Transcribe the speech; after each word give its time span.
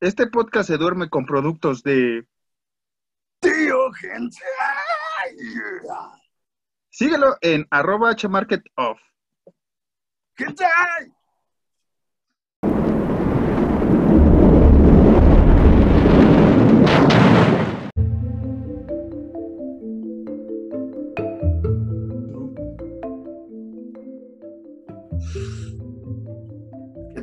Este 0.00 0.26
podcast 0.26 0.68
se 0.68 0.76
duerme 0.76 1.08
con 1.08 1.24
productos 1.24 1.82
de 1.82 2.26
Tío 3.40 3.92
Gente. 3.92 4.36
Síguelo 6.90 7.36
en 7.40 7.66
arroba 7.70 8.14
hmarketoff. 8.14 9.00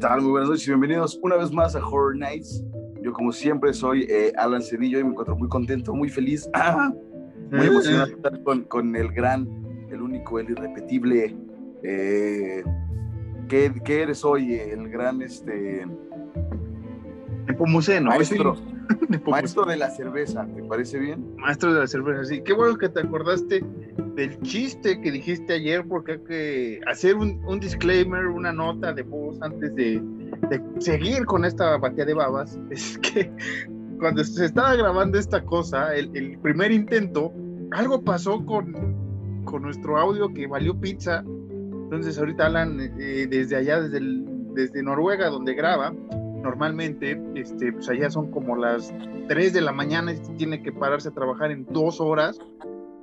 Tal? 0.04 0.22
Muy 0.22 0.32
buenas 0.32 0.50
noches 0.50 0.68
y 0.68 0.72
bienvenidos 0.72 1.18
una 1.24 1.38
vez 1.38 1.50
más 1.54 1.78
a 1.78 1.80
Horror 1.80 2.18
Nights. 2.18 2.62
Yo 3.02 3.14
como 3.14 3.32
siempre 3.32 3.74
soy 3.74 4.06
eh, 4.10 4.34
Alan 4.38 4.62
Cedillo 4.62 5.00
y 5.00 5.04
me 5.06 5.12
encuentro 5.12 5.34
muy 5.38 5.48
contento, 5.48 5.94
muy 5.94 6.10
feliz, 6.10 6.50
muy 7.52 7.68
emocionado 7.68 8.08
de 8.08 8.12
estar 8.12 8.44
con, 8.44 8.66
con 8.66 8.94
el 8.98 9.14
gran, 9.14 9.48
el 9.90 10.02
único, 10.02 10.40
el 10.40 10.50
irrepetible. 10.50 11.34
Eh, 11.84 12.66
¿qué, 13.48 13.74
qué 13.86 14.02
eres 14.02 14.26
hoy? 14.26 14.56
El 14.56 14.90
gran 14.90 15.22
este, 15.22 15.88
Nepomuceno. 17.48 18.10
maestro, 18.10 18.58
maestro 19.26 19.64
de 19.64 19.78
la 19.78 19.90
cerveza. 19.90 20.46
¿Te 20.54 20.64
parece 20.64 21.00
bien? 21.00 21.34
Maestro 21.38 21.74
de 21.74 21.80
la 21.80 21.88
cerveza, 21.88 22.26
sí. 22.26 22.42
Qué 22.44 22.52
bueno 22.52 22.76
que 22.76 22.90
te 22.90 23.00
acordaste 23.00 23.64
del 24.16 24.40
chiste 24.42 25.00
que 25.02 25.12
dijiste 25.12 25.54
ayer, 25.54 25.86
porque 25.88 26.14
hay 26.14 26.20
que 26.20 26.82
hacer 26.88 27.16
un, 27.16 27.42
un 27.46 27.60
disclaimer, 27.60 28.28
una 28.28 28.52
nota 28.54 28.94
de 28.94 29.02
voz 29.04 29.42
antes 29.42 29.74
de, 29.76 30.02
de 30.50 30.62
seguir 30.80 31.26
con 31.26 31.46
esta 31.46 31.78
batalla 31.78 32.06
de 32.06 32.14
babas. 32.14 32.60
Es 32.70 32.98
que 33.00 33.32
cuando 34.00 34.24
se 34.24 34.46
estaba 34.46 34.76
grabando 34.76 35.18
esta 35.18 35.44
cosa, 35.44 35.96
el, 35.96 36.10
el 36.16 36.38
primer 36.40 36.72
intento, 36.72 37.32
algo 37.72 38.02
pasó 38.04 38.46
con, 38.46 38.74
con 39.46 39.62
nuestro 39.64 39.98
audio 39.98 40.34
que 40.34 40.46
valió 40.48 40.76
pizza. 40.80 41.24
Entonces 41.26 42.18
ahorita 42.18 42.48
Alan, 42.48 42.80
eh, 43.00 43.28
desde 43.30 43.56
allá, 43.56 43.82
desde, 43.82 43.98
el- 44.00 44.26
desde 44.54 44.84
Noruega, 44.84 45.30
donde 45.30 45.54
graba, 45.54 45.94
normalmente, 46.44 47.20
este, 47.36 47.72
pues 47.72 47.88
allá 47.90 48.10
son 48.10 48.30
como 48.32 48.56
las 48.58 48.94
3 49.28 49.54
de 49.54 49.62
la 49.62 49.72
mañana 49.72 50.12
y 50.14 50.18
tiene 50.38 50.62
que 50.62 50.72
pararse 50.72 51.10
a 51.10 51.12
trabajar 51.12 51.52
en 51.52 51.66
dos 51.72 52.02
horas. 52.02 52.38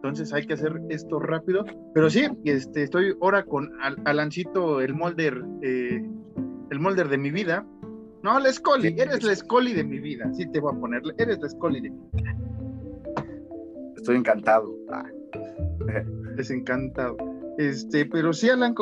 Entonces 0.02 0.32
hay 0.32 0.46
que 0.46 0.54
hacer 0.54 0.80
esto 0.88 1.18
rápido. 1.18 1.64
Pero 1.94 2.08
sí, 2.08 2.26
este, 2.44 2.82
estoy 2.84 3.14
ahora 3.20 3.44
con 3.44 3.70
Al- 3.82 3.98
Alancito, 4.06 4.80
el 4.80 4.94
molder, 4.94 5.42
eh, 5.62 6.02
el 6.70 6.80
molder 6.80 7.08
de 7.08 7.18
mi 7.18 7.30
vida. 7.30 7.66
No, 8.22 8.38
la 8.40 8.52
Scully, 8.52 8.94
eres 8.98 9.22
la 9.22 9.34
Scully 9.34 9.74
de 9.74 9.84
mi 9.84 9.98
vida. 9.98 10.32
Sí 10.32 10.46
te 10.50 10.60
voy 10.60 10.74
a 10.74 10.78
poner, 10.80 11.02
eres 11.18 11.38
la 11.40 11.48
Scully 11.48 11.80
de 11.80 11.90
mi 11.90 12.00
vida. 12.12 12.36
Estoy 13.96 14.16
encantado. 14.16 14.74
Ah, 14.90 15.04
Desencantado. 16.36 17.16
Este, 17.58 18.06
pero 18.06 18.32
sí, 18.32 18.48
Alan, 18.48 18.74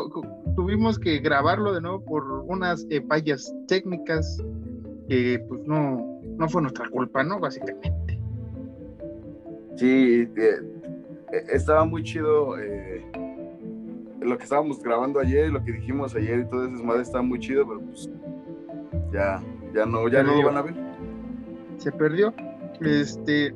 tuvimos 0.54 0.98
que 1.00 1.18
grabarlo 1.18 1.72
de 1.74 1.80
nuevo 1.80 2.04
por 2.04 2.22
unas 2.46 2.86
eh, 2.90 3.02
fallas 3.08 3.52
técnicas 3.66 4.40
que 5.08 5.42
pues 5.48 5.62
no, 5.66 6.20
no 6.36 6.48
fue 6.48 6.62
nuestra 6.62 6.88
culpa, 6.90 7.24
¿no? 7.24 7.40
Básicamente. 7.40 8.20
Sí, 9.76 10.28
eh, 10.36 10.60
estaba 11.32 11.84
muy 11.84 12.02
chido 12.02 12.58
eh, 12.58 13.04
lo 14.20 14.36
que 14.36 14.44
estábamos 14.44 14.82
grabando 14.82 15.20
ayer, 15.20 15.50
lo 15.50 15.62
que 15.62 15.72
dijimos 15.72 16.14
ayer 16.14 16.40
y 16.40 16.44
todo 16.48 16.66
eso, 16.66 16.84
madre 16.84 17.02
estaba 17.02 17.22
muy 17.22 17.38
chido, 17.38 17.66
pero 17.66 17.80
pues 17.80 18.10
ya, 19.12 19.42
ya 19.74 19.86
no, 19.86 20.08
ya 20.08 20.22
no 20.22 20.34
lo 20.40 20.46
van 20.46 20.56
a 20.56 20.62
ver. 20.62 20.74
se 21.78 21.92
perdió. 21.92 22.32
Este, 22.80 23.54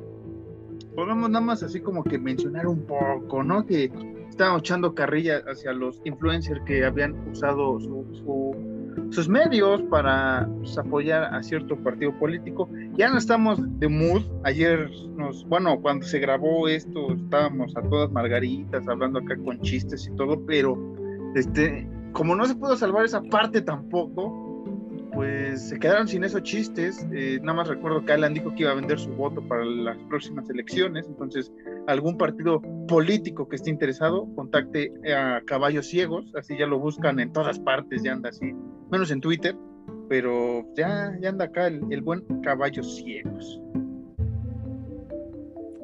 podemos 0.95 1.29
nada 1.29 1.45
más 1.45 1.63
así 1.63 1.79
como 1.79 2.03
que 2.03 2.17
mencionar 2.17 2.67
un 2.67 2.81
poco, 2.85 3.43
¿no? 3.43 3.65
Que 3.65 3.91
estábamos 4.29 4.61
echando 4.61 4.93
carrilla 4.95 5.41
hacia 5.47 5.73
los 5.73 6.01
influencers 6.05 6.61
que 6.65 6.83
habían 6.85 7.13
usado 7.29 7.79
su- 7.79 8.05
su- 8.13 8.82
sus 9.09 9.29
medios 9.29 9.81
para 9.83 10.47
pues, 10.59 10.77
apoyar 10.77 11.33
a 11.33 11.41
cierto 11.43 11.75
partido 11.77 12.17
político. 12.19 12.69
Ya 12.95 13.09
no 13.09 13.17
estamos 13.17 13.59
de 13.79 13.87
mood. 13.87 14.23
Ayer 14.43 14.89
nos, 15.15 15.45
bueno, 15.47 15.79
cuando 15.81 16.05
se 16.05 16.19
grabó 16.19 16.67
esto, 16.67 17.13
estábamos 17.13 17.75
a 17.75 17.81
todas 17.81 18.11
margaritas, 18.11 18.87
hablando 18.87 19.19
acá 19.19 19.37
con 19.37 19.59
chistes 19.61 20.07
y 20.07 20.15
todo, 20.15 20.43
pero 20.45 20.77
este, 21.35 21.87
como 22.11 22.35
no 22.35 22.45
se 22.45 22.55
pudo 22.55 22.75
salvar 22.75 23.05
esa 23.05 23.21
parte 23.21 23.61
tampoco, 23.61 24.42
pues 25.13 25.69
se 25.69 25.79
quedaron 25.79 26.07
sin 26.07 26.23
esos 26.23 26.43
chistes. 26.43 27.05
Eh, 27.13 27.39
nada 27.41 27.53
más 27.57 27.67
recuerdo 27.67 28.03
que 28.03 28.13
Alan 28.13 28.33
dijo 28.33 28.53
que 28.55 28.63
iba 28.63 28.71
a 28.71 28.75
vender 28.75 28.99
su 28.99 29.11
voto 29.11 29.41
para 29.47 29.63
las 29.63 29.97
próximas 30.09 30.49
elecciones. 30.49 31.05
Entonces, 31.07 31.51
algún 31.87 32.17
partido 32.17 32.61
político 32.87 33.47
que 33.47 33.55
esté 33.55 33.69
interesado, 33.69 34.27
contacte 34.35 34.91
a 35.13 35.41
Caballos 35.45 35.87
Ciegos. 35.87 36.33
Así 36.35 36.57
ya 36.57 36.65
lo 36.65 36.79
buscan 36.79 37.19
en 37.19 37.31
todas 37.31 37.59
partes, 37.59 38.01
ya 38.03 38.13
anda 38.13 38.29
así, 38.29 38.53
menos 38.91 39.11
en 39.11 39.21
Twitter. 39.21 39.55
Pero 40.09 40.65
ya, 40.75 41.15
ya 41.21 41.29
anda 41.29 41.45
acá 41.45 41.67
el, 41.67 42.01
buen 42.01 42.21
Caballos 42.41 42.97
Ciegos. 42.97 43.61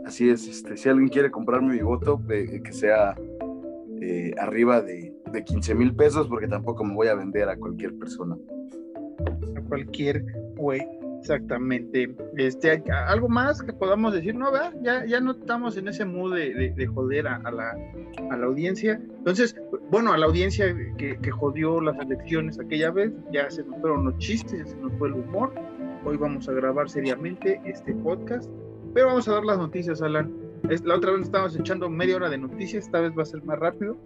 Así 0.06 0.30
es, 0.30 0.48
este, 0.48 0.76
si 0.76 0.90
alguien 0.90 1.10
quiere 1.10 1.30
comprarme 1.30 1.76
mi 1.76 1.82
voto, 1.82 2.20
eh, 2.32 2.62
que 2.64 2.72
sea 2.72 3.16
eh, 4.02 4.34
arriba 4.40 4.82
de, 4.82 5.14
de 5.32 5.44
15 5.44 5.76
mil 5.76 5.96
pesos, 5.96 6.28
porque 6.28 6.48
tampoco 6.48 6.84
me 6.84 6.96
voy 6.96 7.08
a 7.08 7.16
vender 7.16 7.48
a 7.48 7.56
cualquier 7.56 7.96
persona. 7.96 8.36
A 9.56 9.62
cualquier 9.62 10.24
güey. 10.56 10.82
Exactamente. 11.22 12.16
Este, 12.38 12.72
¿hay 12.72 12.84
algo 13.08 13.28
más 13.28 13.62
que 13.62 13.74
podamos 13.74 14.14
decir, 14.14 14.36
no, 14.36 14.52
¿verdad? 14.54 14.74
Ya, 14.82 15.06
ya 15.06 15.20
no 15.20 15.32
estamos 15.32 15.76
en 15.76 15.90
ese 15.90 16.06
mood 16.06 16.34
de, 16.36 16.54
de- 16.54 16.70
de 16.72 16.88
joder 16.88 17.28
a, 17.28 17.36
a 17.44 17.52
la, 17.52 17.72
a 18.32 18.38
la 18.38 18.46
audiencia. 18.46 19.02
Entonces, 19.18 19.54
bueno, 19.92 20.14
a 20.14 20.18
la 20.18 20.28
audiencia 20.28 20.74
que, 20.98 21.18
que 21.18 21.32
jodió 21.32 21.82
las 21.82 22.00
elecciones 22.00 22.58
aquella 22.58 22.92
vez, 22.92 23.12
ya 23.34 23.50
se 23.50 23.64
nos 23.66 23.80
fueron 23.82 24.06
los 24.06 24.18
chistes, 24.18 24.60
ya 24.60 24.66
se 24.66 24.78
nos 24.78 24.94
fue 24.94 25.10
el 25.10 25.16
humor. 25.16 25.52
Hoy 26.06 26.16
vamos 26.16 26.48
a 26.48 26.54
grabar 26.54 26.90
seriamente 26.90 27.60
este 27.66 27.94
podcast, 27.96 28.50
pero 28.94 29.08
vamos 29.08 29.28
a 29.28 29.34
dar 29.34 29.44
las 29.44 29.58
noticias, 29.58 30.02
Alan. 30.02 30.34
La 30.86 30.96
otra 30.96 31.12
vez 31.12 31.24
estábamos 31.24 31.58
echando 31.60 31.90
media 31.90 32.16
hora 32.16 32.30
de 32.30 32.38
noticias, 32.38 32.86
esta 32.86 33.02
vez 33.02 33.12
va 33.18 33.24
a 33.24 33.26
ser 33.26 33.44
más 33.44 33.60
rápido. 33.60 33.98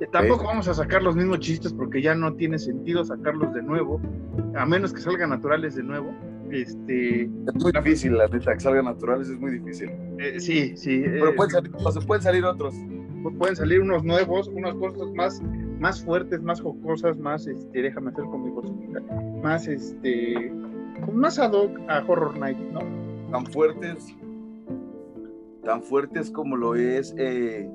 Eh, 0.00 0.06
tampoco 0.12 0.44
vamos 0.44 0.68
a 0.68 0.74
sacar 0.74 1.02
los 1.02 1.16
mismos 1.16 1.40
chistes 1.40 1.72
porque 1.72 2.00
ya 2.00 2.14
no 2.14 2.34
tiene 2.34 2.58
sentido 2.58 3.04
sacarlos 3.04 3.52
de 3.52 3.62
nuevo, 3.62 4.00
a 4.54 4.64
menos 4.64 4.92
que 4.92 5.00
salgan 5.00 5.30
naturales 5.30 5.74
de 5.74 5.82
nuevo. 5.82 6.12
Este, 6.50 7.24
Es 7.24 7.54
muy 7.56 7.72
difícil, 7.72 8.16
la 8.16 8.26
neta, 8.28 8.54
que 8.54 8.60
salgan 8.60 8.86
naturales 8.86 9.28
es 9.28 9.38
muy 9.38 9.52
difícil. 9.52 9.90
eh, 10.18 10.40
sí, 10.40 10.76
sí. 10.76 11.02
Pero 11.04 11.30
eh, 11.30 11.32
pueden 11.34 11.50
salir, 11.50 11.72
o 11.74 11.92
sea, 11.92 12.02
pueden 12.02 12.22
salir 12.22 12.44
otros. 12.44 12.74
pueden 13.38 13.56
salir 13.56 13.80
unos 13.80 14.04
nuevos, 14.04 14.48
unas 14.48 14.74
cosas 14.74 15.12
más, 15.14 15.42
más 15.78 16.02
fuertes, 16.02 16.40
más 16.42 16.60
jocosas, 16.60 17.18
más, 17.18 17.46
este, 17.46 17.82
déjame 17.82 18.10
hacer 18.10 18.24
con 18.24 18.44
mi 18.44 18.50
vocecita, 18.50 19.00
más, 19.42 19.66
este, 19.66 20.52
más 21.12 21.38
ad 21.38 21.52
hoc 21.52 21.78
a 21.88 22.02
Horror 22.06 22.38
Night, 22.38 22.58
¿no? 22.72 22.80
tan 23.30 23.46
fuertes, 23.46 24.14
tan 25.64 25.82
fuertes 25.82 26.30
como 26.30 26.56
lo 26.56 26.74
es 26.74 27.14
eh, 27.18 27.68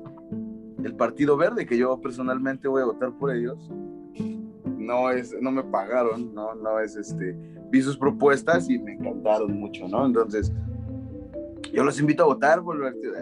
el 0.84 0.94
Partido 0.94 1.36
Verde, 1.36 1.66
que 1.66 1.76
yo 1.76 2.00
personalmente 2.00 2.68
voy 2.68 2.82
a 2.82 2.86
votar 2.86 3.12
por 3.18 3.34
ellos. 3.34 3.70
No 4.76 5.10
es, 5.10 5.34
no 5.40 5.50
me 5.50 5.62
pagaron, 5.64 6.34
no, 6.34 6.54
no 6.54 6.78
es 6.78 6.94
este, 6.94 7.36
vi 7.70 7.80
sus 7.80 7.96
propuestas 7.96 8.68
y 8.68 8.78
me 8.78 8.92
encantaron 8.92 9.52
mucho, 9.58 9.88
¿no? 9.88 10.04
Entonces, 10.04 10.52
yo 11.72 11.82
los 11.84 11.98
invito 11.98 12.24
a 12.24 12.26
votar 12.26 12.62
por 12.62 12.76
el 12.76 12.82
Partido 12.82 13.14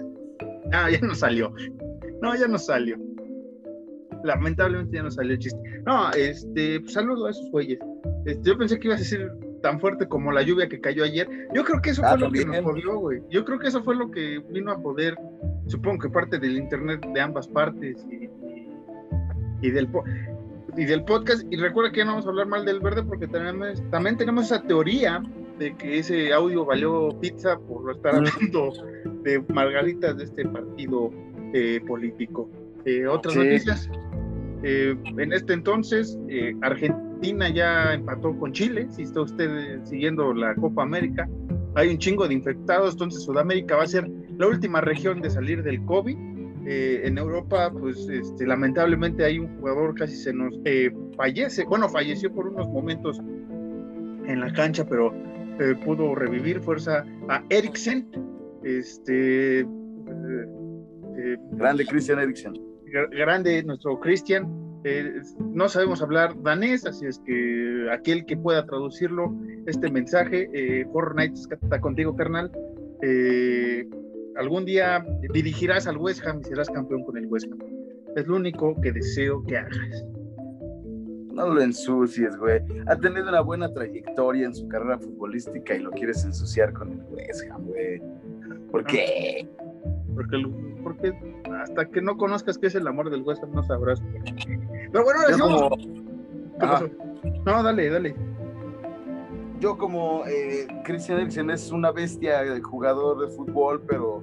Ah, 0.72 0.90
ya 0.90 1.00
no 1.00 1.14
salió. 1.14 1.52
No, 2.20 2.34
ya 2.34 2.48
no 2.48 2.58
salió. 2.58 2.96
Lamentablemente 4.24 4.96
ya 4.96 5.02
no 5.02 5.10
salió 5.10 5.32
el 5.32 5.38
chiste. 5.38 5.58
No, 5.86 6.10
este, 6.12 6.80
pues, 6.80 6.92
saludo 6.92 7.26
a 7.26 7.30
esos 7.30 7.50
güeyes. 7.50 7.78
Este, 8.24 8.50
yo 8.50 8.56
pensé 8.56 8.78
que 8.78 8.88
ibas 8.88 8.98
a 8.98 9.02
decir 9.02 9.30
tan 9.62 9.80
fuerte 9.80 10.06
como 10.08 10.32
la 10.32 10.42
lluvia 10.42 10.68
que 10.68 10.80
cayó 10.80 11.04
ayer. 11.04 11.28
Yo 11.54 11.64
creo 11.64 11.80
que 11.80 11.90
eso 11.90 12.02
Ah, 12.04 12.10
fue 12.10 12.18
lo 12.18 12.30
que 12.32 12.44
nos 12.44 12.60
jodió, 12.60 12.98
güey. 12.98 13.22
Yo 13.30 13.44
creo 13.44 13.58
que 13.58 13.68
eso 13.68 13.82
fue 13.82 13.94
lo 13.96 14.10
que 14.10 14.38
vino 14.50 14.72
a 14.72 14.80
poder, 14.80 15.16
supongo 15.66 16.00
que 16.00 16.08
parte 16.10 16.38
del 16.38 16.56
internet 16.56 17.06
de 17.12 17.20
ambas 17.20 17.48
partes 17.48 18.06
y, 18.10 18.24
y- 18.24 18.68
y 19.62 19.70
del 19.70 19.88
y 20.76 20.84
del 20.86 21.04
podcast. 21.04 21.44
Y 21.50 21.56
recuerda 21.56 21.92
que 21.92 21.98
ya 21.98 22.04
no 22.04 22.12
vamos 22.12 22.26
a 22.26 22.30
hablar 22.30 22.46
mal 22.48 22.64
del 22.64 22.80
verde 22.80 23.02
porque 23.02 23.26
tenemos, 23.28 23.82
también 23.90 24.16
tenemos 24.16 24.46
esa 24.46 24.62
teoría 24.62 25.22
de 25.58 25.76
que 25.76 25.98
ese 25.98 26.32
audio 26.32 26.64
valió 26.64 27.10
pizza 27.20 27.58
por 27.58 27.90
estar 27.94 28.14
hablando 28.14 28.72
de 29.22 29.44
margaritas 29.52 30.16
de 30.16 30.24
este 30.24 30.46
partido 30.48 31.10
eh, 31.52 31.80
político. 31.86 32.48
Eh, 32.86 33.06
otras 33.06 33.34
Sí. 33.34 33.40
noticias. 33.40 33.90
Eh, 34.64 34.96
en 35.18 35.32
este 35.32 35.52
entonces, 35.52 36.18
eh, 36.28 36.56
Argentina 36.62 37.48
ya 37.50 37.92
empató 37.94 38.36
con 38.38 38.52
Chile. 38.52 38.86
Si 38.90 39.02
está 39.02 39.20
usted 39.20 39.84
siguiendo 39.84 40.32
la 40.34 40.54
Copa 40.54 40.82
América, 40.82 41.28
hay 41.74 41.88
un 41.88 41.98
chingo 41.98 42.26
de 42.28 42.34
infectados. 42.34 42.92
Entonces, 42.92 43.22
Sudamérica 43.22 43.76
va 43.76 43.84
a 43.84 43.86
ser 43.86 44.08
la 44.38 44.46
última 44.46 44.80
región 44.80 45.20
de 45.20 45.30
salir 45.30 45.62
del 45.62 45.84
COVID. 45.84 46.16
Eh, 46.64 47.02
en 47.04 47.18
Europa, 47.18 47.72
pues 47.72 48.08
este, 48.08 48.46
lamentablemente 48.46 49.24
hay 49.24 49.40
un 49.40 49.58
jugador 49.58 49.96
casi 49.96 50.14
se 50.14 50.32
nos 50.32 50.54
eh, 50.64 50.92
fallece. 51.16 51.64
Bueno, 51.64 51.88
falleció 51.88 52.32
por 52.32 52.46
unos 52.46 52.68
momentos 52.68 53.18
en 53.18 54.40
la 54.40 54.52
cancha, 54.52 54.86
pero 54.86 55.12
eh, 55.58 55.74
pudo 55.84 56.14
revivir, 56.14 56.60
fuerza 56.60 57.04
a 57.28 57.42
Eriksen, 57.50 58.08
este, 58.62 59.66
grande 61.52 61.84
Christian 61.84 62.20
Eriksen. 62.20 62.52
Grande 63.10 63.62
nuestro 63.64 63.98
Christian, 63.98 64.61
no 65.38 65.68
sabemos 65.68 66.02
hablar 66.02 66.40
danés, 66.42 66.86
así 66.86 67.06
es 67.06 67.20
que 67.20 67.88
aquel 67.92 68.24
que 68.24 68.36
pueda 68.36 68.64
traducirlo, 68.66 69.34
este 69.66 69.90
mensaje, 69.90 70.48
eh, 70.52 70.86
Fortnite 70.92 71.34
está 71.34 71.80
contigo, 71.80 72.16
carnal. 72.16 72.50
algún 74.36 74.64
día 74.64 75.04
dirigirás 75.32 75.86
al 75.86 75.98
West 75.98 76.26
Ham 76.26 76.40
y 76.40 76.44
serás 76.44 76.68
campeón 76.70 77.04
con 77.04 77.16
el 77.16 77.26
West 77.26 77.46
Ham. 77.52 77.58
Es 78.16 78.26
lo 78.26 78.36
único 78.36 78.80
que 78.80 78.92
deseo 78.92 79.42
que 79.44 79.56
hagas. 79.56 80.04
No 81.32 81.48
lo 81.48 81.62
ensucies, 81.62 82.36
güey. 82.36 82.60
Ha 82.86 82.96
tenido 82.96 83.28
una 83.28 83.40
buena 83.40 83.72
trayectoria 83.72 84.46
en 84.46 84.54
su 84.54 84.68
carrera 84.68 84.98
futbolística 84.98 85.74
y 85.74 85.80
lo 85.80 85.90
quieres 85.90 86.24
ensuciar 86.24 86.72
con 86.74 86.92
el 86.92 87.00
West 87.10 87.44
Ham, 87.50 87.66
güey. 87.66 88.02
¿Por 88.70 88.84
qué? 88.84 89.48
Porque, 90.14 90.42
porque 90.82 91.12
hasta 91.62 91.86
que 91.86 92.02
no 92.02 92.16
conozcas 92.16 92.58
qué 92.58 92.66
es 92.66 92.74
el 92.74 92.86
amor 92.86 93.10
del 93.10 93.22
West 93.22 93.42
Ham 93.42 93.52
no 93.52 93.62
sabrás. 93.62 94.02
Pero 94.92 95.04
bueno, 95.04 95.20
ahora 95.20 95.76
sí. 95.76 96.92
No, 97.44 97.62
dale, 97.62 97.90
dale. 97.90 98.14
Yo 99.60 99.78
como 99.78 100.24
eh, 100.26 100.66
Christian 100.84 101.18
Eriksen 101.18 101.50
es 101.50 101.70
una 101.70 101.92
bestia 101.92 102.42
de 102.42 102.60
jugador 102.60 103.20
de 103.20 103.34
fútbol, 103.34 103.82
pero 103.86 104.20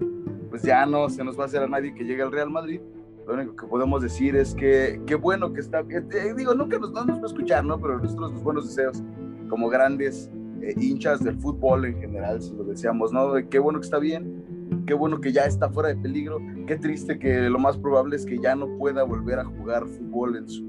pues 0.50 0.64
ya 0.64 0.86
no 0.86 1.10
se 1.10 1.24
nos 1.24 1.38
va 1.38 1.44
a 1.44 1.46
hacer 1.46 1.64
a 1.64 1.68
nadie 1.68 1.94
que 1.94 2.04
llegue 2.04 2.22
al 2.22 2.32
Real 2.32 2.50
Madrid 2.50 2.82
lo 3.30 3.36
único 3.36 3.56
que 3.56 3.68
podemos 3.68 4.02
decir 4.02 4.36
es 4.36 4.56
que 4.56 5.00
qué 5.06 5.14
bueno 5.14 5.54
que 5.54 5.60
está 5.60 5.84
bien. 5.84 6.10
Eh, 6.12 6.34
digo, 6.36 6.56
nunca 6.56 6.80
nos, 6.80 6.92
no 6.92 7.06
nos 7.06 7.20
va 7.20 7.24
a 7.24 7.28
escuchar, 7.28 7.64
¿no? 7.64 7.80
Pero 7.80 8.00
nosotros 8.00 8.32
los 8.34 8.44
buenos 8.44 8.68
deseos, 8.68 9.04
como 9.50 9.70
grandes 9.70 10.32
eh, 10.64 10.74
hinchas 10.76 11.24
del 11.24 11.38
fútbol 11.38 11.86
en 11.86 12.00
general, 12.00 12.42
si 12.42 12.56
lo 12.56 12.64
deseamos, 12.64 13.14
¿no? 13.14 13.34
qué 13.50 13.60
bueno 13.60 13.80
que 13.80 13.86
está 13.86 14.00
bien, 14.00 14.44
qué 14.90 14.96
bueno 14.96 15.22
que 15.22 15.32
ya 15.32 15.46
está 15.46 15.70
fuera 15.70 15.90
de 15.90 15.96
peligro, 15.96 16.40
qué 16.66 16.76
triste 16.76 17.20
que 17.20 17.42
lo 17.50 17.60
más 17.60 17.78
probable 17.78 18.16
es 18.16 18.26
que 18.26 18.40
ya 18.40 18.56
no 18.56 18.68
pueda 18.78 19.04
volver 19.04 19.38
a 19.38 19.46
jugar 19.46 19.86
fútbol 19.86 20.36
en 20.36 20.50
su, 20.50 20.66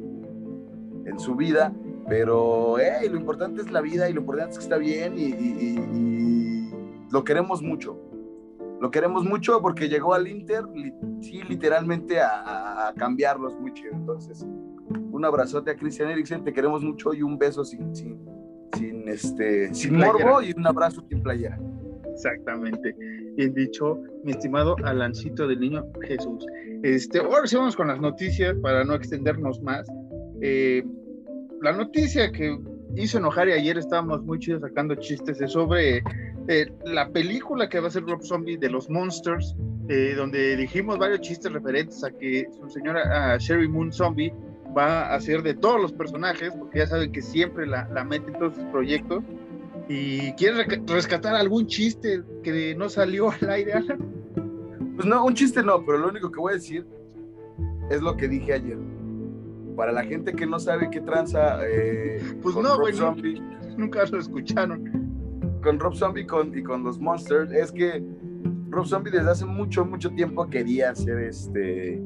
en 1.06 1.18
su 1.18 1.34
vida, 1.34 1.72
pero 2.06 2.76
hey, 2.78 3.08
lo 3.10 3.16
importante 3.16 3.62
es 3.62 3.70
la 3.70 3.80
vida 3.80 4.10
y 4.10 4.12
lo 4.12 4.20
importante 4.20 4.52
es 4.52 4.58
que 4.58 4.64
está 4.64 4.76
bien 4.76 5.14
y 5.18 6.70
lo 7.10 7.24
queremos 7.24 7.62
mucho 7.62 7.98
lo 8.80 8.90
queremos 8.90 9.24
mucho 9.24 9.60
porque 9.60 9.88
llegó 9.88 10.14
al 10.14 10.26
Inter, 10.26 10.64
sí, 11.20 11.42
literalmente 11.42 12.18
a, 12.20 12.92
cambiarlos 12.96 13.58
muy 13.60 13.74
chido. 13.74 13.92
Entonces, 13.92 14.46
un 15.12 15.24
abrazote 15.24 15.70
a 15.70 15.76
Christian 15.76 16.10
Eriksen, 16.10 16.42
te 16.42 16.52
queremos 16.52 16.82
mucho 16.82 17.12
y 17.12 17.22
un 17.22 17.38
beso 17.38 17.62
sin, 17.62 17.94
sin, 17.94 18.18
sin, 18.76 19.06
este, 19.06 19.72
sin 19.74 19.98
morbo 19.98 20.40
y 20.40 20.52
un 20.52 20.66
abrazo 20.66 21.02
sin 21.08 21.22
playera. 21.22 21.60
Exactamente. 22.10 22.96
Bien 23.36 23.54
dicho, 23.54 23.98
mi 24.24 24.32
estimado 24.32 24.76
Alancito 24.84 25.46
del 25.46 25.60
Niño 25.60 25.86
Jesús. 26.02 26.44
Este, 26.82 27.18
ahora 27.18 27.46
sí 27.46 27.56
vamos 27.56 27.76
con 27.76 27.88
las 27.88 28.00
noticias 28.00 28.56
para 28.62 28.84
no 28.84 28.94
extendernos 28.94 29.60
más. 29.62 29.86
Eh, 30.40 30.82
la 31.60 31.72
noticia 31.72 32.32
que 32.32 32.58
hizo 32.96 33.18
enojar 33.18 33.48
y 33.48 33.52
ayer 33.52 33.78
estábamos 33.78 34.22
muy 34.22 34.38
chidos 34.38 34.62
sacando 34.62 34.94
chistes 34.94 35.40
es 35.40 35.52
sobre 35.52 36.02
eh, 36.48 36.66
la 36.84 37.08
película 37.10 37.68
que 37.68 37.80
va 37.80 37.88
a 37.88 37.90
ser 37.90 38.04
Rob 38.04 38.22
Zombie 38.22 38.56
de 38.56 38.70
los 38.70 38.90
Monsters, 38.90 39.54
eh, 39.88 40.14
donde 40.16 40.56
dijimos 40.56 40.98
varios 40.98 41.20
chistes 41.20 41.52
referentes 41.52 42.02
a 42.02 42.10
que 42.10 42.46
su 42.58 42.68
señora 42.68 43.36
Sherry 43.38 43.68
Moon 43.68 43.92
Zombie 43.92 44.32
va 44.76 45.14
a 45.14 45.20
ser 45.20 45.42
de 45.42 45.54
todos 45.54 45.80
los 45.80 45.92
personajes, 45.92 46.52
porque 46.58 46.78
ya 46.78 46.86
saben 46.86 47.12
que 47.12 47.22
siempre 47.22 47.66
la, 47.66 47.88
la 47.92 48.04
mete 48.04 48.30
en 48.30 48.38
todos 48.38 48.54
sus 48.54 48.64
proyectos. 48.66 49.22
¿Y 49.92 50.32
quiere 50.34 50.62
rescatar 50.86 51.34
algún 51.34 51.66
chiste 51.66 52.22
que 52.44 52.76
no 52.76 52.88
salió 52.88 53.32
al 53.32 53.50
aire, 53.50 53.72
Pues 54.94 55.04
no, 55.04 55.24
un 55.24 55.34
chiste 55.34 55.64
no, 55.64 55.84
pero 55.84 55.98
lo 55.98 56.10
único 56.10 56.30
que 56.30 56.38
voy 56.38 56.52
a 56.52 56.54
decir 56.54 56.86
es 57.90 58.00
lo 58.00 58.16
que 58.16 58.28
dije 58.28 58.52
ayer. 58.52 58.78
Para 59.76 59.90
la 59.90 60.04
gente 60.04 60.32
que 60.32 60.46
no 60.46 60.60
sabe 60.60 60.88
qué 60.92 61.00
tranza. 61.00 61.58
Eh, 61.66 62.22
pues 62.40 62.54
no, 62.54 62.78
güey, 62.78 62.94
nunca 63.76 64.04
lo 64.04 64.20
escucharon 64.20 65.58
con 65.60 65.80
Rob 65.80 65.96
Zombie 65.96 66.22
y 66.22 66.62
con 66.62 66.84
los 66.84 67.00
Monsters 67.00 67.50
es 67.50 67.72
que 67.72 68.00
Rob 68.68 68.86
Zombie 68.86 69.10
desde 69.10 69.28
hace 69.28 69.44
mucho, 69.44 69.84
mucho 69.84 70.10
tiempo 70.10 70.48
quería 70.48 70.90
hacer 70.90 71.18
este 71.18 72.00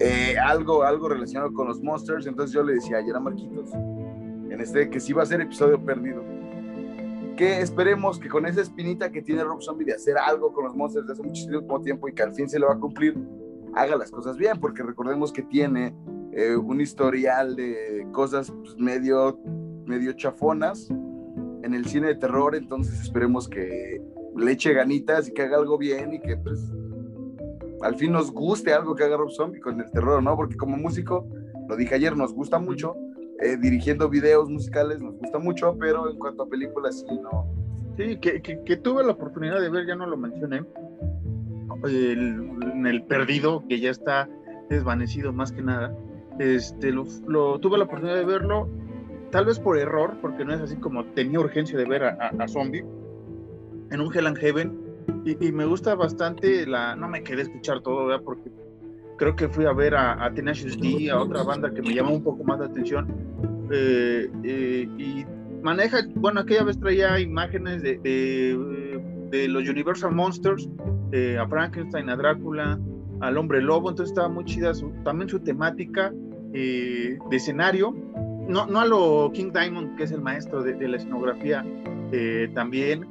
eh, 0.00 0.36
algo, 0.36 0.82
algo 0.82 1.08
relacionado 1.08 1.52
con 1.52 1.68
los 1.68 1.80
Monsters. 1.80 2.26
Entonces 2.26 2.52
yo 2.52 2.64
le 2.64 2.74
decía 2.74 2.96
ayer 2.96 3.14
a 3.14 3.20
Marquitos, 3.20 3.72
en 3.72 4.60
este, 4.60 4.90
que 4.90 4.98
sí 4.98 5.12
va 5.12 5.22
a 5.22 5.26
ser 5.26 5.40
episodio 5.40 5.80
perdido. 5.80 6.33
Que 7.36 7.60
esperemos 7.60 8.18
que 8.18 8.28
con 8.28 8.46
esa 8.46 8.60
espinita 8.60 9.10
que 9.10 9.22
tiene 9.22 9.42
Rob 9.42 9.60
Zombie 9.60 9.84
de 9.84 9.94
hacer 9.94 10.16
algo 10.16 10.52
con 10.52 10.64
los 10.64 10.74
Monsters 10.74 11.06
desde 11.06 11.20
hace 11.20 11.28
muchísimo 11.28 11.80
tiempo 11.80 12.08
y 12.08 12.14
que 12.14 12.22
al 12.22 12.34
fin 12.34 12.48
se 12.48 12.58
le 12.58 12.66
va 12.66 12.74
a 12.74 12.78
cumplir, 12.78 13.18
haga 13.74 13.96
las 13.96 14.10
cosas 14.10 14.36
bien, 14.36 14.60
porque 14.60 14.82
recordemos 14.82 15.32
que 15.32 15.42
tiene 15.42 15.94
eh, 16.32 16.56
un 16.56 16.80
historial 16.80 17.56
de 17.56 18.06
cosas 18.12 18.50
pues, 18.50 18.76
medio, 18.76 19.38
medio 19.84 20.12
chafonas 20.12 20.88
en 20.90 21.74
el 21.74 21.86
cine 21.86 22.08
de 22.08 22.14
terror, 22.16 22.54
entonces 22.54 23.00
esperemos 23.00 23.48
que 23.48 24.00
le 24.36 24.52
eche 24.52 24.72
ganitas 24.72 25.28
y 25.28 25.32
que 25.32 25.42
haga 25.42 25.56
algo 25.56 25.78
bien 25.78 26.14
y 26.14 26.20
que 26.20 26.36
pues 26.36 26.60
al 27.82 27.96
fin 27.96 28.12
nos 28.12 28.32
guste 28.32 28.72
algo 28.72 28.94
que 28.94 29.04
haga 29.04 29.16
Rob 29.16 29.30
Zombie 29.30 29.60
con 29.60 29.80
el 29.80 29.90
terror, 29.90 30.22
¿no? 30.22 30.36
Porque 30.36 30.56
como 30.56 30.76
músico, 30.76 31.28
lo 31.68 31.76
dije 31.76 31.94
ayer, 31.94 32.16
nos 32.16 32.32
gusta 32.32 32.58
mucho, 32.58 32.96
eh, 33.40 33.56
dirigiendo 33.60 34.08
videos 34.08 34.48
musicales 34.48 35.00
nos 35.00 35.16
gusta 35.16 35.38
mucho, 35.38 35.76
pero 35.78 36.10
en 36.10 36.18
cuanto 36.18 36.44
a 36.44 36.48
películas 36.48 37.00
sí, 37.00 37.18
no. 37.20 37.46
Sí, 37.96 38.16
que, 38.18 38.40
que, 38.42 38.76
tuve 38.76 39.04
la 39.04 39.12
oportunidad 39.12 39.60
de 39.60 39.68
ver, 39.70 39.86
ya 39.86 39.94
no 39.94 40.06
lo 40.06 40.16
mencioné, 40.16 40.64
en 41.84 42.86
el 42.86 43.04
Perdido, 43.04 43.62
que 43.68 43.78
ya 43.78 43.90
está 43.90 44.28
desvanecido 44.68 45.32
más 45.32 45.52
que 45.52 45.62
nada, 45.62 45.96
este, 46.40 46.90
lo, 46.90 47.04
lo, 47.28 47.60
tuve 47.60 47.78
la 47.78 47.84
oportunidad 47.84 48.16
de 48.16 48.24
verlo 48.24 48.68
tal 49.34 49.46
vez 49.46 49.58
por 49.58 49.76
error, 49.76 50.16
porque 50.20 50.44
no 50.44 50.54
es 50.54 50.60
así 50.60 50.76
como 50.76 51.04
tenía 51.06 51.40
urgencia 51.40 51.76
de 51.76 51.84
ver 51.84 52.04
a, 52.04 52.46
Zombie 52.46 52.84
en 53.90 54.00
un 54.00 54.14
Hell 54.14 54.28
and 54.28 54.38
Heaven. 54.38 54.80
Y, 55.24 55.50
me 55.50 55.64
gusta 55.64 55.96
bastante 55.96 56.64
la. 56.68 56.94
No 56.94 57.08
me 57.08 57.24
quedé 57.24 57.42
escuchar 57.42 57.80
todo, 57.80 58.06
¿verdad? 58.06 58.22
Porque 58.24 58.48
creo 59.16 59.36
que 59.36 59.48
fui 59.48 59.64
a 59.66 59.72
ver 59.72 59.94
a, 59.94 60.24
a 60.24 60.32
Tenacious 60.32 60.78
D, 60.78 61.10
a 61.10 61.20
otra 61.20 61.42
banda 61.42 61.70
que 61.72 61.82
me 61.82 61.94
llamó 61.94 62.14
un 62.14 62.22
poco 62.22 62.44
más 62.44 62.58
la 62.60 62.66
atención. 62.66 63.06
Eh, 63.70 64.30
eh, 64.44 64.88
y 64.98 65.24
maneja, 65.62 65.98
bueno, 66.14 66.40
aquella 66.40 66.64
vez 66.64 66.78
traía 66.78 67.18
imágenes 67.18 67.82
de, 67.82 67.98
de, 69.30 69.48
los 69.48 69.68
Universal 69.68 70.12
Monsters, 70.12 70.68
eh, 71.12 71.38
a 71.38 71.46
Frankenstein, 71.48 72.08
a 72.08 72.16
Drácula, 72.16 72.78
al 73.20 73.36
Hombre 73.38 73.62
Lobo, 73.62 73.90
entonces 73.90 74.12
estaba 74.12 74.28
muy 74.28 74.44
chida 74.44 74.72
también 75.04 75.28
su 75.28 75.40
temática 75.40 76.12
de 76.52 77.18
escenario 77.32 77.94
no, 78.48 78.66
no 78.66 78.80
a 78.80 78.86
lo 78.86 79.30
King 79.32 79.52
Diamond, 79.52 79.96
que 79.96 80.04
es 80.04 80.12
el 80.12 80.20
maestro 80.20 80.62
de, 80.62 80.88
la 80.88 80.96
escenografía, 80.96 81.64
eh, 82.12 82.50
también, 82.54 83.04
eh, 83.04 83.06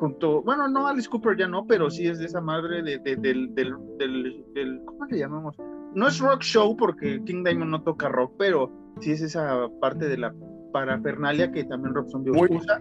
junto, 0.00 0.42
bueno, 0.42 0.66
no 0.66 0.88
Alice 0.88 1.08
Cooper 1.08 1.36
ya 1.36 1.46
no, 1.46 1.66
pero 1.66 1.90
sí 1.90 2.06
es 2.08 2.18
de 2.18 2.24
esa 2.24 2.40
madre 2.40 2.82
de, 2.82 2.98
del, 3.16 3.54
del, 3.54 4.80
¿cómo 4.86 5.04
le 5.04 5.18
llamamos? 5.18 5.56
No 5.94 6.08
es 6.08 6.18
rock 6.18 6.40
show 6.40 6.76
porque 6.76 7.22
King 7.24 7.44
Diamond 7.44 7.70
no 7.70 7.82
toca 7.82 8.08
rock, 8.08 8.32
pero 8.38 8.72
sí 9.00 9.12
es 9.12 9.20
esa 9.20 9.68
parte 9.80 10.08
de 10.08 10.16
la 10.16 10.34
parafernalia 10.72 11.52
que 11.52 11.64
también 11.64 11.94
Rob 11.94 12.08
Zombie 12.08 12.32
muy, 12.32 12.48
usa. 12.50 12.80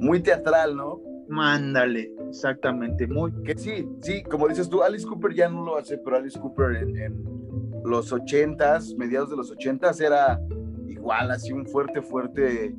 Muy 0.00 0.20
teatral, 0.20 0.76
¿no? 0.76 1.00
Mándale, 1.28 2.12
exactamente, 2.28 3.06
muy. 3.06 3.32
Que 3.42 3.58
sí, 3.58 3.86
sí, 4.00 4.22
como 4.22 4.48
dices 4.48 4.68
tú, 4.68 4.82
Alice 4.82 5.06
Cooper 5.06 5.34
ya 5.34 5.48
no 5.48 5.64
lo 5.64 5.76
hace, 5.76 5.98
pero 5.98 6.16
Alice 6.16 6.40
Cooper 6.40 6.76
en 6.76 7.24
los 7.84 8.12
ochentas, 8.12 8.94
mediados 8.96 9.30
de 9.30 9.36
los 9.36 9.50
ochentas, 9.50 10.00
era 10.00 10.40
igual, 10.88 11.30
así 11.30 11.52
un 11.52 11.66
fuerte, 11.66 12.00
fuerte 12.00 12.74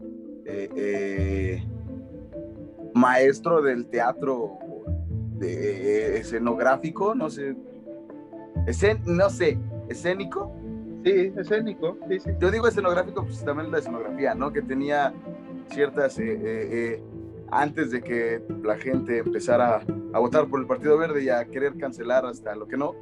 eh, 0.45 0.69
eh, 0.75 1.63
maestro 2.97 3.61
del 3.61 3.87
teatro 3.87 4.57
de, 5.39 6.15
eh, 6.15 6.17
escenográfico, 6.19 7.15
no 7.15 7.29
sé, 7.29 7.55
no 9.05 9.29
sé, 9.29 9.57
escénico. 9.89 10.53
Sí, 11.05 11.31
escénico, 11.37 11.97
Yo 12.39 12.51
digo 12.51 12.67
escenográfico, 12.67 13.23
pues 13.23 13.43
también 13.45 13.71
la 13.71 13.77
escenografía, 13.77 14.35
¿no? 14.35 14.51
Que 14.51 14.61
tenía 14.61 15.13
ciertas, 15.69 16.19
antes 17.49 17.91
de 17.91 18.01
que 18.01 18.41
la 18.63 18.77
gente 18.77 19.19
empezara 19.19 19.81
a 20.13 20.19
votar 20.19 20.47
por 20.47 20.59
el 20.59 20.67
Partido 20.67 20.97
Verde 20.97 21.23
y 21.23 21.29
a 21.29 21.45
querer 21.45 21.77
cancelar 21.77 22.25
hasta 22.25 22.55
lo 22.55 22.67
que 22.67 22.75
no, 22.75 22.95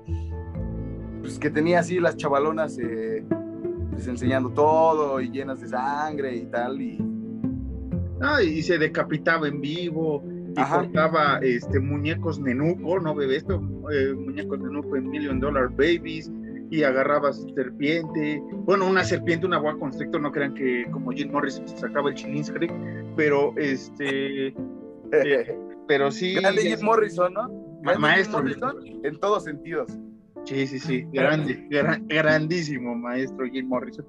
pues 1.26 1.40
que 1.40 1.50
tenía 1.50 1.80
así 1.80 2.00
las 2.00 2.16
chavalonas 2.18 2.78
eh, 2.78 3.26
pues, 3.92 4.08
enseñando 4.08 4.52
todo 4.52 5.20
y 5.20 5.32
llenas 5.32 5.60
de 5.60 5.68
sangre 5.68 6.36
y 6.36 6.46
tal. 6.46 6.80
Y, 6.80 7.15
ah, 8.22 8.42
y 8.42 8.62
se 8.62 8.78
decapitaba 8.78 9.48
en 9.48 9.62
vivo 9.62 10.24
y 10.58 10.64
cortaba 10.64 11.40
este, 11.42 11.80
muñecos 11.80 12.40
nenuco, 12.40 13.00
¿no 13.00 13.14
bebé? 13.14 13.38
Esto, 13.38 13.62
eh, 13.92 14.14
muñecos 14.14 14.60
nenuco 14.60 14.96
en 14.96 15.10
Million 15.10 15.40
Dollar 15.40 15.70
Babies. 15.70 16.32
y 16.72 16.82
agarrabas 16.82 17.46
serpiente, 17.54 18.42
bueno, 18.66 18.88
una 18.88 19.04
serpiente, 19.04 19.46
una 19.46 19.60
boa 19.60 19.78
constrictor, 19.78 20.20
no 20.20 20.32
crean 20.32 20.56
que 20.56 20.88
como 20.92 21.12
Jim 21.12 21.32
Morris 21.32 21.62
se 21.64 21.78
sacaba 21.78 22.10
el 22.10 22.16
Chilinscript, 22.16 22.74
pero 23.16 23.54
este, 23.56 24.48
eh, 24.48 25.58
pero 25.88 26.12
sí. 26.12 26.34
Grande 26.34 26.62
Jim 26.64 26.80
Morrison, 26.84 27.34
¿no? 27.34 27.50
maestro. 28.00 28.44
en 29.04 29.20
todos 29.20 29.44
sentidos. 29.44 29.92
Sí, 30.46 30.68
sí, 30.68 30.80
sí, 30.80 31.08
grande, 31.12 31.68
grandísimo 32.08 32.96
maestro 32.96 33.46
Jim 33.46 33.68
Morrison. 33.68 34.06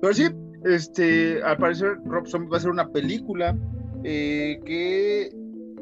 Pero 0.00 0.14
sí, 0.14 0.28
este, 0.64 1.42
al 1.42 1.56
parecer 1.56 1.98
Rob 2.04 2.26
Zombie 2.26 2.50
va 2.50 2.56
a 2.56 2.58
hacer 2.58 2.70
una 2.70 2.88
película 2.88 3.56
eh, 4.04 4.60
que 4.64 5.30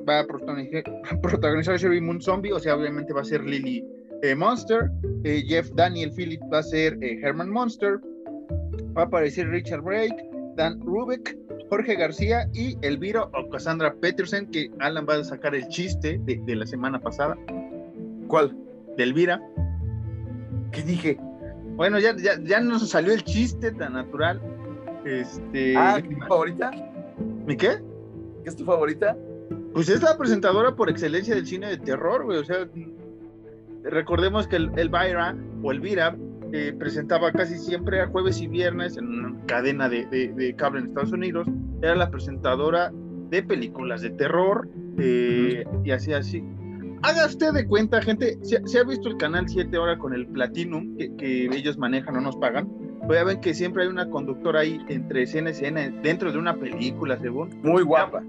va 0.09 0.21
a 0.21 0.25
protagonizar, 0.27 0.85
protagonizar 1.23 1.79
Sherry 1.79 2.01
Moon 2.01 2.21
Zombie, 2.21 2.53
o 2.53 2.59
sea, 2.59 2.77
obviamente 2.77 3.13
va 3.13 3.23
a 3.23 3.25
ser 3.25 3.45
Lily 3.45 3.85
eh, 4.23 4.35
Monster, 4.35 4.91
eh, 5.25 5.45
Jeff 5.47 5.71
Daniel 5.75 6.13
Phillip 6.13 6.41
va 6.53 6.59
a 6.59 6.63
ser 6.63 6.99
Herman 7.03 7.51
Monster, 7.51 8.01
va 8.97 9.03
a 9.03 9.05
aparecer 9.05 9.49
Richard 9.49 9.83
Brake, 9.83 10.17
Dan 10.57 10.81
Rubik, 10.81 11.37
Jorge 11.69 11.97
García 11.97 12.49
y 12.55 12.79
Elvira 12.83 13.25
o 13.25 13.49
Cassandra 13.51 13.95
Peterson, 13.95 14.47
que 14.47 14.71
Alan 14.79 15.07
va 15.09 15.17
a 15.17 15.25
sacar 15.25 15.55
el 15.55 15.67
chiste 15.69 16.19
de, 16.25 16.57
la 16.57 16.67
semana 16.67 17.01
pasada. 17.01 17.37
¿Cuál? 18.29 18.57
De 18.97 19.03
Elvira. 19.03 19.41
¿Qué 20.73 20.83
dije? 20.83 21.19
Bueno, 21.77 21.99
ya, 21.99 22.17
ya, 22.17 22.41
ya 22.43 22.61
nos 22.61 22.89
salió 22.89 23.13
el 23.13 23.25
chiste 23.25 23.73
tan 23.73 23.95
natural. 23.95 24.41
Este, 25.07 25.77
ah, 25.77 26.03
¿tu 26.03 26.27
favorita? 26.27 26.73
¿Mi 27.47 27.57
qué? 27.57 27.79
¿Qué 28.43 28.49
es 28.49 28.57
tu 28.57 28.65
favorita? 28.65 29.17
Pues 29.73 29.89
es 29.89 30.03
la 30.03 30.19
presentadora 30.19 30.75
por 30.75 30.91
excelencia 30.91 31.37
del 31.37 31.47
cine 31.47 31.69
de 31.69 31.79
terror, 31.79 32.25
güey. 32.25 32.39
O 32.39 32.45
sea, 32.45 32.69
recordemos 33.85 34.49
que 34.49 34.57
el, 34.57 34.73
Elvira 34.77 35.37
o 35.63 35.71
Elvira 35.71 36.17
eh, 36.53 36.75
presentaba 36.77 37.31
casi 37.31 37.57
siempre 37.57 38.01
a 38.01 38.09
jueves 38.09 38.41
y 38.41 38.49
viernes 38.49 38.97
en 38.97 39.07
una 39.07 39.47
cadena 39.47 39.89
de, 39.89 40.55
cable 40.59 40.81
en 40.81 40.87
Estados 40.87 41.13
Unidos. 41.13 41.47
Era 41.83 41.95
la 41.95 42.11
presentadora 42.11 42.93
de 43.31 43.43
películas 43.45 44.03
de 44.03 44.11
terror 44.11 44.69
eh, 44.99 45.65
y 45.85 45.91
así, 45.93 46.13
así. 46.13 46.43
Haga 47.03 47.27
usted 47.27 47.53
de 47.53 47.67
cuenta, 47.67 48.03
gente, 48.03 48.39
se, 48.43 48.79
ha 48.79 48.85
visto 48.85 49.09
el 49.09 49.17
canal 49.19 49.49
7 49.49 49.77
ahora 49.77 49.99
con 49.99 50.15
el 50.15 50.27
Platinum 50.27 50.97
que, 50.97 51.45
ellos 51.53 51.79
manejan 51.79 52.17
o 52.17 52.21
nos 52.21 52.37
pagan. 52.37 52.69
Voy 53.07 53.19
a 53.19 53.25
ver 53.25 53.39
que 53.41 53.55
siempre 53.55 53.85
hay 53.85 53.89
una 53.89 54.11
conductora 54.11 54.61
ahí 54.61 54.81
entre 54.89 55.23
escena 55.23 55.51
y 55.51 55.53
escena, 55.53 55.89
dentro 56.03 56.33
de 56.33 56.39
una 56.39 56.57
película, 56.57 57.17
según. 57.19 57.51
Muy 57.63 57.83
guapa. 57.85 58.25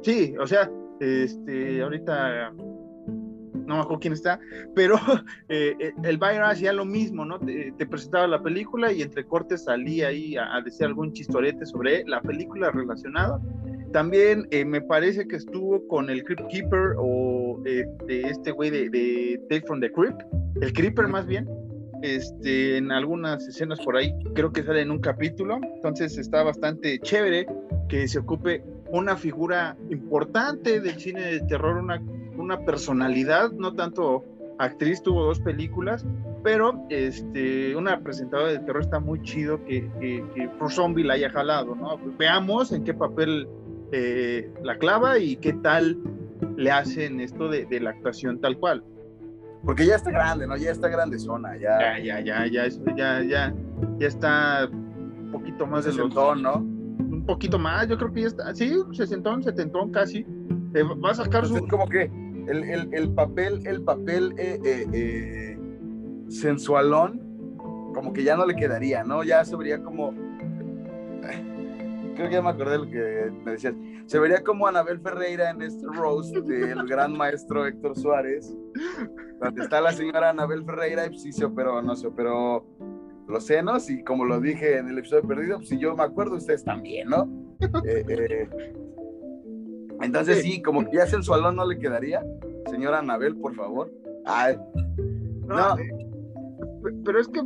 Sí, 0.00 0.34
o 0.40 0.46
sea, 0.46 0.70
este, 1.00 1.82
ahorita 1.82 2.52
no 3.66 3.74
me 3.74 3.80
acuerdo 3.80 4.00
quién 4.00 4.12
está, 4.14 4.40
pero 4.74 4.96
eh, 5.48 5.74
eh, 5.78 5.92
el 6.04 6.16
Byron 6.16 6.44
hacía 6.44 6.72
lo 6.72 6.84
mismo, 6.84 7.24
¿no? 7.24 7.38
Te, 7.40 7.86
presentaba 7.86 8.26
la 8.26 8.42
película 8.42 8.92
y 8.92 9.02
entre 9.02 9.24
cortes 9.24 9.64
salía 9.64 10.08
ahí 10.08 10.36
a, 10.36 10.60
decir 10.64 10.86
algún 10.86 11.12
chistorete 11.12 11.66
sobre 11.66 12.04
la 12.04 12.22
película 12.22 12.70
relacionada. 12.70 13.40
También 13.92 14.46
eh, 14.50 14.64
me 14.64 14.80
parece 14.80 15.26
que 15.28 15.36
estuvo 15.36 15.86
con 15.88 16.10
el 16.10 16.24
Crypt 16.24 16.46
Keeper 16.48 16.94
o 16.98 17.60
de 17.64 17.86
este 18.08 18.50
güey 18.50 18.70
de, 18.70 18.90
de 18.90 19.40
Take 19.50 19.66
from 19.66 19.80
the 19.80 19.90
Crypt, 19.92 20.22
el 20.60 20.72
Creeper 20.72 21.08
más 21.08 21.26
bien, 21.26 21.48
este, 22.02 22.76
en 22.76 22.92
algunas 22.92 23.46
escenas 23.46 23.80
por 23.80 23.96
ahí, 23.96 24.12
creo 24.34 24.52
que 24.52 24.62
sale 24.62 24.82
en 24.82 24.90
un 24.90 25.00
capítulo, 25.00 25.58
entonces 25.76 26.18
está 26.18 26.42
bastante 26.42 26.98
chévere 27.00 27.46
que 27.88 28.08
se 28.08 28.18
ocupe 28.18 28.62
una 28.90 29.16
figura 29.16 29.76
importante 29.90 30.80
del 30.80 30.98
cine 30.98 31.22
de 31.22 31.40
terror, 31.40 31.76
una, 31.76 32.00
una 32.36 32.64
personalidad, 32.64 33.52
no 33.52 33.74
tanto 33.74 34.24
actriz, 34.58 35.02
tuvo 35.02 35.24
dos 35.24 35.40
películas, 35.40 36.06
pero 36.42 36.86
este, 36.90 37.74
una 37.74 38.00
presentadora 38.00 38.52
de 38.52 38.58
terror 38.60 38.82
está 38.82 39.00
muy 39.00 39.20
chido 39.22 39.64
que, 39.64 39.90
que, 40.00 40.24
que 40.34 40.50
Zombie 40.70 41.04
la 41.04 41.14
haya 41.14 41.30
jalado. 41.30 41.76
Veamos 42.18 42.72
en 42.72 42.84
qué 42.84 42.94
papel 42.94 43.48
eh, 43.92 44.50
la 44.62 44.78
clava 44.78 45.18
y 45.18 45.36
qué 45.36 45.52
tal 45.52 45.98
le 46.56 46.70
hacen 46.70 47.20
esto 47.20 47.48
de, 47.48 47.66
la 47.80 47.90
actuación 47.90 48.40
tal 48.40 48.58
cual. 48.58 48.84
Porque 49.66 49.84
ya 49.84 49.96
está 49.96 50.10
grande, 50.10 50.46
¿no? 50.46 50.56
Ya 50.56 50.70
está 50.70 50.88
grande 50.88 51.18
zona, 51.18 51.56
ya. 51.56 51.98
Ya, 51.98 51.98
ya, 51.98 52.20
ya, 52.20 52.46
ya, 52.46 52.68
ya, 52.96 53.22
ya, 53.22 53.54
ya 53.98 54.06
está 54.06 54.68
un 54.70 55.30
poquito 55.30 55.66
más 55.66 55.84
de 55.84 55.92
los... 55.92 56.14
¿no? 56.14 56.76
poquito 57.26 57.58
más, 57.58 57.88
yo 57.88 57.98
creo 57.98 58.12
que 58.12 58.22
ya 58.22 58.26
está, 58.28 58.54
sí, 58.54 58.72
sesentón, 58.92 59.42
setentón 59.42 59.90
casi. 59.90 60.24
Eh, 60.74 60.82
va 60.82 61.10
a 61.10 61.14
sacar 61.14 61.46
su. 61.46 61.66
como 61.66 61.88
que 61.88 62.10
el, 62.48 62.64
el, 62.64 62.94
el 62.94 63.10
papel, 63.10 63.66
el 63.66 63.82
papel 63.82 64.34
eh, 64.38 64.60
eh, 64.64 65.58
sensualón, 66.28 67.20
como 67.94 68.12
que 68.12 68.22
ya 68.22 68.36
no 68.36 68.46
le 68.46 68.54
quedaría, 68.54 69.04
¿no? 69.04 69.22
Ya 69.24 69.44
se 69.44 69.56
vería 69.56 69.82
como. 69.82 70.14
Creo 72.16 72.28
que 72.28 72.34
ya 72.34 72.42
me 72.42 72.48
acordé 72.48 72.72
de 72.72 72.78
lo 72.78 72.90
que 72.90 73.30
me 73.44 73.52
decías. 73.52 73.74
Se 74.06 74.18
vería 74.18 74.42
como 74.42 74.66
Anabel 74.66 75.00
Ferreira 75.00 75.50
en 75.50 75.60
este 75.60 75.86
roast 75.86 76.34
del 76.34 76.86
gran 76.86 77.16
maestro 77.16 77.66
Héctor 77.66 77.94
Suárez, 77.96 78.56
donde 79.40 79.62
está 79.62 79.80
la 79.82 79.92
señora 79.92 80.30
Anabel 80.30 80.64
Ferreira 80.64 81.06
y 81.06 81.18
sí 81.18 81.30
se 81.30 81.44
operó, 81.44 81.82
no 81.82 81.94
se 81.94 82.06
operó 82.06 82.66
los 83.28 83.44
senos 83.44 83.90
y 83.90 84.02
como 84.02 84.24
lo 84.24 84.40
dije 84.40 84.78
en 84.78 84.88
el 84.88 84.98
episodio 84.98 85.26
perdido, 85.26 85.58
pues 85.58 85.68
si 85.68 85.78
yo 85.78 85.94
me 85.94 86.04
acuerdo, 86.04 86.36
ustedes 86.36 86.64
también, 86.64 87.08
¿no? 87.08 87.28
Eh, 87.86 88.04
eh, 88.08 88.48
entonces 90.00 90.42
sí, 90.42 90.62
como 90.62 90.88
que 90.88 90.96
ya 90.96 91.06
sensualón 91.06 91.56
no 91.56 91.66
le 91.66 91.78
quedaría. 91.78 92.24
Señora 92.70 92.98
Anabel, 92.98 93.36
por 93.36 93.54
favor. 93.54 93.92
Ay, 94.24 94.56
no, 95.46 95.78
eh, 95.78 96.06
pero 97.04 97.20
es 97.20 97.28
que 97.28 97.40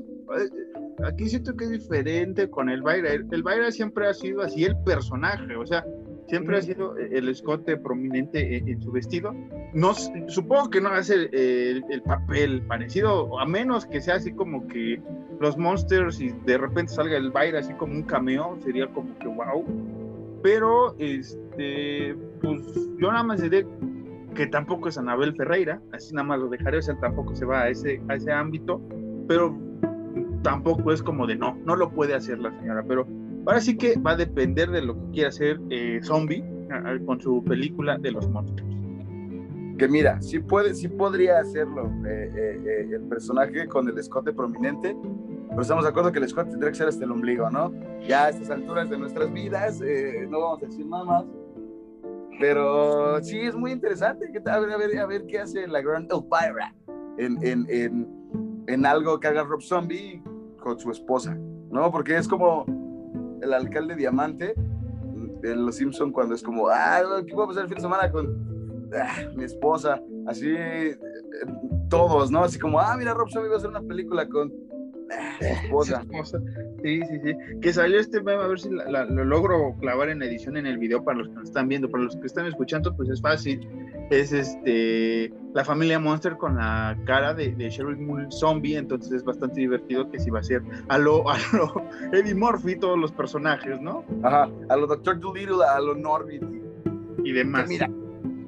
aquí 1.06 1.28
siento 1.28 1.56
que 1.56 1.64
es 1.64 1.70
diferente 1.70 2.48
con 2.50 2.68
el 2.68 2.82
Bayra. 2.82 3.12
El, 3.12 3.42
Bayra 3.42 3.70
siempre 3.70 4.06
ha 4.08 4.14
sido 4.14 4.42
así 4.42 4.64
el 4.64 4.76
personaje, 4.84 5.56
o 5.56 5.66
sea, 5.66 5.84
siempre 6.28 6.58
ha 6.58 6.62
sido 6.62 6.96
el 6.96 7.28
escote 7.28 7.76
prominente 7.76 8.56
en, 8.56 8.80
su 8.80 8.92
vestido. 8.92 9.34
No, 9.74 9.94
supongo 10.28 10.70
que 10.70 10.80
no 10.80 10.90
hace 10.90 11.14
el, 11.14 11.84
el, 11.88 12.02
papel 12.02 12.62
parecido, 12.62 13.38
a 13.38 13.46
menos 13.46 13.86
que 13.86 14.00
sea 14.00 14.16
así 14.16 14.32
como 14.32 14.66
que 14.68 15.00
los 15.40 15.56
monsters 15.56 16.20
y 16.20 16.30
de 16.44 16.58
repente 16.58 16.92
salga 16.92 17.16
el 17.16 17.30
baile 17.30 17.58
así 17.58 17.72
como 17.74 17.94
un 17.94 18.02
cameo, 18.02 18.58
sería 18.62 18.86
como 18.88 19.18
que 19.18 19.28
wow. 19.28 19.64
Pero, 20.42 20.94
este, 20.98 22.16
pues 22.40 22.62
yo 22.98 23.10
nada 23.10 23.22
más 23.22 23.42
diré 23.42 23.66
que 24.34 24.46
tampoco 24.46 24.88
es 24.88 24.96
Anabel 24.96 25.34
Ferreira, 25.34 25.80
así 25.92 26.14
nada 26.14 26.28
más 26.28 26.38
lo 26.38 26.48
dejaré, 26.48 26.78
o 26.78 26.82
sea, 26.82 26.98
tampoco 26.98 27.34
se 27.34 27.44
va 27.44 27.62
a 27.62 27.68
ese, 27.68 28.00
a 28.08 28.14
ese 28.14 28.32
ámbito, 28.32 28.80
pero 29.26 29.54
tampoco 30.42 30.92
es 30.92 31.02
como 31.02 31.26
de 31.26 31.36
no, 31.36 31.56
no 31.64 31.76
lo 31.76 31.90
puede 31.90 32.14
hacer 32.14 32.38
la 32.38 32.50
señora, 32.58 32.84
pero 32.86 33.06
ahora 33.46 33.60
sí 33.60 33.76
que 33.76 33.98
va 33.98 34.12
a 34.12 34.16
depender 34.16 34.70
de 34.70 34.82
lo 34.82 34.94
que 34.94 35.10
quiera 35.12 35.28
hacer 35.28 35.60
eh, 35.70 36.00
Zombie 36.02 36.44
con 37.04 37.20
su 37.20 37.42
película 37.44 37.98
de 37.98 38.12
los 38.12 38.28
monstruos. 38.28 38.70
Que 39.78 39.88
mira, 39.88 40.20
sí, 40.20 40.38
puede, 40.38 40.74
sí 40.74 40.88
podría 40.88 41.40
hacerlo 41.40 41.90
eh, 42.06 42.30
eh, 42.36 42.88
el 42.92 43.02
personaje 43.04 43.66
con 43.66 43.88
el 43.88 43.96
escote 43.98 44.30
prominente, 44.30 44.94
pero 45.48 45.62
estamos 45.62 45.84
de 45.84 45.90
acuerdo 45.90 46.12
que 46.12 46.18
el 46.18 46.26
escote 46.26 46.50
tendría 46.50 46.70
que 46.70 46.76
ser 46.76 46.88
hasta 46.88 47.04
el 47.04 47.10
ombligo, 47.10 47.48
¿no? 47.50 47.72
Ya 48.06 48.26
a 48.26 48.28
estas 48.28 48.50
alturas 48.50 48.90
de 48.90 48.98
nuestras 48.98 49.32
vidas, 49.32 49.80
eh, 49.80 50.26
no 50.28 50.40
vamos 50.40 50.62
a 50.62 50.66
decir 50.66 50.86
nada 50.86 51.04
más. 51.04 51.24
Pero 52.38 53.22
sí, 53.22 53.38
es 53.40 53.54
muy 53.54 53.72
interesante. 53.72 54.26
A 54.44 54.60
ver, 54.60 54.70
a 54.70 54.76
ver, 54.76 54.98
a 54.98 55.06
ver 55.06 55.26
qué 55.26 55.38
hace 55.38 55.66
la 55.66 55.80
gran 55.80 56.08
Elvira 56.10 56.74
en, 57.16 57.38
en, 57.42 57.66
en, 57.70 58.64
en 58.66 58.86
algo 58.86 59.18
que 59.18 59.28
haga 59.28 59.44
Rob 59.44 59.62
Zombie 59.62 60.22
con 60.60 60.78
su 60.78 60.90
esposa, 60.90 61.36
¿no? 61.70 61.90
Porque 61.90 62.16
es 62.16 62.28
como 62.28 62.64
el 63.42 63.52
alcalde 63.52 63.96
Diamante 63.96 64.54
en 65.42 65.66
Los 65.66 65.76
Simpson 65.76 66.12
cuando 66.12 66.34
es 66.34 66.42
como, 66.42 66.68
ah, 66.68 67.00
¿qué 67.26 67.32
puedo 67.32 67.48
pasar 67.48 67.64
el 67.64 67.68
fin 67.68 67.76
de 67.76 67.82
semana 67.82 68.10
con 68.10 68.90
ah, 68.94 69.28
mi 69.34 69.44
esposa? 69.44 70.00
Así, 70.26 70.48
eh, 70.48 70.96
todos, 71.88 72.30
¿no? 72.30 72.44
Así 72.44 72.58
como, 72.58 72.78
ah, 72.78 72.96
mira, 72.96 73.14
Rob 73.14 73.30
Zombie 73.30 73.48
va 73.48 73.56
a 73.56 73.58
hacer 73.58 73.70
una 73.70 73.82
película 73.82 74.28
con 74.28 74.52
esposa. 75.40 76.02
Sí, 76.82 77.00
sí, 77.08 77.20
sí. 77.22 77.34
Que 77.60 77.72
salió 77.72 77.98
este 77.98 78.18
a 78.18 78.46
ver 78.46 78.60
si 78.60 78.70
lo 78.70 79.24
logro 79.24 79.76
clavar 79.80 80.08
en 80.08 80.22
edición 80.22 80.56
en 80.56 80.66
el 80.66 80.78
video 80.78 81.04
para 81.04 81.18
los 81.18 81.28
que 81.28 81.34
nos 81.34 81.48
están 81.48 81.68
viendo. 81.68 81.88
Para 81.90 82.04
los 82.04 82.16
que 82.16 82.26
están 82.26 82.46
escuchando, 82.46 82.94
pues 82.96 83.08
es 83.08 83.20
fácil. 83.20 83.60
Es 84.10 84.32
este 84.32 85.32
la 85.54 85.64
familia 85.64 85.98
Monster 85.98 86.36
con 86.36 86.56
la 86.56 86.96
cara 87.04 87.34
de, 87.34 87.52
de 87.52 87.70
Sherry 87.70 87.96
Zombie. 88.30 88.76
Entonces 88.76 89.12
es 89.12 89.24
bastante 89.24 89.60
divertido 89.60 90.10
que 90.10 90.18
si 90.18 90.30
va 90.30 90.40
a 90.40 90.42
ser 90.42 90.62
a 90.88 90.98
lo, 90.98 91.28
a 91.30 91.36
lo 91.52 91.84
Eddie 92.12 92.34
Murphy, 92.34 92.76
todos 92.76 92.98
los 92.98 93.12
personajes, 93.12 93.80
¿no? 93.80 94.04
Ajá, 94.22 94.48
a 94.68 94.76
lo 94.76 94.86
Dr. 94.86 95.20
Dolittle, 95.20 95.64
a 95.64 95.80
lo 95.80 95.94
Norbit 95.94 96.42
y 97.24 97.32
demás. 97.32 97.68
mira, 97.68 97.88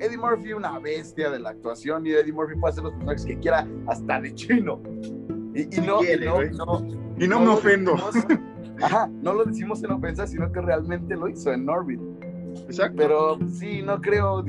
Eddie 0.03 0.19
Murphy, 0.19 0.53
una 0.53 0.79
bestia 0.81 1.31
de 1.31 1.39
la 1.39 1.51
actuación, 1.51 2.05
y 2.07 2.11
Eddie 2.11 2.33
Murphy 2.33 2.59
puede 2.59 2.73
hacer 2.73 2.85
los 2.85 2.93
personajes 2.95 3.25
que 3.25 3.39
quiera, 3.39 3.67
hasta 3.87 4.21
de 4.21 4.35
chino. 4.35 4.83
Y, 5.55 5.81
no, 5.81 6.03
y 6.03 7.29
no, 7.29 7.41
me 7.41 7.49
ofendo. 7.49 7.95
ajá, 8.83 9.09
no 9.23 9.35
lo 9.35 9.45
decimos 9.45 9.83
en 9.85 9.93
ofensa, 9.93 10.27
sino 10.27 10.51
que 10.51 10.61
realmente 10.61 11.15
lo 11.15 11.29
hizo 11.29 11.53
en 11.53 11.67
Norbit. 11.67 12.01
Exacto. 12.67 12.97
Pero 12.97 13.39
sí, 13.49 13.83
no 13.83 14.01
creo, 14.01 14.43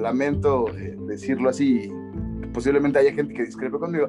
lamento 0.00 0.68
eh, 0.76 0.96
decirlo 1.06 1.48
así, 1.48 1.92
posiblemente 2.52 2.98
haya 2.98 3.12
gente 3.12 3.34
que 3.34 3.44
discrepe 3.44 3.78
conmigo, 3.78 4.08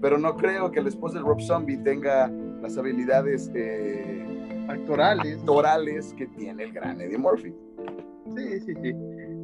pero 0.00 0.18
no 0.18 0.36
creo 0.36 0.70
que 0.70 0.80
el 0.80 0.86
esposo 0.86 1.14
de 1.14 1.20
Rob 1.20 1.40
Zombie 1.40 1.76
tenga 1.78 2.30
las 2.60 2.76
habilidades 2.78 3.50
eh, 3.54 4.64
actorales. 4.68 5.38
actorales 5.38 6.14
que 6.14 6.26
tiene 6.28 6.64
el 6.64 6.72
gran 6.72 7.00
Eddie 7.00 7.18
Murphy. 7.18 7.54
Sí, 8.36 8.60
sí, 8.60 8.74
sí. 8.82 8.94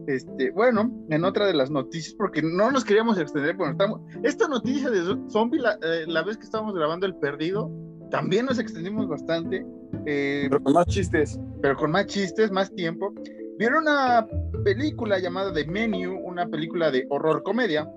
Este, 0.07 0.51
bueno, 0.53 0.91
en 1.11 1.25
otra 1.25 1.47
de 1.47 1.53
las 1.53 1.71
noticias, 1.71 2.15
porque 2.15 2.41
no 2.43 2.71
nos 2.71 2.85
queríamos 2.85 3.19
extender, 3.19 3.57
bueno, 3.57 3.73
estamos, 3.73 4.01
esta 4.23 4.49
noticia 4.49 4.89
de 4.89 5.03
Zombie, 5.29 5.61
la, 5.61 5.75
eh, 5.83 6.05
la 6.07 6.23
vez 6.23 6.39
que 6.39 6.45
estábamos 6.45 6.75
grabando 6.75 7.05
El 7.05 7.15
Perdido, 7.17 7.71
también 8.11 8.47
nos 8.47 8.59
extendimos 8.59 9.09
bastante. 9.09 9.67
Eh, 10.07 10.47
pero 10.49 10.63
con 10.63 10.73
más 10.73 10.87
chistes. 10.87 11.39
Pero 11.61 11.77
con 11.77 11.91
más 11.91 12.07
chistes, 12.07 12.51
más 12.51 12.75
tiempo. 12.75 13.13
Vieron 13.59 13.83
una 13.83 14.25
película 14.63 15.19
llamada 15.19 15.53
The 15.53 15.67
Menu, 15.67 16.17
una 16.21 16.47
película 16.47 16.93
de 16.93 17.07
horror 17.11 17.43
comedia, 17.43 17.91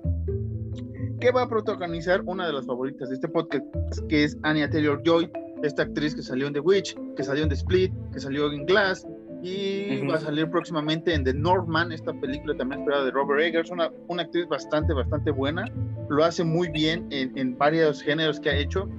que 1.20 1.30
va 1.32 1.44
a 1.44 1.48
protagonizar 1.48 2.24
una 2.26 2.48
de 2.48 2.54
las 2.54 2.66
favoritas 2.66 3.10
de 3.10 3.16
este 3.16 3.28
podcast, 3.28 3.64
que 4.10 4.24
es 4.24 4.36
Anya 4.42 4.68
Taylor 4.72 5.00
Joy, 5.06 5.32
esta 5.62 5.84
actriz 5.84 6.16
que 6.16 6.24
salió 6.24 6.48
en 6.48 6.54
The 6.54 6.62
Witch, 6.62 6.98
que 7.16 7.22
salió 7.24 7.44
en 7.44 7.50
The 7.50 7.56
Split, 7.56 7.94
que 8.12 8.20
salió 8.20 8.52
en 8.52 8.66
Glass, 8.66 9.06
y 9.44 10.04
va 10.08 10.16
a 10.16 10.20
salir 10.20 10.50
próximamente 10.50 11.14
en 11.14 11.24
The 11.24 11.36
Northman, 11.36 11.92
esta 11.92 12.12
película 12.12 12.58
también 12.58 12.82
esperada 12.82 13.06
de 13.06 13.12
Robert 13.12 13.42
Eggers, 13.42 13.70
una, 13.70 13.92
una 14.08 14.24
actriz 14.24 14.48
bastante, 14.48 14.96
bastante 14.96 15.30
buena, 15.30 15.66
lo 16.10 16.24
hace 16.24 16.44
muy 16.44 16.70
bien 16.70 17.06
en, 17.12 17.38
en 17.38 17.56
varios 17.56 18.02
géneros 18.02 18.40
que 18.40 18.50
ha 18.50 18.56
hecho. 18.56 18.90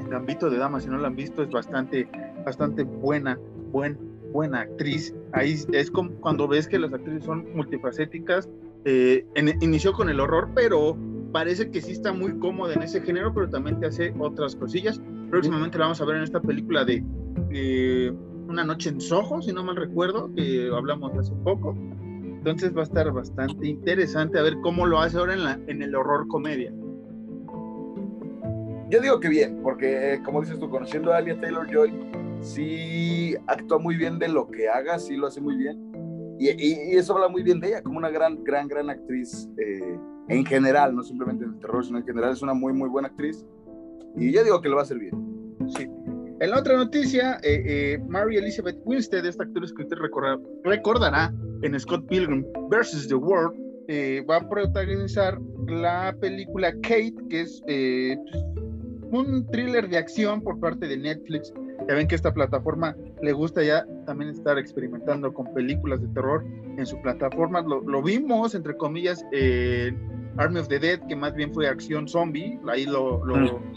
En 0.00 0.10
Gambito 0.10 0.50
de 0.50 0.58
Dama, 0.58 0.80
si 0.80 0.88
no 0.88 0.98
la 0.98 1.06
han 1.06 1.14
visto, 1.14 1.44
es 1.44 1.50
bastante, 1.50 2.08
bastante 2.44 2.82
buena, 2.82 3.38
buen, 3.70 4.07
buena 4.32 4.60
actriz. 4.60 5.14
Ahí 5.32 5.56
es 5.72 5.90
como 5.90 6.10
cuando 6.20 6.48
ves 6.48 6.68
que 6.68 6.78
las 6.78 6.92
actrices 6.92 7.24
son 7.24 7.46
multifacéticas. 7.54 8.48
Eh, 8.84 9.26
inició 9.60 9.92
con 9.92 10.08
el 10.08 10.20
horror, 10.20 10.48
pero 10.54 10.96
parece 11.32 11.70
que 11.70 11.80
sí 11.80 11.92
está 11.92 12.12
muy 12.12 12.38
cómoda 12.38 12.74
en 12.74 12.82
ese 12.82 13.00
género, 13.00 13.32
pero 13.34 13.48
también 13.48 13.80
te 13.80 13.86
hace 13.86 14.14
otras 14.18 14.56
cosillas. 14.56 15.00
Próximamente 15.30 15.78
la 15.78 15.84
vamos 15.84 16.00
a 16.00 16.04
ver 16.04 16.16
en 16.16 16.22
esta 16.22 16.40
película 16.40 16.84
de 16.84 17.02
eh, 17.50 18.12
una 18.48 18.64
noche 18.64 18.90
en 18.90 19.00
Soho, 19.00 19.42
si 19.42 19.52
no 19.52 19.62
mal 19.64 19.76
recuerdo, 19.76 20.32
que 20.34 20.70
hablamos 20.74 21.16
hace 21.16 21.32
poco. 21.44 21.76
Entonces 22.38 22.74
va 22.74 22.80
a 22.80 22.84
estar 22.84 23.10
bastante 23.12 23.66
interesante 23.66 24.38
a 24.38 24.42
ver 24.42 24.56
cómo 24.62 24.86
lo 24.86 25.00
hace 25.00 25.18
ahora 25.18 25.34
en, 25.34 25.44
la, 25.44 25.60
en 25.66 25.82
el 25.82 25.94
horror 25.94 26.28
comedia. 26.28 26.72
Yo 28.90 29.00
digo 29.02 29.20
que 29.20 29.28
bien, 29.28 29.60
porque 29.62 30.20
como 30.24 30.40
dices 30.40 30.58
tú, 30.58 30.70
conociendo 30.70 31.12
a 31.12 31.18
Alia 31.18 31.38
Taylor 31.38 31.70
Joy, 31.70 31.92
sí 32.40 33.34
actúa 33.46 33.78
muy 33.78 33.96
bien 33.96 34.18
de 34.18 34.28
lo 34.28 34.50
que 34.50 34.68
haga, 34.68 34.98
sí 34.98 35.16
lo 35.16 35.26
hace 35.26 35.40
muy 35.40 35.56
bien. 35.56 35.78
Y, 36.38 36.50
y, 36.50 36.96
eso 36.96 37.14
habla 37.14 37.28
muy 37.28 37.42
bien 37.42 37.58
de 37.60 37.68
ella, 37.68 37.82
como 37.82 37.98
una 37.98 38.10
gran, 38.10 38.44
gran, 38.44 38.68
gran 38.68 38.90
actriz 38.90 39.48
eh, 39.58 39.98
en 40.28 40.44
general, 40.44 40.94
no 40.94 41.02
simplemente 41.02 41.44
en 41.44 41.54
el 41.54 41.58
terror, 41.58 41.84
sino 41.84 41.98
en 41.98 42.04
general 42.04 42.32
es 42.32 42.42
una 42.42 42.54
muy, 42.54 42.72
muy 42.72 42.88
buena 42.88 43.08
actriz. 43.08 43.44
Y 44.16 44.32
yo 44.32 44.44
digo 44.44 44.60
que 44.60 44.68
lo 44.68 44.76
va 44.76 44.82
a 44.82 44.94
bien. 44.94 45.56
Sí. 45.76 45.88
En 46.40 46.50
la 46.50 46.60
otra 46.60 46.76
noticia, 46.76 47.38
eh, 47.42 47.62
eh, 47.66 47.98
Mary 48.08 48.36
Elizabeth 48.36 48.78
Winstead, 48.84 49.26
esta 49.26 49.42
actriz 49.42 49.72
que 49.72 49.82
usted 49.82 49.96
recordará 50.64 51.32
en 51.62 51.80
Scott 51.80 52.06
Pilgrim 52.06 52.44
vs. 52.70 53.08
The 53.08 53.16
World, 53.16 53.58
eh, 53.88 54.24
va 54.28 54.36
a 54.36 54.48
protagonizar 54.48 55.38
la 55.66 56.14
película 56.20 56.72
Kate, 56.82 57.14
que 57.28 57.40
es 57.40 57.62
un 59.10 59.46
thriller 59.50 59.88
de 59.88 59.96
acción 59.96 60.40
por 60.42 60.60
parte 60.60 60.86
de 60.86 60.96
Netflix. 60.96 61.52
Ya 61.88 61.94
ven 61.94 62.06
que 62.06 62.14
esta 62.14 62.34
plataforma 62.34 62.94
le 63.22 63.32
gusta 63.32 63.62
ya 63.62 63.86
también 64.04 64.30
estar 64.30 64.58
experimentando 64.58 65.32
con 65.32 65.52
películas 65.54 66.02
de 66.02 66.08
terror 66.08 66.44
en 66.76 66.84
su 66.84 67.00
plataforma. 67.00 67.62
Lo, 67.62 67.80
lo 67.80 68.02
vimos, 68.02 68.54
entre 68.54 68.76
comillas, 68.76 69.24
en 69.32 69.96
Army 70.38 70.60
of 70.60 70.68
the 70.68 70.78
Dead, 70.78 71.00
que 71.08 71.16
más 71.16 71.34
bien 71.34 71.52
fue 71.52 71.66
acción 71.66 72.06
zombie, 72.06 72.58
ahí 72.68 72.86
lo, 72.86 73.20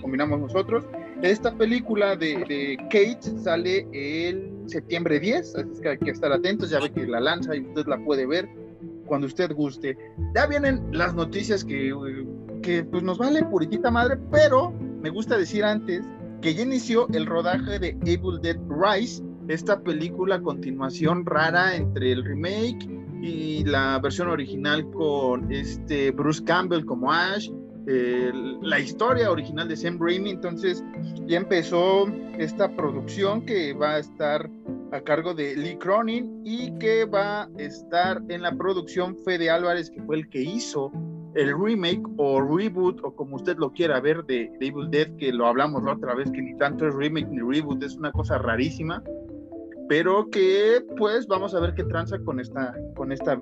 combinamos 0.02 0.40
nosotros. 0.40 0.86
Esta 1.22 1.54
película 1.56 2.16
de, 2.16 2.78
Kate 2.90 3.40
sale 3.40 3.88
el 3.94 4.52
septiembre 4.68 5.20
10, 5.20 5.56
así 5.56 5.82
que 5.82 5.90
hay 5.90 5.98
que 5.98 6.12
estar 6.12 6.32
atentos, 6.32 6.70
ya 6.70 6.80
ve 6.80 6.92
que 6.92 7.06
la 7.08 7.20
lanza 7.20 7.56
y 7.56 7.62
usted 7.62 7.86
la 7.88 7.98
puede 8.04 8.26
ver 8.26 8.48
cuando 9.06 9.28
usted 9.28 9.52
guste. 9.54 9.98
Ya 10.36 10.46
vienen 10.46 10.84
las 10.92 11.16
noticias 11.16 11.64
que, 11.64 11.94
que 12.62 12.84
pues 12.84 13.04
nos 13.04 13.18
vale 13.18 13.44
puritita 13.44 13.90
madre, 13.90 14.18
pero 14.32 14.72
me 15.02 15.10
gusta 15.10 15.38
decir 15.38 15.64
antes 15.64 16.06
que 16.42 16.56
ya 16.56 16.64
inició 16.64 17.08
el 17.14 17.26
rodaje 17.26 17.80
de 17.80 17.98
Evil 18.06 18.40
Dead 18.42 18.58
Rise, 18.68 19.24
esta 19.48 19.80
película 19.80 20.42
continuación 20.42 21.26
rara 21.26 21.76
entre 21.76 22.12
el 22.12 22.24
remake 22.24 22.90
y 23.22 23.64
la 23.64 24.00
versión 24.00 24.30
original 24.30 24.90
con 24.92 25.52
este 25.52 26.12
Bruce 26.12 26.44
Campbell 26.44 26.86
como 26.86 27.12
Ash, 27.12 27.50
la 27.86 28.80
historia 28.80 29.32
original 29.32 29.68
de 29.68 29.76
Sam 29.76 30.00
Raimi, 30.00 30.32
entonces 30.32 30.84
ya 31.26 31.38
empezó 31.38 32.08
esta 32.38 32.76
producción 32.76 33.46
que 33.46 33.74
va 33.74 33.96
a 33.96 34.00
estar 34.00 34.50
a 34.92 35.02
cargo 35.02 35.34
de 35.34 35.56
Lee 35.56 35.78
Cronin 35.78 36.42
y 36.46 36.78
que 36.78 37.06
va 37.06 37.44
a 37.44 37.50
estar 37.58 38.22
en 38.30 38.42
la 38.42 38.56
producción 38.56 39.16
Fede 39.24 39.50
Álvarez, 39.50 39.90
que 39.90 40.02
fue 40.04 40.18
el 40.18 40.30
que 40.30 40.42
hizo 40.42 40.92
el 41.36 41.58
remake 41.58 42.04
o 42.18 42.42
reboot 42.42 43.04
o 43.04 43.16
como 43.16 43.38
usted 43.38 43.58
lo 43.58 43.72
quiera 43.72 44.00
ver 44.00 44.24
de, 44.26 44.52
de 44.60 44.68
Evil 44.68 44.90
Dead, 44.90 45.16
que 45.18 45.32
lo 45.32 45.48
hablamos 45.48 45.84
la 45.84 45.94
otra 45.94 46.14
vez, 46.14 46.30
que 46.32 46.42
ni 46.42 46.58
tanto 46.58 46.88
es 46.88 46.96
remake 46.96 47.30
ni 47.30 47.40
reboot, 47.40 47.82
es 47.84 47.96
una 47.96 48.12
cosa 48.12 48.38
rarísima 48.38 49.04
pero 49.92 50.30
que 50.30 50.86
pues 50.96 51.28
vamos 51.28 51.54
a 51.54 51.60
ver 51.60 51.74
qué 51.74 51.84
tranza 51.84 52.18
con 52.20 52.40
esta, 52.40 52.74
con 52.96 53.12
esta 53.12 53.42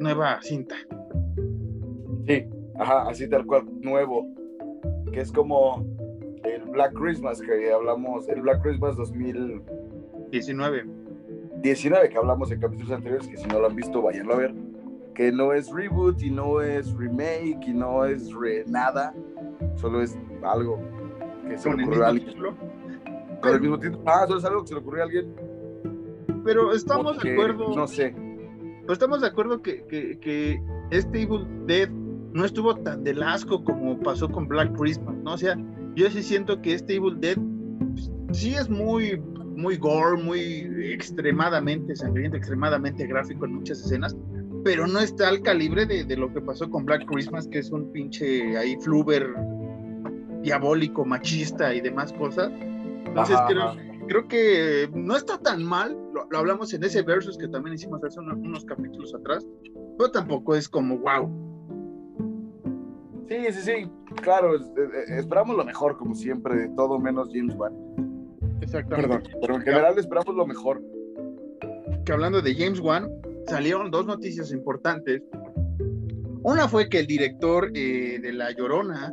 nueva 0.00 0.40
cinta. 0.40 0.74
Sí, 2.26 2.46
ajá, 2.78 3.02
así 3.02 3.28
tal 3.28 3.44
cual, 3.44 3.66
nuevo, 3.82 4.26
que 5.12 5.20
es 5.20 5.30
como 5.30 5.84
el 6.44 6.62
Black 6.70 6.94
Christmas 6.94 7.42
que 7.42 7.70
hablamos, 7.70 8.26
el 8.30 8.40
Black 8.40 8.62
Christmas 8.62 8.96
2019. 8.96 10.86
19, 11.60 12.08
que 12.08 12.16
hablamos 12.16 12.50
en 12.52 12.60
capítulos 12.60 12.92
anteriores, 12.92 13.28
que 13.28 13.36
si 13.36 13.46
no 13.46 13.58
lo 13.60 13.66
han 13.66 13.76
visto, 13.76 14.00
vayanlo 14.00 14.32
a 14.32 14.38
ver, 14.38 14.54
que 15.16 15.32
no 15.32 15.52
es 15.52 15.70
reboot 15.72 16.22
y 16.22 16.30
no 16.30 16.60
es 16.60 16.92
remake 16.94 17.66
y 17.66 17.72
no 17.72 18.04
es 18.04 18.30
nada, 18.68 19.14
solo 19.76 20.02
es 20.02 20.16
algo 20.44 20.78
que 21.48 21.58
se 21.58 21.74
le 21.74 21.82
ocurrió 21.82 22.04
a 22.04 22.08
alguien. 22.08 22.36
Con 23.40 23.54
el 23.54 23.60
mismo 23.60 23.78
título. 23.78 24.02
Ah, 24.06 24.24
solo 24.26 24.38
es 24.38 24.44
algo 24.44 24.62
que 24.62 24.68
se 24.68 24.74
le 24.74 24.80
ocurrió 24.80 25.02
a 25.02 25.04
alguien 25.06 25.34
pero 26.46 26.72
estamos 26.72 27.18
de 27.18 27.32
acuerdo. 27.32 27.74
No 27.74 27.86
sé. 27.88 28.14
Pero 28.14 28.92
estamos 28.92 29.20
de 29.20 29.26
acuerdo 29.26 29.60
que, 29.60 29.84
que, 29.86 30.18
que, 30.20 30.62
este 30.90 31.22
Evil 31.22 31.44
Dead 31.66 31.90
no 31.90 32.44
estuvo 32.44 32.74
tan 32.76 33.02
del 33.02 33.20
asco 33.20 33.64
como 33.64 33.98
pasó 33.98 34.30
con 34.30 34.46
Black 34.46 34.72
Christmas, 34.78 35.16
¿no? 35.24 35.32
O 35.32 35.38
sea, 35.38 35.56
yo 35.96 36.08
sí 36.08 36.22
siento 36.22 36.62
que 36.62 36.74
este 36.74 36.94
Evil 36.94 37.18
Dead 37.20 37.36
pues, 37.92 38.12
sí 38.30 38.54
es 38.54 38.70
muy, 38.70 39.20
muy 39.56 39.76
gore, 39.76 40.22
muy 40.22 40.68
extremadamente 40.92 41.96
sangriento, 41.96 42.36
extremadamente 42.36 43.04
gráfico 43.08 43.44
en 43.44 43.54
muchas 43.56 43.80
escenas, 43.80 44.16
pero 44.66 44.88
no 44.88 44.98
está 44.98 45.28
al 45.28 45.42
calibre 45.42 45.86
de, 45.86 46.02
de 46.02 46.16
lo 46.16 46.32
que 46.32 46.40
pasó 46.40 46.68
con 46.68 46.84
Black 46.84 47.06
Christmas, 47.06 47.46
que 47.46 47.60
es 47.60 47.70
un 47.70 47.92
pinche 47.92 48.58
ahí 48.58 48.76
fluber 48.80 49.32
diabólico, 50.42 51.04
machista 51.04 51.72
y 51.72 51.80
demás 51.80 52.12
cosas. 52.14 52.50
Entonces 53.04 53.38
creo, 53.46 53.76
creo 54.08 54.26
que 54.26 54.90
no 54.92 55.16
está 55.16 55.38
tan 55.38 55.62
mal, 55.62 55.96
lo, 56.12 56.36
hablamos 56.36 56.74
en 56.74 56.82
ese 56.82 57.02
versus 57.02 57.38
que 57.38 57.46
también 57.46 57.74
hicimos 57.74 58.02
hace 58.02 58.18
unos, 58.18 58.64
capítulos 58.64 59.14
atrás, 59.14 59.46
pero 59.96 60.10
tampoco 60.10 60.56
es 60.56 60.68
como 60.68 60.98
wow. 60.98 61.30
Sí, 63.28 63.36
sí, 63.52 63.60
sí, 63.60 63.90
claro, 64.20 64.56
esperamos 65.16 65.56
lo 65.56 65.64
mejor, 65.64 65.96
como 65.96 66.16
siempre, 66.16 66.56
de 66.56 66.68
todo 66.70 66.98
menos 66.98 67.28
James 67.32 67.54
Wan. 67.54 67.72
Exactamente. 68.60 69.08
Perdón, 69.08 69.38
pero 69.40 69.54
en 69.54 69.60
general 69.60 69.96
esperamos 69.96 70.34
lo 70.34 70.44
mejor. 70.44 70.82
Que 72.04 72.12
hablando 72.12 72.42
de 72.42 72.52
James 72.52 72.80
Wan, 72.80 73.08
salieron 73.46 73.90
dos 73.90 74.06
noticias 74.06 74.52
importantes. 74.52 75.22
Una 76.42 76.68
fue 76.68 76.88
que 76.88 77.00
el 77.00 77.06
director 77.06 77.70
eh, 77.74 78.18
de 78.20 78.32
La 78.32 78.52
Llorona, 78.52 79.12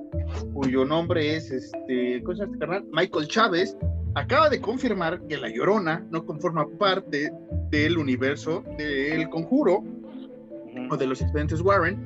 cuyo 0.53 0.85
nombre 0.85 1.35
es 1.35 1.49
este, 1.51 2.21
¿cómo 2.23 2.35
se 2.35 2.41
llama 2.41 2.53
este 2.53 2.59
carnal? 2.59 2.85
Michael 2.91 3.27
Chávez, 3.27 3.77
acaba 4.15 4.49
de 4.49 4.61
confirmar 4.61 5.21
que 5.27 5.37
La 5.37 5.49
Llorona 5.49 6.05
no 6.11 6.25
conforma 6.25 6.67
parte 6.77 7.31
del 7.71 7.97
universo 7.97 8.63
del 8.77 9.29
conjuro 9.29 9.83
o 10.89 10.97
de 10.97 11.07
los 11.07 11.21
expedientes 11.21 11.61
Warren, 11.61 11.97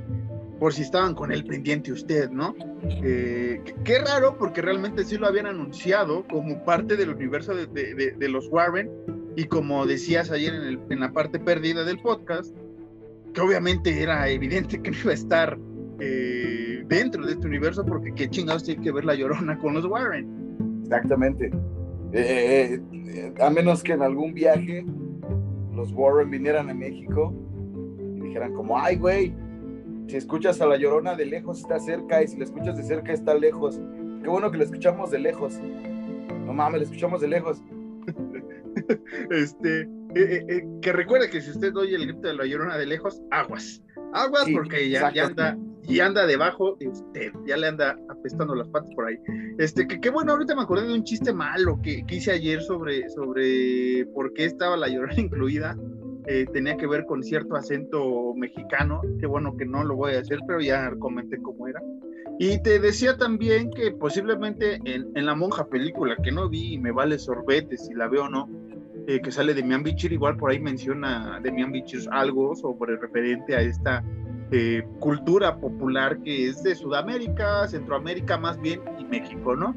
por 0.60 0.74
si 0.74 0.82
estaban 0.82 1.13
con 1.13 1.32
el 1.32 1.46
pendiente 1.46 1.92
usted, 1.92 2.30
¿no? 2.30 2.56
Eh, 2.84 3.62
qué 3.84 4.00
raro, 4.00 4.38
porque 4.38 4.62
realmente 4.62 5.04
sí 5.04 5.18
lo 5.18 5.28
habían 5.28 5.46
anunciado 5.46 6.26
como 6.28 6.63
parte 6.63 6.96
del 6.96 7.10
universo 7.10 7.54
de, 7.54 8.30
los 8.30 8.48
Warren, 8.50 8.90
y 9.38 9.43
como 9.43 9.86
decías 9.86 10.32
ayer 10.32 10.80
en, 10.89 11.00
la 11.00 11.13
parte 11.13 11.39
perdida 11.39 11.84
del 11.84 12.00
podcast, 12.00 12.58
que 13.36 13.41
obviamente 13.41 14.02
era 14.02 14.28
evidente 14.30 14.82
que 14.82 14.89
no 14.89 14.97
iba 14.97 15.12
a 15.12 15.13
estar 15.13 15.60
eh, 16.00 16.84
dentro 16.88 17.23
de 17.23 17.34
este 17.34 17.45
universo, 17.45 17.86
porque 17.86 18.12
qué 18.15 18.28
chingados 18.28 18.63
tiene 18.63 18.82
que 18.82 18.91
ver 18.91 19.06
la 19.06 19.13
llorona 19.13 19.56
con 19.60 19.76
los 19.76 19.86
Warren. 19.86 20.82
Exactamente. 20.82 21.52
Eh, 22.13 22.82
eh, 23.06 23.34
a 23.39 23.52
menos 23.52 23.84
que 23.84 23.93
en 23.93 24.02
algún 24.02 24.34
viaje 24.34 24.84
los 25.76 25.91
Warren 25.91 26.32
vinieran 26.32 26.71
a 26.71 26.73
México 26.73 27.32
y 28.15 28.21
dijeran 28.21 28.56
como, 28.56 28.80
ay, 28.80 28.95
güey, 28.95 29.36
si 30.08 30.15
escuchas 30.15 30.60
a 30.62 30.65
la 30.65 30.78
llorona 30.78 31.13
de 31.13 31.28
lejos 31.28 31.60
está 31.60 31.80
cerca 31.80 32.23
y 32.23 32.28
si 32.28 32.38
la 32.38 32.45
escuchas 32.45 32.76
de 32.76 32.82
cerca 32.82 33.13
está 33.13 33.36
lejos. 33.36 33.80
Qué 34.23 34.30
bueno 34.30 34.50
que 34.50 34.58
la 34.58 34.63
escuchamos 34.63 35.12
de 35.12 35.19
lejos. 35.19 35.60
No 36.43 36.54
mames, 36.54 36.80
la 36.80 36.86
escuchamos 36.86 37.21
de 37.21 37.28
lejos. 37.28 37.62
este, 39.32 39.82
eh, 39.82 39.88
eh, 40.15 40.45
eh, 40.47 40.67
que 40.82 40.93
recuerde 40.93 41.30
que 41.30 41.41
si 41.41 41.52
usted 41.52 41.76
oye 41.76 41.95
el 41.95 42.06
grito 42.08 42.28
de 42.28 42.34
la 42.34 42.45
llorona 42.45 42.78
de 42.78 42.86
lejos, 42.86 43.21
aguas. 43.32 43.82
Aguas 44.13 44.47
porque 44.54 44.89
ya, 44.89 45.12
ya, 45.13 45.26
anda, 45.26 45.58
y 45.84 46.00
anda 46.00 46.26
debajo 46.26 46.76
de 46.80 46.88
usted, 46.88 47.32
ya 47.45 47.58
le 47.58 47.67
anda 47.67 47.97
apestando 48.10 48.56
las 48.56 48.67
patas 48.69 48.89
por 48.95 49.06
ahí. 49.06 49.17
Este, 49.58 49.88
que 49.88 50.00
qué 50.00 50.10
bueno, 50.10 50.32
ahorita 50.32 50.56
me 50.56 50.62
acordé 50.62 50.88
de 50.88 50.93
un 50.93 51.04
chiste 51.04 51.34
malo 51.34 51.80
que, 51.84 52.06
que 52.06 52.15
hice 52.15 52.32
ayer 52.32 52.62
sobre, 52.62 53.10
sobre 53.10 54.06
por 54.13 54.34
qué 54.34 54.45
estaba 54.45 54.78
la 54.78 54.88
llorona 54.88 55.13
incluida. 55.19 55.78
tenía 56.54 56.78
que 56.78 56.88
ver 56.88 57.06
con 57.06 57.21
cierto 57.21 57.56
acento 57.56 58.34
mexicano, 58.36 59.02
qué 59.19 59.28
bueno 59.28 59.56
que 59.58 59.65
no 59.65 59.84
lo 59.84 59.95
voy 59.95 60.13
a 60.13 60.19
hacer, 60.19 60.39
pero 60.47 60.62
ya 60.62 60.93
comenté 61.00 61.38
cómo 61.41 61.67
era. 61.67 61.82
Y 62.39 62.62
te 62.62 62.80
decía 62.80 63.17
también 63.17 63.71
que 63.71 63.91
posiblemente 63.91 64.76
en, 64.86 65.08
en 65.15 65.26
la 65.26 65.36
monja 65.36 65.67
película 65.67 66.15
que 66.23 66.32
no 66.32 66.50
vi 66.50 66.73
y 66.73 66.78
me 66.78 66.91
vale 66.91 67.17
sorbete 67.17 67.78
si 67.78 67.93
la 67.95 68.08
veo 68.08 68.26
o 68.26 68.30
no, 68.30 68.47
eh, 69.08 69.22
que 69.22 69.32
sale 69.32 69.54
de 69.54 69.63
Mian 69.63 69.84
Bichir, 69.84 70.12
igual 70.12 70.36
por 70.36 70.52
ahí 70.52 70.60
menciona 70.60 71.39
de 71.41 71.50
Mian 71.50 71.72
Bichir 71.72 72.02
algo 72.12 72.54
sobre 72.58 72.98
referente 72.98 73.56
a 73.56 73.62
esta 73.62 74.04
eh, 74.52 74.84
cultura 75.00 75.58
popular 75.62 76.20
que 76.24 76.50
es 76.50 76.62
de 76.62 76.76
Sudamérica, 76.76 77.65
Centroamérica 77.70 78.38
más 78.38 78.60
bien 78.60 78.82
y 79.00 79.06
México, 79.06 79.56
¿no? 79.56 79.74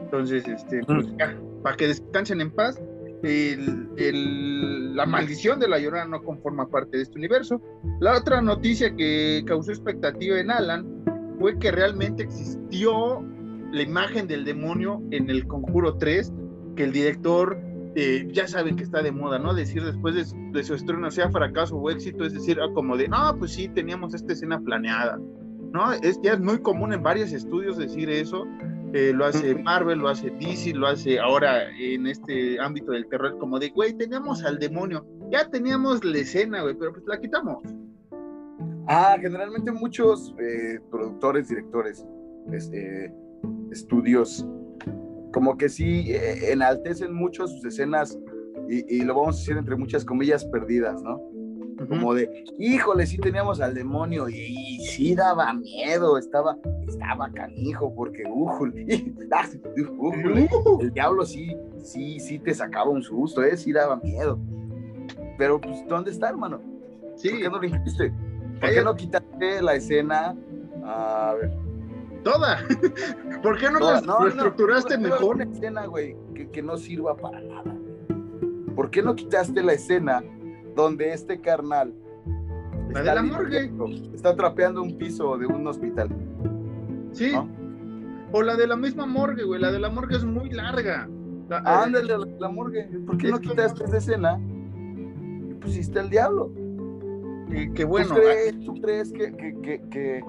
Entonces, 0.00 0.48
este, 0.48 0.80
pues 0.84 1.06
ya, 1.18 1.38
para 1.62 1.76
que 1.76 1.88
descansen 1.88 2.40
en 2.40 2.50
paz. 2.50 2.80
El, 3.22 4.96
la 4.96 5.04
maldición 5.04 5.60
de 5.60 5.68
la 5.68 5.78
llorona 5.78 6.06
no 6.06 6.22
conforma 6.22 6.66
parte 6.70 6.96
de 6.96 7.02
este 7.02 7.18
universo. 7.18 7.60
La 8.00 8.16
otra 8.16 8.40
noticia 8.40 8.96
que 8.96 9.42
causó 9.46 9.72
expectativa 9.72 10.40
en 10.40 10.50
Alan 10.50 10.86
fue 11.38 11.58
que 11.58 11.70
realmente 11.70 12.22
existió 12.22 13.22
la 13.72 13.82
imagen 13.82 14.26
del 14.26 14.46
demonio 14.46 15.02
en 15.10 15.28
el 15.28 15.46
Conjuro 15.46 15.98
3, 15.98 16.32
que 16.76 16.84
el 16.84 16.92
director 16.92 17.60
eh, 17.96 18.28
ya 18.30 18.46
saben 18.46 18.76
que 18.76 18.84
está 18.84 19.02
de 19.02 19.10
moda, 19.10 19.38
¿no? 19.38 19.52
Decir 19.52 19.84
después 19.84 20.14
de, 20.14 20.62
su 20.64 20.74
estreno 20.74 21.10
sea 21.10 21.30
fracaso 21.30 21.76
o 21.76 21.90
éxito, 21.90 22.24
es 22.24 22.32
decir, 22.32 22.58
ah, 22.60 22.68
como 22.74 22.96
de, 22.96 23.08
no, 23.08 23.36
pues 23.38 23.52
sí, 23.52 23.68
teníamos 23.68 24.14
esta 24.14 24.32
escena 24.32 24.60
planeada, 24.60 25.18
¿no? 25.72 25.92
Es, 25.92 26.20
ya 26.22 26.34
es 26.34 26.40
muy 26.40 26.58
común 26.58 26.92
en 26.92 27.02
varios 27.02 27.32
estudios 27.32 27.76
decir 27.76 28.08
eso, 28.08 28.46
eh, 28.92 29.12
lo 29.14 29.24
hace 29.24 29.54
Marvel, 29.56 29.98
lo 30.00 30.08
hace 30.08 30.30
DC, 30.30 30.74
lo 30.74 30.86
hace 30.86 31.18
ahora 31.18 31.68
en 31.78 32.06
este 32.06 32.60
ámbito 32.60 32.92
del 32.92 33.06
terror, 33.08 33.38
como 33.38 33.58
de, 33.58 33.70
güey, 33.70 33.92
teníamos 33.94 34.44
al 34.44 34.58
demonio, 34.58 35.04
ya 35.30 35.48
teníamos 35.48 36.04
la 36.04 36.18
escena, 36.18 36.62
güey, 36.62 36.74
pero 36.76 36.92
pues 36.92 37.04
la 37.06 37.20
quitamos. 37.20 37.62
Ah, 38.86 39.16
generalmente 39.20 39.70
muchos 39.70 40.34
eh, 40.40 40.80
productores, 40.90 41.48
directores, 41.48 42.04
este, 42.52 43.12
estudios 43.70 44.46
como 45.32 45.56
que 45.56 45.68
sí 45.68 46.12
eh, 46.12 46.52
enaltecen 46.52 47.12
mucho 47.12 47.46
sus 47.46 47.64
escenas 47.64 48.18
y, 48.68 49.02
lo 49.02 49.14
vamos 49.14 49.36
a 49.36 49.38
decir 49.40 49.56
entre 49.56 49.74
muchas 49.74 50.04
comillas 50.04 50.44
perdidas, 50.44 51.02
¿no? 51.02 51.20
Como 51.88 52.14
de, 52.14 52.44
híjole, 52.58 53.04
sí 53.06 53.18
teníamos 53.18 53.60
al 53.60 53.74
demonio 53.74 54.28
y, 54.28 54.78
sí 54.84 55.14
daba 55.14 55.52
miedo, 55.54 56.18
estaba, 56.18 56.56
estaba 56.86 57.32
canijo 57.32 57.92
porque, 57.94 58.22
ah, 59.32 59.48
el 60.80 60.92
diablo 60.92 61.24
sí, 61.24 61.56
sí, 61.82 62.20
sí 62.20 62.38
te 62.38 62.54
sacaba 62.54 62.90
un 62.90 63.02
susto, 63.02 63.42
¿eh? 63.42 63.56
sí 63.56 63.72
daba 63.72 63.96
miedo. 63.96 64.38
Pero, 65.36 65.60
pues, 65.60 65.84
¿dónde 65.88 66.10
está, 66.10 66.28
hermano? 66.28 66.60
Sí. 67.16 67.30
¿Por 67.30 67.38
qué 67.38 67.44
no 67.44 67.56
lo 67.56 67.60
dijiste? 67.60 68.12
¿Por 68.60 68.70
qué 68.70 68.82
no 68.82 68.94
quitaste 68.94 69.62
la 69.62 69.74
escena? 69.74 70.36
A 70.84 71.34
ver, 71.40 71.50
Toda. 72.22 72.58
¿Por 73.42 73.58
qué 73.58 73.70
no, 73.70 73.80
lo 73.80 74.28
estructuraste 74.28 74.98
mejor? 74.98 75.36
Una 75.36 75.44
escena, 75.44 75.86
güey, 75.86 76.16
que, 76.52 76.62
no 76.62 76.76
sirva 76.76 77.16
para 77.16 77.40
nada. 77.40 77.74
¿Por 78.74 78.90
qué 78.90 79.02
no 79.02 79.14
quitaste 79.14 79.62
la 79.62 79.72
escena 79.72 80.22
donde 80.76 81.12
este 81.12 81.40
carnal 81.40 81.92
la 82.90 83.02
de 83.02 83.14
la 83.14 83.22
morgue 83.22 83.72
está 84.14 84.34
trapeando 84.34 84.82
un 84.82 84.96
piso 84.98 85.36
de 85.38 85.46
un 85.46 85.66
hospital? 85.66 86.08
Sí. 87.12 87.32
O 88.32 88.42
la 88.42 88.56
de 88.56 88.66
la 88.66 88.76
misma 88.76 89.06
morgue, 89.06 89.44
güey. 89.44 89.60
La 89.60 89.72
de 89.72 89.78
la 89.78 89.90
morgue 89.90 90.16
es 90.16 90.24
muy 90.24 90.50
larga. 90.50 91.08
Ándale, 91.64 92.18
la, 92.18 92.26
la 92.38 92.48
morgue. 92.48 92.84
¿Por 93.06 93.18
qué 93.18 93.30
no 93.30 93.40
quitaste 93.40 93.84
esa 93.84 93.96
escena 93.96 94.40
y 95.50 95.54
pusiste 95.54 95.98
al 95.98 96.10
diablo? 96.10 96.52
Qué 97.74 97.84
bueno. 97.84 98.14
¿Tú 98.64 98.74
crees, 98.80 99.12
que, 99.12 99.32
que 99.90 100.22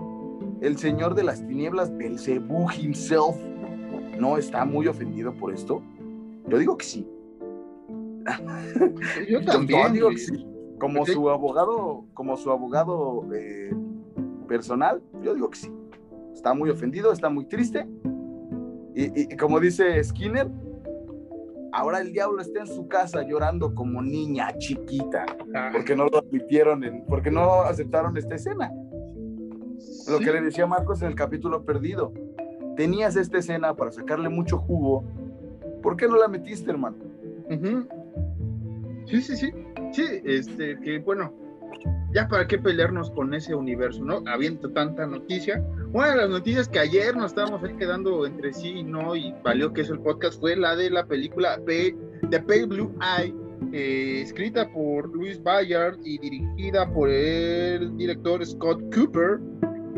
el 0.61 0.77
señor 0.77 1.15
de 1.15 1.23
las 1.23 1.45
tinieblas, 1.45 1.95
Belzebú 1.97 2.69
himself, 2.71 3.35
no 4.19 4.37
está 4.37 4.63
muy 4.63 4.87
ofendido 4.87 5.33
por 5.33 5.53
esto? 5.53 5.81
Yo 6.47 6.57
digo 6.57 6.77
que 6.77 6.85
sí. 6.85 7.07
Yo 9.27 9.41
también. 9.45 9.93
digo 9.93 10.09
que 10.09 10.17
sí. 10.17 10.47
Como 10.79 11.05
su 11.05 11.29
abogado, 11.29 12.05
como 12.13 12.37
su 12.37 12.51
abogado 12.51 13.27
eh, 13.33 13.71
personal, 14.47 15.01
yo 15.23 15.33
digo 15.33 15.49
que 15.49 15.57
sí. 15.57 15.71
Está 16.33 16.53
muy 16.53 16.69
ofendido, 16.69 17.11
está 17.11 17.29
muy 17.29 17.45
triste. 17.45 17.87
Y, 18.93 19.35
como 19.37 19.59
dice 19.59 20.03
Skinner, 20.03 20.47
ahora 21.71 22.01
el 22.01 22.11
diablo 22.11 22.41
está 22.41 22.61
en 22.61 22.67
su 22.67 22.87
casa 22.87 23.23
llorando 23.23 23.73
como 23.73 24.01
niña 24.01 24.49
chiquita, 24.57 25.25
porque 25.71 25.95
no 25.95 26.07
lo 26.07 26.19
admitieron, 26.19 26.83
en, 26.83 27.05
porque 27.05 27.31
no 27.31 27.61
aceptaron 27.61 28.17
esta 28.17 28.35
escena. 28.35 28.71
Lo 30.09 30.19
que 30.19 30.31
le 30.31 30.41
decía 30.41 30.65
Marcos 30.65 31.01
en 31.01 31.09
el 31.09 31.15
capítulo 31.15 31.63
perdido. 31.63 32.13
Tenías 32.75 33.15
esta 33.15 33.37
escena 33.37 33.75
para 33.75 33.91
sacarle 33.91 34.29
mucho 34.29 34.57
jugo. 34.57 35.03
¿Por 35.81 35.97
qué 35.97 36.07
no 36.07 36.17
la 36.17 36.27
metiste, 36.27 36.71
hermano? 36.71 36.97
Sí, 39.05 39.21
sí, 39.21 39.35
sí. 39.35 39.51
Sí, 39.91 40.05
este, 40.23 40.79
que 40.79 40.99
bueno, 40.99 41.33
ya 42.13 42.27
para 42.27 42.47
qué 42.47 42.57
pelearnos 42.57 43.11
con 43.11 43.33
ese 43.33 43.55
universo, 43.55 44.03
¿no? 44.03 44.23
Habiendo 44.27 44.69
tanta 44.71 45.05
noticia. 45.05 45.63
Una 45.93 46.11
de 46.11 46.17
las 46.17 46.29
noticias 46.29 46.69
que 46.69 46.79
ayer 46.79 47.15
nos 47.15 47.27
estábamos 47.27 47.63
ahí 47.63 47.75
quedando 47.75 48.25
entre 48.25 48.53
sí 48.53 48.69
y 48.69 48.83
no, 48.83 49.15
y 49.15 49.33
valió 49.43 49.73
que 49.73 49.81
es 49.81 49.89
el 49.89 49.99
podcast, 49.99 50.39
fue 50.39 50.55
la 50.55 50.75
de 50.75 50.89
la 50.89 51.05
película 51.05 51.59
The 51.65 52.39
Pale 52.39 52.65
Blue 52.65 52.95
Eye, 53.01 53.33
eh, 53.73 54.21
escrita 54.21 54.69
por 54.71 55.09
Luis 55.09 55.41
Bayard 55.41 55.97
y 56.03 56.17
dirigida 56.17 56.91
por 56.91 57.09
el 57.09 57.95
director 57.97 58.45
Scott 58.45 58.81
Cooper. 58.93 59.39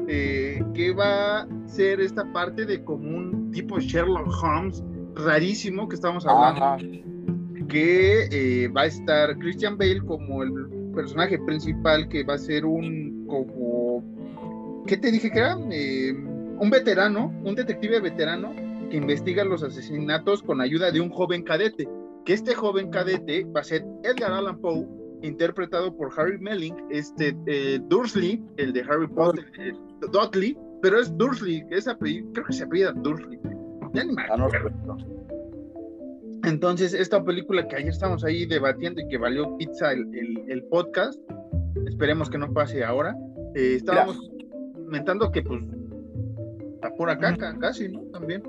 Eh, 0.07 0.61
que 0.73 0.91
va 0.91 1.41
a 1.41 1.47
ser 1.65 2.01
esta 2.01 2.31
parte 2.33 2.65
de 2.65 2.83
como 2.83 3.09
un 3.09 3.51
tipo 3.51 3.79
Sherlock 3.79 4.27
Holmes 4.43 4.83
rarísimo 5.15 5.87
que 5.87 5.95
estamos 5.95 6.25
hablando. 6.25 6.77
Que 7.67 8.27
eh, 8.31 8.67
va 8.67 8.81
a 8.81 8.85
estar 8.85 9.37
Christian 9.37 9.77
Bale 9.77 10.01
como 10.01 10.43
el 10.43 10.51
personaje 10.93 11.39
principal, 11.39 12.07
que 12.09 12.23
va 12.23 12.35
a 12.35 12.37
ser 12.37 12.65
un 12.65 13.25
como. 13.27 14.03
¿Qué 14.85 14.97
te 14.97 15.11
dije 15.11 15.31
que 15.31 15.39
era? 15.39 15.57
Eh, 15.71 16.13
un 16.13 16.69
veterano, 16.69 17.33
un 17.43 17.55
detective 17.55 17.99
veterano 17.99 18.53
que 18.89 18.97
investiga 18.97 19.43
los 19.43 19.63
asesinatos 19.63 20.43
con 20.43 20.61
ayuda 20.61 20.91
de 20.91 21.01
un 21.01 21.09
joven 21.09 21.43
cadete. 21.43 21.87
Que 22.25 22.33
este 22.33 22.53
joven 22.53 22.89
cadete 22.89 23.45
va 23.45 23.61
a 23.61 23.63
ser 23.63 23.85
Edgar 24.03 24.33
Allan 24.33 24.59
Poe 24.59 24.87
interpretado 25.23 25.95
por 25.95 26.11
Harry 26.17 26.37
Melling, 26.37 26.75
este 26.89 27.35
eh, 27.47 27.79
Dursley, 27.87 28.43
el 28.57 28.73
de 28.73 28.81
Harry 28.81 29.07
Potter, 29.07 29.45
Dudley, 30.11 30.57
pero 30.81 30.99
es 30.99 31.15
Dursley, 31.17 31.65
que 31.67 31.75
es 31.75 31.87
apellido, 31.87 32.31
creo 32.33 32.45
que 32.45 32.53
se 32.53 32.63
apellida 32.63 32.91
Dursley. 32.91 33.39
Ya 33.93 34.03
ni 34.03 34.13
me 34.13 34.23
ah, 34.23 34.49
Entonces, 36.43 36.93
esta 36.93 37.23
película 37.23 37.67
que 37.67 37.75
ayer 37.75 37.89
estamos 37.89 38.23
ahí 38.23 38.45
debatiendo 38.45 39.01
y 39.01 39.07
que 39.07 39.17
valió 39.17 39.55
pizza 39.57 39.93
el, 39.93 40.07
el, 40.47 40.63
podcast, 40.65 41.19
esperemos 41.87 42.29
que 42.29 42.37
no 42.37 42.51
pase 42.51 42.83
ahora. 42.83 43.15
Eh, 43.55 43.75
estábamos 43.75 44.31
comentando 44.73 45.31
que, 45.31 45.43
pues, 45.43 45.61
está 46.75 46.89
por 46.95 47.09
acá, 47.09 47.37
casi, 47.59 47.89
¿no? 47.89 48.01
También. 48.11 48.43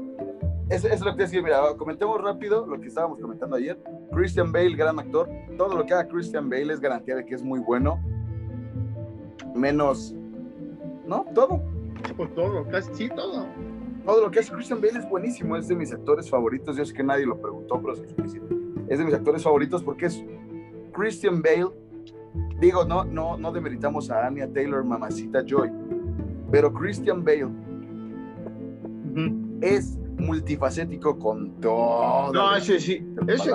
Eso, 0.71 0.89
es 0.89 1.03
lo 1.03 1.15
que 1.15 1.25
decía, 1.25 1.43
mira, 1.43 1.61
comentemos 1.77 2.21
rápido 2.23 2.67
lo 2.67 2.81
que 2.81 2.89
estábamos 2.89 3.21
comentando 3.21 3.57
ayer. 3.57 3.79
Christian 4.13 4.51
Bale, 4.51 4.75
gran 4.75 4.99
actor. 4.99 5.29
Todo 5.59 5.77
lo 5.77 5.85
que 5.85 5.93
haga 5.93 6.09
Christian 6.09 6.49
Bale 6.49 6.73
es 6.73 6.81
garantía 6.81 7.17
de 7.17 7.27
que 7.27 7.35
es 7.35 7.43
muy 7.43 7.61
bueno. 7.61 8.03
Menos, 9.55 10.15
¿no? 11.07 11.25
Todo. 11.35 11.63
Pues 12.17 12.35
todo, 12.35 12.67
casi 12.69 12.95
sí, 12.95 13.09
todo. 13.09 13.47
Todo 14.05 14.21
lo 14.21 14.31
que 14.31 14.41
hace 14.41 14.53
Christian 14.53 14.81
Bale 14.81 14.99
es 14.99 15.09
buenísimo, 15.09 15.57
es 15.57 15.69
de 15.69 15.75
mis 15.75 15.93
actores 15.93 16.29
favoritos. 16.29 16.77
Yo 16.77 16.85
sé 16.85 16.93
que 16.93 17.03
nadie 17.03 17.25
lo 17.25 17.41
preguntó, 17.41 17.81
pero 17.81 17.95
es 18.89 18.99
de 18.99 19.05
mis 19.05 19.15
actores 19.15 19.43
favoritos 19.43 19.83
porque 19.83 20.07
es 20.07 20.23
Christian 20.93 21.41
Bale. 21.43 21.71
Digo, 22.61 22.85
no, 22.85 23.05
no, 23.05 23.37
no 23.37 23.53
demeritamos 23.53 24.11
a 24.11 24.27
Anya 24.27 24.53
Taylor, 24.53 24.85
mamacita 24.85 25.43
Joy, 25.45 25.71
pero 26.51 26.73
Christian 26.73 27.25
Bale 27.25 27.49
es 29.61 29.99
multifacético 30.19 31.19
con 31.19 31.61
todo. 31.61 32.33
No, 32.33 32.57
ese 32.57 32.79
sí. 32.81 33.07
Ese, 33.27 33.51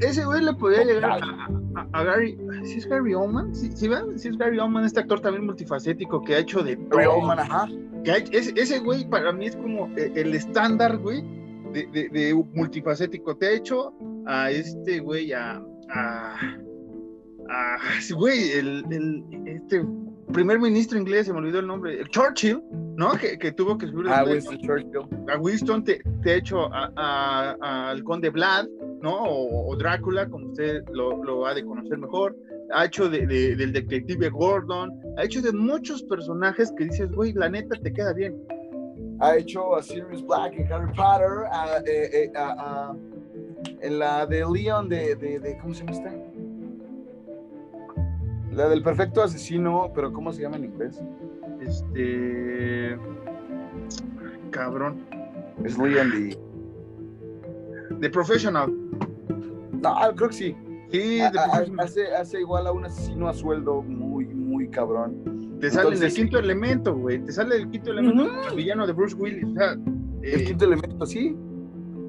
ese 0.00 0.24
güey 0.24 0.42
le 0.42 0.54
podía 0.54 0.84
llegar 0.84 1.20
a, 1.22 1.48
Gary, 1.92 2.38
¿sí 2.64 2.78
es 2.78 2.86
Gary 2.86 3.14
Oldman? 3.14 3.54
¿Sí, 3.54 3.70
sí, 3.74 3.88
¿Sí 4.16 4.28
es 4.28 4.38
Gary 4.38 4.58
Oldman, 4.58 4.84
este 4.84 5.00
actor 5.00 5.20
también 5.20 5.46
multifacético 5.46 6.22
que 6.22 6.34
ha 6.34 6.38
hecho 6.38 6.62
de 6.62 6.76
Gary 6.90 7.06
Oldman, 7.06 7.38
ajá. 7.38 7.68
ese, 8.04 8.78
güey 8.80 9.08
para 9.08 9.32
mí 9.32 9.46
es 9.46 9.56
como 9.56 9.88
e, 9.96 10.12
el 10.14 10.34
estándar, 10.34 10.98
güey, 10.98 11.22
de, 11.72 12.08
de, 12.10 12.34
multifacético. 12.54 13.36
Te 13.36 13.46
ha 13.46 13.52
hecho 13.52 13.94
a 14.26 14.50
este 14.50 15.00
güey, 15.00 15.32
a, 15.32 15.62
a, 15.90 16.36
a 17.48 17.78
güey, 18.14 18.52
el, 18.52 18.84
el, 18.90 19.24
este 19.46 19.84
primer 20.32 20.58
ministro 20.60 20.98
inglés, 20.98 21.26
se 21.26 21.32
me 21.32 21.38
olvidó 21.38 21.60
el 21.60 21.66
nombre, 21.66 22.00
el 22.00 22.08
Churchill, 22.08 22.62
¿no? 22.96 23.12
Que, 23.12 23.38
que 23.38 23.52
tuvo 23.52 23.78
que 23.78 23.86
subir 23.86 24.08
a 24.08 24.24
Winston 24.24 24.58
Churchill. 24.58 25.26
A 25.32 25.38
Winston 25.38 25.84
te, 25.84 26.00
te 26.22 26.36
hecho 26.36 26.68
al 26.72 28.02
conde 28.04 28.30
Vlad, 28.30 28.66
¿no? 29.02 29.24
O, 29.24 29.76
Drácula, 29.76 30.28
como 30.28 30.46
usted 30.46 30.82
lo, 30.92 31.22
lo, 31.22 31.46
ha 31.46 31.54
de 31.54 31.64
conocer 31.64 31.98
mejor. 31.98 32.36
Ha 32.72 32.84
hecho 32.84 33.08
de, 33.08 33.26
del 33.26 33.72
detective 33.72 34.28
Gordon, 34.28 34.90
ha 35.16 35.24
hecho 35.24 35.40
de 35.40 35.52
muchos 35.52 36.02
personajes 36.02 36.72
que 36.76 36.84
dices, 36.84 37.10
güey, 37.12 37.32
la 37.32 37.48
neta 37.48 37.76
te 37.80 37.92
queda 37.92 38.12
bien. 38.12 38.36
Ha 39.20 39.36
hecho 39.36 39.74
a 39.74 39.82
Sirius 39.82 40.24
Black 40.26 40.54
en 40.58 40.72
Harry 40.72 40.92
Potter, 40.94 41.28
eh, 41.86 42.10
eh, 42.14 42.32
en 43.80 43.98
la 43.98 44.26
de 44.26 44.44
Leon 44.44 44.88
de, 44.88 45.16
de, 45.16 45.58
¿cómo 45.60 45.74
se 45.74 45.80
llama 45.80 45.92
esta? 45.92 46.14
La 48.52 48.68
del 48.68 48.82
perfecto 48.82 49.22
asesino, 49.22 49.90
pero 49.94 50.12
¿cómo 50.12 50.32
se 50.32 50.42
llama 50.42 50.56
en 50.56 50.64
inglés? 50.66 51.00
Este. 51.60 52.98
Cabrón. 54.50 55.06
Es 55.64 55.78
Leon 55.78 56.10
de. 56.10 56.47
The 58.00 58.10
Professional. 58.10 58.72
No, 59.82 59.94
creo 60.16 60.28
que 60.28 60.34
sí. 60.34 60.56
Sí, 60.90 61.20
hace, 61.78 62.14
hace 62.14 62.40
igual 62.40 62.66
a 62.66 62.72
un 62.72 62.86
asesino 62.86 63.28
a 63.28 63.34
sueldo 63.34 63.82
muy, 63.82 64.26
muy 64.26 64.68
cabrón. 64.68 65.58
Te 65.60 65.70
sale 65.70 65.96
en 65.96 66.02
el 66.02 66.12
quinto 66.12 66.38
elemento, 66.38 66.94
güey. 66.94 67.18
Te 67.22 67.32
sale 67.32 67.56
el 67.56 67.70
quinto 67.70 67.90
elemento, 67.90 68.48
el 68.48 68.56
villano 68.56 68.86
de 68.86 68.92
Bruce 68.92 69.14
Willis. 69.16 69.44
O 69.44 69.54
sea, 69.54 69.76
el 70.22 70.44
quinto 70.44 70.64
elemento, 70.64 71.04
sí. 71.04 71.36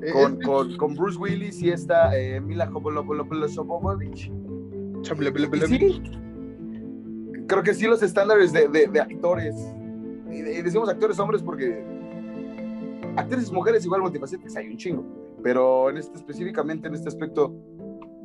Eh, 0.02 0.14
con, 0.14 0.40
con, 0.42 0.78
con, 0.78 0.96
Bruce 0.96 1.18
Willis 1.18 1.62
y 1.62 1.72
esta 1.72 2.18
eh, 2.18 2.40
Mila 2.40 2.68
Jovovich. 2.68 4.32
Sí, 5.68 6.02
creo 7.48 7.64
que 7.64 7.74
sí 7.74 7.88
los 7.88 8.02
estándares 8.02 8.54
de, 8.54 8.68
de, 8.68 9.02
actores, 9.02 9.56
y, 10.30 10.42
decimos 10.42 10.88
actores 10.88 11.20
hombres 11.20 11.42
porque 11.42 11.84
actrices 13.18 13.52
mujeres 13.52 13.84
igual 13.86 14.02
multifacéticas 14.02 14.56
hay 14.56 14.68
un 14.68 14.78
chingo, 14.78 15.04
pero 15.44 15.90
en 15.90 15.98
este, 15.98 16.18
específicamente 16.18 16.88
en 16.88 16.96
este 16.96 17.10
aspecto 17.10 17.54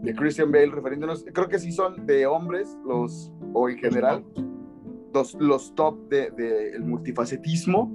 de 0.02 0.14
Christian 0.14 0.52
Bale, 0.52 0.70
refiriéndonos, 0.70 1.24
creo 1.32 1.48
que 1.48 1.58
sí 1.58 1.72
son 1.72 2.06
de 2.06 2.26
hombres 2.26 2.76
los, 2.86 3.32
o 3.52 3.68
en 3.68 3.78
general, 3.78 4.24
los, 5.14 5.34
los 5.34 5.74
top 5.74 6.08
del 6.08 6.34
de, 6.36 6.70
el 6.70 6.84
multifacetismo 6.84 7.90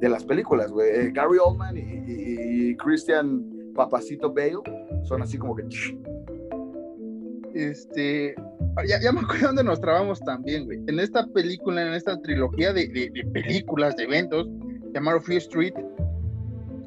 de 0.00 0.08
las 0.08 0.24
películas, 0.24 0.70
güey. 0.70 0.88
Eh, 0.88 1.10
Gary 1.12 1.38
Oldman 1.38 1.76
y, 1.76 2.70
y, 2.70 2.76
Christian 2.76 3.44
Papacito 3.74 4.32
Bale 4.32 4.58
son 5.04 5.22
así 5.22 5.38
como 5.38 5.54
que... 5.54 5.64
Este, 7.54 8.34
ya, 8.86 9.00
ya, 9.00 9.12
me 9.12 9.20
acuerdo 9.20 9.46
dónde 9.46 9.64
nos 9.64 9.80
trabamos 9.80 10.20
también, 10.20 10.66
güey. 10.66 10.78
En 10.86 11.00
esta 11.00 11.26
película, 11.28 11.86
en 11.86 11.94
esta 11.94 12.20
trilogía 12.20 12.72
de, 12.72 12.88
de, 12.88 13.24
películas, 13.32 13.96
de 13.96 14.04
eventos, 14.04 14.48
llamado 14.92 15.20
Free 15.20 15.38
Street, 15.38 15.74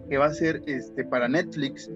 que 0.09 0.17
va 0.17 0.25
a 0.25 0.33
ser 0.33 0.61
este, 0.65 1.05
para 1.05 1.27
Netflix, 1.27 1.89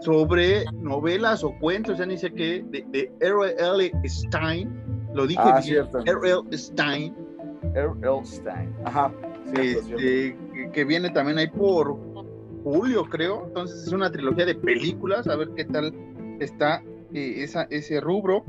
sobre 0.00 0.64
novelas 0.72 1.44
o 1.44 1.56
cuentos, 1.58 1.98
ya 1.98 2.06
ni 2.06 2.16
sé 2.16 2.32
qué, 2.32 2.64
de, 2.68 2.84
de 2.88 3.12
R.L. 3.20 3.92
Stein. 4.06 4.70
Lo 5.14 5.26
dije 5.26 5.40
ah, 5.42 5.60
bien. 5.64 5.86
R.L. 6.06 6.56
Stein. 6.56 7.14
R.L. 7.74 8.24
Stein. 8.24 8.74
Ajá. 8.84 9.12
este, 9.56 10.36
que 10.72 10.84
viene 10.84 11.10
también 11.10 11.38
ahí 11.38 11.48
por 11.48 11.96
julio, 12.64 13.04
creo. 13.04 13.44
Entonces 13.46 13.86
es 13.86 13.92
una 13.92 14.10
trilogía 14.10 14.46
de 14.46 14.54
películas, 14.54 15.26
a 15.28 15.36
ver 15.36 15.50
qué 15.56 15.64
tal 15.64 15.92
está 16.40 16.82
eh, 17.12 17.44
esa, 17.44 17.64
ese 17.70 18.00
rubro. 18.00 18.44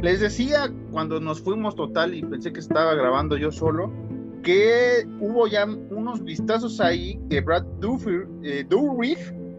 Les 0.00 0.20
decía 0.20 0.72
cuando 0.90 1.20
nos 1.20 1.40
fuimos 1.40 1.74
total 1.74 2.14
y 2.14 2.22
pensé 2.22 2.52
que 2.52 2.60
estaba 2.60 2.94
grabando 2.94 3.36
yo 3.36 3.50
solo, 3.50 3.90
que 4.42 5.06
hubo 5.20 5.46
ya 5.46 5.64
unos 5.64 6.22
vistazos 6.22 6.80
ahí 6.80 7.18
que 7.30 7.40
Brad 7.40 7.64
Dourif 7.80 8.32
eh, 8.42 8.66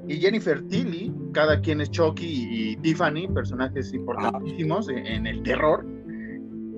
y 0.08 0.18
Jennifer 0.18 0.62
Tilly, 0.68 1.14
cada 1.32 1.62
quien 1.62 1.82
es 1.82 1.90
Chucky 1.90 2.48
y, 2.52 2.76
Tiffany, 2.78 3.28
personajes 3.34 3.94
importantísimos 3.94 4.90
en, 4.90 5.26
el 5.26 5.42
terror, 5.44 5.86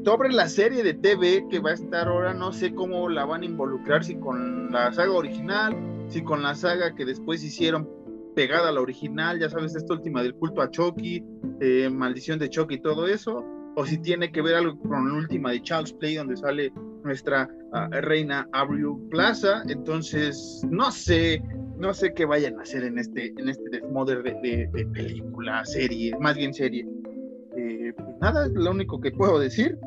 sobre 0.03 0.31
la 0.31 0.47
serie 0.47 0.83
de 0.83 0.93
TV 0.93 1.47
que 1.49 1.59
va 1.59 1.71
a 1.71 1.73
estar 1.73 2.07
ahora, 2.07 2.33
no 2.33 2.51
sé 2.51 2.75
cómo 2.75 3.09
la 3.09 3.25
van 3.25 3.41
a 3.41 3.45
involucrar, 3.45 4.03
si 4.03 4.15
con 4.15 4.71
la 4.71 4.93
saga 4.93 5.11
original, 5.11 5.75
si 6.07 6.21
con 6.21 6.43
la 6.43 6.53
saga 6.53 6.93
que 6.93 7.05
después 7.05 7.43
hicieron 7.43 7.89
pegada 8.35 8.69
a 8.69 8.71
la 8.71 8.81
original, 8.81 9.39
ya 9.39 9.49
sabes, 9.49 9.75
esta 9.75 9.93
última 9.93 10.21
del 10.21 10.35
culto 10.35 10.61
a 10.61 10.69
Chucky, 10.69 11.23
eh, 11.61 11.89
maldición 11.89 12.37
de 12.37 12.49
Chucky 12.49 12.75
y 12.75 12.81
todo 12.81 13.07
eso, 13.07 13.43
o 13.75 13.85
si 13.85 13.97
tiene 13.97 14.31
que 14.31 14.41
ver 14.43 14.55
algo 14.55 14.77
con 14.79 15.09
la 15.09 15.15
última 15.15 15.51
de 15.51 15.61
Charles 15.63 15.93
Play, 15.93 16.15
donde 16.15 16.37
sale 16.37 16.71
nuestra 17.05 17.49
ah, 17.71 17.87
reina 18.01 18.47
Abril 18.51 18.97
Plaza. 19.09 19.63
Entonces, 19.69 20.61
no 20.69 20.91
sé, 20.91 21.41
no 21.77 21.93
sé 21.93 22.13
qué 22.13 22.25
vayan 22.25 22.59
a 22.59 22.63
hacer 22.63 22.83
en 22.83 22.99
este, 22.99 23.27
en 23.37 23.49
este 23.49 23.69
desmoder 23.69 24.23
de, 24.23 24.69
película, 24.93 25.63
serie, 25.65 26.13
más 26.19 26.35
bien 26.35 26.53
serie. 26.53 26.85
Eh, 27.57 27.93
pues 27.95 28.17
nada, 28.19 28.47
es 28.47 28.51
lo 28.53 28.71
único 28.71 28.99
que 28.99 29.11
puedo 29.11 29.39
decir. 29.39 29.77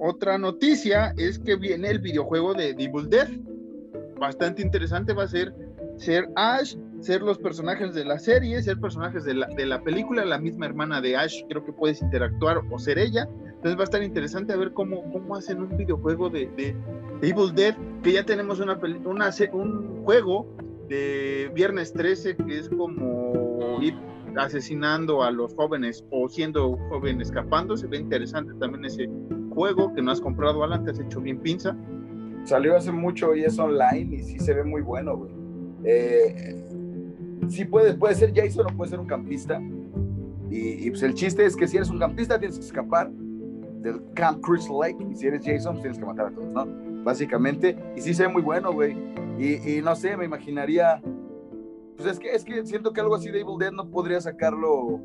Otra 0.00 0.38
noticia 0.38 1.12
es 1.16 1.38
que 1.38 1.56
viene 1.56 1.90
el 1.90 2.00
videojuego 2.00 2.54
de 2.54 2.74
Devil 2.74 3.08
Death. 3.08 3.30
Bastante 4.18 4.62
interesante 4.62 5.12
va 5.12 5.24
a 5.24 5.28
ser 5.28 5.54
ser 5.96 6.28
Ash 6.36 6.76
ser 7.00 7.22
los 7.22 7.38
personajes 7.38 7.94
de 7.94 8.04
la 8.04 8.18
serie, 8.18 8.60
ser 8.62 8.78
personajes 8.80 9.24
de 9.24 9.34
la, 9.34 9.46
de 9.48 9.66
la 9.66 9.82
película, 9.82 10.24
la 10.24 10.38
misma 10.38 10.66
hermana 10.66 11.00
de 11.00 11.16
Ash, 11.16 11.42
creo 11.48 11.64
que 11.64 11.72
puedes 11.72 12.02
interactuar 12.02 12.60
o 12.70 12.78
ser 12.78 12.98
ella. 12.98 13.28
Entonces 13.58 13.76
va 13.76 13.80
a 13.80 13.84
estar 13.84 14.02
interesante 14.04 14.52
a 14.52 14.56
ver 14.56 14.72
cómo, 14.72 15.10
cómo 15.12 15.34
hacen 15.34 15.60
un 15.60 15.76
videojuego 15.76 16.30
de, 16.30 16.76
Evil 17.22 17.52
Dead, 17.52 17.76
que 18.04 18.12
ya 18.12 18.24
tenemos 18.24 18.60
una, 18.60 18.78
una, 19.04 19.30
un 19.52 20.04
juego 20.04 20.46
de 20.88 21.50
Viernes 21.52 21.92
13 21.92 22.36
que 22.36 22.56
es 22.56 22.68
como 22.68 23.80
ir 23.82 23.94
asesinando 24.36 25.24
a 25.24 25.32
los 25.32 25.56
jóvenes 25.56 26.04
o 26.12 26.28
siendo 26.28 26.76
joven 26.88 27.20
escapando. 27.20 27.76
Se 27.76 27.88
ve 27.88 27.96
interesante 27.96 28.54
también 28.60 28.84
ese 28.84 29.10
juego 29.50 29.92
que 29.92 30.02
no 30.02 30.12
has 30.12 30.20
comprado, 30.20 30.62
Alan, 30.62 30.84
te 30.84 30.92
has 30.92 31.00
hecho 31.00 31.20
bien 31.20 31.40
pinza. 31.40 31.76
Salió 32.44 32.76
hace 32.76 32.92
mucho 32.92 33.34
y 33.34 33.42
es 33.42 33.58
online 33.58 34.14
y 34.14 34.22
sí 34.22 34.38
se 34.38 34.54
ve 34.54 34.62
muy 34.62 34.82
bueno, 34.82 35.16
güey. 35.16 35.32
Eh, 35.82 36.64
sí 37.48 37.64
puede, 37.64 37.94
puede 37.94 38.14
ser 38.14 38.32
Jason 38.32 38.66
o 38.72 38.76
puede 38.76 38.90
ser 38.90 39.00
un 39.00 39.08
campista. 39.08 39.60
Y, 40.48 40.88
pues 40.90 41.02
el 41.02 41.14
chiste 41.14 41.44
es 41.44 41.56
que 41.56 41.66
si 41.66 41.76
eres 41.76 41.90
un 41.90 41.98
campista 41.98 42.38
tienes 42.38 42.58
que 42.58 42.64
escapar 42.64 43.10
del 43.90 44.02
Camp 44.14 44.44
Crystal 44.44 44.78
Lake 44.80 44.96
y 45.10 45.14
si 45.14 45.26
eres 45.26 45.44
Jason 45.44 45.74
pues 45.74 45.82
tienes 45.82 45.98
que 45.98 46.06
matar 46.06 46.26
a 46.26 46.30
todos, 46.30 46.52
¿no? 46.52 46.66
Básicamente. 47.04 47.76
Y 47.96 48.00
sí 48.00 48.14
se 48.14 48.26
ve 48.26 48.32
muy 48.32 48.42
bueno, 48.42 48.72
güey. 48.72 48.96
Y, 49.38 49.80
no 49.82 49.94
sé, 49.94 50.16
me 50.16 50.24
imaginaría... 50.24 51.00
Pues 51.96 52.08
es 52.08 52.18
que, 52.18 52.30
es 52.32 52.44
que 52.44 52.64
siento 52.66 52.92
que 52.92 53.00
algo 53.00 53.14
así 53.14 53.30
de 53.30 53.40
Evil 53.40 53.58
Dead 53.58 53.72
no 53.72 53.90
podría 53.90 54.20
sacarlo... 54.20 55.00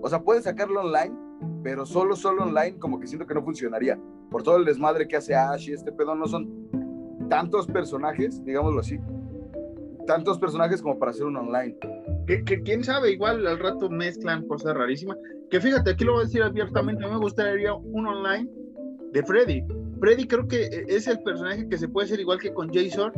O 0.00 0.08
sea, 0.08 0.22
puede 0.22 0.42
sacarlo 0.42 0.80
online, 0.80 1.14
pero 1.62 1.84
solo, 1.84 2.14
solo 2.14 2.44
online 2.44 2.78
como 2.78 3.00
que 3.00 3.06
siento 3.06 3.26
que 3.26 3.34
no 3.34 3.42
funcionaría. 3.42 3.98
Por 4.30 4.42
todo 4.42 4.56
el 4.58 4.64
desmadre 4.64 5.08
que 5.08 5.16
hace 5.16 5.34
Ash 5.34 5.68
y 5.68 5.72
este 5.72 5.90
pedo, 5.90 6.14
no 6.14 6.26
son 6.26 6.68
tantos 7.28 7.66
personajes, 7.66 8.44
digámoslo 8.44 8.80
así 8.80 8.98
tantos 10.08 10.38
personajes 10.38 10.80
como 10.80 10.98
para 10.98 11.10
hacer 11.10 11.26
un 11.26 11.36
online. 11.36 11.76
Que, 12.28 12.62
quién 12.62 12.84
sabe, 12.84 13.12
igual 13.12 13.46
al 13.46 13.58
rato 13.58 13.88
mezclan 13.88 14.46
cosas 14.46 14.76
rarísimas. 14.76 15.16
Que 15.50 15.62
fíjate, 15.62 15.92
aquí 15.92 16.04
lo 16.04 16.12
voy 16.12 16.20
a 16.20 16.24
decir 16.24 16.42
abiertamente, 16.42 17.06
me 17.06 17.16
gustaría 17.16 17.72
un 17.72 18.06
online 18.06 18.46
de 19.12 19.22
Freddy. 19.22 19.64
Freddy 19.98 20.26
creo 20.26 20.46
que 20.46 20.84
es 20.88 21.08
el 21.08 21.20
personaje 21.22 21.66
que 21.70 21.78
se 21.78 21.88
puede 21.88 22.04
hacer 22.04 22.20
igual 22.20 22.38
que 22.38 22.52
con 22.52 22.70
Jason. 22.70 23.12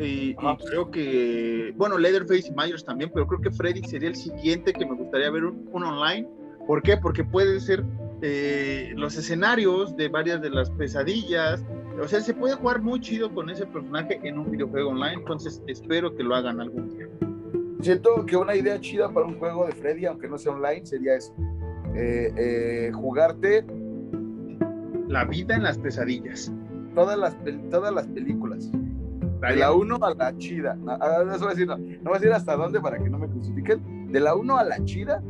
Y, 0.00 0.34
creo 0.34 0.90
que, 0.90 1.72
bueno, 1.76 1.98
Leatherface 1.98 2.48
y 2.48 2.52
Myers 2.52 2.84
también, 2.84 3.10
pero 3.14 3.26
creo 3.28 3.40
que 3.40 3.50
Freddy 3.52 3.82
sería 3.84 4.08
el 4.08 4.16
siguiente 4.16 4.72
que 4.72 4.84
me 4.84 4.94
gustaría 4.94 5.30
ver 5.30 5.44
un, 5.44 5.68
online. 5.72 6.28
¿Por 6.66 6.82
qué? 6.82 6.96
Porque 6.96 7.22
puede 7.22 7.60
ser 7.60 7.84
eh, 8.22 8.92
los 8.96 9.16
escenarios 9.16 9.96
de 9.96 10.08
varias 10.08 10.42
de 10.42 10.50
las 10.50 10.68
pesadillas, 10.70 11.64
o 12.00 12.06
sea, 12.06 12.20
se 12.20 12.34
puede 12.34 12.54
jugar 12.54 12.80
muy 12.80 13.00
chido 13.00 13.32
con 13.32 13.50
ese 13.50 13.66
personaje 13.66 14.20
en 14.22 14.38
un 14.38 14.50
videojuego 14.50 14.90
online, 14.90 15.14
entonces 15.14 15.62
espero 15.66 16.14
que 16.14 16.22
lo 16.22 16.34
hagan 16.34 16.60
algún 16.60 16.88
día. 16.90 17.08
Siento 17.80 18.26
que 18.26 18.36
una 18.36 18.56
idea 18.56 18.80
chida 18.80 19.10
para 19.10 19.26
un 19.26 19.38
juego 19.38 19.66
de 19.66 19.72
Freddy, 19.72 20.06
aunque 20.06 20.28
no 20.28 20.36
sea 20.36 20.52
online, 20.52 20.84
sería 20.84 21.14
eso. 21.14 21.32
Eh, 21.94 22.32
eh, 22.36 22.92
jugarte 22.92 23.64
la 25.06 25.24
vida 25.24 25.54
en 25.54 25.62
las 25.62 25.78
pesadillas. 25.78 26.52
Todas 26.94 27.18
las, 27.18 27.36
todas 27.70 27.94
las 27.94 28.06
películas. 28.08 28.70
De 28.72 29.56
la 29.56 29.72
1 29.72 29.98
a 30.02 30.14
la 30.14 30.36
chida. 30.36 30.74
No, 30.74 30.92
ah, 30.92 31.22
no, 31.24 31.38
voy 31.38 31.46
a 31.46 31.50
decir, 31.50 31.68
no, 31.68 31.76
voy 31.76 32.10
a 32.10 32.18
decir 32.18 32.32
hasta 32.32 32.56
dónde 32.56 32.80
para 32.80 32.98
que 32.98 33.08
no 33.08 33.18
me 33.18 33.28
crucifiquen. 33.28 34.10
De 34.10 34.18
la 34.18 34.34
1 34.34 34.56
a 34.56 34.64
la 34.64 34.84
chida, 34.84 35.22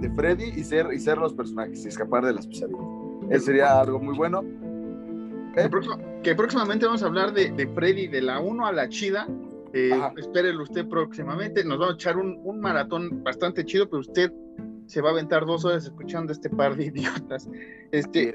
de 0.00 0.10
Freddy 0.10 0.52
y 0.56 0.62
ser, 0.62 0.88
y 0.92 1.00
ser 1.00 1.18
los 1.18 1.34
personajes 1.34 1.84
y 1.84 1.88
escapar 1.88 2.24
de 2.24 2.34
las 2.34 2.46
pesadillas. 2.46 2.80
Eso 3.30 3.46
sería 3.46 3.80
algo 3.80 3.98
muy 3.98 4.16
bueno. 4.16 4.44
¿Eh? 5.56 5.68
Que, 6.22 6.34
próximamente 6.36 6.86
vamos 6.86 7.02
a 7.02 7.06
hablar 7.06 7.32
de, 7.32 7.50
de 7.50 7.66
Freddy 7.66 8.06
de 8.06 8.22
la 8.22 8.38
1 8.38 8.66
a 8.66 8.72
la 8.72 8.88
chida. 8.88 9.26
Eh, 9.72 9.90
espérelo 10.16 10.62
usted 10.62 10.86
próximamente. 10.88 11.64
Nos 11.64 11.78
vamos 11.78 11.94
a 11.94 11.96
echar 11.96 12.16
un, 12.16 12.40
un, 12.44 12.60
maratón 12.60 13.22
bastante 13.22 13.64
chido, 13.64 13.88
pero 13.88 14.00
usted 14.00 14.32
se 14.86 15.00
va 15.00 15.10
a 15.10 15.12
aventar 15.12 15.44
dos 15.44 15.64
horas 15.64 15.84
escuchando 15.84 16.32
este 16.32 16.48
par 16.50 16.76
de 16.76 16.86
idiotas. 16.86 17.48
Este, 17.92 18.34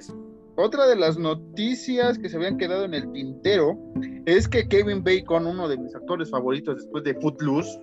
otra 0.56 0.86
de 0.86 0.96
las 0.96 1.18
noticias 1.18 2.20
que 2.20 2.30
se 2.30 2.38
habían 2.38 2.58
quedado 2.58 2.86
en 2.86 2.94
el 2.94 3.12
tintero 3.12 3.78
es 4.26 4.48
que 4.48 4.68
Kevin 4.68 5.04
Bacon, 5.04 5.48
uno 5.48 5.68
de 5.68 5.78
mis 5.78 5.96
actores 5.96 6.30
favoritos 6.30 6.78
después 6.78 7.04
de 7.04 7.16
Footloose, 7.16 7.80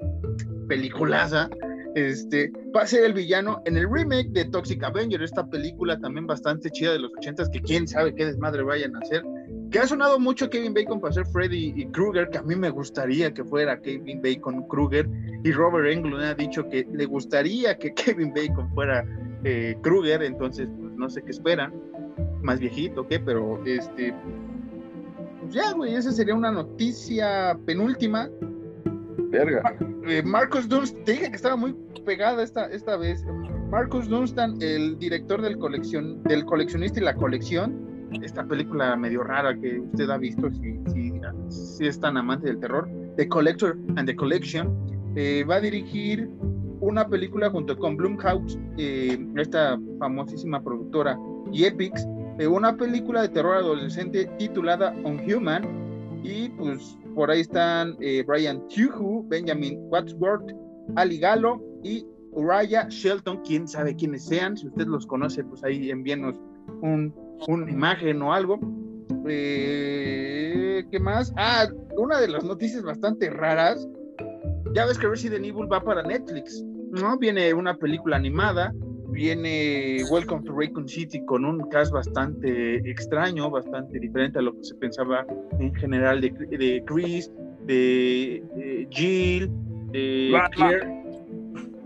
peliculaza, 0.68 1.50
este, 1.96 2.52
va 2.74 2.82
a 2.82 2.86
ser 2.86 3.04
el 3.04 3.12
villano 3.12 3.60
en 3.64 3.76
el 3.76 3.90
remake 3.90 4.28
de 4.30 4.44
Toxic 4.44 4.82
Avenger, 4.84 5.20
esta 5.22 5.44
película 5.48 5.98
también 5.98 6.28
bastante 6.28 6.70
chida 6.70 6.92
de 6.92 7.00
los 7.00 7.12
ochentas, 7.12 7.48
que 7.48 7.60
quién 7.60 7.88
sabe 7.88 8.14
qué 8.14 8.26
desmadre 8.26 8.62
vayan 8.62 8.94
a 8.94 9.00
hacer, 9.00 9.24
que 9.70 9.78
ha 9.78 9.86
sonado 9.86 10.18
mucho 10.18 10.50
Kevin 10.50 10.74
Bacon 10.74 11.00
para 11.00 11.12
ser 11.12 11.26
Freddy 11.26 11.72
y 11.76 11.86
Krueger, 11.86 12.28
que 12.30 12.38
a 12.38 12.42
mí 12.42 12.56
me 12.56 12.70
gustaría 12.70 13.32
que 13.32 13.44
fuera 13.44 13.80
Kevin 13.80 14.20
Bacon 14.20 14.66
Krueger, 14.68 15.08
y 15.44 15.52
Robert 15.52 15.88
Englund 15.88 16.22
ha 16.22 16.34
dicho 16.34 16.68
que 16.68 16.86
le 16.92 17.06
gustaría 17.06 17.78
que 17.78 17.94
Kevin 17.94 18.32
Bacon 18.34 18.68
fuera 18.74 19.04
eh, 19.44 19.76
Krueger, 19.82 20.22
entonces 20.22 20.68
pues, 20.78 20.92
no 20.94 21.08
sé 21.08 21.22
qué 21.22 21.30
esperan, 21.30 21.72
más 22.42 22.58
viejito, 22.58 23.06
¿qué? 23.06 23.20
Pero 23.20 23.64
este, 23.64 24.14
pues, 25.40 25.54
ya, 25.54 25.72
güey, 25.72 25.94
esa 25.94 26.12
sería 26.12 26.34
una 26.34 26.50
noticia 26.50 27.58
penúltima 27.64 28.28
Verga. 29.30 29.76
Eh, 30.06 30.22
Marcus 30.24 30.68
Dunstan, 30.68 31.04
te 31.04 31.12
dije 31.12 31.30
que 31.30 31.36
estaba 31.36 31.56
muy 31.56 31.74
pegada 32.04 32.42
esta, 32.42 32.66
esta 32.66 32.96
vez. 32.96 33.24
Marcus 33.70 34.08
Dunstan, 34.08 34.60
el 34.60 34.98
director 34.98 35.40
del, 35.40 35.56
colección, 35.58 36.22
del 36.24 36.44
coleccionista 36.44 37.00
y 37.00 37.04
la 37.04 37.14
colección, 37.14 37.99
esta 38.22 38.44
película 38.44 38.96
medio 38.96 39.22
rara 39.22 39.58
que 39.58 39.80
usted 39.80 40.10
ha 40.10 40.18
visto, 40.18 40.50
si, 40.50 40.80
si, 41.48 41.86
es 41.86 41.98
tan 42.00 42.16
amante 42.16 42.46
del 42.46 42.60
terror, 42.60 42.88
The 43.16 43.28
Collector 43.28 43.76
and 43.96 44.06
the 44.06 44.16
Collection, 44.16 44.74
eh, 45.16 45.44
va 45.44 45.56
a 45.56 45.60
dirigir 45.60 46.28
una 46.80 47.06
película 47.06 47.50
junto 47.50 47.76
con 47.78 47.96
Blumhouse, 47.96 48.58
eh, 48.78 49.18
esta 49.36 49.78
famosísima 49.98 50.62
productora, 50.62 51.18
y 51.52 51.64
Epix, 51.64 52.06
una 52.48 52.74
película 52.74 53.22
de 53.22 53.28
terror 53.28 53.56
adolescente 53.56 54.30
titulada 54.38 54.94
Unhuman, 55.04 55.62
y 56.22 56.48
pues 56.50 56.96
por 57.14 57.30
ahí 57.30 57.40
están 57.40 57.96
eh, 58.00 58.24
Brian 58.26 58.62
Tuhu, 58.68 59.26
Benjamin 59.28 59.78
Wadsworth, 59.90 60.50
Ali 60.96 61.18
Gallo 61.18 61.60
y 61.82 62.06
Uriah 62.32 62.88
Shelton, 62.88 63.40
quién 63.44 63.66
sabe 63.66 63.94
quiénes 63.94 64.24
sean, 64.24 64.56
si 64.56 64.68
usted 64.68 64.86
los 64.86 65.06
conoce, 65.06 65.44
pues 65.44 65.62
ahí 65.64 65.90
envíenos 65.90 66.36
un, 66.82 67.12
una 67.48 67.70
imagen 67.70 68.22
o 68.22 68.32
algo. 68.32 68.58
Eh, 69.26 70.84
¿Qué 70.90 71.00
más? 71.00 71.32
Ah, 71.36 71.68
una 71.96 72.20
de 72.20 72.28
las 72.28 72.44
noticias 72.44 72.82
bastante 72.82 73.30
raras. 73.30 73.86
Ya 74.74 74.86
ves 74.86 74.98
que 74.98 75.08
Resident 75.08 75.44
Evil 75.44 75.70
va 75.70 75.82
para 75.82 76.02
Netflix, 76.02 76.64
¿no? 76.90 77.18
Viene 77.18 77.52
una 77.54 77.76
película 77.76 78.16
animada 78.16 78.72
viene 79.10 80.02
Welcome 80.10 80.44
to 80.44 80.52
Raycon 80.52 80.88
City 80.88 81.24
con 81.24 81.44
un 81.44 81.68
cast 81.68 81.92
bastante 81.92 82.76
extraño, 82.90 83.50
bastante 83.50 83.98
diferente 83.98 84.38
a 84.38 84.42
lo 84.42 84.56
que 84.56 84.64
se 84.64 84.74
pensaba 84.76 85.26
en 85.58 85.74
general 85.74 86.20
de, 86.20 86.30
de 86.30 86.82
Chris, 86.86 87.30
de, 87.66 88.42
Jill, 88.90 89.50
de 89.92 90.40
Claire. 90.52 91.04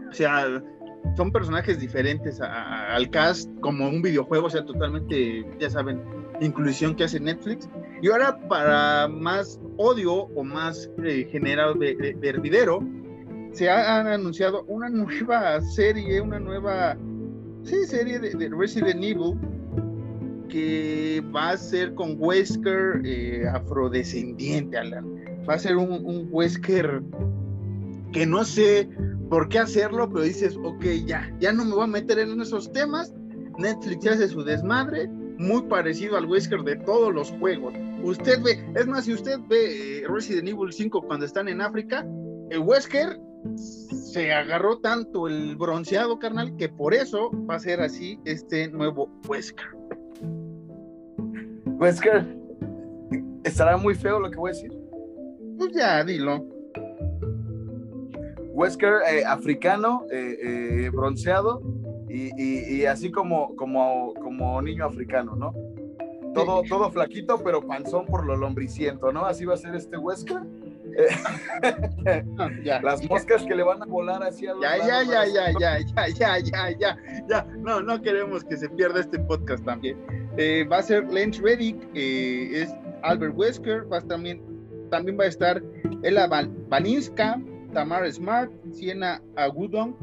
O 0.09 0.13
sea, 0.13 0.63
son 1.17 1.31
personajes 1.31 1.79
diferentes 1.79 2.41
al 2.41 3.11
cast, 3.11 3.49
como 3.61 3.89
un 3.89 4.03
videojuego, 4.03 4.47
o 4.47 4.51
sea, 4.51 4.65
totalmente, 4.65 5.47
ya 5.59 5.71
saben, 5.71 6.01
inclusión 6.41 6.95
que 6.97 7.05
hace 7.05 7.21
Netflix. 7.21 7.69
Y 8.03 8.09
ahora, 8.09 8.39
para 8.49 9.09
más 9.09 9.61
odio 9.77 10.13
o 10.13 10.45
más 10.45 10.91
eh, 11.05 11.29
generado 11.31 11.75
de, 11.75 12.17
de 12.19 12.29
hervidero, 12.29 12.81
se 13.55 13.71
ha, 13.71 14.01
han 14.01 14.09
anunciado 14.09 14.65
una 14.65 14.89
nueva 14.89 15.61
serie, 15.61 16.21
una 16.21 16.41
nueva 16.41 16.97
sí, 17.63 17.87
serie 17.87 18.19
de, 18.19 18.49
Resident 18.49 19.03
Evil 19.03 19.39
que 20.49 21.23
va 21.35 21.51
a 21.51 21.57
ser 21.57 21.95
con 21.95 22.17
Wesker 22.19 23.01
eh, 23.05 23.45
afrodescendiente, 23.49 24.77
Alan. 24.77 25.07
Va 25.49 25.55
a 25.55 25.59
ser 25.59 25.77
un, 25.77 25.91
un, 26.05 26.29
Wesker 26.31 27.03
que 28.13 28.27
no 28.27 28.45
sé 28.45 28.89
por 29.29 29.49
qué 29.49 29.59
hacerlo, 29.59 30.09
pero 30.09 30.25
dices, 30.25 30.57
ok, 30.63 30.85
ya, 31.07 31.33
ya 31.41 31.53
no 31.53 31.65
me 31.65 31.75
voy 31.75 31.85
a 31.85 31.89
meter 31.89 32.19
en 32.19 32.41
esos 32.41 32.71
temas. 32.73 33.15
Netflix 33.59 34.07
hace 34.07 34.29
su 34.29 34.43
desmadre, 34.43 35.09
muy 35.39 35.63
parecido 35.63 36.17
al 36.17 36.27
Wesker 36.27 36.63
de 36.63 36.77
todos 36.77 37.13
los 37.13 37.31
juegos. 37.33 37.75
Usted 38.03 38.43
ve, 38.43 38.65
es 38.75 38.87
más, 38.87 39.05
si 39.05 39.15
usted 39.15 39.39
ve 39.49 40.01
eh, 40.01 40.05
Resident 40.09 40.49
Evil 40.49 40.73
5 40.73 41.03
cuando 41.03 41.27
están 41.27 41.49
en 41.49 41.61
África, 41.61 42.07
el 42.51 42.61
Wesker 42.61 43.19
se 43.57 44.33
agarró 44.33 44.79
tanto 44.79 45.29
el 45.29 45.57
bronceado, 45.57 46.19
carnal, 46.19 46.57
que 46.57 46.69
por 46.69 46.95
eso 46.95 47.31
va 47.49 47.57
a 47.57 47.61
ser 47.61 47.81
así 47.81 48.19
este 48.25 48.69
nuevo 48.69 49.11
Wesker. 49.29 49.67
Wesker, 51.67 52.37
¿estará 53.45 53.77
muy 53.77 53.95
feo 53.95 54.21
lo 54.21 54.31
que 54.31 54.37
voy 54.37 54.51
a 54.51 54.55
decir? 54.55 54.73
Pues 55.59 55.73
ya, 55.73 56.05
dilo. 56.05 56.54
Wesker, 58.55 59.01
eh, 59.11 59.25
africano, 59.25 60.07
eh, 60.13 60.39
eh, 60.41 60.91
bronceado 60.91 61.61
y, 62.09 62.85
así 62.85 63.11
como, 63.11 63.57
como, 63.57 64.15
como 64.15 64.63
niño 64.63 64.85
africano, 64.85 65.35
¿no? 65.35 65.53
Todo, 66.33 66.63
todo 66.69 66.91
flaquito, 66.91 67.43
pero 67.43 67.67
panzón 67.67 68.07
por 68.07 68.25
lo 68.25 68.37
lombriciento, 68.37 69.13
¿no? 69.13 69.25
Así 69.25 69.45
va 69.45 69.55
a 69.55 69.57
ser 69.57 69.75
este 69.75 69.99
Wesker. 69.99 70.43
Las 72.83 73.09
moscas 73.09 73.43
que 73.43 73.57
le 73.57 73.65
van 73.65 73.83
a 73.83 73.87
volar 73.87 74.23
hacia 74.23 74.53
ya, 74.63 74.77
ya, 74.79 75.03
ya, 75.03 75.27
ya, 75.27 75.51
ya, 75.59 75.79
ya, 75.81 76.09
ya, 76.09 76.39
ya, 76.39 76.71
ya, 76.79 76.97
ya. 77.29 77.45
No, 77.59 77.81
no 77.81 78.01
queremos 78.01 78.45
que 78.45 78.57
se 78.57 78.69
pierda 78.69 79.01
este 79.01 79.19
podcast 79.19 79.65
también. 79.65 79.99
Eh, 80.37 80.65
va 80.71 80.79
a 80.79 80.83
ser 80.83 81.13
Lance 81.13 81.43
Reddick, 81.43 81.77
es 81.95 82.73
Albert 83.03 83.35
Wesker, 83.37 83.93
va 83.93 84.01
también, 84.01 84.41
también 84.91 85.19
va 85.19 85.25
a 85.25 85.29
estar 85.29 85.61
Ella 86.05 86.29
Balinska, 86.69 87.41
Tamara 87.75 88.11
Smart, 88.11 88.51
Siena 88.73 89.21
Agudon, 89.37 89.95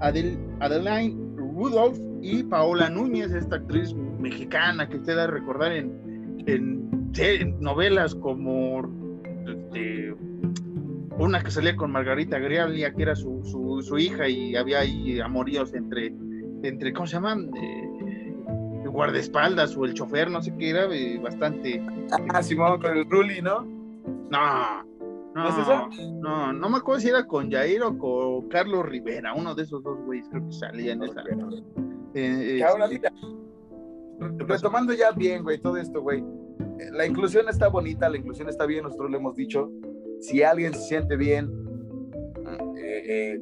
Adel, 0.00 0.38
Adeline 0.60 1.36
Rudolph 1.36 1.98
y 2.20 2.42
Paola 2.42 2.90
Núñez, 2.90 3.32
esta 3.32 3.56
actriz 3.56 3.94
mexicana 3.94 4.88
que 4.88 4.96
usted 4.96 5.18
a 5.18 5.26
recordar 5.26 5.72
en, 5.72 6.42
en, 6.46 7.10
en 7.16 7.60
novelas 7.60 8.14
como 8.14 8.82
este, 9.46 10.14
una 11.18 11.42
que 11.42 11.50
salía 11.50 11.76
con 11.76 11.92
Margarita 11.92 12.38
Grialia, 12.38 12.92
que 12.92 13.02
era 13.02 13.14
su, 13.14 13.42
su, 13.82 13.98
hija, 13.98 14.28
y 14.28 14.56
había 14.56 14.80
ahí 14.80 15.20
amoríos 15.20 15.72
entre, 15.74 16.12
entre 16.62 16.92
¿cómo 16.92 17.06
se 17.06 17.14
llaman? 17.14 17.50
Eh, 17.56 18.86
guardaespaldas 18.86 19.76
o 19.76 19.84
el 19.84 19.94
chofer, 19.94 20.30
no 20.30 20.42
sé 20.42 20.52
qué 20.58 20.70
era, 20.70 20.84
eh, 20.92 21.18
bastante. 21.22 21.82
Ah, 22.30 22.42
Simón, 22.42 22.80
con 22.80 22.96
el 22.96 23.08
Ruli, 23.08 23.40
¿no? 23.40 23.62
No, 24.30 24.89
no, 25.34 25.88
¿No, 26.20 26.52
no, 26.52 26.68
me 26.68 26.78
acuerdo 26.78 27.00
si 27.00 27.08
era 27.08 27.26
con 27.26 27.50
Jair 27.50 27.82
o 27.82 27.96
con 27.96 28.48
Carlos 28.48 28.84
Rivera, 28.86 29.34
uno 29.34 29.54
de 29.54 29.62
esos 29.62 29.82
dos 29.82 29.98
güeyes 30.04 30.28
creo 30.28 30.46
que 30.46 30.52
salía 30.52 30.92
en 30.92 31.02
esa. 31.04 31.22
Eh, 32.14 32.62
ahora, 32.64 32.88
mira, 32.88 33.12
retomando 34.38 34.92
ya 34.92 35.12
bien, 35.12 35.42
güey, 35.42 35.58
todo 35.58 35.76
esto, 35.76 36.02
güey. 36.02 36.24
La 36.92 37.06
inclusión 37.06 37.48
está 37.48 37.68
bonita, 37.68 38.08
la 38.08 38.16
inclusión 38.16 38.48
está 38.48 38.66
bien, 38.66 38.84
nosotros 38.84 39.10
lo 39.10 39.16
hemos 39.16 39.36
dicho 39.36 39.70
si 40.20 40.42
alguien 40.42 40.74
se 40.74 40.80
siente 40.80 41.16
bien, 41.16 41.50
eh, 42.76 43.02
eh, 43.06 43.40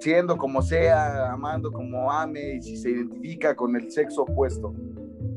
siendo 0.00 0.36
como 0.36 0.60
sea, 0.62 1.32
amando 1.32 1.70
como 1.70 2.10
ame, 2.10 2.56
y 2.56 2.62
si 2.62 2.76
se 2.76 2.90
identifica 2.90 3.54
con 3.54 3.76
el 3.76 3.90
sexo 3.90 4.22
opuesto 4.22 4.74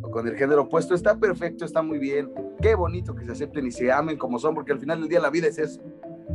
o 0.02 0.10
con 0.10 0.28
el 0.28 0.36
género 0.36 0.64
opuesto, 0.64 0.96
está 0.96 1.18
perfecto, 1.18 1.66
está 1.66 1.82
muy 1.82 2.00
bien. 2.00 2.32
Qué 2.62 2.76
bonito 2.76 3.16
que 3.16 3.26
se 3.26 3.32
acepten 3.32 3.68
y 3.68 3.72
se 3.72 3.92
amen 3.92 4.18
como 4.18 4.40
son, 4.40 4.56
porque 4.56 4.72
al 4.72 4.80
final 4.80 5.02
del 5.02 5.10
día 5.10 5.20
la 5.20 5.30
vida 5.30 5.48
es 5.48 5.58
eso. 5.58 5.82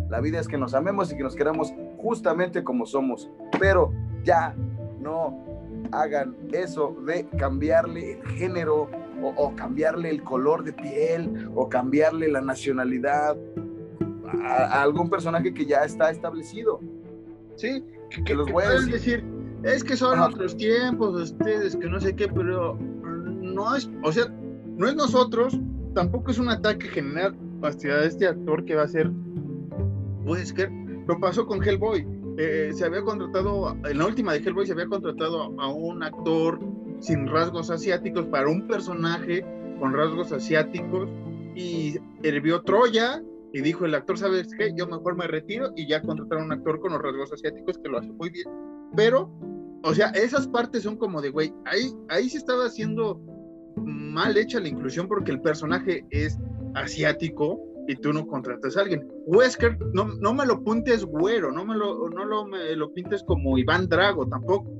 La 0.08 0.20
vida 0.20 0.40
es 0.40 0.48
que 0.48 0.58
nos 0.58 0.74
amemos 0.74 1.12
y 1.12 1.16
que 1.16 1.22
nos 1.22 1.34
queramos 1.34 1.72
justamente 1.98 2.64
como 2.64 2.86
somos. 2.86 3.30
Pero 3.58 3.92
ya 4.24 4.54
no 5.00 5.44
hagan 5.92 6.36
eso 6.52 6.96
de 7.06 7.26
cambiarle 7.38 8.12
el 8.12 8.26
género 8.28 8.88
o, 9.22 9.28
o 9.36 9.56
cambiarle 9.56 10.10
el 10.10 10.22
color 10.22 10.64
de 10.64 10.72
piel 10.72 11.50
o 11.54 11.68
cambiarle 11.68 12.28
la 12.28 12.40
nacionalidad 12.40 13.36
a, 14.44 14.82
algún 14.82 15.08
personaje 15.08 15.52
que 15.52 15.66
ya 15.66 15.84
está 15.84 16.10
establecido. 16.10 16.80
Sí, 17.56 17.84
que, 18.24 18.34
los 18.34 18.50
voy 18.50 18.64
a 18.64 18.70
decir. 18.70 19.24
es 19.62 19.82
que 19.82 19.96
son 19.96 20.20
otros 20.20 20.56
tiempos, 20.56 21.20
ustedes, 21.20 21.76
que 21.76 21.88
no 21.88 22.00
sé 22.00 22.14
qué, 22.14 22.28
pero 22.28 22.76
no 22.76 23.74
es, 23.74 23.90
o 24.04 24.12
sea, 24.12 24.26
no 24.76 24.86
es 24.86 24.94
nosotros, 24.94 25.58
tampoco 25.94 26.30
es 26.30 26.38
un 26.38 26.48
ataque 26.48 26.88
general 26.88 27.36
hacia 27.62 28.04
este 28.04 28.26
actor 28.26 28.64
que 28.64 28.74
va 28.74 28.82
a 28.82 28.88
ser 28.88 29.10
Wesker, 30.24 30.70
lo 31.06 31.18
pasó 31.20 31.46
con 31.46 31.62
Hellboy. 31.62 32.06
eh, 32.38 32.70
se 32.72 32.84
había 32.84 33.02
contratado, 33.02 33.76
en 33.84 33.98
la 33.98 34.06
última 34.06 34.32
de 34.32 34.38
Hellboy 34.38 34.66
se 34.66 34.72
había 34.72 34.86
contratado 34.86 35.58
a 35.60 35.72
un 35.72 36.02
actor 36.02 36.60
sin 37.00 37.26
rasgos 37.26 37.70
asiáticos 37.70 38.26
para 38.26 38.48
un 38.48 38.66
personaje 38.66 39.44
con 39.78 39.92
rasgos 39.92 40.32
asiáticos 40.32 41.08
y 41.54 41.96
hervió 42.22 42.62
Troya 42.62 43.22
y 43.52 43.60
dijo 43.62 43.86
el 43.86 43.94
actor, 43.94 44.18
¿sabes 44.18 44.48
qué? 44.56 44.72
Yo 44.76 44.86
mejor 44.86 45.16
me 45.16 45.26
retiro 45.26 45.72
y 45.74 45.88
ya 45.88 46.02
contrataron 46.02 46.44
a 46.44 46.46
un 46.46 46.52
actor 46.52 46.80
con 46.80 46.92
los 46.92 47.02
rasgos 47.02 47.32
asiáticos 47.32 47.78
que 47.78 47.88
lo 47.88 47.98
hace 47.98 48.12
muy 48.12 48.30
bien. 48.30 48.46
Pero, 48.94 49.30
o 49.82 49.94
sea, 49.94 50.08
esas 50.10 50.46
partes 50.48 50.82
son 50.82 50.96
como 50.96 51.20
de, 51.22 51.30
güey, 51.30 51.52
ahí, 51.64 51.92
ahí 52.08 52.28
se 52.28 52.38
estaba 52.38 52.66
haciendo 52.66 53.20
mal 53.84 54.36
hecha 54.36 54.60
la 54.60 54.68
inclusión 54.68 55.08
porque 55.08 55.32
el 55.32 55.40
personaje 55.40 56.04
es 56.10 56.38
asiático 56.74 57.60
y 57.88 57.96
tú 57.96 58.12
no 58.12 58.26
contratas 58.26 58.76
a 58.76 58.82
alguien. 58.82 59.06
Wesker, 59.26 59.78
no, 59.94 60.04
no 60.04 60.34
me 60.34 60.44
lo 60.44 60.62
puntes 60.62 61.04
güero, 61.04 61.50
no 61.50 61.64
me 61.64 61.74
lo, 61.74 62.08
no 62.10 62.24
lo, 62.24 62.46
me 62.46 62.76
lo 62.76 62.92
pintes 62.92 63.22
como 63.22 63.56
Iván 63.56 63.88
Drago 63.88 64.28
tampoco, 64.28 64.70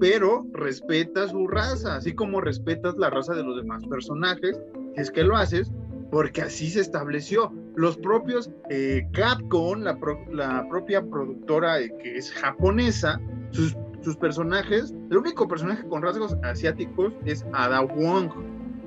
pero 0.00 0.44
respeta 0.52 1.28
su 1.28 1.46
raza, 1.46 1.96
así 1.96 2.12
como 2.12 2.40
respetas 2.40 2.96
la 2.96 3.10
raza 3.10 3.34
de 3.34 3.44
los 3.44 3.56
demás 3.56 3.86
personajes, 3.86 4.60
si 4.94 5.00
es 5.00 5.10
que 5.12 5.22
lo 5.22 5.36
haces, 5.36 5.70
porque 6.10 6.42
así 6.42 6.68
se 6.68 6.80
estableció. 6.80 7.52
Los 7.76 7.96
propios 7.96 8.50
eh, 8.68 9.06
Capcom, 9.12 9.80
la, 9.80 9.96
la, 10.32 10.68
propia 10.68 11.02
productora 11.02 11.80
eh, 11.80 11.90
que 12.02 12.16
es 12.16 12.32
japonesa, 12.32 13.20
sus, 13.52 13.76
sus, 14.02 14.16
personajes, 14.16 14.94
el 15.10 15.16
único 15.16 15.48
personaje 15.48 15.86
con 15.88 16.02
rasgos 16.02 16.36
asiáticos 16.42 17.12
es 17.24 17.44
Ada 17.52 17.80
Wong, 17.80 18.30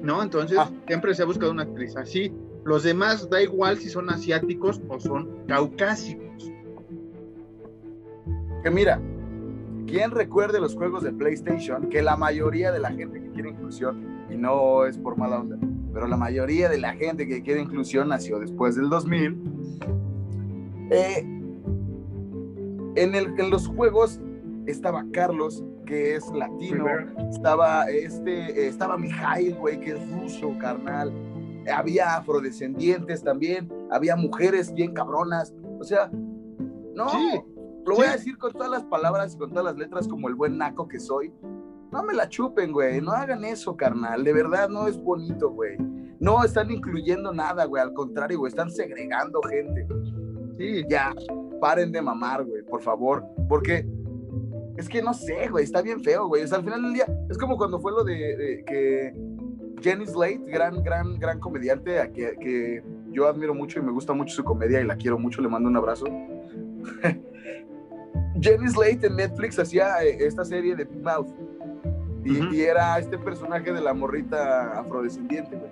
¿no? 0.02 0.22
Entonces 0.22 0.58
ah. 0.60 0.70
siempre 0.88 1.14
se 1.16 1.24
ha 1.24 1.26
buscado 1.26 1.52
una 1.52 1.64
actriz 1.64 1.96
así. 1.96 2.34
Los 2.64 2.84
demás 2.84 3.30
da 3.30 3.42
igual 3.42 3.78
si 3.78 3.90
son 3.90 4.10
asiáticos 4.10 4.82
o 4.88 5.00
son 5.00 5.30
caucásicos. 5.48 6.52
Que 8.64 8.72
mira, 8.72 9.00
¿quién 9.86 10.12
recuerde 10.12 10.60
los 10.60 10.76
juegos 10.76 11.04
de 11.04 11.12
PlayStation? 11.12 11.90
Que 11.90 12.02
la 12.02 12.18
mayoría 12.18 12.72
de 12.72 12.80
la 12.80 12.92
gente 12.92 13.22
que 13.22 13.30
quiere 13.32 13.50
inclusión, 13.50 14.26
y 14.30 14.36
no 14.36 14.86
es 14.86 14.98
por 14.98 15.18
mala 15.18 15.40
onda, 15.40 15.58
pero 15.94 16.08
la 16.08 16.18
mayoría 16.18 16.68
de 16.68 16.80
la 16.80 16.94
gente 16.94 17.28
que 17.28 17.44
quiere 17.44 17.62
inclusión 17.62 18.10
nació 18.10 18.40
después 18.40 18.76
del 18.76 18.90
2000. 18.90 19.38
Eh, 20.92 21.20
en, 22.96 23.16
el, 23.16 23.40
en 23.40 23.50
los 23.50 23.68
juegos 23.68 24.20
estaba 24.68 25.06
Carlos, 25.12 25.64
que 25.86 26.16
es 26.16 26.30
latino, 26.32 26.86
estaba 27.30 27.90
este, 27.90 28.68
estaba 28.68 28.98
Mijail, 28.98 29.56
güey, 29.56 29.80
que 29.80 29.92
es 29.92 30.12
ruso, 30.12 30.56
carnal. 30.60 31.14
Había 31.74 32.18
afrodescendientes 32.18 33.24
también, 33.24 33.72
había 33.92 34.16
mujeres 34.16 34.74
bien 34.74 34.94
cabronas. 34.94 35.54
O 35.80 35.84
sea, 35.84 36.10
no, 36.12 37.08
lo 37.86 37.96
voy 37.96 38.06
a 38.06 38.12
decir 38.14 38.38
con 38.38 38.54
todas 38.54 38.70
las 38.70 38.84
palabras 38.84 39.34
y 39.34 39.38
con 39.38 39.50
todas 39.50 39.66
las 39.66 39.78
letras 39.78 40.08
como 40.08 40.28
el 40.28 40.36
buen 40.36 40.58
naco 40.58 40.88
que 40.88 41.00
soy 41.00 41.34
no 41.96 42.04
me 42.04 42.14
la 42.14 42.28
chupen, 42.28 42.74
güey, 42.74 43.00
no 43.00 43.14
hagan 43.14 43.46
eso, 43.46 43.78
carnal, 43.78 44.22
de 44.24 44.34
verdad 44.34 44.68
no 44.68 44.86
es 44.88 45.02
bonito, 45.02 45.50
güey. 45.52 45.78
No 46.20 46.44
están 46.44 46.70
incluyendo 46.70 47.32
nada, 47.32 47.64
güey, 47.64 47.82
al 47.82 47.94
contrario, 47.94 48.40
güey, 48.40 48.50
están 48.50 48.70
segregando 48.70 49.42
gente. 49.44 49.88
Sí, 50.58 50.84
ya, 50.90 51.14
paren 51.62 51.94
de 51.94 52.02
mamar, 52.02 52.44
güey, 52.44 52.64
por 52.64 52.82
favor, 52.82 53.24
porque 53.48 53.88
es 54.78 54.90
que 54.90 55.02
no 55.02 55.14
sé, 55.14 55.48
güey, 55.50 55.64
está 55.64 55.82
bien 55.82 56.02
feo, 56.04 56.28
güey. 56.28 56.44
O 56.44 56.48
sea, 56.48 56.58
al 56.58 56.64
final 56.64 56.82
del 56.82 56.94
día, 56.94 57.06
es 57.30 57.38
como 57.38 57.58
cuando 57.58 57.80
fue 57.80 57.92
lo 57.92 58.04
de, 58.04 58.64
que 58.68 59.14
Jenny 59.82 60.06
Slate, 60.06 60.42
gran, 60.48 60.84
gran, 60.84 61.18
gran 61.18 61.40
comediante, 61.40 62.00
a 62.00 62.12
que, 62.12 62.36
que, 62.40 62.84
yo 63.12 63.28
admiro 63.28 63.54
mucho 63.54 63.80
y 63.80 63.82
me 63.82 63.92
gusta 63.92 64.14
mucho 64.14 64.36
su 64.36 64.44
comedia 64.44 64.82
y 64.82 64.86
la 64.86 64.98
quiero 64.98 65.18
mucho, 65.18 65.42
le 65.42 65.48
mando 65.48 65.70
un 65.70 65.78
abrazo. 65.78 66.06
Jenny 68.42 68.68
Slate 68.68 69.08
en 69.08 69.16
Netflix 69.16 69.58
hacía 69.58 70.04
eh, 70.04 70.18
esta 70.20 70.44
serie 70.44 70.76
de 70.76 70.84
Big 70.84 71.02
Mouth 71.02 71.30
y, 72.26 72.62
era 72.62 72.98
este 72.98 73.18
personaje 73.18 73.72
de 73.72 73.82
la 73.82 73.94
morrita 73.94 74.80
afrodescendiente, 74.80 75.56
güey. 75.56 75.72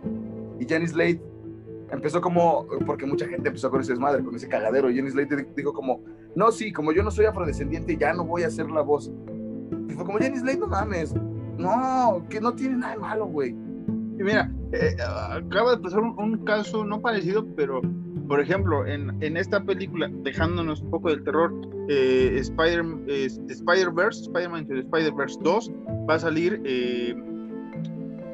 Y 0.59 0.65
Jenny 0.65 0.87
Slate 0.87 1.21
empezó 1.91 2.21
como, 2.21 2.67
porque 2.85 3.05
mucha 3.05 3.27
gente 3.27 3.49
empezó 3.49 3.69
con 3.69 3.81
ese 3.81 3.91
desmadre, 3.91 4.23
con 4.23 4.35
ese 4.35 4.47
cagadero. 4.47 4.89
Jenny 4.89 5.09
Slate 5.09 5.47
dijo 5.55 5.73
como, 5.73 6.01
no, 6.35 6.51
sí, 6.51 6.71
como 6.71 6.91
yo 6.91 7.03
no 7.03 7.11
soy 7.11 7.25
afrodescendiente, 7.25 7.97
ya 7.97 8.13
no 8.13 8.25
voy 8.25 8.43
a 8.43 8.47
hacer 8.47 8.69
la 8.69 8.81
voz. 8.81 9.11
Y 9.89 9.93
fue 9.93 10.05
como, 10.05 10.17
Jenny 10.19 10.37
Slate, 10.37 10.59
no 10.59 10.67
mames. 10.67 11.13
No, 11.57 12.25
que 12.29 12.41
no 12.41 12.53
tiene 12.53 12.77
nada 12.77 12.93
de 12.93 12.99
malo, 12.99 13.27
güey. 13.27 13.51
Y 13.51 14.23
mira, 14.23 14.51
eh, 14.71 14.95
acaba 15.01 15.75
de 15.75 15.81
pasar 15.81 15.99
un, 15.99 16.43
caso 16.45 16.83
no 16.83 17.01
parecido, 17.01 17.45
pero 17.55 17.81
por 18.27 18.39
ejemplo, 18.39 18.87
en, 18.87 19.21
en, 19.21 19.37
esta 19.37 19.63
película, 19.63 20.09
dejándonos 20.23 20.81
un 20.81 20.91
poco 20.91 21.09
del 21.09 21.23
terror, 21.23 21.53
eh, 21.89 22.37
Spider, 22.39 22.85
eh, 23.07 23.25
Spider-Verse, 23.25 24.21
Spider-Man 24.21 24.67
Spider-Verse 24.71 25.39
2, 25.41 25.71
va 26.09 26.15
a 26.15 26.19
salir, 26.19 26.61
eh, 26.63 27.15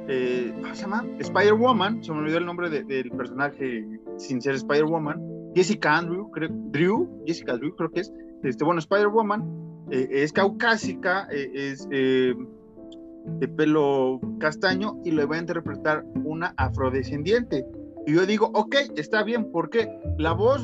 eh, 0.07 0.53
¿cómo 0.61 0.75
se 0.75 0.81
llama? 0.83 1.05
Spider-Woman, 1.19 2.03
se 2.03 2.11
me 2.11 2.19
olvidó 2.19 2.37
el 2.37 2.45
nombre 2.45 2.69
del 2.69 3.11
personaje 3.11 3.85
sin 4.17 4.41
ser 4.41 4.55
Spider-Woman, 4.55 5.19
Jessica 5.55 5.97
Andrew, 5.97 6.29
creo, 6.31 6.49
Drew, 6.51 7.23
Jessica 7.25 7.57
Drew 7.57 7.75
creo 7.75 7.91
que 7.91 8.01
es, 8.01 8.13
este, 8.43 8.63
bueno, 8.63 8.79
Spider-Woman 8.79 9.87
es 9.91 10.31
caucásica, 10.33 11.27
es 11.31 11.87
de 11.89 13.47
pelo 13.47 14.19
castaño 14.39 14.97
y 15.03 15.11
le 15.11 15.25
va 15.25 15.35
a 15.35 15.39
interpretar 15.39 16.05
una 16.23 16.53
afrodescendiente. 16.57 17.65
Y 18.05 18.13
yo 18.15 18.25
digo, 18.25 18.51
ok, 18.53 18.75
está 18.95 19.23
bien, 19.23 19.51
porque 19.51 19.89
la 20.17 20.33
voz, 20.33 20.63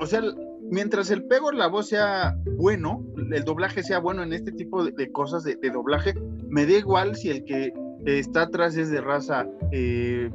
o 0.00 0.06
sea, 0.06 0.22
mientras 0.70 1.10
el 1.10 1.24
pego 1.24 1.52
la 1.52 1.68
voz 1.68 1.88
sea 1.88 2.36
bueno, 2.56 3.04
el 3.16 3.44
doblaje 3.44 3.82
sea 3.82 4.00
bueno 4.00 4.22
en 4.22 4.32
este 4.32 4.52
tipo 4.52 4.84
de, 4.84 5.12
cosas 5.12 5.44
de, 5.44 5.56
doblaje, 5.70 6.14
me 6.48 6.66
da 6.66 6.72
igual 6.72 7.16
si 7.16 7.30
el 7.30 7.44
que 7.44 7.72
está 8.04 8.42
atrás 8.42 8.76
es 8.76 8.90
de 8.90 9.00
raza 9.00 9.46
eh, 9.72 10.30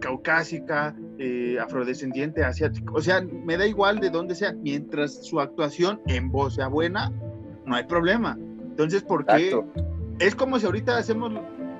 caucásica, 0.00 0.96
eh, 1.18 1.58
afrodescendiente, 1.60 2.44
asiático. 2.44 2.94
O 2.94 3.00
sea, 3.00 3.20
me 3.20 3.56
da 3.56 3.66
igual 3.66 4.00
de 4.00 4.10
dónde 4.10 4.34
sea, 4.34 4.52
mientras 4.52 5.26
su 5.26 5.40
actuación 5.40 6.00
en 6.06 6.30
voz 6.30 6.54
sea 6.54 6.68
buena, 6.68 7.12
no 7.64 7.74
hay 7.74 7.84
problema. 7.84 8.36
Entonces, 8.60 9.02
¿por 9.02 9.24
qué? 9.24 9.56
Es 10.18 10.34
como 10.34 10.58
si 10.58 10.66
ahorita 10.66 10.96
hacemos 10.96 11.32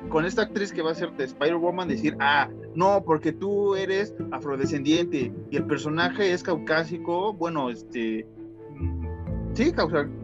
con 0.09 0.25
esta 0.25 0.43
actriz 0.43 0.73
que 0.73 0.83
va 0.83 0.93
a 0.93 0.95
ser 0.95 1.13
de 1.17 1.25
Spider-Woman 1.25 1.89
decir, 1.89 2.17
ah, 2.21 2.49
no, 2.75 3.03
porque 3.05 3.33
tú 3.33 3.75
eres 3.75 4.15
afrodescendiente 4.31 5.33
y 5.51 5.57
el 5.57 5.65
personaje 5.65 6.33
es 6.33 6.43
caucásico, 6.43 7.33
bueno, 7.33 7.71
este, 7.71 8.27
mm, 8.77 9.07
sí, 9.55 9.73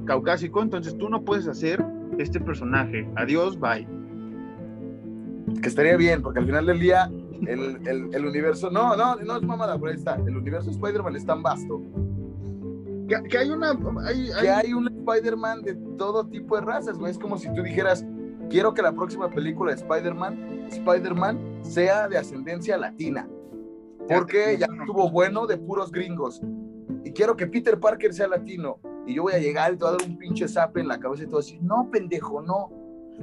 caucásico, 0.06 0.62
entonces 0.62 0.96
tú 0.96 1.08
no 1.08 1.24
puedes 1.24 1.48
hacer 1.48 1.84
este 2.18 2.40
personaje. 2.40 3.08
Adiós, 3.16 3.58
bye. 3.58 3.86
Que 5.60 5.68
estaría 5.68 5.96
bien, 5.96 6.22
porque 6.22 6.38
al 6.38 6.46
final 6.46 6.66
del 6.66 6.78
día 6.78 7.10
el, 7.46 8.26
universo, 8.26 8.70
no, 8.70 8.96
no, 8.96 9.16
no 9.16 9.36
es 9.36 9.42
mamada, 9.42 9.78
pero 9.78 9.90
ahí 9.90 9.96
está, 9.96 10.16
el 10.16 10.36
universo 10.36 10.70
Spider-Man 10.70 11.16
es 11.16 11.26
tan 11.26 11.42
vasto. 11.42 11.82
Que, 13.28 13.38
hay 13.38 13.50
una... 13.50 13.76
Que 14.40 14.48
hay 14.48 14.72
un 14.72 14.86
Spider-Man 14.86 15.62
de 15.62 15.74
todo 15.98 16.26
tipo 16.26 16.54
de 16.54 16.62
razas, 16.62 16.96
güey. 16.96 17.10
Es 17.10 17.18
como 17.18 17.38
si 17.38 17.52
tú 17.52 17.62
dijeras, 17.62 18.06
quiero 18.48 18.72
que 18.72 18.82
la 18.82 18.92
próxima 18.92 19.28
película 19.28 19.74
de 19.74 19.80
Spider-Man, 19.80 20.66
Spider-Man, 20.70 21.58
sea 21.62 22.08
de 22.08 22.18
ascendencia 22.18 22.78
latina. 22.78 23.28
Porque 24.08 24.56
ya 24.58 24.66
estuvo 24.66 25.10
bueno 25.10 25.46
de 25.46 25.56
puros 25.56 25.90
gringos. 25.90 26.40
Y 27.04 27.10
quiero 27.12 27.36
que 27.36 27.46
Peter 27.46 27.80
Parker 27.80 28.14
sea 28.14 28.28
latino. 28.28 28.78
Y 29.06 29.14
yo 29.14 29.22
voy 29.22 29.32
a 29.32 29.38
llegar 29.38 29.72
y 29.72 29.76
te 29.76 29.84
voy 29.84 29.94
a 29.94 29.96
dar 29.96 30.08
un 30.08 30.16
pinche 30.16 30.46
zap 30.46 30.76
en 30.76 30.86
la 30.86 31.00
cabeza 31.00 31.24
y 31.24 31.26
te 31.26 31.32
voy 31.32 31.42
a 31.42 31.44
decir, 31.44 31.62
no, 31.62 31.90
pendejo, 31.90 32.42
no. 32.42 32.70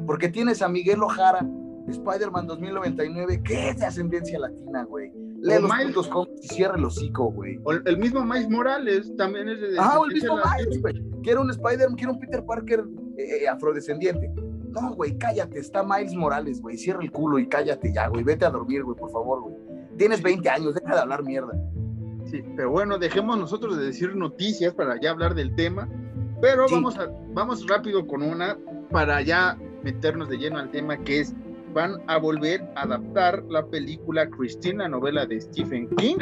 Porque 0.05 0.27
tienes 0.29 0.61
a 0.61 0.67
Miguel 0.67 1.01
Ojara, 1.01 1.47
Spider-Man 1.91 2.47
2099, 2.47 3.41
que 3.43 3.69
es 3.69 3.79
de 3.79 3.85
ascendencia 3.85 4.39
latina, 4.39 4.83
güey. 4.83 5.11
Lee 5.41 5.61
los 5.61 5.71
Miles, 5.71 5.95
puntos 6.07 6.29
y 6.41 6.47
cierra 6.47 6.77
el 6.77 6.85
hocico, 6.85 7.31
güey. 7.31 7.59
El 7.85 7.97
mismo 7.97 8.23
Miles 8.25 8.49
Morales 8.49 9.15
también 9.17 9.47
es 9.49 9.61
de. 9.61 9.75
Ah, 9.79 9.99
el 10.07 10.13
mismo 10.13 10.35
Miles, 10.35 10.81
güey. 10.81 11.03
Quiero 11.23 11.41
un 11.41 11.51
Spider-Man, 11.51 11.95
quiero 11.95 12.13
un 12.13 12.19
Peter 12.19 12.43
Parker 12.45 12.85
eh, 13.17 13.43
eh, 13.43 13.47
afrodescendiente. 13.47 14.31
No, 14.69 14.95
güey, 14.95 15.17
cállate, 15.17 15.59
está 15.59 15.83
Miles 15.83 16.13
Morales, 16.13 16.61
güey. 16.61 16.77
Cierra 16.77 17.01
el 17.01 17.11
culo 17.11 17.39
y 17.39 17.47
cállate 17.47 17.93
ya, 17.93 18.07
güey. 18.07 18.23
Vete 18.23 18.45
a 18.45 18.49
dormir, 18.49 18.83
güey, 18.83 18.97
por 18.97 19.11
favor, 19.11 19.41
güey. 19.41 19.55
Tienes 19.97 20.21
20 20.21 20.49
años, 20.49 20.75
deja 20.75 20.93
de 20.93 21.01
hablar 21.01 21.23
mierda. 21.23 21.53
Sí, 22.25 22.43
pero 22.55 22.71
bueno, 22.71 22.97
dejemos 22.97 23.37
nosotros 23.37 23.77
de 23.77 23.85
decir 23.85 24.15
noticias 24.15 24.73
para 24.73 24.99
ya 24.99 25.11
hablar 25.11 25.33
del 25.33 25.55
tema. 25.55 25.87
Pero 26.41 26.65
vamos, 26.69 26.97
a, 26.97 27.07
vamos 27.33 27.65
rápido 27.67 28.05
con 28.05 28.21
una 28.21 28.57
para 28.91 29.21
ya 29.21 29.57
meternos 29.83 30.29
de 30.29 30.37
lleno 30.37 30.59
al 30.59 30.69
tema 30.69 30.97
que 30.97 31.21
es 31.21 31.33
van 31.77 32.01
a 32.07 32.17
volver 32.17 32.59
a 32.75 32.81
adaptar 32.81 33.43
la 33.49 33.63
película 33.63 34.27
Christine, 34.27 34.89
novela 34.89 35.27
de 35.27 35.39
Stephen 35.39 35.87
King. 35.97 36.17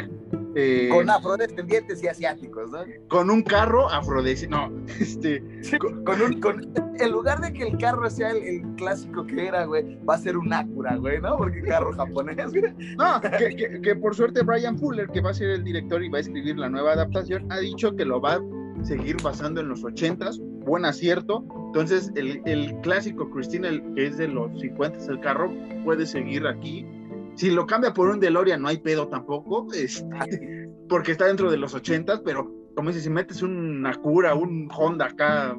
Eh, 0.54 0.90
con 0.92 1.08
afrodescendientes 1.08 2.02
y 2.02 2.08
asiáticos, 2.08 2.70
¿no? 2.70 2.80
Con 3.08 3.30
un 3.30 3.42
carro 3.42 3.88
afrodescendiente, 3.88 4.70
no, 4.70 4.86
este... 5.00 5.42
con, 5.78 6.20
un, 6.20 6.40
con, 6.40 6.60
en 6.98 7.10
lugar 7.10 7.40
de 7.40 7.54
que 7.54 7.68
el 7.68 7.78
carro 7.78 8.10
sea 8.10 8.32
el, 8.32 8.66
clásico 8.76 9.26
que 9.26 9.46
era, 9.46 9.64
güey, 9.64 9.98
va 10.04 10.16
a 10.16 10.18
ser 10.18 10.36
un 10.36 10.52
Acura, 10.52 10.96
güey, 10.96 11.22
¿no? 11.22 11.38
Porque 11.38 11.62
carro 11.62 11.90
japonés, 11.94 12.50
güey. 12.50 12.74
No, 12.98 13.18
que, 13.22 13.80
que, 13.80 13.96
por 13.96 14.14
suerte 14.14 14.42
Brian 14.42 14.78
Fuller, 14.78 15.08
que 15.08 15.22
va 15.22 15.30
a 15.30 15.34
ser 15.34 15.48
el 15.48 15.64
director 15.64 16.04
y 16.04 16.10
va 16.10 16.18
a 16.18 16.20
escribir 16.20 16.58
la 16.58 16.68
nueva 16.68 16.92
adaptación, 16.92 17.50
ha 17.50 17.60
dicho 17.60 17.96
que 17.96 18.04
lo 18.04 18.20
va 18.20 18.42
seguir 18.86 19.16
basando 19.22 19.60
en 19.60 19.68
los 19.68 19.82
80s, 19.82 20.38
buen 20.64 20.84
acierto. 20.84 21.44
Entonces, 21.66 22.12
el, 22.14 22.40
el 22.46 22.74
clásico 22.80 23.30
Christina, 23.30 23.68
el 23.68 23.82
que 23.94 24.06
es 24.06 24.16
de 24.16 24.28
los 24.28 24.58
50 24.60 24.98
el 25.10 25.20
carro, 25.20 25.52
puede 25.84 26.06
seguir 26.06 26.46
aquí. 26.46 26.86
Si 27.34 27.50
lo 27.50 27.66
cambia 27.66 27.92
por 27.92 28.08
un 28.08 28.20
DeLorean, 28.20 28.62
no 28.62 28.68
hay 28.68 28.78
pedo 28.78 29.08
tampoco, 29.08 29.66
este, 29.74 30.70
porque 30.88 31.12
está 31.12 31.26
dentro 31.26 31.50
de 31.50 31.58
los 31.58 31.74
80s, 31.74 32.22
pero 32.24 32.50
como 32.74 32.90
dices, 32.90 33.04
si 33.04 33.10
metes 33.10 33.42
una 33.42 33.94
cura, 33.94 34.34
un 34.34 34.68
Honda 34.70 35.06
acá, 35.06 35.58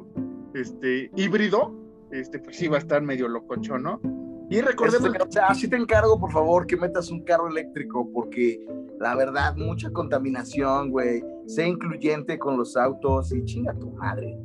este, 0.54 1.10
híbrido, 1.16 1.74
este, 2.12 2.38
pues 2.38 2.56
sí 2.56 2.68
va 2.68 2.76
a 2.76 2.80
estar 2.80 3.02
medio 3.02 3.28
lococho, 3.28 3.78
¿no? 3.78 4.00
Y 4.50 4.60
recordemos, 4.60 5.10
o 5.10 5.30
sea, 5.32 5.46
así 5.48 5.68
te 5.68 5.76
encargo, 5.76 6.18
por 6.18 6.32
favor, 6.32 6.66
que 6.66 6.76
metas 6.76 7.10
un 7.10 7.22
carro 7.22 7.48
eléctrico, 7.48 8.10
porque 8.12 8.64
la 9.00 9.14
verdad, 9.14 9.54
mucha 9.56 9.90
contaminación, 9.90 10.90
güey. 10.90 11.22
Sé 11.46 11.66
incluyente 11.66 12.38
con 12.38 12.56
los 12.56 12.76
autos 12.76 13.32
y 13.32 13.44
chinga 13.44 13.72
tu 13.74 13.90
madre. 13.92 14.38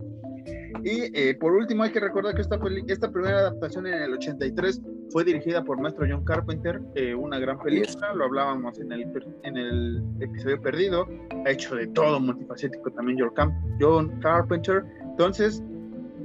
Y 0.83 1.09
eh, 1.17 1.35
por 1.35 1.53
último, 1.53 1.83
hay 1.83 1.91
que 1.91 1.99
recordar 1.99 2.35
que 2.35 2.41
esta, 2.41 2.59
esta 2.87 3.11
primera 3.11 3.39
adaptación 3.39 3.87
en 3.87 3.93
el 3.93 4.13
83 4.13 4.81
fue 5.11 5.23
dirigida 5.23 5.63
por 5.63 5.79
maestro 5.79 6.05
John 6.09 6.25
Carpenter, 6.25 6.81
eh, 6.95 7.13
una 7.13 7.39
gran 7.39 7.59
película, 7.59 8.13
lo 8.13 8.25
hablábamos 8.25 8.79
en 8.79 8.91
el, 8.91 9.05
en 9.43 9.57
el 9.57 10.03
episodio 10.19 10.59
perdido, 10.61 11.07
ha 11.45 11.51
hecho 11.51 11.75
de 11.75 11.87
todo 11.87 12.19
multifacético 12.19 12.91
también 12.91 13.19
John 13.79 14.19
Carpenter. 14.19 14.83
Entonces, 15.11 15.63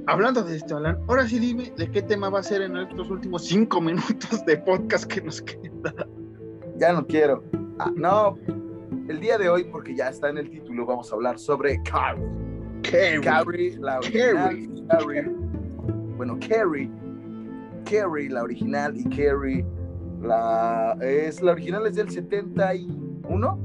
hablando 0.07 0.43
de 0.43 0.57
esto, 0.57 0.77
Alan, 0.77 0.97
ahora 1.07 1.27
sí 1.27 1.39
dime 1.39 1.71
de 1.77 1.89
qué 1.89 2.01
tema 2.01 2.29
va 2.29 2.39
a 2.39 2.43
ser 2.43 2.61
en 2.61 2.77
estos 2.77 3.09
últimos 3.09 3.45
cinco 3.45 3.81
minutos 3.81 4.45
de 4.45 4.57
podcast 4.57 5.05
que 5.05 5.21
nos 5.21 5.41
queda. 5.41 5.93
Ya 6.77 6.93
no 6.93 7.05
quiero. 7.05 7.43
Ah, 7.79 7.91
no, 7.95 8.37
el 9.09 9.19
día 9.19 9.37
de 9.37 9.49
hoy, 9.49 9.63
porque 9.65 9.95
ya 9.95 10.09
está 10.09 10.29
en 10.29 10.37
el 10.37 10.49
título, 10.49 10.85
vamos 10.85 11.11
a 11.11 11.15
hablar 11.15 11.39
sobre 11.39 11.81
Carrie. 11.83 12.23
Carrie, 13.21 13.77
la 13.79 13.97
original. 13.97 14.69
Carrie. 14.87 15.31
Bueno, 16.15 16.37
Carrie. 16.47 16.89
Carrie, 17.85 18.29
la 18.29 18.43
original, 18.43 18.95
y 18.95 19.03
Carrie, 19.05 19.65
la. 20.21 20.95
Es, 21.01 21.41
la 21.41 21.53
original 21.53 21.87
es 21.87 21.95
del 21.95 22.09
71. 22.09 23.59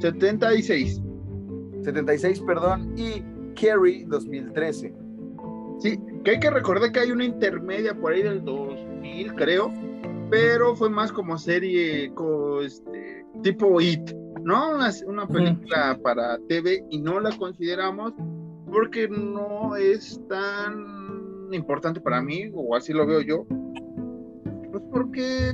76. 0.00 1.02
76, 1.82 2.40
perdón. 2.40 2.92
Y 2.96 3.22
Carrie 3.54 4.04
2013. 4.08 5.01
Sí, 5.82 5.98
que 6.22 6.30
hay 6.30 6.38
que 6.38 6.50
recordar 6.50 6.92
que 6.92 7.00
hay 7.00 7.10
una 7.10 7.24
intermedia 7.24 7.92
por 7.92 8.12
ahí 8.12 8.22
del 8.22 8.44
2000, 8.44 9.34
creo, 9.34 9.72
pero 10.30 10.76
fue 10.76 10.88
más 10.88 11.10
como 11.10 11.36
serie 11.36 12.12
este, 12.62 13.26
tipo 13.42 13.80
It, 13.80 14.12
¿no? 14.44 14.76
Una, 14.76 14.92
una 15.06 15.26
película 15.26 15.98
para 16.00 16.38
TV 16.46 16.84
y 16.88 17.00
no 17.00 17.18
la 17.18 17.36
consideramos 17.36 18.12
porque 18.70 19.08
no 19.08 19.74
es 19.74 20.20
tan 20.28 21.48
importante 21.50 22.00
para 22.00 22.22
mí, 22.22 22.48
o 22.54 22.76
así 22.76 22.92
lo 22.92 23.04
veo 23.04 23.20
yo. 23.20 23.44
Pues 24.70 24.84
porque, 24.88 25.52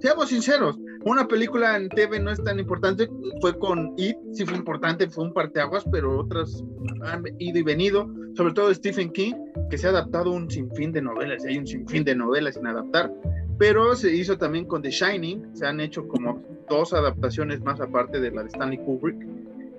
seamos 0.00 0.30
sinceros, 0.30 0.76
una 1.04 1.28
película 1.28 1.76
en 1.76 1.88
TV 1.88 2.18
no 2.18 2.32
es 2.32 2.42
tan 2.42 2.58
importante, 2.58 3.08
fue 3.40 3.56
con 3.60 3.94
It, 3.96 4.16
sí 4.32 4.44
fue 4.44 4.56
importante, 4.56 5.08
fue 5.08 5.22
un 5.22 5.32
parteaguas, 5.32 5.84
pero 5.92 6.18
otras 6.18 6.64
han 7.04 7.22
ido 7.38 7.60
y 7.60 7.62
venido, 7.62 8.10
sobre 8.34 8.52
todo 8.52 8.72
Stephen 8.74 9.10
King, 9.10 9.34
que 9.70 9.78
se 9.78 9.86
ha 9.86 9.90
adaptado 9.90 10.30
un 10.32 10.50
sinfín 10.50 10.92
de 10.92 11.02
novelas, 11.02 11.44
y 11.44 11.48
hay 11.48 11.58
un 11.58 11.66
sinfín 11.66 12.04
de 12.04 12.14
novelas 12.14 12.54
sin 12.54 12.66
adaptar, 12.66 13.12
pero 13.58 13.94
se 13.94 14.14
hizo 14.14 14.36
también 14.36 14.64
con 14.66 14.82
The 14.82 14.90
Shining, 14.90 15.56
se 15.56 15.66
han 15.66 15.80
hecho 15.80 16.06
como 16.08 16.42
dos 16.68 16.92
adaptaciones 16.92 17.60
más 17.60 17.80
aparte 17.80 18.20
de 18.20 18.30
la 18.30 18.42
de 18.42 18.48
Stanley 18.48 18.78
Kubrick, 18.78 19.16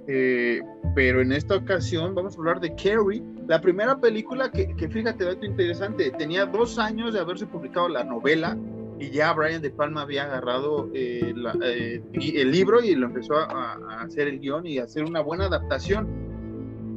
eh, 0.07 0.61
pero 0.93 1.21
en 1.21 1.31
esta 1.31 1.55
ocasión 1.55 2.13
vamos 2.13 2.35
a 2.35 2.37
hablar 2.37 2.59
de 2.59 2.75
Carrie, 2.75 3.23
la 3.47 3.59
primera 3.59 3.99
película 3.99 4.51
que, 4.51 4.89
fíjate, 4.89 5.23
dato 5.23 5.45
interesante, 5.45 6.11
tenía 6.11 6.45
dos 6.45 6.77
años 6.77 7.13
de 7.13 7.19
haberse 7.19 7.47
publicado 7.47 7.89
la 7.89 8.03
novela 8.03 8.57
y 8.99 9.09
ya 9.09 9.33
Brian 9.33 9.61
De 9.61 9.71
Palma 9.71 10.01
había 10.01 10.23
agarrado 10.23 10.89
eh, 10.93 11.33
eh, 11.63 12.01
el 12.13 12.51
libro 12.51 12.81
y 12.81 12.95
lo 12.95 13.07
empezó 13.07 13.35
a, 13.35 14.01
hacer 14.01 14.27
el 14.27 14.39
guion 14.39 14.65
y 14.65 14.77
a 14.77 14.83
hacer 14.83 15.03
una 15.03 15.21
buena 15.21 15.45
adaptación. 15.45 16.07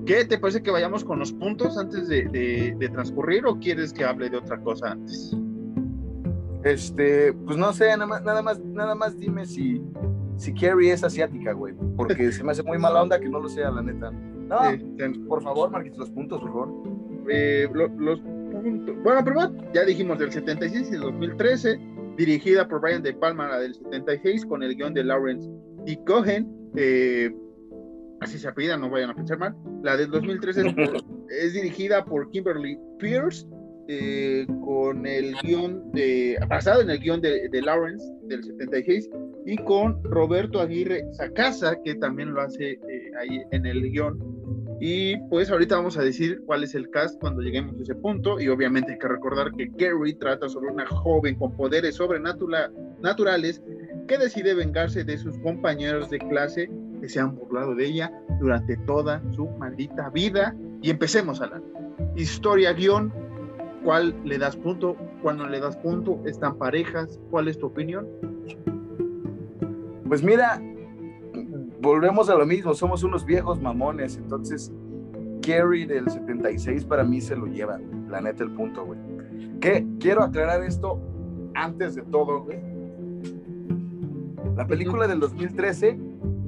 ¿Qué 0.08 0.24
te 0.24 0.38
parece 0.38 0.62
que 0.62 0.70
vayamos 0.70 1.04
con 1.04 1.18
los 1.18 1.34
puntos 1.34 1.76
antes 1.76 2.08
de, 2.08 2.24
de, 2.28 2.74
de 2.78 2.88
transcurrir 2.88 3.44
o 3.44 3.58
quieres 3.58 3.92
que 3.92 4.04
hable 4.04 4.30
de 4.30 4.38
otra 4.38 4.58
cosa 4.58 4.92
antes? 4.92 5.36
Este, 6.64 7.34
pues 7.34 7.58
no 7.58 7.70
sé, 7.74 7.88
nada 7.88 8.06
más, 8.06 8.22
nada 8.22 8.40
más, 8.40 8.58
nada 8.58 8.94
más 8.94 9.18
dime 9.18 9.44
si, 9.44 9.82
si 10.38 10.54
Carrie 10.54 10.92
es 10.92 11.04
asiática, 11.04 11.52
güey, 11.52 11.74
porque 11.94 12.32
se 12.32 12.42
me 12.42 12.52
hace 12.52 12.62
muy 12.62 12.78
mala 12.78 13.02
onda 13.02 13.20
que 13.20 13.28
no 13.28 13.38
lo 13.38 13.50
sea, 13.50 13.70
la 13.70 13.82
neta. 13.82 14.10
No, 14.10 14.56
por 15.28 15.42
favor, 15.42 15.70
Marquitos, 15.70 15.98
los 15.98 16.10
puntos, 16.10 16.40
por 16.40 16.48
favor. 16.48 16.68
Eh, 17.28 17.68
los 17.98 18.20
puntos. 18.20 18.96
Bueno, 19.04 19.22
primero 19.22 19.52
ya 19.74 19.84
dijimos 19.84 20.18
del 20.18 20.32
76 20.32 20.88
y 20.88 20.92
del 20.92 21.00
2013, 21.02 21.78
dirigida 22.16 22.66
por 22.66 22.80
Brian 22.80 23.02
De 23.02 23.12
Palma, 23.12 23.46
la 23.46 23.58
del 23.58 23.74
76, 23.74 24.46
con 24.46 24.62
el 24.62 24.74
guion 24.74 24.94
de 24.94 25.04
Lawrence 25.04 25.50
y 25.84 25.96
Cohen. 26.04 26.50
Eh, 26.76 27.30
así 28.20 28.38
se 28.38 28.48
apellida, 28.48 28.76
no 28.76 28.90
vayan 28.90 29.10
a 29.10 29.14
pensar 29.14 29.38
mal. 29.38 29.54
La 29.82 29.96
del 29.96 30.10
2013 30.10 30.60
es, 30.60 30.74
es 31.30 31.52
dirigida 31.54 32.04
por 32.04 32.30
Kimberly 32.30 32.78
Pierce 32.98 33.46
eh, 33.90 34.46
con 34.64 35.06
el 35.06 35.34
guion 35.42 35.90
de, 35.92 36.38
basado 36.46 36.82
en 36.82 36.90
el 36.90 36.98
guion 36.98 37.22
de, 37.22 37.48
de, 37.48 37.62
Lawrence 37.62 38.04
del 38.24 38.44
76 38.44 39.08
y 39.46 39.56
con 39.56 40.04
Roberto 40.04 40.60
Aguirre 40.60 41.04
Sacasa, 41.12 41.80
que 41.82 41.94
también 41.94 42.34
lo 42.34 42.42
hace 42.42 42.72
eh, 42.72 43.10
ahí 43.18 43.42
en 43.50 43.64
el 43.64 43.90
guion. 43.90 44.18
Y 44.78 45.16
pues 45.30 45.50
ahorita 45.50 45.76
vamos 45.76 45.96
a 45.96 46.02
decir 46.02 46.42
cuál 46.44 46.64
es 46.64 46.74
el 46.74 46.90
cast 46.90 47.18
cuando 47.18 47.40
lleguemos 47.40 47.78
a 47.78 47.82
ese 47.82 47.94
punto. 47.94 48.38
Y 48.38 48.48
obviamente 48.48 48.92
hay 48.92 48.98
que 48.98 49.08
recordar 49.08 49.52
que 49.56 49.70
Gary 49.76 50.12
trata 50.14 50.50
sobre 50.50 50.70
una 50.70 50.86
joven 50.86 51.36
con 51.36 51.56
poderes 51.56 51.96
sobrenaturales 51.96 53.62
que 54.06 54.18
decide 54.18 54.54
vengarse 54.54 55.02
de 55.02 55.16
sus 55.16 55.38
compañeros 55.38 56.10
de 56.10 56.18
clase 56.18 56.70
que 57.00 57.08
se 57.08 57.20
han 57.20 57.34
burlado 57.36 57.74
de 57.74 57.86
ella 57.86 58.12
durante 58.40 58.76
toda 58.78 59.22
su 59.32 59.46
maldita 59.46 60.10
vida. 60.10 60.54
Y 60.82 60.90
empecemos 60.90 61.40
a 61.40 61.46
la 61.46 61.62
historia 62.14 62.72
guion 62.72 63.12
¿Cuál 63.84 64.14
le 64.24 64.38
das 64.38 64.56
punto? 64.56 64.96
¿Cuándo 65.22 65.46
le 65.46 65.60
das 65.60 65.76
punto? 65.76 66.20
¿Están 66.24 66.56
parejas? 66.56 67.18
¿Cuál 67.30 67.48
es 67.48 67.58
tu 67.58 67.66
opinión? 67.66 68.06
Pues 70.06 70.22
mira, 70.22 70.60
volvemos 71.80 72.28
a 72.28 72.34
lo 72.34 72.44
mismo, 72.46 72.74
somos 72.74 73.02
unos 73.02 73.24
viejos 73.24 73.60
mamones, 73.60 74.16
entonces 74.16 74.72
Kerry 75.42 75.84
del 75.86 76.10
76 76.10 76.84
para 76.86 77.04
mí 77.04 77.20
se 77.20 77.36
lo 77.36 77.46
lleva, 77.46 77.78
la 78.08 78.20
neta 78.20 78.42
el 78.42 78.50
punto, 78.50 78.84
güey. 78.84 78.98
Que 79.60 79.86
quiero 80.00 80.22
aclarar 80.22 80.62
esto 80.62 81.00
antes 81.54 81.94
de 81.94 82.02
todo, 82.02 82.42
güey. 82.42 82.58
La 84.56 84.66
película 84.66 85.06
del 85.06 85.20
2013 85.20 85.98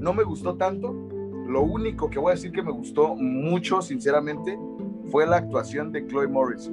no 0.00 0.14
me 0.14 0.24
gustó 0.24 0.56
tanto. 0.56 0.92
Lo 1.46 1.62
único 1.62 2.08
que 2.08 2.18
voy 2.18 2.32
a 2.32 2.34
decir 2.34 2.52
que 2.52 2.62
me 2.62 2.72
gustó 2.72 3.14
mucho, 3.14 3.82
sinceramente, 3.82 4.58
fue 5.10 5.26
la 5.26 5.36
actuación 5.36 5.92
de 5.92 6.06
Chloe 6.06 6.26
Morris. 6.26 6.70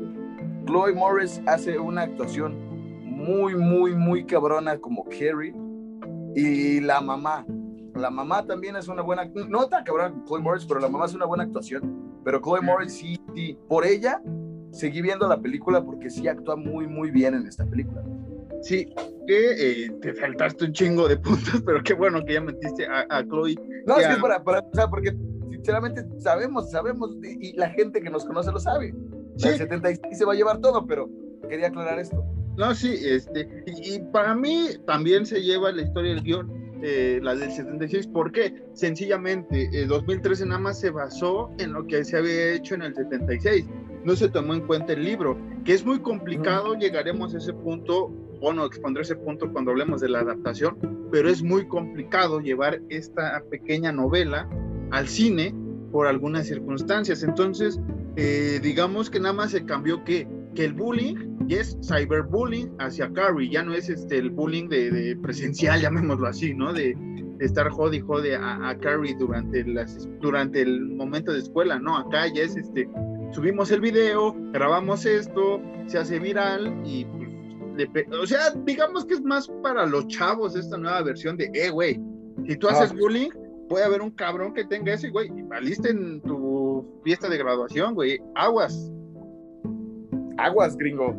Chloe 0.66 0.94
Morris 0.94 1.42
hace 1.46 1.78
una 1.78 2.04
actuación 2.04 2.56
muy, 3.04 3.56
muy, 3.56 3.96
muy 3.96 4.24
cabrona 4.26 4.78
como 4.78 5.04
Carrie. 5.06 5.54
Y 6.36 6.80
la 6.82 7.02
mamá, 7.02 7.46
la 7.96 8.10
mamá 8.10 8.46
también 8.46 8.76
es 8.76 8.88
una 8.88 9.02
buena, 9.02 9.26
no 9.50 9.68
tan 9.68 9.84
cabrona 9.84 10.12
como 10.12 10.26
Chloe 10.26 10.42
Morris, 10.42 10.66
pero 10.66 10.80
la 10.80 10.88
mamá 10.88 11.06
es 11.06 11.14
una 11.14 11.26
buena 11.26 11.44
actuación. 11.44 12.22
Pero 12.24 12.40
Chloe 12.42 12.62
Morris 12.62 12.94
sí, 12.94 13.20
sí, 13.36 13.58
por 13.68 13.86
ella 13.86 14.22
seguí 14.72 15.02
viendo 15.02 15.28
la 15.28 15.42
película 15.42 15.84
porque 15.84 16.10
sí 16.10 16.28
actúa 16.28 16.56
muy, 16.56 16.88
muy 16.88 17.12
bien 17.12 17.34
en 17.34 17.48
esta 17.48 17.66
película. 17.66 18.04
Sí, 18.62 18.94
que 19.28 19.84
eh, 19.84 19.92
te 20.02 20.14
faltaste 20.14 20.66
un 20.66 20.74
chingo 20.74 21.08
de 21.08 21.18
puntos, 21.18 21.62
pero 21.66 21.84
qué 21.84 21.94
bueno 21.94 22.24
que 22.26 22.34
ya 22.34 22.42
metiste 22.42 22.88
a, 22.88 23.06
a 23.10 23.24
Chloe. 23.24 23.56
No, 23.86 23.98
es 23.98 24.08
que 24.08 24.22
para, 24.22 24.44
para, 24.44 24.60
o 24.60 24.72
sea, 24.74 24.88
porque 24.88 25.16
sinceramente 25.52 26.04
sabemos, 26.20 26.72
sabemos, 26.72 27.12
y 27.22 27.56
la 27.58 27.70
gente 27.70 28.02
que 28.02 28.10
nos 28.10 28.26
conoce 28.26 28.52
lo 28.52 28.60
sabe. 28.60 28.94
Sí. 29.36 29.50
El 29.50 29.58
76 29.58 30.18
se 30.18 30.26
va 30.26 30.34
a 30.34 30.36
llevar 30.36 30.60
todo, 30.60 30.88
pero 30.88 31.10
quería 31.48 31.68
aclarar 31.68 32.00
esto. 32.00 32.24
No, 32.58 32.74
sí, 32.74 32.96
este, 33.04 33.48
y, 33.68 34.00
para 34.12 34.34
mí 34.34 34.70
también 34.88 35.28
se 35.28 35.44
lleva 35.44 35.72
la 35.72 35.84
historia 35.84 36.16
del 36.16 36.24
guion, 36.24 36.52
eh, 36.82 37.20
la 37.22 37.36
del 37.36 37.52
76, 37.52 38.08
¿por 38.08 38.32
qué? 38.32 38.64
Sencillamente, 38.74 39.70
el 39.74 39.88
2013 39.88 40.48
nada 40.48 40.60
más 40.60 40.80
se 40.80 40.90
basó 40.90 41.52
en 41.60 41.74
lo 41.74 41.86
que 41.86 42.04
se 42.04 42.18
había 42.18 42.54
hecho 42.54 42.74
en 42.74 42.82
el 42.82 42.96
76, 42.96 43.66
no 44.04 44.16
se 44.16 44.30
tomó 44.30 44.56
en 44.56 44.66
cuenta 44.66 44.94
el 44.94 45.04
libro, 45.04 45.38
que 45.66 45.74
es 45.74 45.86
muy 45.86 46.00
complicado, 46.00 46.74
llegaremos 46.74 47.36
a 47.36 47.38
ese 47.38 47.54
punto, 47.54 48.12
bueno, 48.42 48.66
expondré 48.66 49.04
ese 49.04 49.16
punto 49.16 49.52
cuando 49.52 49.72
hablemos 49.72 50.02
de 50.02 50.10
la 50.10 50.20
adaptación, 50.20 50.78
pero 51.12 51.30
es 51.30 51.42
muy 51.42 51.68
complicado 51.68 52.40
llevar 52.40 52.82
esta 52.90 53.42
pequeña 53.50 53.92
novela 53.92 54.50
al 54.92 55.08
cine 55.08 55.54
por 55.92 56.08
algunas 56.08 56.48
circunstancias, 56.48 57.24
entonces 57.24 57.80
eh, 58.16 58.60
digamos 58.62 59.10
que 59.10 59.20
nada 59.20 59.34
más 59.34 59.52
se 59.52 59.66
cambió 59.66 60.04
que, 60.04 60.28
que 60.54 60.66
el 60.66 60.74
bullying 60.74 61.38
es 61.50 61.78
cyberbullying 61.82 62.76
hacia 62.80 63.12
Carrie, 63.14 63.50
ya 63.50 63.64
no 63.64 63.74
es 63.74 63.90
este 63.90 64.18
el 64.18 64.30
bullying 64.30 64.68
de, 64.68 65.18
presencial, 65.22 65.82
llamémoslo 65.82 66.28
así, 66.28 66.54
¿no? 66.54 66.74
De, 66.74 66.96
estar 67.40 67.70
jode 67.70 67.98
y 67.98 68.00
jode 68.00 68.36
a, 68.36 68.76
Carrie 68.82 69.16
durante, 69.16 69.64
las, 69.64 70.10
durante 70.20 70.60
el 70.64 70.82
momento 70.96 71.32
de 71.32 71.38
escuela, 71.38 71.78
no, 71.78 71.96
acá 71.96 72.26
ya 72.34 72.42
es 72.42 72.58
este, 72.58 72.90
subimos 73.32 73.70
el 73.70 73.80
video, 73.80 74.36
grabamos 74.52 75.06
esto, 75.06 75.62
se 75.86 76.00
hace 76.00 76.18
viral 76.18 76.82
y 76.84 77.06
o 78.22 78.26
sea, 78.26 78.52
digamos 78.66 79.06
que 79.06 79.16
es 79.16 79.22
más 79.22 79.48
para 79.62 79.86
los 79.86 80.08
chavos 80.08 80.56
esta 80.56 80.78
nueva 80.78 81.02
versión 81.04 81.38
de, 81.38 81.50
eh, 81.54 81.70
güey, 81.70 82.00
si 82.48 82.56
tú 82.58 82.68
haces 82.68 82.94
bullying, 82.94 83.30
puede 83.68 83.86
haber 83.86 84.02
un 84.02 84.12
cabrón 84.12 84.54
que 84.54 84.66
tenga 84.66 84.94
ese, 84.94 85.10
güey, 85.10 85.32
y 85.36 85.42
valiste 85.44 85.90
en 85.90 86.22
tu 86.22 87.02
fiesta 87.04 87.30
de 87.30 87.38
graduación, 87.38 87.94
güey, 87.94 88.20
aguas. 88.36 88.92
Aguas, 90.38 90.78
gringo. 90.78 91.16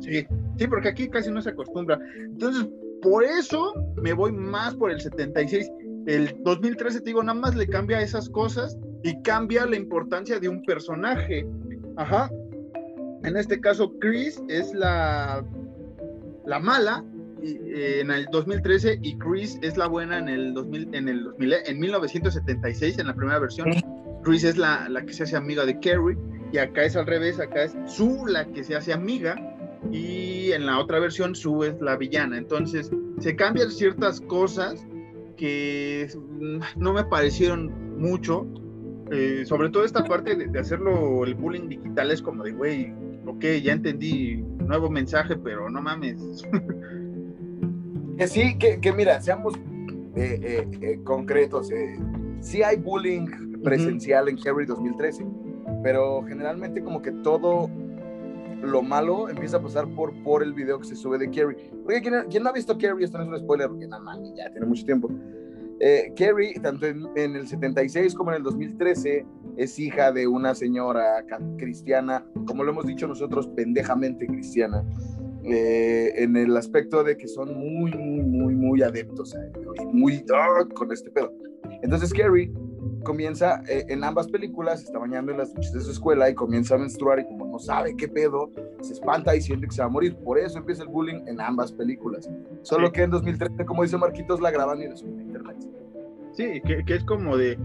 Sí, 0.00 0.26
sí, 0.58 0.66
porque 0.66 0.88
aquí 0.88 1.08
casi 1.08 1.30
no 1.30 1.40
se 1.40 1.50
acostumbra. 1.50 1.98
Entonces, 2.18 2.68
por 3.02 3.22
eso 3.24 3.72
me 3.96 4.12
voy 4.12 4.32
más 4.32 4.74
por 4.74 4.90
el 4.90 5.00
76. 5.00 5.70
El 6.06 6.36
2013, 6.42 7.00
te 7.00 7.04
digo, 7.06 7.22
nada 7.22 7.38
más 7.38 7.54
le 7.54 7.68
cambia 7.68 8.00
esas 8.00 8.28
cosas 8.28 8.76
y 9.02 9.20
cambia 9.22 9.66
la 9.66 9.76
importancia 9.76 10.40
de 10.40 10.48
un 10.48 10.62
personaje. 10.62 11.46
Ajá. 11.96 12.30
En 13.22 13.36
este 13.36 13.60
caso, 13.60 13.92
Chris 13.98 14.42
es 14.48 14.72
la, 14.74 15.44
la 16.46 16.58
mala 16.60 17.04
eh, 17.42 17.98
en 18.00 18.10
el 18.10 18.26
2013 18.26 19.00
y 19.02 19.18
Chris 19.18 19.58
es 19.62 19.76
la 19.76 19.86
buena 19.86 20.18
en 20.18 20.28
el 20.28 20.54
2000, 20.54 20.94
en 20.94 21.08
el 21.08 21.24
2000, 21.24 21.54
en 21.66 21.80
1976 21.80 22.98
en 22.98 23.06
la 23.06 23.14
primera 23.14 23.38
versión. 23.38 23.68
Chris 24.22 24.44
es 24.44 24.56
la, 24.56 24.88
la 24.88 25.04
que 25.04 25.12
se 25.12 25.24
hace 25.24 25.36
amiga 25.36 25.64
de 25.64 25.78
Carrie 25.78 26.16
y 26.52 26.58
acá 26.58 26.84
es 26.84 26.96
al 26.96 27.06
revés, 27.06 27.38
acá 27.40 27.64
es 27.64 27.76
Sue 27.86 28.30
la 28.30 28.46
que 28.46 28.64
se 28.64 28.74
hace 28.74 28.92
amiga 28.92 29.36
y 29.92 30.52
en 30.52 30.66
la 30.66 30.78
otra 30.78 30.98
versión 30.98 31.34
Sue 31.34 31.68
es 31.68 31.80
la 31.80 31.96
villana. 31.96 32.38
Entonces 32.38 32.90
se 33.18 33.36
cambian 33.36 33.70
ciertas 33.70 34.20
cosas 34.20 34.86
que 35.36 36.08
no 36.76 36.92
me 36.92 37.04
parecieron 37.04 37.98
mucho, 37.98 38.46
eh, 39.10 39.44
sobre 39.46 39.68
todo 39.70 39.84
esta 39.84 40.04
parte 40.04 40.34
de, 40.34 40.58
hacerlo 40.58 41.24
el 41.24 41.34
bullying 41.34 41.68
digital 41.68 42.10
es 42.10 42.22
como 42.22 42.42
de, 42.42 42.52
güey, 42.52 42.94
ok, 43.26 43.44
ya 43.62 43.72
entendí, 43.72 44.44
nuevo 44.58 44.88
mensaje, 44.90 45.36
pero 45.36 45.68
no 45.68 45.82
mames. 45.82 46.16
Que 48.16 48.26
sí, 48.26 48.56
que, 48.56 48.80
que 48.80 48.92
mira, 48.92 49.20
seamos 49.20 49.54
eh, 50.16 50.66
eh, 50.80 51.00
concretos, 51.04 51.70
sí 52.40 52.62
hay 52.62 52.76
bullying 52.76 53.60
presencial 53.62 54.30
en 54.30 54.38
Harry 54.46 54.64
2013 54.64 55.26
pero 55.82 56.22
generalmente 56.26 56.82
como 56.82 57.02
que 57.02 57.12
todo 57.12 57.70
lo 58.62 58.82
malo 58.82 59.28
empieza 59.28 59.58
a 59.58 59.62
pasar 59.62 59.86
por, 59.94 60.12
por 60.24 60.42
el 60.42 60.52
video 60.52 60.80
que 60.80 60.86
se 60.86 60.96
sube 60.96 61.18
de 61.18 61.30
Carrie. 61.30 61.70
Porque 61.84 62.02
quien, 62.28 62.42
no 62.42 62.48
ha 62.48 62.52
visto 62.52 62.76
Carrie, 62.76 63.04
esto 63.04 63.18
no 63.18 63.24
es 63.24 63.30
un 63.30 63.38
spoiler, 63.38 63.68
porque 63.68 63.86
nada 63.86 64.02
más, 64.02 64.18
ya 64.34 64.50
tiene 64.50 64.66
mucho 64.66 64.84
tiempo. 64.84 65.08
Eh, 65.80 66.12
Carrie, 66.16 66.54
tanto 66.60 66.86
en, 66.86 67.36
el 67.36 67.46
76 67.46 68.14
como 68.14 68.30
en 68.30 68.38
el 68.38 68.42
2013, 68.42 69.26
es 69.56 69.78
hija 69.78 70.12
de 70.12 70.26
una 70.26 70.54
señora 70.54 71.24
cristiana, 71.58 72.24
como 72.46 72.64
lo 72.64 72.72
hemos 72.72 72.86
dicho 72.86 73.06
nosotros, 73.06 73.48
pendejamente 73.48 74.26
cristiana, 74.26 74.84
eh, 75.44 76.12
en 76.16 76.36
el 76.36 76.56
aspecto 76.56 77.04
de 77.04 77.16
que 77.16 77.28
son 77.28 77.54
muy, 77.54 77.92
muy, 77.92 78.22
muy, 78.22 78.54
muy 78.54 78.82
adeptos 78.82 79.34
a 79.34 79.40
muy 79.92 80.24
ah, 80.34 80.64
con 80.74 80.92
este 80.92 81.10
pedo. 81.10 81.32
Entonces 81.82 82.12
Carrie 82.12 82.52
comienza 83.04 83.62
eh, 83.68 83.86
en 83.88 84.02
ambas 84.02 84.28
películas, 84.28 84.82
está 84.82 84.98
bañando 84.98 85.30
en 85.30 85.38
las 85.38 85.54
duchas 85.54 85.72
de 85.72 85.80
su 85.80 85.92
escuela 85.92 86.28
y 86.28 86.34
comienza 86.34 86.74
a 86.74 86.78
menstruar 86.78 87.20
y 87.20 87.24
como 87.24 87.46
no 87.46 87.58
sabe 87.58 87.96
qué 87.96 88.08
pedo, 88.08 88.50
se 88.80 88.94
espanta 88.94 89.36
y 89.36 89.40
siente 89.40 89.68
que 89.68 89.74
se 89.74 89.80
va 89.80 89.86
a 89.86 89.90
morir. 89.90 90.16
Por 90.16 90.38
eso 90.38 90.58
empieza 90.58 90.82
el 90.82 90.88
bullying 90.88 91.22
en 91.26 91.40
ambas 91.40 91.72
películas. 91.72 92.28
Solo 92.62 92.90
que 92.90 93.02
en 93.02 93.10
2013, 93.10 93.64
como 93.64 93.84
dice 93.84 93.96
Marquitos, 93.96 94.40
la 94.40 94.50
graban 94.50 94.82
y 94.82 94.88
la 94.88 94.96
suben. 94.96 95.25
Sí, 96.36 96.60
que, 96.60 96.84
que 96.84 96.94
es 96.94 97.04
como 97.04 97.36
de... 97.36 97.58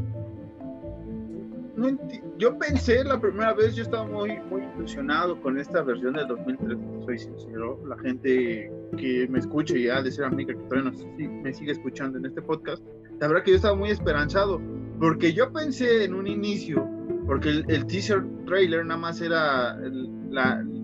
yo 2.37 2.57
pensé 2.57 3.03
la 3.03 3.19
primera 3.19 3.53
vez, 3.53 3.75
yo 3.75 3.83
estaba 3.83 4.05
muy, 4.05 4.39
muy 4.49 4.63
impresionado 4.63 5.41
con 5.41 5.57
esta 5.57 5.81
versión 5.81 6.13
del 6.13 6.27
2013, 6.27 6.81
soy 7.05 7.19
sincero. 7.19 7.83
La 7.85 7.97
gente 7.99 8.71
que 8.97 9.27
me 9.29 9.39
escucha 9.39 9.77
y 9.77 9.89
ha 9.89 10.01
de 10.01 10.11
ser 10.11 10.25
amiga 10.25 10.53
que 10.53 10.59
todavía 10.63 10.91
no, 10.91 11.41
me 11.43 11.53
sigue 11.53 11.73
escuchando 11.73 12.17
en 12.17 12.25
este 12.25 12.41
podcast, 12.41 12.81
la 13.19 13.27
verdad 13.27 13.43
que 13.43 13.51
yo 13.51 13.57
estaba 13.57 13.75
muy 13.75 13.89
esperanzado 13.89 14.61
porque 14.99 15.33
yo 15.33 15.51
pensé 15.51 16.05
en 16.05 16.13
un 16.13 16.27
inicio, 16.27 16.87
porque 17.25 17.49
el, 17.49 17.85
teaser 17.87 18.23
trailer 18.45 18.85
nada 18.85 18.99
más 18.99 19.19
era 19.19 19.77
el, 19.83 20.09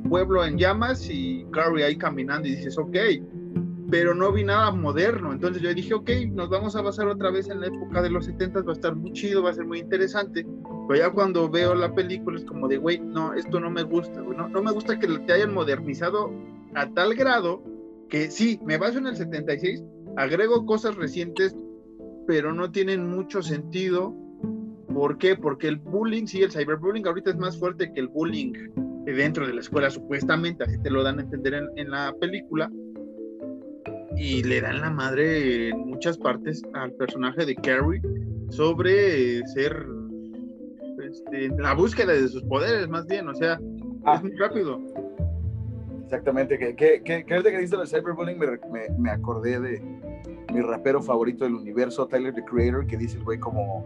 pueblo 0.09 0.43
en 0.43 0.57
llamas 0.57 1.09
y 1.09 1.45
Carrie 1.51 1.83
ahí 1.83 1.97
caminando 1.97 2.47
y 2.47 2.55
dices, 2.55 2.77
ok, 2.77 2.95
pero 3.89 4.13
no 4.13 4.31
vi 4.31 4.43
nada 4.43 4.71
moderno. 4.71 5.31
Entonces 5.31 5.61
yo 5.61 5.73
dije, 5.73 5.93
ok, 5.93 6.09
nos 6.31 6.49
vamos 6.49 6.75
a 6.75 6.81
basar 6.81 7.07
otra 7.07 7.31
vez 7.31 7.49
en 7.49 7.61
la 7.61 7.67
época 7.67 8.01
de 8.01 8.09
los 8.09 8.25
70, 8.25 8.61
va 8.61 8.71
a 8.71 8.75
estar 8.75 8.95
muy 8.95 9.13
chido, 9.13 9.43
va 9.43 9.51
a 9.51 9.53
ser 9.53 9.65
muy 9.65 9.79
interesante. 9.79 10.45
Pero 10.87 10.99
ya 10.99 11.11
cuando 11.11 11.49
veo 11.49 11.75
la 11.75 11.93
película 11.93 12.37
es 12.37 12.45
como 12.45 12.67
de, 12.67 12.77
güey, 12.77 12.99
no, 12.99 13.33
esto 13.33 13.59
no 13.59 13.69
me 13.69 13.83
gusta, 13.83 14.21
no, 14.21 14.47
no 14.47 14.61
me 14.61 14.71
gusta 14.71 14.99
que 14.99 15.07
te 15.07 15.33
hayan 15.33 15.53
modernizado 15.53 16.31
a 16.75 16.89
tal 16.93 17.15
grado 17.15 17.63
que 18.09 18.31
sí, 18.31 18.59
me 18.65 18.77
baso 18.77 18.99
en 18.99 19.07
el 19.07 19.17
76, 19.17 19.83
agrego 20.15 20.65
cosas 20.65 20.95
recientes 20.95 21.55
pero 22.27 22.53
no 22.53 22.69
tienen 22.69 23.09
mucho 23.09 23.41
sentido. 23.41 24.13
¿Por 24.93 25.17
qué? 25.17 25.35
Porque 25.35 25.69
el 25.69 25.77
bullying, 25.77 26.27
sí, 26.27 26.43
el 26.43 26.51
cyberbullying 26.51 27.07
ahorita 27.07 27.31
es 27.31 27.37
más 27.37 27.57
fuerte 27.57 27.91
que 27.93 28.01
el 28.01 28.09
bullying 28.09 28.53
dentro 29.05 29.47
de 29.47 29.53
la 29.53 29.61
escuela, 29.61 29.89
supuestamente, 29.89 30.65
así 30.65 30.77
te 30.79 30.91
lo 30.91 31.01
dan 31.01 31.19
a 31.19 31.21
entender 31.21 31.53
en, 31.75 31.89
la 31.89 32.13
película. 32.19 32.69
Y 34.17 34.43
le 34.43 34.61
dan 34.61 34.81
la 34.81 34.89
madre 34.89 35.69
en 35.69 35.79
muchas 35.87 36.17
partes 36.17 36.63
al 36.73 36.91
personaje 36.93 37.45
de 37.45 37.55
Carrie 37.55 38.01
sobre 38.49 39.45
ser 39.47 39.85
este, 41.03 41.49
la 41.49 41.73
búsqueda 41.73 42.13
de 42.13 42.27
sus 42.27 42.43
poderes, 42.43 42.89
más 42.89 43.05
bien, 43.05 43.27
o 43.27 43.35
sea, 43.35 43.59
ah. 44.05 44.15
es 44.15 44.23
muy 44.23 44.35
rápido. 44.37 44.81
Exactamente, 46.03 46.57
que, 46.57 46.75
que, 46.75 47.01
que, 47.03 47.25
que 47.25 47.43
que 47.43 47.57
dice 47.59 47.75
el 47.75 47.87
cyberbullying 47.87 48.39
me, 48.39 48.47
me 48.97 49.11
acordé 49.11 49.59
de, 49.59 49.81
mi 50.53 50.61
rapero 50.61 51.01
favorito 51.01 51.43
del 51.43 51.55
universo, 51.55 52.07
Tyler 52.07 52.33
the 52.33 52.43
Creator, 52.43 52.87
que 52.87 52.97
dice 52.97 53.17
el 53.17 53.23
güey 53.23 53.39
como, 53.39 53.85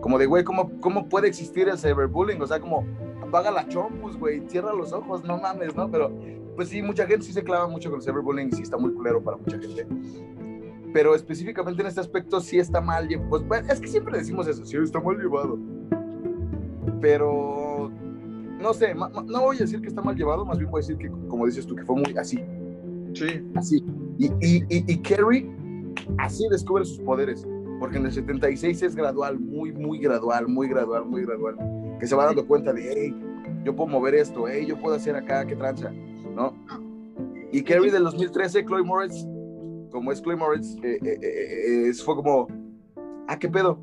como 0.00 0.18
de, 0.18 0.26
güey, 0.26 0.44
¿cómo, 0.44 0.70
¿cómo 0.80 1.08
puede 1.08 1.28
existir 1.28 1.68
el 1.68 1.78
cyberbullying? 1.78 2.40
O 2.40 2.46
sea, 2.46 2.60
como, 2.60 2.86
apaga 3.22 3.50
la 3.50 3.66
chompus, 3.68 4.16
güey, 4.16 4.42
cierra 4.48 4.72
los 4.72 4.92
ojos, 4.92 5.24
no 5.24 5.38
mames, 5.38 5.74
¿no? 5.74 5.90
Pero, 5.90 6.12
pues 6.54 6.68
sí, 6.68 6.82
mucha 6.82 7.06
gente 7.06 7.24
sí 7.24 7.32
se 7.32 7.42
clava 7.42 7.68
mucho 7.68 7.90
con 7.90 8.00
el 8.00 8.04
cyberbullying 8.04 8.48
y 8.48 8.52
sí 8.52 8.62
está 8.62 8.76
muy 8.76 8.92
culero 8.92 9.22
para 9.22 9.36
mucha 9.36 9.58
gente. 9.58 9.86
Pero 10.92 11.14
específicamente 11.14 11.82
en 11.82 11.88
este 11.88 12.00
aspecto 12.00 12.40
sí 12.40 12.58
está 12.58 12.80
mal, 12.80 13.08
pues 13.28 13.42
es 13.68 13.80
que 13.80 13.88
siempre 13.88 14.18
decimos 14.18 14.46
eso, 14.46 14.64
sí 14.64 14.76
está 14.76 15.00
mal 15.00 15.16
llevado. 15.16 15.58
Pero, 17.00 17.90
no 18.60 18.72
sé, 18.72 18.94
no 18.94 19.40
voy 19.40 19.56
a 19.56 19.60
decir 19.60 19.80
que 19.80 19.88
está 19.88 20.02
mal 20.02 20.14
llevado, 20.14 20.44
más 20.44 20.58
bien 20.58 20.70
voy 20.70 20.78
a 20.78 20.82
decir 20.82 20.96
que, 20.96 21.10
como 21.28 21.46
dices 21.46 21.66
tú, 21.66 21.74
que 21.74 21.84
fue 21.84 21.96
muy 21.96 22.16
así. 22.16 22.38
Sí. 23.12 23.44
Así. 23.54 23.84
Y, 24.18 24.26
y, 24.26 24.64
y, 24.68 24.92
y 24.92 24.98
Kerry 24.98 25.50
así 26.18 26.44
descubre 26.50 26.84
sus 26.84 27.00
poderes, 27.00 27.46
porque 27.78 27.98
en 27.98 28.06
el 28.06 28.12
76 28.12 28.82
es 28.82 28.96
gradual, 28.96 29.38
muy, 29.38 29.72
muy 29.72 29.98
gradual, 29.98 30.48
muy 30.48 30.68
gradual, 30.68 31.04
muy 31.06 31.24
gradual, 31.24 31.56
que 31.98 32.06
se 32.06 32.14
va 32.14 32.26
dando 32.26 32.46
cuenta 32.46 32.72
de, 32.72 32.92
hey, 32.94 33.16
yo 33.64 33.74
puedo 33.74 33.88
mover 33.88 34.14
esto, 34.14 34.46
hey, 34.48 34.66
yo 34.66 34.78
puedo 34.78 34.96
hacer 34.96 35.16
acá, 35.16 35.46
qué 35.46 35.56
tranza, 35.56 35.92
¿no? 36.34 36.54
Y 37.52 37.62
Kerry 37.62 37.90
del 37.90 38.04
2013, 38.04 38.64
Chloe 38.64 38.82
Moritz, 38.82 39.26
como 39.90 40.10
es 40.12 40.20
Chloe 40.22 40.36
Moritz, 40.36 40.76
eh, 40.82 40.98
eh, 41.04 41.88
eh, 41.88 41.94
fue 41.94 42.16
como, 42.16 42.48
ah, 43.28 43.38
qué 43.38 43.48
pedo, 43.48 43.78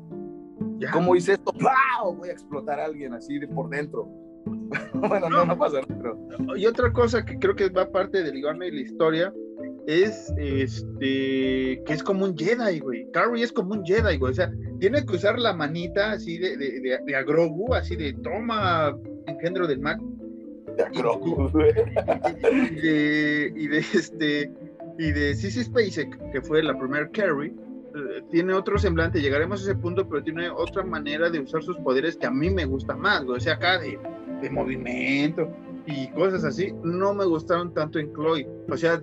¿cómo 0.92 1.16
hice 1.16 1.32
esto? 1.32 1.52
¡Pau! 1.52 2.14
Voy 2.16 2.28
a 2.28 2.32
explotar 2.32 2.78
a 2.78 2.84
alguien 2.84 3.14
así 3.14 3.38
de 3.38 3.48
por 3.48 3.70
dentro. 3.70 4.08
bueno, 4.94 5.28
no, 5.28 5.44
no 5.44 5.56
pasa, 5.56 5.80
pero... 5.86 6.18
Y 6.56 6.66
otra 6.66 6.92
cosa 6.92 7.24
que 7.24 7.38
creo 7.38 7.54
que 7.54 7.68
va 7.68 7.90
parte 7.90 8.22
del 8.22 8.36
Iván 8.36 8.62
y 8.62 8.70
la 8.70 8.80
historia 8.80 9.32
es 9.86 10.32
este 10.36 11.82
que 11.84 11.92
es 11.92 12.02
como 12.02 12.24
un 12.24 12.36
Jedi, 12.36 12.80
güey. 12.80 13.10
Carrie 13.12 13.42
es 13.42 13.52
como 13.52 13.74
un 13.74 13.84
Jedi, 13.84 14.16
güey. 14.16 14.32
O 14.32 14.34
sea, 14.34 14.52
tiene 14.78 15.04
que 15.04 15.16
usar 15.16 15.38
la 15.38 15.52
manita 15.52 16.12
así 16.12 16.38
de, 16.38 16.56
de, 16.56 17.00
de, 17.04 17.16
Agrogu, 17.16 17.74
así 17.74 17.96
de 17.96 18.12
toma 18.14 18.96
engendro 19.26 19.66
del 19.66 19.80
Mac. 19.80 20.00
De 20.76 20.84
y, 22.70 22.80
de, 22.80 23.52
y 23.56 23.68
de 23.68 23.78
este 23.78 24.52
y 24.98 25.12
de 25.12 25.34
Sissy 25.34 25.64
Spacek, 25.64 26.32
que 26.32 26.40
fue 26.42 26.62
la 26.62 26.78
primera 26.78 27.08
Carrie, 27.10 27.52
eh, 27.94 28.22
tiene 28.30 28.52
otro 28.52 28.78
semblante, 28.78 29.20
llegaremos 29.20 29.60
a 29.60 29.64
ese 29.70 29.74
punto, 29.74 30.08
pero 30.08 30.22
tiene 30.22 30.50
otra 30.50 30.84
manera 30.84 31.30
de 31.30 31.40
usar 31.40 31.62
sus 31.62 31.76
poderes 31.78 32.16
que 32.16 32.26
a 32.26 32.30
mí 32.30 32.50
me 32.50 32.64
gusta 32.64 32.94
más, 32.94 33.24
güey. 33.24 33.38
O 33.38 33.40
sea, 33.40 33.54
acá 33.54 33.78
de, 33.78 33.98
de 34.40 34.50
movimiento 34.50 35.48
y 35.86 36.08
cosas 36.08 36.44
así, 36.44 36.72
no 36.82 37.14
me 37.14 37.24
gustaron 37.24 37.72
tanto 37.74 37.98
en 37.98 38.12
Chloe. 38.12 38.46
O 38.70 38.76
sea, 38.76 39.02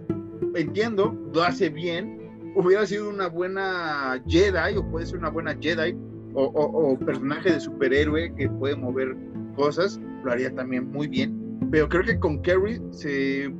entiendo, 0.55 1.15
lo 1.33 1.43
hace 1.43 1.69
bien, 1.69 2.19
hubiera 2.55 2.85
sido 2.85 3.09
una 3.09 3.27
buena 3.27 4.21
Jedi 4.27 4.77
o 4.77 4.85
puede 4.89 5.05
ser 5.05 5.19
una 5.19 5.29
buena 5.29 5.55
Jedi 5.59 5.95
o, 6.33 6.97
personaje 7.05 7.51
de 7.51 7.59
superhéroe 7.59 8.33
que 8.35 8.49
puede 8.49 8.75
mover 8.75 9.15
cosas, 9.55 9.99
lo 10.23 10.31
haría 10.31 10.53
también 10.53 10.89
muy 10.91 11.07
bien. 11.07 11.38
Pero 11.71 11.87
creo 11.87 12.03
que 12.03 12.19
con 12.19 12.39
Carrie 12.39 12.81
se, 12.91 13.53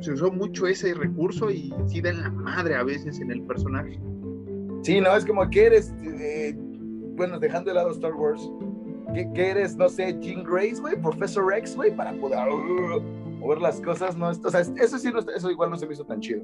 se 0.00 0.12
usó 0.12 0.30
mucho 0.30 0.66
ese 0.66 0.94
recurso 0.94 1.50
y 1.50 1.74
sí 1.86 2.00
da 2.00 2.10
en 2.10 2.22
la 2.22 2.30
madre 2.30 2.74
a 2.76 2.82
veces 2.82 3.20
en 3.20 3.30
el 3.30 3.42
personaje. 3.42 4.00
Sí, 4.82 5.00
no, 5.00 5.14
es 5.14 5.26
como 5.26 5.48
que 5.50 5.66
eres, 5.66 5.92
eh, 6.02 6.54
bueno, 7.16 7.38
dejando 7.38 7.70
de 7.70 7.74
lado 7.74 7.90
Star 7.90 8.14
Wars, 8.14 8.50
que, 9.12 9.50
eres, 9.50 9.76
no 9.76 9.88
sé, 9.88 10.16
Jean 10.20 10.44
Grace, 10.44 10.80
güey, 10.80 10.96
Professor 11.00 11.52
X, 11.54 11.76
güey, 11.76 11.94
para 11.94 12.12
poder 12.14 12.38
uh, 12.48 13.00
mover 13.38 13.60
las 13.60 13.80
cosas, 13.80 14.16
¿no? 14.16 14.28
O 14.28 14.50
sea, 14.50 14.60
eso 14.60 14.98
sí, 14.98 15.12
eso 15.34 15.50
igual 15.50 15.70
no 15.70 15.76
se 15.76 15.86
me 15.86 15.92
hizo 15.92 16.04
tan 16.04 16.20
chido. 16.20 16.42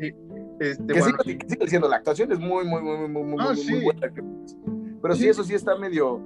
Sí, 0.00 0.12
este, 0.60 0.92
que, 0.92 1.02
sigue, 1.02 1.38
diciendo, 1.60 1.88
la 1.88 1.96
actuación 1.96 2.32
es 2.32 2.38
muy, 2.38 2.64
muy, 2.64 2.82
muy, 2.82 3.08
muy, 3.08 3.22
muy, 3.24 3.36
ah, 3.40 3.54
muy, 3.54 3.84
buena. 3.84 4.12
Pero 5.00 5.14
sí. 5.14 5.28
eso 5.28 5.44
sí 5.44 5.54
está 5.54 5.76
medio, 5.76 6.20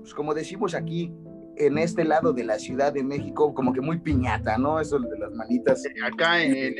pues 0.00 0.14
como 0.14 0.34
decimos 0.34 0.74
aquí, 0.74 1.12
en 1.58 1.78
este 1.78 2.04
lado 2.04 2.32
de 2.32 2.44
la 2.44 2.58
Ciudad 2.58 2.92
de 2.92 3.02
México, 3.02 3.54
como 3.54 3.72
que 3.72 3.80
muy 3.80 3.98
piñata, 3.98 4.58
¿no? 4.58 4.80
Eso 4.80 4.98
de 4.98 5.18
las 5.18 5.32
manitas. 5.32 5.82
Acá 6.04 6.42
en, 6.42 6.74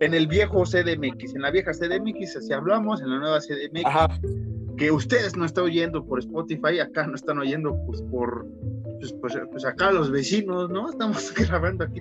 en 0.00 0.14
el 0.14 0.26
viejo 0.26 0.64
CDMX, 0.64 1.34
en 1.34 1.42
la 1.42 1.50
vieja 1.50 1.72
CDMX, 1.72 2.36
así 2.36 2.52
hablamos, 2.52 3.00
en 3.00 3.10
la 3.10 3.18
nueva 3.18 3.38
CDMX. 3.40 3.84
Ajá 3.84 4.08
que 4.76 4.90
ustedes 4.90 5.36
no 5.36 5.44
están 5.44 5.64
oyendo 5.64 6.04
por 6.04 6.18
Spotify, 6.18 6.80
acá 6.80 7.06
no 7.06 7.14
están 7.14 7.38
oyendo 7.38 7.76
pues 7.86 8.02
por, 8.02 8.46
pues, 8.98 9.12
pues, 9.12 9.38
pues 9.50 9.64
acá 9.64 9.90
los 9.90 10.10
vecinos, 10.10 10.70
¿no? 10.70 10.90
Estamos 10.90 11.32
grabando 11.48 11.84
aquí 11.84 12.00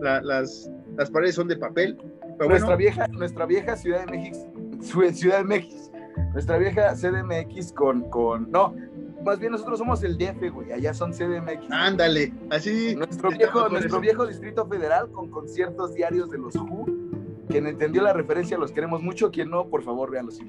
las, 0.00 0.70
las 0.96 1.10
paredes 1.10 1.34
son 1.34 1.48
de 1.48 1.56
papel. 1.56 1.96
nuestra, 2.38 2.76
vieja, 2.76 3.08
nuestra 3.08 3.46
vieja 3.46 3.76
Ciudad 3.76 4.06
de 4.06 4.12
México, 4.12 4.52
Ciudad 5.12 5.38
de 5.38 5.44
México, 5.44 5.92
nuestra 6.32 6.58
vieja 6.58 6.94
CDMX 6.94 7.72
con, 7.72 8.08
con, 8.10 8.50
no, 8.50 8.74
más 9.24 9.38
bien 9.38 9.52
nosotros 9.52 9.78
somos 9.78 10.02
el 10.02 10.18
DF, 10.18 10.50
güey, 10.52 10.72
allá 10.72 10.94
son 10.94 11.12
CDMX. 11.12 11.70
Ándale, 11.70 12.32
así. 12.50 12.94
Nuestro 12.96 13.30
viejo, 13.30 13.68
nuestro 13.68 14.00
viejo 14.00 14.26
Distrito 14.26 14.66
Federal 14.66 15.10
con 15.10 15.30
conciertos 15.30 15.94
diarios 15.94 16.30
de 16.30 16.38
los 16.38 16.54
Who. 16.56 16.86
Quien 17.48 17.66
entendió 17.66 18.02
la 18.02 18.12
referencia 18.12 18.56
los 18.56 18.72
queremos 18.72 19.02
mucho, 19.02 19.30
quien 19.30 19.50
no, 19.50 19.68
por 19.68 19.82
favor, 19.82 20.10
vean 20.10 20.26
los 20.26 20.40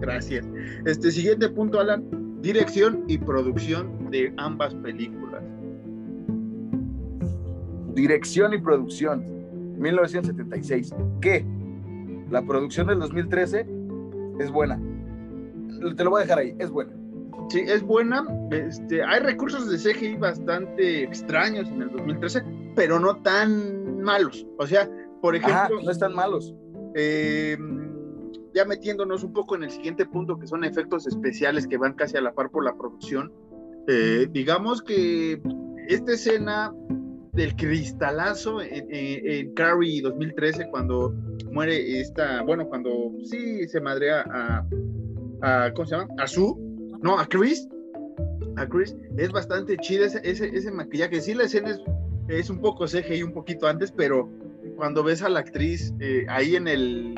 Gracias. 0.00 0.46
Este 0.84 1.10
siguiente 1.10 1.48
punto, 1.48 1.80
Alan, 1.80 2.40
dirección 2.40 3.04
y 3.08 3.18
producción 3.18 4.10
de 4.10 4.32
ambas 4.36 4.74
películas. 4.74 5.42
Dirección 7.94 8.52
y 8.54 8.58
producción, 8.58 9.24
1976. 9.78 10.94
¿Qué? 11.20 11.44
La 12.30 12.42
producción 12.42 12.86
del 12.86 13.00
2013 13.00 13.66
es 14.38 14.50
buena. 14.50 14.80
Te 15.96 16.04
lo 16.04 16.10
voy 16.10 16.20
a 16.20 16.22
dejar 16.22 16.38
ahí, 16.38 16.54
es 16.58 16.70
buena. 16.70 16.92
Sí, 17.48 17.60
es 17.66 17.82
buena. 17.82 18.24
Este, 18.50 19.02
hay 19.02 19.20
recursos 19.20 19.70
de 19.70 19.78
CGI 19.78 20.16
bastante 20.16 21.02
extraños 21.02 21.68
en 21.68 21.82
el 21.82 21.90
2013, 21.90 22.42
pero 22.74 23.00
no 23.00 23.16
tan 23.22 24.00
malos. 24.02 24.46
O 24.58 24.66
sea, 24.66 24.88
por 25.22 25.34
ejemplo. 25.34 25.80
no 25.82 25.90
están 25.90 26.14
malos. 26.14 26.54
Eh, 26.94 27.56
ya 28.54 28.64
metiéndonos 28.64 29.24
un 29.24 29.32
poco 29.32 29.56
en 29.56 29.64
el 29.64 29.70
siguiente 29.70 30.06
punto, 30.06 30.38
que 30.38 30.46
son 30.46 30.64
efectos 30.64 31.06
especiales 31.06 31.66
que 31.66 31.76
van 31.76 31.94
casi 31.94 32.16
a 32.16 32.20
la 32.20 32.32
par 32.32 32.50
por 32.50 32.64
la 32.64 32.76
producción, 32.76 33.32
eh, 33.86 34.26
digamos 34.30 34.82
que 34.82 35.40
esta 35.88 36.12
escena 36.12 36.72
del 37.32 37.54
cristalazo 37.56 38.60
en, 38.60 38.86
en, 38.90 39.54
Carrie 39.54 40.02
2013, 40.02 40.68
cuando 40.70 41.14
muere 41.52 42.00
esta, 42.00 42.42
bueno, 42.42 42.68
cuando 42.68 43.12
sí 43.24 43.66
se 43.68 43.80
madrea 43.80 44.24
a, 44.30 44.66
a 45.42 45.72
¿cómo 45.72 45.86
se 45.86 45.96
llama? 45.96 46.08
A 46.18 46.26
Sue, 46.26 46.54
no, 47.02 47.18
a 47.18 47.26
Chris, 47.26 47.68
a 48.56 48.66
Chris, 48.66 48.96
es 49.16 49.30
bastante 49.30 49.76
chida 49.76 50.06
ese, 50.06 50.20
ese, 50.24 50.48
ese 50.48 50.70
maquillaje, 50.70 51.20
sí 51.20 51.34
la 51.34 51.44
escena 51.44 51.70
es, 51.70 51.80
es, 52.28 52.50
un 52.50 52.60
poco 52.60 52.86
CGI 52.86 53.22
un 53.22 53.32
poquito 53.32 53.66
antes, 53.66 53.92
pero 53.92 54.28
cuando 54.76 55.02
ves 55.02 55.22
a 55.22 55.28
la 55.28 55.40
actriz 55.40 55.92
eh, 56.00 56.26
ahí 56.28 56.56
en 56.56 56.68
el 56.68 57.14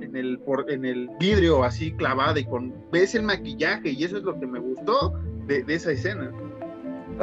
en 0.00 0.16
el, 0.16 0.38
por, 0.38 0.70
en 0.70 0.84
el 0.84 1.10
vidrio 1.18 1.64
así 1.64 1.92
clavada 1.92 2.38
y 2.38 2.44
con, 2.44 2.74
ves 2.92 3.14
el 3.14 3.22
maquillaje 3.22 3.90
y 3.90 4.04
eso 4.04 4.18
es 4.18 4.22
lo 4.22 4.38
que 4.38 4.46
me 4.46 4.60
gustó 4.60 5.12
de, 5.46 5.64
esa 5.68 5.90
escena. 5.90 6.30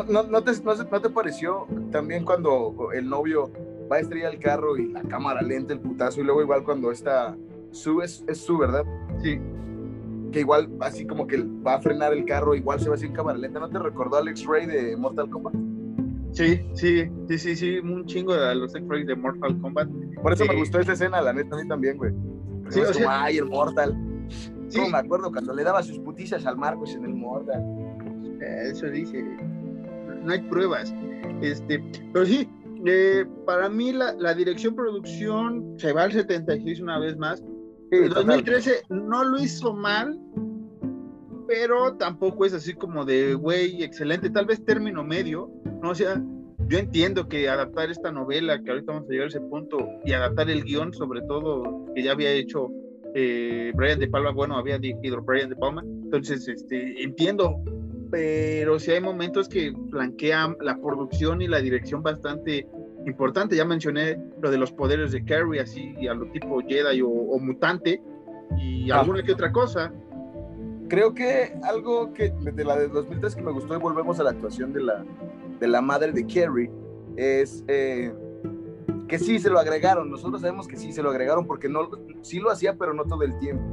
¿No, 0.10 0.24
no, 0.24 0.44
te, 0.44 0.52
no, 0.64 1.02
te, 1.02 1.10
pareció 1.10 1.68
también 1.92 2.24
cuando 2.24 2.92
el 2.94 3.10
novio 3.10 3.52
va 3.92 3.98
a 3.98 4.00
estrellar 4.00 4.34
el 4.34 4.40
carro 4.40 4.78
y 4.78 4.92
la 4.92 5.02
cámara 5.04 5.42
lenta, 5.42 5.74
el 5.74 5.80
putazo, 5.80 6.22
y 6.22 6.24
luego 6.24 6.42
igual 6.42 6.64
cuando 6.64 6.92
está 6.92 7.36
su 7.72 8.02
es, 8.02 8.24
es 8.28 8.38
su, 8.40 8.58
¿verdad? 8.58 8.84
Sí. 9.22 9.40
Que 10.32 10.42
igual 10.42 10.70
así 10.80 11.06
como 11.06 11.28
que 11.28 11.44
va 11.66 11.76
a 11.76 11.82
frenar 11.82 12.14
el 12.14 12.26
carro, 12.26 12.56
igual 12.56 12.80
se 12.80 12.90
va 12.90 12.96
así 12.96 13.06
en 13.06 13.14
cámara 13.14 13.38
lenta. 13.38 13.60
¿No 13.60 13.70
te 13.70 13.80
recordó 13.80 14.18
Alex 14.18 14.46
Ray 14.46 14.66
de 14.66 14.96
Mortal 14.96 15.30
Kombat? 15.30 15.54
Sí, 16.34 16.62
sí, 16.74 17.04
sí, 17.28 17.38
sí, 17.38 17.56
sí, 17.56 17.80
un 17.80 18.06
chingo 18.06 18.34
de 18.34 18.56
los 18.56 18.74
X-Ray 18.74 19.04
de 19.04 19.16
Mortal 19.16 19.60
Kombat. 19.60 19.90
Por 20.22 20.32
eso 20.32 20.46
me 20.46 20.56
gustó 20.56 20.80
esa 20.80 20.94
escena, 20.94 21.22
la 21.22 21.34
neta, 21.34 21.56
a 21.56 21.62
mí 21.62 21.68
también, 21.68 21.98
güey. 21.98 22.14
Sí, 22.70 22.80
o 22.80 22.94
sea, 22.94 23.24
ay, 23.24 23.38
el 23.38 23.46
Mortal. 23.46 23.96
Sí. 24.70 24.80
me 24.90 24.98
acuerdo 24.98 25.30
cuando 25.30 25.54
le 25.54 25.64
daba 25.64 25.84
sus 25.84 26.00
putizas 26.00 26.46
al 26.46 26.56
Marcos 26.56 26.96
en 26.96 27.04
el 27.04 27.14
Mortal. 27.14 27.62
Eso 28.40 28.90
dice. 28.90 29.22
No 30.24 30.32
hay 30.32 30.42
pruebas. 30.44 30.94
Este, 31.42 31.84
pero 32.14 32.26
sí, 32.26 32.48
eh, 32.86 33.26
para 33.46 33.68
mí 33.68 33.92
la, 33.92 34.14
la, 34.14 34.34
dirección 34.34 34.76
producción 34.76 35.76
se 35.78 35.92
va 35.92 36.04
al 36.04 36.14
76 36.14 36.80
una 36.80 36.98
vez 37.00 37.18
más. 37.18 37.44
El 37.92 38.10
2013 38.10 38.84
no 38.90 39.24
lo 39.24 39.40
hizo 39.40 39.74
mal, 39.74 40.18
pero 41.48 41.96
tampoco 41.98 42.46
es 42.46 42.54
así 42.54 42.74
como 42.74 43.04
de, 43.04 43.34
güey, 43.34 43.84
excelente, 43.84 44.30
tal 44.30 44.46
vez 44.46 44.64
término 44.64 45.04
medio, 45.04 45.52
¿no? 45.82 45.90
O 45.90 45.96
sea, 45.96 46.22
yo 46.68 46.78
entiendo 46.78 47.28
que 47.28 47.50
adaptar 47.50 47.92
esta 47.92 48.12
novela, 48.12 48.64
que 48.64 48.72
ahorita 48.72 48.94
vamos 48.94 49.10
a 49.10 49.12
llegar 49.12 49.26
a 49.26 49.30
ese 49.30 49.42
punto, 49.42 49.78
y 50.06 50.14
adaptar 50.14 50.50
el 50.50 50.64
guion, 50.64 50.94
sobre 50.94 51.22
todo, 51.24 51.86
que 51.94 52.04
ya 52.04 52.14
había 52.14 52.32
hecho 52.32 52.70
eh, 53.14 53.74
Brian 53.76 54.00
De 54.00 54.08
Palma, 54.08 54.32
bueno, 54.32 54.58
había 54.58 54.80
dirigido 54.80 55.22
Brian 55.22 55.50
De 55.50 55.58
Palma, 55.58 55.84
entonces 55.84 56.48
este, 56.48 57.04
entiendo, 57.04 57.62
pero 58.10 58.80
si 58.80 58.92
hay 58.92 59.02
momentos 59.02 59.50
que 59.50 59.74
flanquean 59.90 60.56
la 60.62 60.80
producción 60.80 61.42
y 61.42 61.50
la 61.50 61.60
dirección 61.60 62.02
bastante 62.02 62.66
importante. 63.06 63.56
Ya 63.56 63.66
mencioné 63.66 64.20
lo 64.42 64.52
de 64.52 64.58
los 64.58 64.72
poderes 64.72 65.12
de 65.12 65.24
Carrie, 65.24 65.62
así 65.62 65.96
a 66.08 66.14
lo 66.14 66.28
tipo 66.32 66.62
Jedi 66.62 67.02
o, 67.02 67.40
mutante, 67.40 68.02
y 68.58 68.92
ah. 68.92 69.00
alguna 69.00 69.24
que 69.24 69.34
otra 69.34 69.52
cosa. 69.52 69.92
Creo 70.88 71.14
que 71.14 71.54
algo 71.64 72.12
que 72.14 72.32
de 72.32 72.66
la 72.66 72.78
de 72.78 72.90
2003 72.90 73.36
que 73.36 73.42
me 73.42 73.52
gustó 73.52 73.76
y 73.76 73.80
volvemos 73.80 74.20
a 74.20 74.24
la 74.24 74.32
actuación 74.32 74.74
de 74.74 74.82
la, 74.82 75.06
de 75.60 75.68
la 75.68 75.82
madre 75.82 76.12
de 76.12 76.26
Carrie 76.28 76.70
es 77.16 77.64
eh, 77.70 78.14
que 79.08 79.18
sí 79.18 79.40
se 79.40 79.50
lo 79.50 79.60
agregaron. 79.60 80.10
Nosotros 80.10 80.42
sabemos 80.42 80.68
que 80.68 80.76
sí 80.76 80.92
se 80.92 81.02
lo 81.02 81.10
agregaron 81.10 81.48
porque 81.48 81.70
no, 81.70 81.90
sí 82.22 82.40
lo 82.40 82.52
hacía, 82.52 82.76
pero 82.78 82.94
no 82.94 83.06
todo 83.06 83.24
el 83.24 83.38
tiempo. 83.40 83.64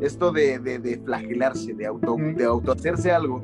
Esto 0.00 0.32
de, 0.32 0.58
de, 0.58 1.00
flagelarse, 1.04 1.72
de 1.72 1.86
auto, 1.86 2.16
de 2.18 2.44
auto 2.44 2.72
hacerse 2.72 3.12
algo. 3.12 3.40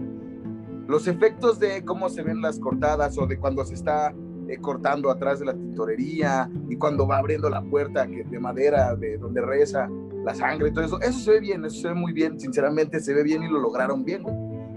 Los 0.88 1.06
efectos 1.06 1.58
de 1.60 1.84
cómo 1.84 2.08
se 2.08 2.22
ven 2.22 2.42
las 2.42 2.58
cortadas 2.58 3.16
o 3.18 3.26
de 3.26 3.38
cuando 3.38 3.64
se 3.64 3.74
está 3.74 4.12
eh, 4.48 4.58
cortando 4.58 5.10
atrás 5.10 5.40
de 5.40 5.46
la 5.46 5.54
tintorería 5.54 6.50
y 6.68 6.76
cuando 6.76 7.06
va 7.06 7.18
abriendo 7.18 7.48
la 7.48 7.62
puerta 7.62 8.06
que, 8.06 8.24
de 8.24 8.38
madera 8.38 8.94
de 8.94 9.18
donde 9.18 9.40
reza 9.40 9.88
la 10.24 10.34
sangre 10.34 10.68
y 10.68 10.72
todo 10.72 10.84
eso, 10.84 11.00
eso 11.00 11.18
se 11.18 11.30
ve 11.32 11.40
bien, 11.40 11.64
eso 11.64 11.80
se 11.80 11.88
ve 11.88 11.94
muy 11.94 12.12
bien, 12.12 12.38
sinceramente 12.38 13.00
se 13.00 13.14
ve 13.14 13.22
bien 13.22 13.42
y 13.42 13.48
lo 13.48 13.60
lograron 13.60 14.04
bien, 14.04 14.22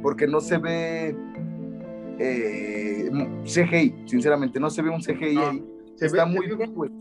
porque 0.01 0.27
no 0.27 0.39
se 0.39 0.57
ve 0.57 1.15
eh, 2.19 3.09
CGI, 3.43 3.95
sinceramente, 4.05 4.59
no 4.59 4.69
se 4.69 4.81
ve 4.81 4.89
un 4.89 5.01
CGI 5.01 5.37
ahí. 5.37 5.65
Se 5.95 6.07
Está 6.07 6.25
muy 6.25 6.47
bien, 6.47 6.73
güey. 6.73 6.91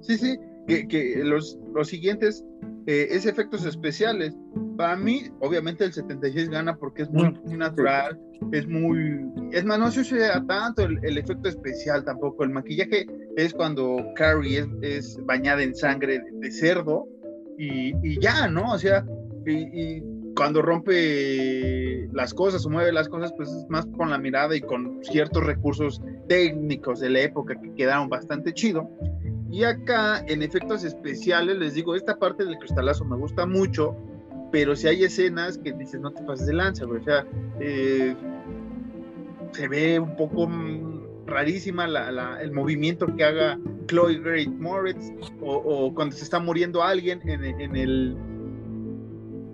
Sí, 0.00 0.16
sí, 0.16 0.38
que, 0.66 1.22
los, 1.24 1.58
los 1.74 1.88
siguientes 1.88 2.44
eh, 2.88 3.14
es 3.14 3.26
efectos 3.26 3.66
especiales. 3.66 4.34
Para 4.78 4.96
mí, 4.96 5.24
obviamente 5.40 5.84
el 5.84 5.92
76 5.92 6.48
gana 6.48 6.74
porque 6.74 7.02
es 7.02 7.10
muy, 7.10 7.34
natural, 7.54 8.18
es 8.50 8.66
muy... 8.66 9.30
Es 9.52 9.62
más, 9.66 9.78
no 9.78 9.90
se 9.90 10.00
usa 10.00 10.42
tanto 10.46 10.84
el, 10.84 11.18
efecto 11.18 11.50
especial 11.50 12.02
tampoco. 12.02 12.44
El 12.44 12.50
maquillaje 12.50 13.04
es 13.36 13.52
cuando 13.52 13.98
Carrie 14.16 14.66
es, 14.80 15.18
bañada 15.26 15.62
en 15.62 15.74
sangre 15.74 16.22
de, 16.32 16.50
cerdo 16.50 17.06
y, 17.58 18.18
ya, 18.20 18.48
¿no? 18.48 18.72
O 18.72 18.78
sea, 18.78 19.04
y 19.46 20.02
cuando 20.34 20.62
rompe 20.62 22.08
las 22.12 22.32
cosas 22.32 22.64
o 22.64 22.70
mueve 22.70 22.92
las 22.92 23.08
cosas, 23.08 23.34
pues 23.36 23.50
es 23.50 23.66
más 23.68 23.84
con 23.98 24.08
la 24.08 24.18
mirada 24.18 24.56
y 24.56 24.60
con 24.60 25.02
ciertos 25.02 25.44
recursos 25.44 26.00
técnicos 26.28 27.00
de 27.00 27.10
la 27.10 27.20
época 27.20 27.54
que 27.60 27.74
quedaron 27.74 28.08
bastante 28.08 28.54
chido. 28.54 28.88
Y 29.50 29.64
acá, 29.64 30.24
en 30.26 30.42
efectos 30.42 30.84
especiales, 30.84 31.56
les 31.56 31.74
digo, 31.74 31.94
esta 31.94 32.18
parte 32.18 32.44
del 32.44 32.58
cristalazo 32.58 33.04
me 33.04 33.16
gusta 33.16 33.46
mucho, 33.46 33.96
pero 34.52 34.76
si 34.76 34.88
hay 34.88 35.04
escenas 35.04 35.58
que 35.58 35.72
dices, 35.72 36.00
no 36.00 36.10
te 36.10 36.22
pases 36.22 36.46
de 36.46 36.54
lanza, 36.54 36.84
O 36.86 37.02
sea, 37.02 37.26
eh, 37.60 38.14
se 39.52 39.68
ve 39.68 39.98
un 39.98 40.16
poco 40.16 40.48
rarísima 41.26 41.86
el 42.40 42.52
movimiento 42.52 43.06
que 43.16 43.24
haga 43.24 43.58
Chloe 43.86 44.18
Great 44.18 44.48
Moritz 44.48 45.12
o, 45.40 45.92
cuando 45.94 46.14
se 46.14 46.24
está 46.24 46.38
muriendo 46.38 46.82
alguien 46.82 47.20
en 47.26 47.76
el 47.76 48.16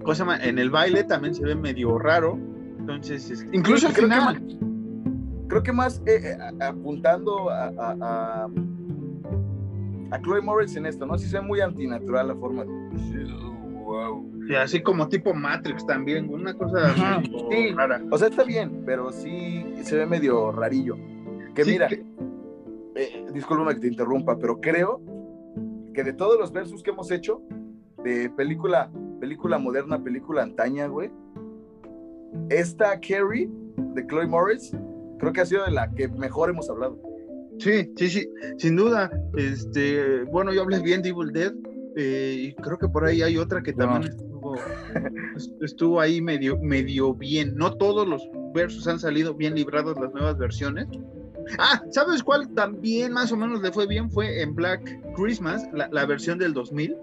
cosa 0.05 0.39
En 0.43 0.59
el 0.59 0.71
baile 0.71 1.03
también 1.03 1.35
se 1.35 1.43
ve 1.45 1.57
medio 1.57 1.99
raro. 1.99 2.39
Entonces, 2.79 3.45
incluso 3.53 3.89
al 3.89 3.95
final. 3.95 4.43
creo 5.49 5.63
que 5.63 5.73
más 5.73 6.01
eh, 6.07 6.21
eh, 6.23 6.37
apuntando 6.61 7.51
a, 7.51 7.73
a, 7.79 7.97
a, 8.01 8.49
Chloe 10.21 10.41
Moritz 10.41 10.77
en 10.77 10.87
esto, 10.87 11.07
¿no? 11.07 11.19
Sí 11.19 11.29
se 11.29 11.39
ve 11.39 11.47
muy 11.47 11.61
antinatural 11.61 12.29
la 12.29 12.35
forma 12.35 12.65
wow. 13.85 14.31
Y 14.49 14.55
así 14.55 14.83
como 14.83 15.09
tipo 15.09 15.33
Matrix 15.33 15.87
también, 15.87 16.29
una 16.29 16.55
cosa 16.55 16.95
sí, 17.51 17.73
rara. 17.73 18.03
O 18.11 18.19
sea, 18.19 18.29
está 18.29 18.45
bien, 18.45 18.83
pero 18.85 19.13
sí 19.13 19.75
se 19.83 19.97
ve 19.97 20.07
medio 20.07 20.53
rarillo. 20.53 20.97
Que 21.55 21.65
mira, 21.65 21.89
eh, 21.91 23.27
discúlpame 23.33 23.75
que 23.75 23.81
te 23.81 23.89
interrumpa, 23.89 24.39
pero 24.39 24.61
creo 24.61 25.01
que 25.95 26.03
de 26.03 26.13
todos 26.13 26.39
los 26.39 26.53
versos 26.53 26.83
que 26.83 26.91
hemos 26.91 27.11
hecho, 27.11 27.41
de 28.03 28.29
película, 28.31 28.91
película 29.21 29.59
moderna, 29.59 30.03
película 30.03 30.43
antaña, 30.43 30.87
güey, 30.89 31.11
esta 32.51 33.01
Carrie 33.01 33.49
de 33.77 34.07
Chloe 34.07 34.27
Morris, 34.27 34.77
creo 35.19 35.33
que 35.33 35.41
ha 35.41 35.47
sido 35.47 35.65
de 35.65 35.71
la 35.71 35.91
que 35.93 36.09
mejor 36.09 36.51
hemos 36.51 36.69
hablado. 36.69 36.99
Sí, 37.59 37.93
sí, 37.97 38.09
sí, 38.11 38.29
sin 38.59 38.77
duda. 38.77 39.11
Este, 39.37 40.23
bueno, 40.25 40.53
yo 40.53 40.63
hablé 40.63 40.81
bien 40.81 41.03
de 41.03 41.11
Evil 41.11 41.33
Dead 41.33 41.53
eh, 41.97 42.37
y 42.39 42.55
creo 42.55 42.79
que 42.79 42.89
por 42.89 43.05
ahí 43.05 43.23
hay 43.23 43.39
otra 43.39 43.63
que 43.63 43.73
también 43.73 44.13
estuvo, 44.13 44.57
estuvo 45.61 46.01
ahí 46.01 46.21
medio, 46.21 46.59
medio 46.61 47.15
bien. 47.15 47.55
No 47.57 47.75
todos 47.75 48.07
los 48.07 48.23
versos 48.53 48.87
han 48.89 48.99
salido 48.99 49.35
bien 49.35 49.55
librados 49.55 49.99
las 50.01 50.13
nuevas 50.13 50.37
versiones. 50.39 50.89
Ah, 51.59 51.83
¿sabes 51.91 52.23
cuál 52.23 52.49
también 52.55 53.13
más 53.13 53.31
o 53.33 53.37
menos 53.37 53.63
le 53.63 53.71
fue 53.71 53.87
bien? 53.87 54.11
Fue 54.11 54.43
en 54.43 54.55
Black 54.55 54.83
Christmas, 55.15 55.63
la, 55.73 56.07
versión 56.07 56.39
del 56.39 56.55
2000. 56.55 56.97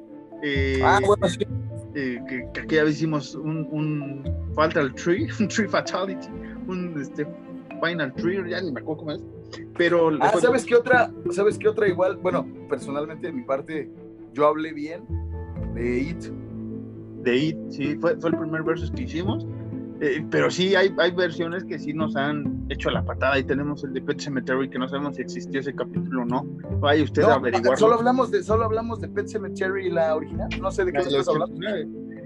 Eh, 0.44 0.82
ah, 0.84 1.00
bueno, 1.06 1.28
sí. 1.28 1.46
Eh, 1.94 2.20
que, 2.28 2.48
que, 2.54 2.62
aquí 2.62 2.76
ya 2.76 2.86
hicimos 2.86 3.36
un, 3.36 3.68
un 3.70 4.24
Fatal 4.56 4.94
Tree, 4.96 5.28
un 5.40 5.48
Tree 5.48 5.68
Fatality, 5.68 6.28
un 6.68 7.00
este, 7.00 7.28
Final 7.84 8.14
Tree, 8.14 8.50
ya 8.50 8.62
ni 8.62 8.72
me 8.72 8.80
acuerdo 8.80 9.00
cómo 9.00 9.12
es. 9.12 9.22
Pero. 9.78 10.12
Ah, 10.20 10.34
¿sabes 10.40 10.66
qué 10.66 10.76
otra? 10.76 11.12
¿Sabes 11.32 11.58
qué 11.58 11.68
otra 11.68 11.88
igual? 11.88 12.18
Bueno, 12.18 12.48
personalmente 12.70 13.28
de 13.28 13.34
mi 13.34 13.44
parte, 13.44 13.90
yo 14.34 14.48
hablé 14.48 14.74
bien 14.74 15.04
de 15.74 16.00
It. 16.00 16.24
De 17.24 17.38
It, 17.38 17.58
sí, 17.70 17.96
fue, 17.96 18.16
fue 18.18 18.32
el 18.32 18.38
primer 18.38 18.64
versus 18.64 18.92
que 18.92 19.04
hicimos. 19.04 19.46
Eh, 20.04 20.26
pero 20.32 20.50
sí 20.50 20.74
hay, 20.74 20.92
hay 20.98 21.12
versiones 21.12 21.64
que 21.64 21.78
sí 21.78 21.94
nos 21.94 22.16
han 22.16 22.66
hecho 22.70 22.90
la 22.90 23.06
patada 23.06 23.38
y 23.38 23.44
tenemos 23.44 23.84
el 23.84 23.94
de 23.94 24.02
Pet 24.02 24.20
Cemetery 24.20 24.68
que 24.68 24.80
no 24.80 24.88
sabemos 24.88 25.16
si 25.16 25.22
existió 25.22 25.60
ese 25.60 25.76
capítulo 25.76 26.24
o 26.24 26.26
no. 26.26 26.44
Vaya 26.80 27.04
usted 27.04 27.22
a 27.22 27.36
averiguar. 27.36 27.78
Solo 27.78 27.96
hablamos 27.96 28.32
de 28.32 28.44
solo 28.44 28.66
hablamos 28.66 29.00
de 29.00 29.10
Pet 29.10 29.28
Cemetery 29.28 29.92
la 29.92 30.16
original, 30.16 30.50
no 30.60 30.72
sé 30.72 30.86
de 30.86 30.94
qué 30.94 31.00
estás 31.00 31.28
hablando. 31.28 31.56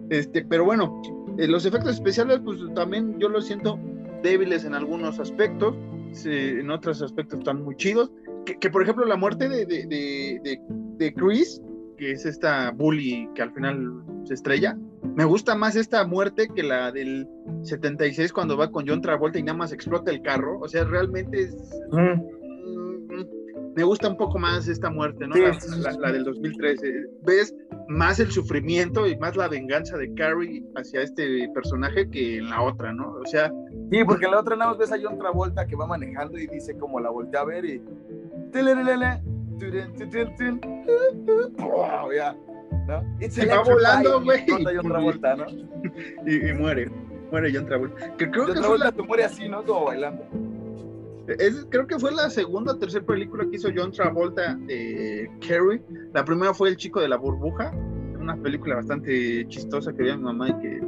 Este, 0.10 0.46
pero 0.46 0.64
bueno, 0.64 1.02
eh, 1.38 1.50
los 1.50 1.66
efectos 1.66 1.96
especiales 1.96 2.40
pues 2.46 2.60
también 2.76 3.20
yo 3.20 3.28
los 3.28 3.46
siento 3.46 3.78
débiles 4.24 4.64
en 4.64 4.74
algunos 4.74 5.20
aspectos, 5.20 5.76
en 6.26 6.70
otros 6.70 7.02
aspectos 7.02 7.40
están 7.40 7.64
muy 7.64 7.76
chidos. 7.76 8.12
Que, 8.46 8.70
por 8.70 8.84
ejemplo 8.84 9.06
la 9.06 9.16
muerte 9.16 9.50
de, 9.50 9.66
de, 9.66 9.88
de, 9.88 10.60
de 10.98 11.14
Chris 11.16 11.62
que 11.98 12.12
es 12.12 12.26
esta 12.26 12.72
bully 12.72 13.30
que 13.36 13.42
al 13.42 13.52
final 13.54 14.04
se 14.26 14.34
estrella. 14.34 14.78
Me 15.16 15.26
gusta 15.26 15.56
más 15.56 15.76
esta 15.76 16.06
muerte 16.06 16.48
que 16.54 16.64
la 16.64 16.92
del 16.92 17.28
76 17.64 18.34
cuando 18.34 18.58
va 18.58 18.72
con 18.72 18.88
John 18.88 19.02
Travolta 19.02 19.40
y 19.40 19.44
nada 19.44 19.58
más 19.58 19.72
explota 19.72 20.12
el 20.12 20.22
carro. 20.22 20.60
O 20.60 20.68
sea, 20.68 20.84
realmente 20.84 21.44
es... 21.44 21.56
Mm, 21.92 22.22
me 23.76 23.84
gusta 23.84 24.08
un 24.08 24.16
poco 24.16 24.40
más 24.40 24.68
esta 24.68 24.90
muerte, 24.90 25.28
¿no? 25.28 25.36
La, 25.36 26.12
del 26.12 26.24
2013. 26.24 27.08
Ves 27.24 27.54
más 27.90 28.20
el 28.20 28.32
sufrimiento 28.32 29.06
y 29.06 29.18
más 29.18 29.36
la 29.36 29.50
venganza 29.50 29.98
de 29.98 30.14
Carrie 30.14 30.64
hacia 30.76 31.02
este 31.02 31.50
personaje 31.54 32.10
que 32.10 32.38
en 32.38 32.50
la 32.50 32.62
otra, 32.62 32.94
¿no? 32.94 33.12
O 33.12 33.26
sea... 33.26 33.52
Sí, 33.92 34.04
porque 34.06 34.26
en 34.26 34.32
la 34.32 34.40
otra 34.40 34.56
nada 34.56 34.72
más 34.72 34.80
ves 34.80 34.92
a 34.94 34.98
John 35.02 35.20
Travolta 35.20 35.68
que 35.68 35.76
va 35.76 35.86
manejando 35.86 36.38
y 36.38 36.48
dice 36.48 36.78
como 36.78 37.00
la 37.02 37.10
voltea 37.10 37.42
a 37.42 37.46
ver 37.46 37.66
y... 37.66 37.82
Se 43.30 43.46
va 43.46 43.62
volando, 43.62 44.22
güey. 44.24 44.46
Y, 46.26 46.54
muere. 46.54 46.90
Muere 47.30 47.52
John 47.54 47.66
Travolta. 47.66 48.16
Que 48.16 48.32
creo 48.32 48.46
John 48.46 48.54
que 48.54 48.60
Travolta 48.62 48.94
la... 48.96 49.04
muere 49.04 49.24
así, 49.26 49.50
¿no? 49.50 49.64
Como 49.66 49.86
bailando. 49.86 50.24
Es, 51.28 51.66
creo 51.70 51.88
que 51.88 51.98
fue 51.98 52.12
la 52.12 52.30
segunda 52.30 52.74
o 52.74 52.78
tercera 52.78 53.06
película 53.06 53.46
que 53.50 53.56
hizo 53.56 53.70
John 53.76 53.92
Travolta 53.92 54.56
de 54.56 55.30
Carrie. 55.42 55.82
La 56.14 56.24
primera 56.24 56.54
fue 56.54 56.70
El 56.70 56.78
chico 56.78 57.02
de 57.02 57.10
la 57.10 57.18
burbuja, 57.18 57.72
una 58.20 58.38
película 58.38 58.76
bastante 58.76 59.48
chistosa 59.48 59.92
que 59.92 60.04
veía 60.04 60.18
mi 60.18 60.24
mamá 60.24 60.50
y 60.50 60.54
que 60.60 60.82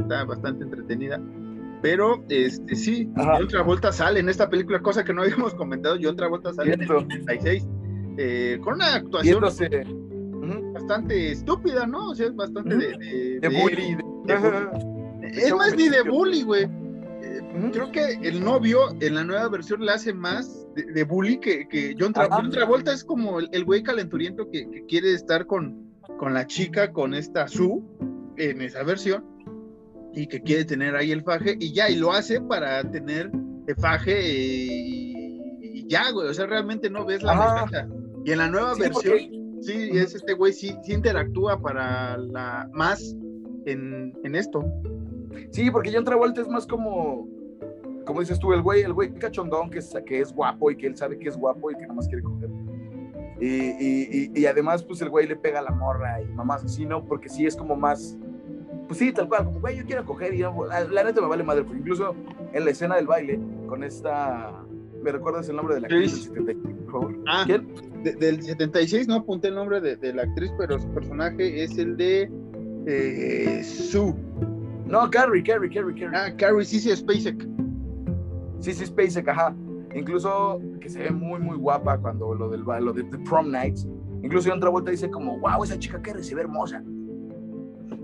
está 0.00 0.24
bastante 0.24 0.64
entretenida. 0.64 1.20
Pero 1.82 2.22
este 2.28 2.76
sí, 2.76 3.10
John 3.16 3.48
Travolta 3.48 3.90
sale 3.90 4.20
en 4.20 4.28
esta 4.28 4.50
película, 4.50 4.80
cosa 4.80 5.02
que 5.02 5.14
no 5.14 5.22
habíamos 5.22 5.54
comentado. 5.54 5.96
John 6.00 6.16
Travolta 6.16 6.52
sale 6.52 6.74
en 6.74 6.82
el 6.82 6.88
96 6.88 7.66
eh, 8.18 8.58
con 8.62 8.74
una 8.74 8.96
actuación 8.96 9.40
bastante 10.74 11.32
estúpida, 11.32 11.86
¿no? 11.86 12.10
O 12.10 12.14
sea, 12.14 12.26
es 12.26 12.36
bastante 12.36 12.76
de, 12.76 13.38
de, 13.40 13.48
bully. 13.48 13.96
es 15.22 15.54
más 15.54 15.74
ni 15.76 15.88
de 15.88 16.02
bully, 16.02 16.42
güey. 16.42 16.68
Eh, 17.52 17.70
creo 17.72 17.90
que 17.90 18.12
el 18.22 18.42
novio 18.42 18.80
en 19.00 19.14
la 19.14 19.24
nueva 19.24 19.48
versión 19.48 19.84
le 19.84 19.92
hace 19.92 20.12
más 20.12 20.66
de, 20.74 21.04
bully 21.04 21.38
que, 21.38 21.66
que 21.68 21.94
John, 21.98 22.12
Travolta. 22.12 22.92
es 22.92 23.04
como 23.04 23.40
el, 23.40 23.64
güey 23.64 23.82
calenturiento 23.82 24.48
que, 24.50 24.84
quiere 24.88 25.14
estar 25.14 25.46
con, 25.46 25.90
con 26.18 26.34
la 26.34 26.46
chica, 26.46 26.92
con 26.92 27.14
esta 27.14 27.48
Sue, 27.48 27.82
en 28.36 28.62
esa 28.62 28.82
versión, 28.82 29.24
y 30.14 30.26
que 30.26 30.40
quiere 30.40 30.64
tener 30.64 30.94
ahí 30.94 31.12
el 31.12 31.22
faje, 31.22 31.56
y 31.58 31.72
ya, 31.72 31.90
y 31.90 31.96
lo 31.96 32.12
hace 32.12 32.40
para 32.40 32.82
tener 32.88 33.30
el 33.66 33.76
faje 33.76 34.20
y, 34.22 35.86
ya, 35.88 36.10
güey. 36.12 36.28
O 36.28 36.34
sea, 36.34 36.46
realmente 36.46 36.88
no 36.88 37.04
ves 37.04 37.22
la 37.22 37.34
mensaje 37.34 37.88
y 38.24 38.32
en 38.32 38.38
la 38.38 38.48
nueva 38.48 38.74
versión, 38.74 39.18
sí, 39.62 39.90
es 39.92 40.14
este 40.14 40.34
güey, 40.34 40.52
sí, 40.52 40.74
sí, 40.82 40.92
interactúa 40.92 41.60
para 41.60 42.18
la 42.18 42.68
más 42.72 43.16
en, 43.66 44.12
en, 44.24 44.34
esto. 44.34 44.64
Sí, 45.52 45.70
porque 45.70 45.90
John 45.92 46.04
Travolta 46.04 46.42
es 46.42 46.48
más 46.48 46.66
como, 46.66 47.26
como 48.04 48.20
dices 48.20 48.38
tú, 48.38 48.52
el 48.52 48.62
güey, 48.62 48.82
el 48.82 48.92
güey 48.92 49.12
cachondón 49.14 49.70
que 49.70 49.78
es, 49.78 49.92
que 50.06 50.20
es 50.20 50.32
guapo 50.32 50.70
y 50.70 50.76
que 50.76 50.86
él 50.86 50.96
sabe 50.96 51.18
que 51.18 51.28
es 51.28 51.36
guapo 51.36 51.70
y 51.70 51.74
que 51.74 51.82
nada 51.82 51.94
más 51.94 52.08
quiere 52.08 52.22
coger. 52.22 52.50
Y, 53.40 53.46
y, 53.46 54.32
y, 54.34 54.46
además, 54.46 54.82
pues 54.82 55.00
el 55.00 55.08
güey 55.08 55.26
le 55.26 55.34
pega 55.34 55.60
a 55.60 55.62
la 55.62 55.70
morra 55.70 56.20
y 56.20 56.26
mamás 56.26 56.62
así, 56.62 56.84
¿no? 56.84 57.02
Porque 57.06 57.30
sí 57.30 57.46
es 57.46 57.56
como 57.56 57.74
más, 57.74 58.18
pues 58.86 58.98
sí, 58.98 59.12
tal 59.12 59.28
cual, 59.28 59.46
como 59.46 59.60
güey, 59.60 59.78
yo 59.78 59.86
quiero 59.86 60.04
coger 60.04 60.34
y 60.34 60.40
la 60.40 61.04
neta 61.04 61.22
me 61.22 61.26
vale 61.26 61.42
madre, 61.42 61.64
porque 61.64 61.78
incluso 61.78 62.14
en 62.52 62.64
la 62.64 62.70
escena 62.70 62.96
del 62.96 63.06
baile, 63.06 63.40
con 63.66 63.82
esta, 63.82 64.62
¿me 65.02 65.10
recuerdas 65.10 65.48
el 65.48 65.56
nombre 65.56 65.76
de 65.76 65.80
la 65.80 65.86
actriz? 65.86 66.28
por 66.28 66.92
favor? 66.92 67.16
Ah, 67.26 67.44
¿quién? 67.46 67.66
del 68.02 68.42
76 68.42 69.08
no 69.08 69.16
apunté 69.16 69.48
el 69.48 69.54
nombre 69.54 69.80
de, 69.80 70.12
la 70.12 70.22
actriz, 70.22 70.50
pero 70.58 70.78
su 70.78 70.88
personaje 70.88 71.62
es 71.62 71.76
el 71.78 71.96
de 71.96 72.30
eh, 72.86 73.62
Sue. 73.62 74.14
No, 74.86 75.08
Carrie, 75.10 75.42
Carrie, 75.42 75.70
Carrie, 75.70 75.94
Carrie. 75.94 76.18
Ah, 76.18 76.34
Carrie, 76.36 76.64
sí, 76.64 76.80
sí, 76.80 76.94
Spacek. 76.94 77.46
Sí, 78.60 78.74
Spacek, 78.74 79.28
ajá. 79.28 79.54
Incluso 79.94 80.60
que 80.80 80.88
se 80.88 81.00
ve 81.00 81.10
muy, 81.10 81.40
muy 81.40 81.56
guapa 81.56 81.98
cuando 81.98 82.34
lo 82.34 82.48
del 82.48 82.62
lo 82.62 82.92
de 82.92 83.02
The 83.04 83.18
Prom 83.18 83.50
Nights. 83.50 83.88
Incluso 84.22 84.52
otra 84.52 84.70
vuelta 84.70 84.90
dice 84.90 85.10
como, 85.10 85.38
wow, 85.38 85.64
esa 85.64 85.78
chica 85.78 86.00
se 86.20 86.34
ve 86.34 86.42
hermosa. 86.42 86.84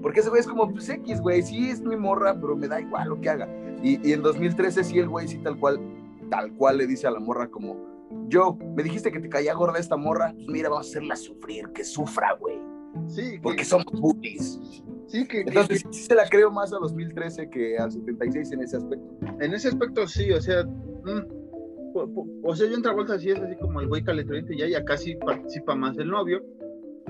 Porque 0.02 0.20
ese 0.20 0.28
güey 0.28 0.40
es 0.40 0.46
como, 0.46 0.70
pues 0.70 0.88
X, 0.88 1.20
güey, 1.20 1.42
sí 1.42 1.70
es 1.70 1.80
mi 1.82 1.96
morra, 1.96 2.38
pero 2.40 2.56
me 2.56 2.68
da 2.68 2.80
igual 2.80 3.08
lo 3.08 3.20
que 3.20 3.30
haga. 3.30 3.48
Y, 3.82 4.08
y 4.08 4.12
en 4.12 4.22
2013 4.22 4.84
sí 4.84 4.98
el 4.98 5.08
güey 5.08 5.28
sí 5.28 5.38
tal 5.38 5.58
cual, 5.58 5.80
tal 6.30 6.52
cual 6.54 6.78
le 6.78 6.86
dice 6.86 7.06
a 7.06 7.10
la 7.10 7.20
morra 7.20 7.48
como, 7.48 7.76
yo, 8.28 8.56
me 8.74 8.82
dijiste 8.82 9.12
que 9.12 9.20
te 9.20 9.28
caía 9.28 9.54
gorda 9.54 9.78
esta 9.78 9.96
morra, 9.96 10.32
pues 10.34 10.48
mira, 10.48 10.68
vamos 10.68 10.86
a 10.86 10.90
hacerla 10.90 11.16
sufrir, 11.16 11.68
que 11.72 11.84
sufra, 11.84 12.32
güey. 12.40 12.75
Sí. 13.08 13.38
Porque 13.42 13.64
somos 13.64 13.86
bullies. 13.92 14.60
Sí, 15.08 15.26
que. 15.26 15.40
Entonces, 15.40 15.84
sí 15.90 16.02
se 16.02 16.14
la 16.14 16.28
creo 16.28 16.50
más 16.50 16.72
a 16.72 16.78
2013 16.78 17.48
que 17.50 17.78
al 17.78 17.92
76 17.92 18.52
en 18.52 18.60
ese 18.62 18.76
aspecto. 18.76 19.18
En 19.40 19.54
ese 19.54 19.68
aspecto, 19.68 20.06
sí, 20.06 20.32
o 20.32 20.40
sea. 20.40 20.64
Mm, 20.64 21.36
o 22.42 22.54
sea, 22.54 22.68
yo 22.68 22.76
en 22.76 22.82
vuelta 22.82 23.18
sí 23.18 23.30
es 23.30 23.38
así 23.38 23.56
como 23.56 23.80
el 23.80 23.88
güey 23.88 24.04
calenturiente, 24.04 24.54
ya, 24.56 24.68
ya 24.68 24.84
casi 24.84 25.16
participa 25.16 25.74
más 25.74 25.96
el 25.98 26.08
novio. 26.08 26.44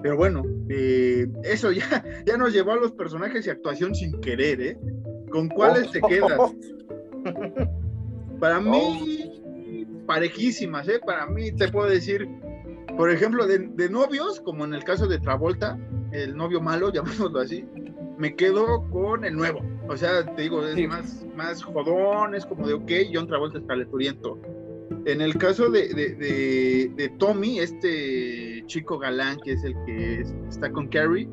Pero 0.01 0.17
bueno, 0.17 0.45
eh, 0.69 1.27
eso 1.43 1.73
ya, 1.73 2.05
ya 2.27 2.37
nos 2.37 2.53
llevó 2.53 2.73
a 2.73 2.77
los 2.77 2.93
personajes 2.93 3.47
y 3.47 3.51
actuación 3.51 3.95
sin 3.95 4.21
querer, 4.21 4.61
¿eh? 4.61 4.79
¿Con 5.31 5.49
cuáles 5.49 5.91
te 5.91 6.01
quedas? 6.01 6.39
Para 8.39 8.61
mí, 8.61 9.33
oh 9.33 9.37
parejísimas, 10.07 10.89
¿eh? 10.89 11.01
Para 11.05 11.27
mí 11.27 11.53
te 11.53 11.69
puedo 11.69 11.89
decir, 11.89 12.29
por 12.97 13.11
ejemplo, 13.11 13.47
de, 13.47 13.89
novios, 13.91 14.41
como 14.41 14.65
en 14.65 14.75
el 14.75 14.85
caso 14.85 15.07
de 15.07 15.19
Travolta, 15.19 15.79
el 16.13 16.37
novio 16.37 16.61
malo, 16.61 16.91
llamémoslo 16.93 17.41
así, 17.41 17.65
me 18.19 18.35
quedo 18.35 18.89
con 18.91 19.25
el 19.25 19.37
nuevo. 19.37 19.61
O 19.89 19.97
sea, 19.97 20.25
te 20.35 20.43
digo, 20.43 20.67
es 20.67 20.89
más, 20.89 21.25
más 21.37 21.63
jodón, 21.63 22.35
es 22.35 22.47
como 22.47 22.67
de, 22.67 22.75
ok, 22.75 22.91
John 23.13 23.27
Travolta 23.27 23.59
es 23.59 23.65
calenturiento. 23.65 24.39
En 25.05 25.21
el 25.21 25.37
caso 25.37 25.71
de, 25.71 25.89
de, 25.95 27.09
Tommy, 27.19 27.61
este 27.61 28.65
chico 28.67 28.99
galán 28.99 29.39
que 29.45 29.53
es 29.53 29.65
el 29.65 29.75
que 29.85 30.25
está 30.49 30.71
con 30.71 30.89
Carrie, 30.89 31.29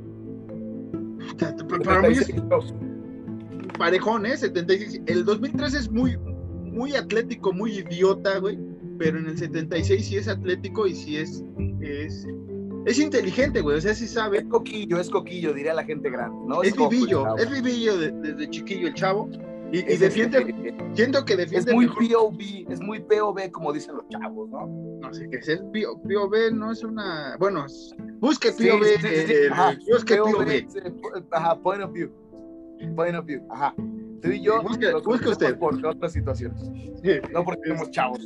para 1.86 2.02
mí 2.08 2.16
es 2.16 2.32
parejón, 3.78 4.26
¿eh? 4.26 4.38
76. 4.38 5.02
El 5.08 5.26
2003 5.26 5.74
es 5.74 5.92
muy, 5.92 6.18
muy 6.18 6.96
atlético, 6.96 7.54
muy 7.54 7.80
idiota, 7.80 8.38
güey, 8.40 8.58
pero 8.98 9.18
en 9.20 9.28
el 9.28 9.38
76 9.38 10.06
sí 10.06 10.18
es 10.18 10.28
atlético 10.28 10.88
y 10.88 10.96
sí 10.96 11.18
es, 11.18 11.44
es, 11.82 12.28
es 12.86 13.00
inteligente, 13.00 13.62
güey, 13.62 13.78
o 13.78 13.82
sea, 13.82 13.94
sí 13.94 14.08
sabe. 14.08 14.40
Es 14.40 14.46
coquillo, 14.46 15.00
es 15.00 15.10
coquillo, 15.10 15.54
diría 15.54 15.74
la 15.74 15.84
gente 15.84 16.10
grande, 16.10 16.38
¿no? 16.48 16.64
Es, 16.64 16.76
vivillo, 16.76 17.38
es 17.38 17.50
vivillo 17.50 17.98
desde 17.98 18.50
chiquillo 18.50 18.88
el 18.88 18.94
chavo. 18.94 19.30
Y, 19.72 19.82
defiende, 19.98 20.76
siento 20.94 21.26
que 21.26 21.36
defiende. 21.36 21.72
Es 21.72 21.76
muy 21.76 21.88
POV, 21.88 22.72
es 22.72 22.80
muy 22.80 23.00
POV, 23.00 23.50
como 23.52 23.74
dicen 23.74 23.96
los 23.96 24.08
chavos, 24.10 24.48
¿no? 24.52 24.68
No 25.02 25.14
sé 25.14 25.28
qué 25.32 25.38
es, 25.38 25.48
es 25.48 25.62
POV, 25.62 26.54
no 26.54 26.72
es 26.72 26.84
una. 26.84 27.36
Bueno, 27.40 27.66
busque 28.20 28.52
POV. 28.52 28.84
Sí, 29.02 29.92
busque 29.92 30.18
POV. 30.18 31.26
Ajá, 31.32 31.60
point 31.60 31.82
of 31.82 31.92
view. 31.92 32.12
Point 32.96 33.16
of 33.16 33.26
view, 33.26 33.42
ajá. 33.50 33.74
Tú 34.22 34.30
y 34.30 34.42
yo, 34.42 34.62
busque, 34.62 34.94
busque 35.04 35.30
usted. 35.30 35.58
Por 35.58 35.84
otras 35.84 36.14
situaciones. 36.14 36.62
No 37.32 37.44
porque 37.44 37.70
somos 37.70 37.90
chavos 37.90 38.20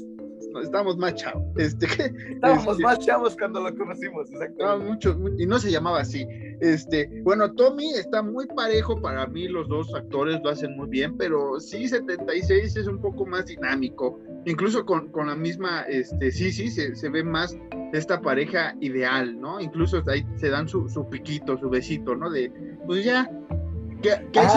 estábamos 0.61 0.97
más 0.97 1.15
chavos. 1.15 1.43
Este, 1.57 1.85
estábamos 2.33 2.67
este, 2.67 2.83
más 2.83 2.99
chavos 2.99 3.35
cuando 3.37 3.61
lo 3.61 3.75
conocimos, 3.75 4.31
exacto. 4.31 4.79
Mucho, 4.79 5.17
y 5.37 5.45
no 5.45 5.59
se 5.59 5.71
llamaba 5.71 6.01
así. 6.01 6.25
Este, 6.61 7.09
bueno, 7.23 7.53
Tommy 7.53 7.91
está 7.93 8.21
muy 8.21 8.47
parejo 8.47 8.99
para 8.99 9.27
mí, 9.27 9.47
los 9.47 9.67
dos 9.67 9.93
actores 9.93 10.39
lo 10.43 10.49
hacen 10.49 10.75
muy 10.75 10.87
bien, 10.89 11.17
pero 11.17 11.59
sí, 11.59 11.87
76 11.87 12.75
es 12.75 12.87
un 12.87 12.99
poco 12.99 13.25
más 13.25 13.45
dinámico. 13.45 14.19
Incluso 14.45 14.85
con, 14.85 15.11
con 15.11 15.27
la 15.27 15.35
misma, 15.35 15.81
este, 15.83 16.31
sí, 16.31 16.51
sí, 16.51 16.69
se, 16.69 16.95
se, 16.95 17.09
ve 17.09 17.23
más 17.23 17.57
esta 17.93 18.21
pareja 18.21 18.75
ideal, 18.79 19.39
¿no? 19.39 19.59
Incluso 19.59 20.01
ahí 20.07 20.25
se 20.37 20.49
dan 20.49 20.67
su, 20.67 20.87
su 20.87 21.07
piquito, 21.09 21.57
su 21.57 21.69
besito, 21.69 22.15
¿no? 22.15 22.29
De, 22.29 22.51
pues 22.85 23.03
ya, 23.03 23.29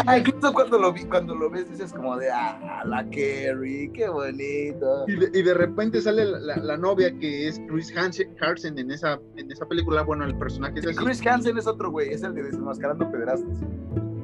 ah, 0.07 0.19
incluso 0.19 0.53
cuando 0.53 0.79
lo, 0.79 0.93
vi, 0.93 1.05
cuando 1.05 1.35
lo 1.35 1.51
ves 1.51 1.71
dices 1.71 1.93
como 1.93 2.17
de, 2.17 2.31
ah, 2.31 2.83
la 2.85 3.05
Carrie, 3.05 3.91
qué 3.93 4.09
bonito. 4.09 5.05
Y 5.09 5.17
de, 5.17 5.31
y 5.39 5.43
de 5.43 5.55
repente 5.55 6.01
sale 6.01 6.25
la, 6.25 6.57
la, 6.57 6.77
novia 6.77 7.13
que 7.19 7.49
es 7.49 7.61
Chris 7.69 7.93
Hansen, 7.97 8.79
en 8.79 8.91
esa, 8.91 9.19
en 9.37 9.51
esa 9.51 9.67
película, 9.67 10.03
bueno, 10.03 10.25
el 10.25 10.37
personaje 10.37 10.81
es 10.81 10.87
así. 10.87 10.97
Chris 10.97 11.27
Hansen 11.27 11.59
es 11.59 11.67
otro 11.67 11.91
güey, 11.91 12.11
es 12.11 12.23
el 12.23 12.35
de 12.35 12.43
Desenmascarando 12.43 13.11
Pederastas. 13.11 13.59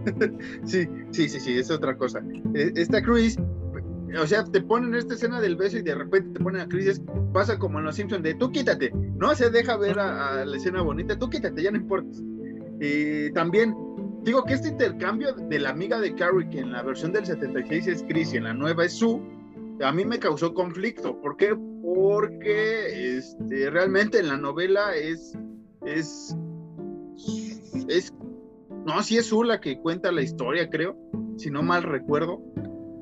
sí, 0.64 0.88
sí, 1.10 1.28
sí, 1.28 1.40
sí, 1.40 1.58
es 1.58 1.70
otra 1.70 1.96
cosa. 1.96 2.22
E, 2.54 2.72
esta 2.76 3.02
Chris, 3.02 3.38
o 4.20 4.26
sea, 4.26 4.44
te 4.44 4.60
ponen 4.60 4.94
esta 4.94 5.14
escena 5.14 5.40
del 5.40 5.56
beso 5.56 5.78
y 5.78 5.82
de 5.82 5.94
repente 5.94 6.38
te 6.38 6.44
ponen 6.44 6.62
a 6.62 6.68
Chris, 6.68 7.00
pasa 7.32 7.58
como 7.58 7.78
en 7.78 7.86
Los 7.86 7.96
Simpsons 7.96 8.22
de, 8.22 8.34
tú 8.34 8.50
quítate, 8.50 8.92
no 9.16 9.34
se 9.34 9.50
deja 9.50 9.76
ver 9.76 9.98
a, 9.98 10.44
la 10.44 10.56
escena 10.56 10.82
bonita, 10.82 11.18
tú 11.18 11.28
quítate, 11.28 11.62
ya 11.62 11.70
no 11.70 11.78
importa. 11.78 12.18
Y 12.80 13.32
también 13.32 13.74
digo 14.26 14.44
que 14.44 14.54
este 14.54 14.68
intercambio 14.68 15.32
de 15.32 15.60
la 15.60 15.70
amiga 15.70 16.00
de 16.00 16.12
Carrie, 16.16 16.48
que 16.50 16.58
en 16.58 16.72
la 16.72 16.82
versión 16.82 17.12
del 17.12 17.24
76 17.24 17.86
es 17.86 18.04
Chris 18.08 18.34
y 18.34 18.38
en 18.38 18.44
la 18.44 18.54
nueva 18.54 18.84
es 18.84 18.94
Sue, 18.94 19.22
a 19.80 19.92
mí 19.92 20.04
me 20.04 20.18
causó 20.18 20.52
conflicto. 20.52 21.20
¿Por 21.20 21.36
qué? 21.36 21.56
Porque 21.82 23.16
este, 23.16 23.70
realmente 23.70 24.18
en 24.18 24.26
la 24.26 24.36
novela 24.36 24.96
es, 24.96 25.32
es, 25.84 26.36
es, 27.88 28.12
no, 28.84 29.00
sí 29.00 29.16
es 29.16 29.26
Sue 29.26 29.46
la 29.46 29.60
que 29.60 29.78
cuenta 29.78 30.10
la 30.10 30.22
historia, 30.22 30.68
creo, 30.68 30.98
si 31.36 31.48
no 31.48 31.62
mal 31.62 31.84
recuerdo, 31.84 32.42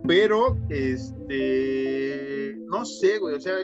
pero, 0.06 0.58
este, 0.68 2.54
no 2.66 2.84
sé, 2.84 3.18
güey, 3.18 3.36
o 3.36 3.40
sea, 3.40 3.54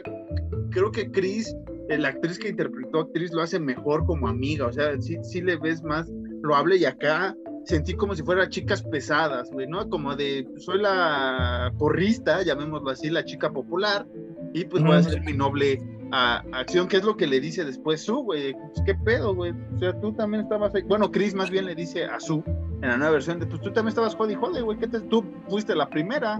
creo 0.71 0.91
que 0.91 1.11
Chris, 1.11 1.55
la 1.89 2.07
actriz 2.07 2.39
que 2.39 2.49
interpretó 2.49 3.01
a 3.01 3.11
Chris, 3.11 3.31
lo 3.31 3.43
hace 3.43 3.59
mejor 3.59 4.03
como 4.07 4.27
amiga, 4.27 4.65
o 4.65 4.73
sea, 4.73 4.99
sí, 4.99 5.17
sí 5.21 5.41
le 5.41 5.57
ves 5.57 5.83
más 5.83 6.11
lo 6.41 6.55
hable 6.55 6.77
y 6.77 6.85
acá 6.85 7.35
sentí 7.63 7.93
como 7.93 8.15
si 8.15 8.23
fuera 8.23 8.49
chicas 8.49 8.83
pesadas, 8.83 9.51
güey, 9.51 9.67
¿no? 9.67 9.89
Como 9.89 10.15
de, 10.15 10.47
soy 10.57 10.81
la 10.81 11.73
porrista, 11.77 12.41
llamémoslo 12.43 12.89
así, 12.89 13.09
la 13.09 13.25
chica 13.25 13.51
popular, 13.51 14.07
y 14.53 14.65
pues 14.65 14.83
voy 14.83 14.93
a 14.93 14.97
hacer 14.97 15.21
mi 15.21 15.33
noble 15.33 15.81
acción, 16.11 16.87
que 16.87 16.97
es 16.97 17.03
lo 17.03 17.15
que 17.15 17.25
le 17.25 17.39
dice 17.39 17.63
después 17.63 18.01
Su, 18.01 18.23
güey, 18.23 18.53
pues 18.53 18.83
qué 18.85 18.95
pedo, 18.95 19.33
güey, 19.33 19.53
o 19.75 19.79
sea, 19.79 19.97
tú 20.01 20.11
también 20.13 20.43
estabas 20.43 20.75
ahí, 20.75 20.81
bueno, 20.81 21.09
Chris 21.09 21.33
más 21.33 21.49
bien 21.49 21.65
le 21.65 21.75
dice 21.75 22.05
a 22.05 22.19
Su, 22.19 22.43
en 22.45 22.81
la 22.81 22.97
nueva 22.97 23.13
versión 23.13 23.39
de, 23.39 23.45
pues 23.45 23.61
tú 23.61 23.71
también 23.71 23.89
estabas 23.89 24.15
jode 24.15 24.35
jode, 24.35 24.61
güey, 24.61 24.77
¿qué 24.77 24.87
te, 24.87 24.99
tú 24.99 25.23
fuiste 25.47 25.75
la 25.75 25.89
primera. 25.89 26.39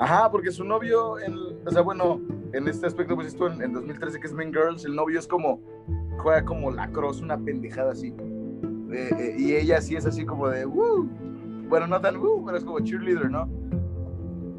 Ajá, 0.00 0.30
porque 0.30 0.50
su 0.50 0.64
novio, 0.64 1.18
en, 1.18 1.34
o 1.66 1.70
sea, 1.70 1.82
bueno, 1.82 2.20
en 2.52 2.68
este 2.68 2.86
aspecto, 2.86 3.14
pues 3.14 3.28
esto 3.28 3.48
en, 3.48 3.62
en 3.62 3.72
2013 3.72 4.20
que 4.20 4.26
es 4.26 4.32
Mean 4.32 4.52
Girls, 4.52 4.84
el 4.84 4.94
novio 4.94 5.18
es 5.18 5.26
como, 5.26 5.60
juega 6.18 6.44
como 6.44 6.70
la 6.70 6.88
cross, 6.90 7.20
una 7.20 7.38
pendejada 7.38 7.92
así. 7.92 8.14
Eh, 8.92 9.10
eh, 9.18 9.36
y 9.38 9.54
ella 9.54 9.80
sí 9.80 9.96
es 9.96 10.06
así 10.06 10.24
como 10.24 10.48
de, 10.48 10.64
bueno, 10.64 11.86
no 11.86 12.00
tan, 12.00 12.14
pero 12.44 12.56
es 12.56 12.64
como 12.64 12.80
cheerleader, 12.80 13.30
¿no? 13.30 13.48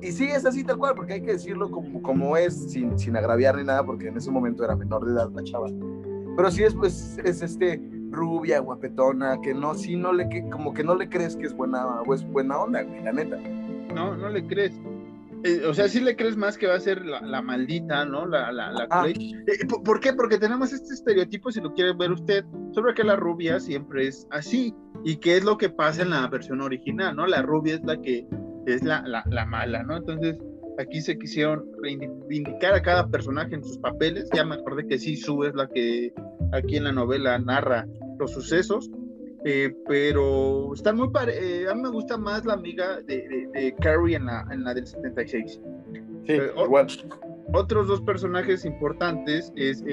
Y 0.01 0.11
sí 0.11 0.25
es 0.25 0.45
así 0.45 0.63
tal 0.63 0.77
cual, 0.77 0.93
porque 0.95 1.13
hay 1.13 1.21
que 1.21 1.33
decirlo 1.33 1.69
como, 1.69 2.01
como 2.01 2.37
es, 2.37 2.71
sin, 2.71 2.97
sin 2.97 3.17
agraviar 3.17 3.57
ni 3.57 3.63
nada, 3.63 3.83
porque 3.83 4.07
en 4.07 4.17
ese 4.17 4.31
momento 4.31 4.63
era 4.63 4.75
menor 4.75 5.05
de 5.05 5.13
edad 5.13 5.29
la 5.31 5.43
chava. 5.43 5.67
Pero 6.35 6.51
sí 6.51 6.63
es, 6.63 6.73
pues, 6.73 7.19
es 7.23 7.41
este 7.41 7.81
rubia, 8.11 8.59
guapetona, 8.59 9.39
que 9.41 9.53
no, 9.53 9.73
sí 9.73 9.95
no 9.95 10.13
le, 10.13 10.29
que, 10.29 10.47
como 10.49 10.73
que 10.73 10.83
no 10.83 10.95
le 10.95 11.09
crees 11.09 11.35
que 11.35 11.47
es 11.47 11.53
buena, 11.53 12.01
o 12.01 12.13
es 12.13 12.25
buena 12.31 12.59
onda, 12.59 12.83
güey, 12.83 13.03
la 13.03 13.11
neta. 13.11 13.37
No, 13.93 14.15
no 14.15 14.29
le 14.29 14.45
crees. 14.45 14.79
Eh, 15.43 15.65
o 15.65 15.73
sea, 15.73 15.87
sí 15.87 15.99
le 16.01 16.15
crees 16.15 16.35
más 16.35 16.57
que 16.57 16.67
va 16.67 16.75
a 16.75 16.79
ser 16.79 17.05
la, 17.05 17.41
maldita, 17.41 18.05
¿no? 18.05 18.25
La, 18.25 18.51
la, 18.51 18.71
la 18.71 18.87
ah. 18.89 19.07
eh, 19.07 19.15
¿Por 19.83 19.99
qué? 19.99 20.13
Porque 20.13 20.37
tenemos 20.37 20.73
este 20.73 20.93
estereotipo, 20.93 21.51
si 21.51 21.61
lo 21.61 21.73
quiere 21.73 21.93
ver 21.93 22.11
usted, 22.11 22.43
sobre 22.73 22.93
que 22.93 23.03
la 23.03 23.15
rubia 23.15 23.59
siempre 23.59 24.07
es 24.07 24.27
así. 24.31 24.73
¿Y 25.05 25.17
qué 25.17 25.37
es 25.37 25.45
lo 25.45 25.57
que 25.57 25.69
pasa 25.69 26.01
en 26.01 26.09
la 26.09 26.27
versión 26.27 26.61
original, 26.61 27.15
no? 27.15 27.25
La 27.25 27.41
rubia 27.41 27.75
es 27.75 27.83
la 27.85 28.01
que 28.01 28.27
es 28.65 28.83
la, 28.83 29.01
la 29.03 29.45
mala, 29.45 29.83
¿no? 29.83 29.97
Entonces, 29.97 30.37
aquí 30.79 31.01
se 31.01 31.17
quisieron 31.17 31.65
reivindicar 31.81 32.73
a 32.73 32.81
cada 32.81 33.07
personaje 33.07 33.55
en 33.55 33.63
sus 33.63 33.77
papeles. 33.79 34.29
Ya 34.33 34.45
me 34.45 34.55
acordé 34.55 34.87
que 34.87 34.97
sí, 34.97 35.17
Sue 35.17 35.49
es 35.49 35.55
la 35.55 35.67
que 35.67 36.13
aquí 36.53 36.77
en 36.77 36.85
la 36.85 36.91
novela 36.91 37.37
narra 37.37 37.85
los 38.17 38.31
sucesos 38.31 38.89
eh, 39.45 39.73
pero 39.87 40.73
están 40.73 40.97
muy 40.97 41.09
eh, 41.27 41.65
a 41.69 41.73
mí 41.73 41.81
me 41.81 41.89
gusta 41.89 42.17
más 42.17 42.45
la 42.45 42.53
amiga 42.53 43.01
de, 43.01 43.73
Carrie 43.81 44.17
en 44.17 44.25
la, 44.25 44.45
en 44.51 44.63
la 44.63 44.73
del 44.73 44.85
76. 44.85 45.61
Sí, 46.25 46.33
eh, 46.33 46.51
igual. 46.57 46.87
Otros 47.53 47.87
dos 47.87 48.01
personajes 48.01 48.65
importantes 48.65 49.51
es 49.55 49.83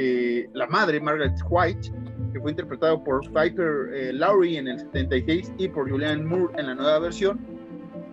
la 0.52 0.66
madre, 0.66 1.00
Margaret 1.00 1.38
White, 1.48 1.90
que 2.32 2.40
fue 2.40 2.50
interpretado 2.50 3.02
por 3.02 3.20
Piper 3.32 4.12
Lowry 4.14 4.56
en 4.58 4.68
el 4.68 4.78
76 4.78 5.52
y 5.56 5.68
por 5.68 5.88
Julianne 5.90 6.24
Moore 6.24 6.52
en 6.58 6.66
la 6.66 6.74
nueva 6.74 6.98
versión. 6.98 7.38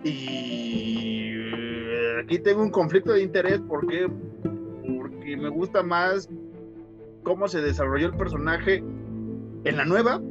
Y 0.02 1.34
aquí 2.22 2.38
tengo 2.38 2.62
un 2.62 2.70
conflicto 2.70 3.12
de 3.12 3.22
interés 3.22 3.60
porque, 3.68 4.08
porque 4.96 5.36
me 5.36 5.50
gusta 5.50 5.82
más 5.82 6.30
cómo 7.22 7.48
se 7.48 7.60
desarrolló 7.60 8.06
el 8.06 8.16
personaje 8.16 8.82
en 9.64 9.76
la 9.76 9.84
nueva 9.84 10.22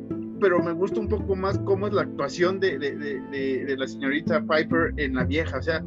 pero 0.43 0.61
me 0.61 0.73
gusta 0.73 0.99
un 0.99 1.07
poco 1.07 1.37
más 1.37 1.57
cómo 1.59 1.87
es 1.87 1.93
la 1.93 2.01
actuación 2.01 2.59
de, 2.59 2.77
de, 2.77 2.95
de, 2.97 3.77
la 3.77 3.87
señorita 3.87 4.41
Piper 4.41 4.93
en 4.97 5.15
la 5.15 5.23
vieja, 5.23 5.57
o 5.57 5.61
sea, 5.61 5.81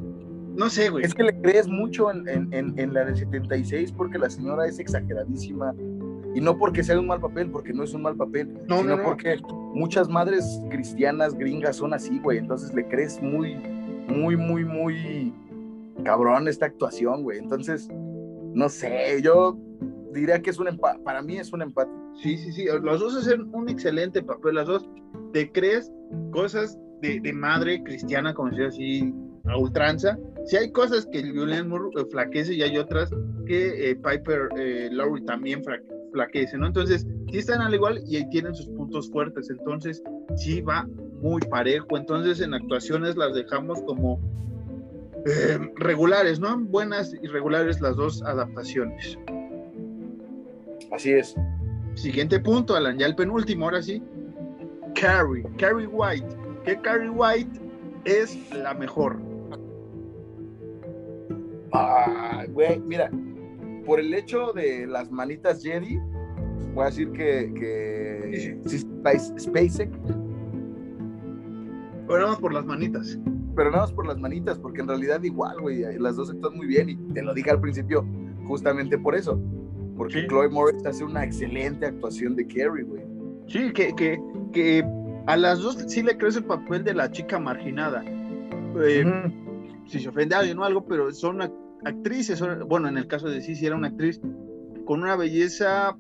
no 0.54 0.70
sé, 0.70 0.88
güey. 0.88 1.04
Es 1.04 1.14
que 1.14 1.24
le 1.24 1.38
crees 1.42 1.68
mucho 1.68 2.10
en, 2.10 2.26
en, 2.26 2.72
en, 2.78 2.94
la 2.94 3.04
del 3.04 3.16
76 3.16 3.92
porque 3.92 4.18
la 4.18 4.30
señora 4.30 4.66
es 4.66 4.78
exageradísima. 4.78 5.74
Y 6.34 6.40
no 6.40 6.56
porque 6.56 6.82
sea 6.82 6.98
un 6.98 7.06
mal 7.06 7.20
papel, 7.20 7.50
porque 7.50 7.74
no 7.74 7.84
es 7.84 7.92
un 7.92 8.00
mal 8.00 8.16
papel, 8.16 8.48
no, 8.66 8.78
sino 8.78 9.02
porque 9.02 9.38
muchas 9.74 10.08
madres 10.08 10.62
cristianas 10.70 11.34
gringas 11.34 11.76
son 11.76 11.92
así, 11.92 12.18
güey. 12.20 12.38
Entonces 12.38 12.72
le 12.74 12.88
crees 12.88 13.20
muy, 13.20 13.56
muy, 14.08 14.38
muy, 14.38 14.64
muy 14.64 15.34
cabrón 16.02 16.48
esta 16.48 16.64
actuación, 16.64 17.24
güey. 17.24 17.40
Entonces, 17.40 17.90
no 18.54 18.70
sé, 18.70 19.20
yo 19.20 19.58
diría 20.16 20.40
que 20.42 20.50
es 20.50 20.58
un 20.58 20.68
empate, 20.68 20.98
para 21.04 21.22
mí 21.22 21.38
es 21.38 21.52
un 21.52 21.62
empate. 21.62 21.90
Sí, 22.22 22.36
sí, 22.38 22.52
sí, 22.52 22.66
los 22.82 23.00
dos 23.00 23.16
hacen 23.16 23.54
un 23.54 23.68
excelente 23.68 24.22
papel, 24.22 24.56
las 24.56 24.66
dos 24.66 24.88
te 25.32 25.50
crees 25.52 25.92
cosas 26.32 26.78
de, 27.02 27.20
de 27.20 27.32
madre 27.32 27.82
cristiana, 27.82 28.34
como 28.34 28.50
decía 28.50 28.68
así, 28.68 29.14
a 29.44 29.56
ultranza. 29.56 30.18
Si 30.46 30.56
hay 30.56 30.70
cosas 30.72 31.06
que 31.06 31.22
Julian 31.22 31.68
Moore 31.68 31.90
eh, 32.00 32.04
flaquece 32.10 32.54
y 32.54 32.62
hay 32.62 32.78
otras 32.78 33.10
que 33.46 33.90
eh, 33.90 33.96
Piper 33.96 34.48
eh, 34.56 34.88
Lowry 34.92 35.24
también 35.24 35.62
flaquece, 36.12 36.56
¿no? 36.58 36.66
Entonces, 36.66 37.06
sí 37.30 37.38
están 37.38 37.60
al 37.60 37.74
igual 37.74 38.00
y 38.06 38.16
ahí 38.16 38.28
tienen 38.30 38.54
sus 38.54 38.68
puntos 38.68 39.10
fuertes, 39.10 39.50
entonces 39.50 40.02
sí 40.36 40.60
va 40.60 40.88
muy 41.20 41.40
parejo, 41.42 41.96
entonces 41.96 42.40
en 42.40 42.54
actuaciones 42.54 43.16
las 43.16 43.34
dejamos 43.34 43.82
como 43.82 44.20
eh, 45.26 45.58
regulares, 45.76 46.38
¿no? 46.38 46.58
Buenas 46.58 47.12
y 47.20 47.26
regulares 47.26 47.80
las 47.80 47.96
dos 47.96 48.22
adaptaciones. 48.22 49.18
Así 50.92 51.12
es. 51.12 51.34
Siguiente 51.94 52.38
punto, 52.40 52.76
Alan, 52.76 52.98
ya 52.98 53.06
el 53.06 53.16
penúltimo, 53.16 53.64
ahora 53.66 53.82
sí. 53.82 54.02
Carrie, 54.94 55.44
Carrie 55.58 55.86
White. 55.86 56.26
Que 56.64 56.80
Carrie 56.80 57.10
White 57.10 57.60
es 58.04 58.38
la 58.54 58.74
mejor. 58.74 59.18
Ah, 61.72 62.44
güey, 62.50 62.78
mira, 62.80 63.10
por 63.84 64.00
el 64.00 64.12
hecho 64.14 64.52
de 64.52 64.86
las 64.86 65.10
manitas 65.10 65.62
Jedi, 65.62 65.98
voy 66.74 66.82
a 66.82 66.86
decir 66.86 67.10
que, 67.12 67.52
que 67.54 68.60
SpaceX. 69.38 69.90
Bueno, 72.06 72.24
vamos 72.24 72.38
por 72.38 72.52
las 72.52 72.64
manitas. 72.64 73.18
pero 73.56 73.70
nada 73.70 73.84
más 73.84 73.92
por 73.92 74.06
las 74.06 74.18
manitas, 74.18 74.58
porque 74.58 74.80
en 74.82 74.88
realidad 74.88 75.22
igual, 75.22 75.60
güey, 75.60 75.82
las 75.98 76.16
dos 76.16 76.30
actúan 76.30 76.56
muy 76.56 76.66
bien 76.66 76.90
y 76.90 76.96
te 77.14 77.22
lo 77.22 77.32
dije 77.34 77.50
al 77.50 77.60
principio 77.60 78.06
justamente 78.46 78.96
por 78.98 79.16
eso, 79.16 79.40
porque 79.96 80.26
Chloe 80.26 80.48
Moritz 80.48 80.84
hace 80.86 81.04
una 81.04 81.24
excelente 81.24 81.86
actuación 81.86 82.36
de 82.36 82.46
Carrie, 82.46 82.84
güey. 82.84 83.02
Sí, 83.48 83.72
que, 83.72 83.94
que, 83.94 84.20
que 84.52 84.84
a 85.26 85.36
las 85.36 85.60
dos 85.60 85.76
sí 85.88 86.02
le 86.02 86.16
crees 86.16 86.36
el 86.36 86.44
papel 86.44 86.84
de 86.84 86.94
la 86.94 87.10
chica 87.10 87.38
marginada. 87.38 88.04
Eh, 88.04 89.04
si 89.86 90.00
se 90.00 90.08
ofende 90.08 90.34
a 90.34 90.40
alguien 90.40 90.58
o 90.58 90.64
algo, 90.64 90.84
pero 90.86 91.12
son 91.12 91.40
actrices, 91.84 92.42
bueno, 92.66 92.88
en 92.88 92.98
el 92.98 93.06
caso 93.06 93.28
de 93.28 93.40
sí, 93.40 93.54
sí 93.54 93.66
era 93.66 93.76
una 93.76 93.88
actriz 93.88 94.20
con 94.84 95.02
una 95.02 95.16
belleza 95.16 95.96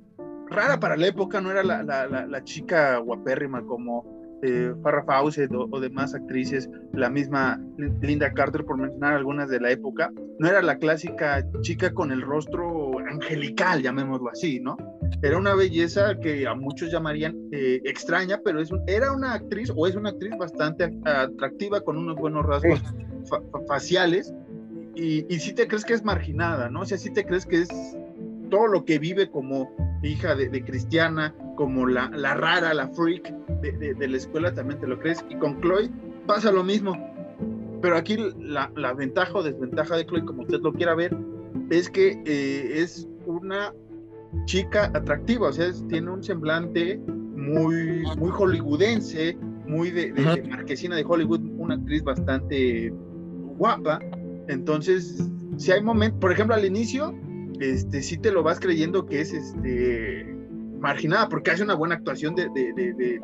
rara 0.48 0.78
para 0.78 0.96
la 0.96 1.06
época, 1.06 1.40
no 1.40 1.50
era 1.50 1.62
la, 1.62 1.82
la, 1.82 2.06
la, 2.06 2.44
chica 2.44 2.98
guapérrima 2.98 3.64
como 3.66 4.15
eh, 4.42 4.74
Farrah 4.82 5.04
Fawcett 5.04 5.50
o, 5.52 5.80
demás 5.80 6.14
actrices, 6.14 6.68
la 6.92 7.10
misma 7.10 7.60
Linda 8.00 8.32
Carter, 8.32 8.64
por 8.64 8.78
mencionar 8.78 9.14
algunas 9.14 9.48
de 9.48 9.60
la 9.60 9.70
época, 9.70 10.10
no 10.38 10.48
era 10.48 10.62
la 10.62 10.78
clásica 10.78 11.44
chica 11.62 11.92
con 11.92 12.12
el 12.12 12.22
rostro 12.22 12.98
angelical, 12.98 13.82
llamémoslo 13.82 14.30
así, 14.30 14.60
¿no? 14.60 14.76
Era 15.22 15.38
una 15.38 15.54
belleza 15.54 16.18
que 16.20 16.46
a 16.46 16.54
muchos 16.54 16.90
llamarían 16.90 17.36
eh, 17.52 17.80
extraña, 17.84 18.40
pero 18.44 18.60
es 18.60 18.70
era 18.86 19.12
una 19.12 19.34
actriz 19.34 19.72
o 19.74 19.86
es 19.86 19.94
una 19.94 20.10
actriz 20.10 20.36
bastante 20.38 20.92
atractiva 21.04 21.80
con 21.80 21.96
unos 21.96 22.16
buenos 22.16 22.44
rasgos 22.44 22.82
faciales 23.66 24.34
y, 24.94 25.32
y 25.32 25.40
si 25.40 25.52
te 25.52 25.66
crees 25.66 25.84
que 25.84 25.94
es 25.94 26.04
marginada, 26.04 26.68
¿no? 26.68 26.80
O 26.80 26.84
sea, 26.84 26.98
si 26.98 27.12
te 27.12 27.24
crees 27.24 27.46
que 27.46 27.62
es 27.62 27.68
todo 28.50 28.66
lo 28.66 28.84
que 28.84 28.98
vive 28.98 29.30
como 29.30 29.70
hija 30.02 30.34
de, 30.34 30.64
cristiana, 30.64 31.34
como 31.56 31.86
la, 31.86 32.08
la, 32.10 32.34
rara, 32.34 32.72
la 32.72 32.88
freak 32.88 33.34
de, 33.60 33.94
de, 33.94 34.08
la 34.08 34.16
escuela, 34.16 34.54
también 34.54 34.78
te 34.78 34.86
lo 34.86 34.98
crees. 34.98 35.24
Y 35.28 35.36
con 35.36 35.60
Chloe 35.60 35.90
pasa 36.26 36.52
lo 36.52 36.62
mismo. 36.62 36.94
Pero 37.82 37.96
aquí 37.96 38.16
la, 38.38 38.70
la 38.76 38.94
ventaja 38.94 39.34
o 39.34 39.42
desventaja 39.42 39.96
de 39.96 40.06
Chloe, 40.06 40.24
como 40.24 40.42
usted 40.42 40.60
lo 40.60 40.72
quiera 40.72 40.94
ver, 40.94 41.16
es 41.70 41.90
que 41.90 42.22
eh, 42.24 42.80
es 42.82 43.08
una 43.26 43.72
chica 44.44 44.90
atractiva, 44.94 45.48
o 45.48 45.52
sea, 45.52 45.72
tiene 45.88 46.10
un 46.10 46.22
semblante 46.22 46.98
muy, 46.98 48.02
muy 48.16 48.30
hollywoodense, 48.30 49.36
muy 49.66 49.90
de, 49.90 50.12
de, 50.12 50.42
marquesina 50.48 50.96
de 50.96 51.04
Hollywood, 51.04 51.40
una 51.58 51.74
actriz 51.74 52.02
bastante 52.04 52.92
guapa. 53.58 54.00
Entonces, 54.48 55.28
si 55.56 55.72
hay 55.72 55.82
momentos, 55.82 56.20
por 56.20 56.32
ejemplo, 56.32 56.54
al 56.54 56.64
inicio, 56.64 57.14
este, 57.60 58.02
sí 58.02 58.16
te 58.18 58.30
lo 58.30 58.42
vas 58.42 58.60
creyendo 58.60 59.06
que 59.06 59.20
es 59.20 59.32
este, 59.32 60.35
marginada, 60.86 61.28
porque 61.28 61.50
hace 61.50 61.64
una 61.64 61.74
buena 61.74 61.96
actuación 61.96 62.36
de, 62.36 63.20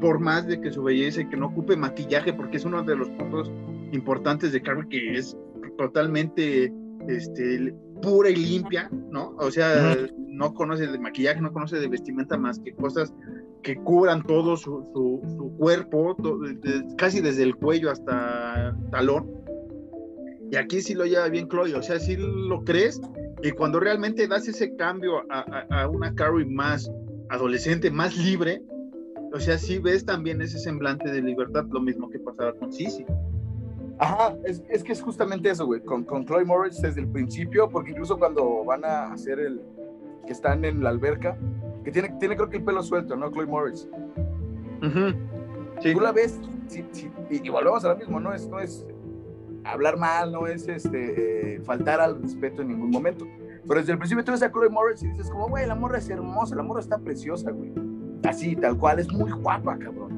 por 0.00 0.18
más 0.18 0.46
de 0.46 0.60
que 0.60 0.72
su 0.72 0.82
belleza 0.82 1.20
y 1.20 1.28
que 1.28 1.36
no 1.36 1.48
ocupe 1.48 1.76
maquillaje, 1.76 2.32
porque 2.32 2.56
es 2.56 2.64
uno 2.64 2.82
de 2.82 2.96
los 2.96 3.10
puntos 3.10 3.52
importantes 3.92 4.52
de 4.52 4.62
Carmen, 4.62 4.88
que 4.88 5.18
es 5.18 5.36
totalmente 5.76 6.72
este, 7.08 7.74
pura 8.00 8.30
y 8.30 8.36
limpia, 8.36 8.88
¿no? 9.10 9.34
O 9.38 9.50
sea, 9.50 9.94
no 10.16 10.54
conoce 10.54 10.86
de 10.86 10.98
maquillaje, 10.98 11.42
no 11.42 11.52
conoce 11.52 11.78
de 11.78 11.88
vestimenta 11.88 12.38
más 12.38 12.58
que 12.58 12.72
cosas 12.72 13.12
que 13.62 13.76
cubran 13.76 14.22
todo 14.22 14.56
su, 14.56 14.88
su, 14.94 15.54
cuerpo, 15.58 16.16
casi 16.96 17.20
desde 17.20 17.42
el 17.42 17.56
cuello 17.56 17.90
hasta 17.90 18.70
el 18.70 18.90
talón. 18.90 19.30
Y 20.52 20.56
aquí 20.56 20.82
sí 20.82 20.92
lo 20.92 21.06
lleva 21.06 21.28
bien 21.28 21.48
Chloe, 21.48 21.74
o 21.74 21.82
sea, 21.82 21.98
sí 21.98 22.14
lo 22.18 22.62
crees 22.62 23.00
y 23.42 23.52
cuando 23.52 23.80
realmente 23.80 24.28
das 24.28 24.46
ese 24.46 24.76
cambio 24.76 25.22
a, 25.30 25.88
una 25.88 26.14
Carrie 26.14 26.44
más 26.44 26.92
adolescente, 27.30 27.90
más 27.90 28.14
libre, 28.18 28.62
o 29.32 29.40
sea, 29.40 29.56
sí 29.56 29.78
ves 29.78 30.04
también 30.04 30.42
ese 30.42 30.58
semblante 30.58 31.10
de 31.10 31.22
libertad, 31.22 31.64
lo 31.70 31.80
mismo 31.80 32.10
que 32.10 32.18
pasaba 32.18 32.52
con 32.52 32.70
Sissy. 32.70 33.06
Ajá, 33.98 34.36
es, 34.44 34.62
es, 34.68 34.84
que 34.84 34.92
es 34.92 35.00
justamente 35.00 35.48
eso, 35.48 35.64
güey, 35.64 35.80
con, 35.80 36.04
con 36.04 36.26
Chloe 36.26 36.44
Moritz 36.44 36.82
desde 36.82 37.00
el 37.00 37.08
principio, 37.08 37.70
porque 37.70 37.92
incluso 37.92 38.18
cuando 38.18 38.62
van 38.62 38.84
a 38.84 39.10
hacer 39.10 39.40
el, 39.40 39.62
que 40.26 40.32
están 40.34 40.66
en 40.66 40.82
la 40.82 40.90
alberca, 40.90 41.34
que 41.82 41.90
tiene, 41.90 42.14
tiene 42.20 42.36
creo 42.36 42.50
que 42.50 42.58
el 42.58 42.64
pelo 42.64 42.82
suelto, 42.82 43.16
¿no? 43.16 43.32
Chloe 43.32 43.46
Moritz. 43.46 43.88
sí. 45.80 45.94
Tú 45.94 46.00
la 46.00 46.12
ves, 46.12 46.38
y, 47.30 47.48
volvemos 47.48 47.84
a 47.86 47.94
lo 47.94 47.96
mismo, 47.96 48.20
no 48.20 48.34
es, 48.34 48.46
no 48.48 48.60
es 48.60 48.86
hablar 49.64 49.98
mal, 49.98 50.32
no 50.32 50.46
es 50.46 50.68
este, 50.68 51.56
eh, 51.56 51.60
faltar 51.62 52.00
al 52.00 52.20
respeto 52.20 52.62
en 52.62 52.68
ningún 52.68 52.90
momento. 52.90 53.26
Pero 53.66 53.80
desde 53.80 53.92
el 53.92 53.98
principio 53.98 54.24
tú 54.24 54.32
ves 54.32 54.42
a 54.42 54.50
Chloe 54.50 54.68
Morris 54.68 55.02
y 55.02 55.08
dices 55.08 55.30
como, 55.30 55.48
güey, 55.48 55.66
la 55.66 55.74
morra 55.74 55.98
es 55.98 56.08
hermosa, 56.10 56.56
la 56.56 56.62
morra 56.62 56.80
está 56.80 56.98
preciosa, 56.98 57.50
güey. 57.50 57.72
Así, 58.24 58.56
tal 58.56 58.76
cual, 58.76 58.98
es 58.98 59.12
muy 59.12 59.30
guapa, 59.30 59.78
cabrón. 59.78 60.12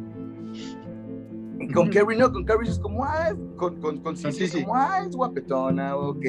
Y 1.58 1.72
con 1.72 1.88
Carrie 1.90 2.18
no, 2.18 2.32
con 2.32 2.44
Carrie 2.44 2.70
es 2.70 2.78
como, 2.78 3.04
ah, 3.04 3.34
con, 3.56 3.80
con, 3.80 3.98
con 3.98 4.16
sí, 4.16 4.32
sí, 4.32 4.62
como, 4.62 4.76
ah, 4.76 5.00
es 5.06 5.14
guapetona, 5.14 5.96
ok. 5.96 6.24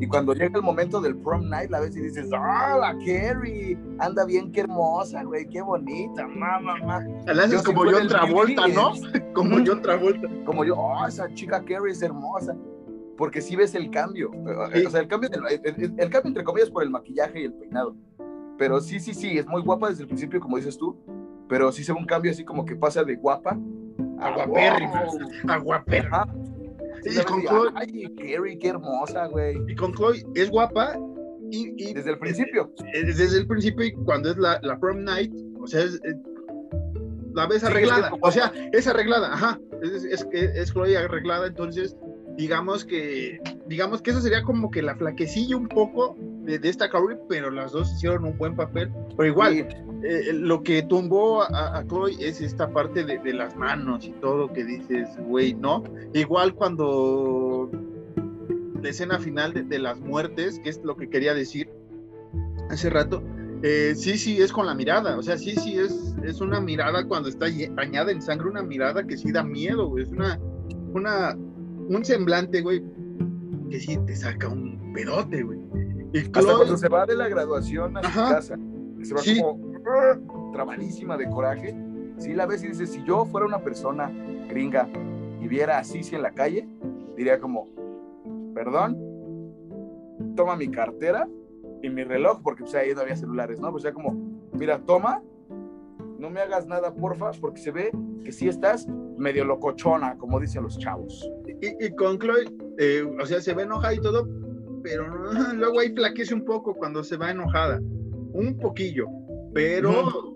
Y 0.00 0.06
cuando 0.06 0.34
llega 0.34 0.58
el 0.58 0.62
momento 0.62 1.00
del 1.00 1.16
prom 1.16 1.48
night, 1.48 1.70
la 1.70 1.80
ves 1.80 1.96
y 1.96 2.00
dices, 2.00 2.28
¡ah, 2.32 2.76
la 2.80 2.92
Carrie! 3.04 3.78
Anda 3.98 4.24
bien, 4.24 4.50
qué 4.52 4.60
hermosa, 4.60 5.22
güey, 5.22 5.48
qué 5.48 5.62
bonita, 5.62 6.26
mamá, 6.26 6.78
mamá. 6.78 7.06
La 7.26 7.44
haces 7.44 7.62
como 7.64 7.90
yo 7.90 7.98
otra 7.98 8.24
vuelta, 8.24 8.68
¿no? 8.68 8.92
como 9.34 9.60
yo 9.60 9.74
otra 9.74 9.96
vuelta. 9.96 10.28
Como 10.44 10.64
yo, 10.64 10.76
oh, 10.76 11.06
esa 11.06 11.32
chica 11.34 11.62
Carrie 11.64 11.92
es 11.92 12.02
hermosa. 12.02 12.56
Porque 13.16 13.40
sí 13.40 13.54
ves 13.54 13.74
el 13.74 13.90
cambio. 13.90 14.30
O 14.30 14.90
sea, 14.90 15.00
el 15.00 15.08
cambio, 15.08 15.30
el, 15.30 16.10
cambio 16.10 16.22
entre 16.24 16.44
comillas 16.44 16.70
por 16.70 16.82
el 16.82 16.90
maquillaje 16.90 17.42
y 17.42 17.44
el 17.44 17.52
peinado. 17.52 17.94
Pero 18.58 18.80
sí, 18.80 18.98
sí, 18.98 19.14
sí, 19.14 19.38
es 19.38 19.46
muy 19.46 19.62
guapa 19.62 19.90
desde 19.90 20.02
el 20.02 20.08
principio, 20.08 20.40
como 20.40 20.56
dices 20.56 20.76
tú. 20.76 20.96
Pero 21.48 21.70
sí 21.70 21.84
se 21.84 21.92
ve 21.92 21.98
un 21.98 22.06
cambio 22.06 22.32
así 22.32 22.44
como 22.44 22.64
que 22.64 22.74
pasa 22.74 23.04
de 23.04 23.14
guapa 23.16 23.56
a 24.18 24.34
guapérrima. 24.34 25.06
A 25.48 25.58
Y 27.04 27.24
con 27.24 27.42
Chloe. 27.42 27.70
Ay, 27.74 28.14
Carrie, 28.16 28.58
qué 28.58 28.68
hermosa, 28.68 29.26
güey. 29.26 29.56
Y 29.68 29.74
con 29.74 29.92
Chloe 29.94 30.24
es 30.34 30.50
guapa. 30.50 30.98
Y, 31.50 31.92
desde 31.92 32.12
el 32.12 32.18
principio. 32.18 32.72
Desde, 32.94 33.36
el 33.36 33.46
principio, 33.46 33.84
y 33.84 33.92
cuando 33.92 34.30
es 34.30 34.38
la, 34.38 34.58
la 34.62 34.78
prom 34.78 35.04
night, 35.04 35.30
o 35.60 35.66
sea, 35.66 35.82
es, 35.82 36.00
la 37.34 37.46
ves 37.46 37.62
arreglada. 37.64 38.10
o 38.20 38.30
sea, 38.30 38.52
es 38.72 38.86
arreglada, 38.86 39.34
ajá. 39.34 39.60
Es, 39.82 40.04
es, 40.04 40.26
es, 40.32 40.72
Chloe 40.72 40.96
arreglada, 40.96 41.46
entonces, 41.46 41.94
digamos 42.36 42.84
que, 42.84 43.38
digamos 43.66 44.00
que 44.00 44.12
eso 44.12 44.20
sería 44.20 44.42
como 44.42 44.70
que 44.70 44.80
la 44.80 44.96
flaquecilla 44.96 45.56
un 45.56 45.68
poco 45.68 46.16
de, 46.44 46.68
esta 46.68 46.90
Carrie, 46.90 47.18
pero 47.28 47.50
las 47.50 47.72
dos 47.72 47.92
hicieron 47.92 48.24
un 48.24 48.36
buen 48.36 48.56
papel. 48.56 48.90
Pero 49.16 49.28
igual, 49.28 49.68
eh, 50.02 50.32
lo 50.32 50.62
que 50.62 50.82
tumbó 50.82 51.42
a, 51.42 51.84
Chloe 51.86 52.16
es 52.20 52.40
esta 52.40 52.70
parte 52.72 53.04
de, 53.04 53.32
las 53.32 53.56
manos 53.56 54.04
y 54.04 54.12
todo 54.12 54.52
que 54.52 54.64
dices, 54.64 55.08
güey, 55.26 55.54
¿no? 55.54 55.84
Igual 56.12 56.54
cuando 56.54 57.70
la 58.82 58.88
escena 58.88 59.18
final 59.18 59.52
de, 59.52 59.78
las 59.78 60.00
muertes, 60.00 60.58
que 60.60 60.70
es 60.70 60.80
lo 60.82 60.96
que 60.96 61.08
quería 61.08 61.34
decir 61.34 61.70
hace 62.70 62.90
rato, 62.90 63.22
eh, 63.62 63.94
sí, 63.96 64.18
sí, 64.18 64.42
es 64.42 64.52
con 64.52 64.66
la 64.66 64.74
mirada, 64.74 65.16
o 65.16 65.22
sea, 65.22 65.38
sí, 65.38 65.54
sí, 65.54 65.78
es, 65.78 66.16
es 66.24 66.40
una 66.40 66.60
mirada 66.60 67.06
cuando 67.06 67.28
está 67.28 67.46
bañada 67.74 68.10
en 68.10 68.20
sangre, 68.20 68.48
una 68.48 68.62
mirada 68.62 69.06
que 69.06 69.16
sí 69.16 69.30
da 69.30 69.44
miedo, 69.44 69.88
güey, 69.88 70.02
es 70.02 70.10
una, 70.10 70.40
una, 70.92 71.36
un 71.36 72.04
semblante, 72.04 72.60
güey, 72.60 72.82
que 73.70 73.78
sí 73.78 73.96
te 74.04 74.16
saca 74.16 74.48
un 74.48 74.92
pedote, 74.92 75.42
güey. 75.42 75.60
Y 76.12 76.18
Hasta 76.18 76.42
cuando 76.42 76.76
se 76.76 76.88
va 76.88 77.06
de 77.06 77.14
la 77.14 77.28
graduación 77.28 77.96
a 77.96 78.02
su 78.02 78.18
casa, 78.18 78.58
se 79.02 79.14
va 79.14 79.46
como 79.46 80.52
trabadísima 80.52 81.16
de 81.16 81.28
coraje, 81.30 81.74
si 82.18 82.34
la 82.34 82.46
ves 82.46 82.62
y 82.62 82.68
dices, 82.68 82.90
si 82.90 83.02
yo 83.04 83.24
fuera 83.24 83.46
una 83.46 83.60
persona 83.60 84.12
gringa 84.48 84.88
y 85.40 85.48
viera 85.48 85.78
a 85.78 85.84
Sisi 85.84 86.14
en 86.14 86.22
la 86.22 86.32
calle, 86.32 86.68
diría 87.16 87.40
como, 87.40 87.68
perdón, 88.54 88.98
toma 90.36 90.56
mi 90.56 90.70
cartera 90.70 91.28
y 91.82 91.88
mi 91.88 92.04
reloj, 92.04 92.40
porque 92.42 92.62
pues 92.62 92.74
ahí 92.74 92.94
no 92.94 93.00
había 93.00 93.16
celulares, 93.16 93.58
¿no? 93.58 93.70
Pues 93.70 93.82
ya 93.82 93.92
como, 93.92 94.12
mira, 94.52 94.78
toma, 94.84 95.22
no 96.18 96.30
me 96.30 96.40
hagas 96.40 96.66
nada, 96.66 96.94
porfa, 96.94 97.32
porque 97.40 97.60
se 97.60 97.72
ve 97.72 97.90
que 98.24 98.30
sí 98.30 98.48
estás 98.48 98.86
medio 99.16 99.44
locochona, 99.44 100.16
como 100.18 100.38
dicen 100.38 100.62
los 100.62 100.78
chavos. 100.78 101.28
Y, 101.60 101.90
con 101.94 102.18
Chloe, 102.18 102.44
eh, 102.78 103.02
o 103.20 103.26
sea, 103.26 103.40
se 103.40 103.54
ve 103.54 103.64
enojada 103.64 103.94
y 103.94 104.00
todo, 104.00 104.28
pero 104.82 105.06
luego 105.54 105.80
ahí 105.80 105.94
flaquece 105.94 106.34
un 106.34 106.44
poco 106.44 106.74
cuando 106.74 107.02
se 107.04 107.16
va 107.16 107.30
enojada, 107.30 107.80
un 108.32 108.58
poquillo, 108.58 109.06
pero 109.54 110.34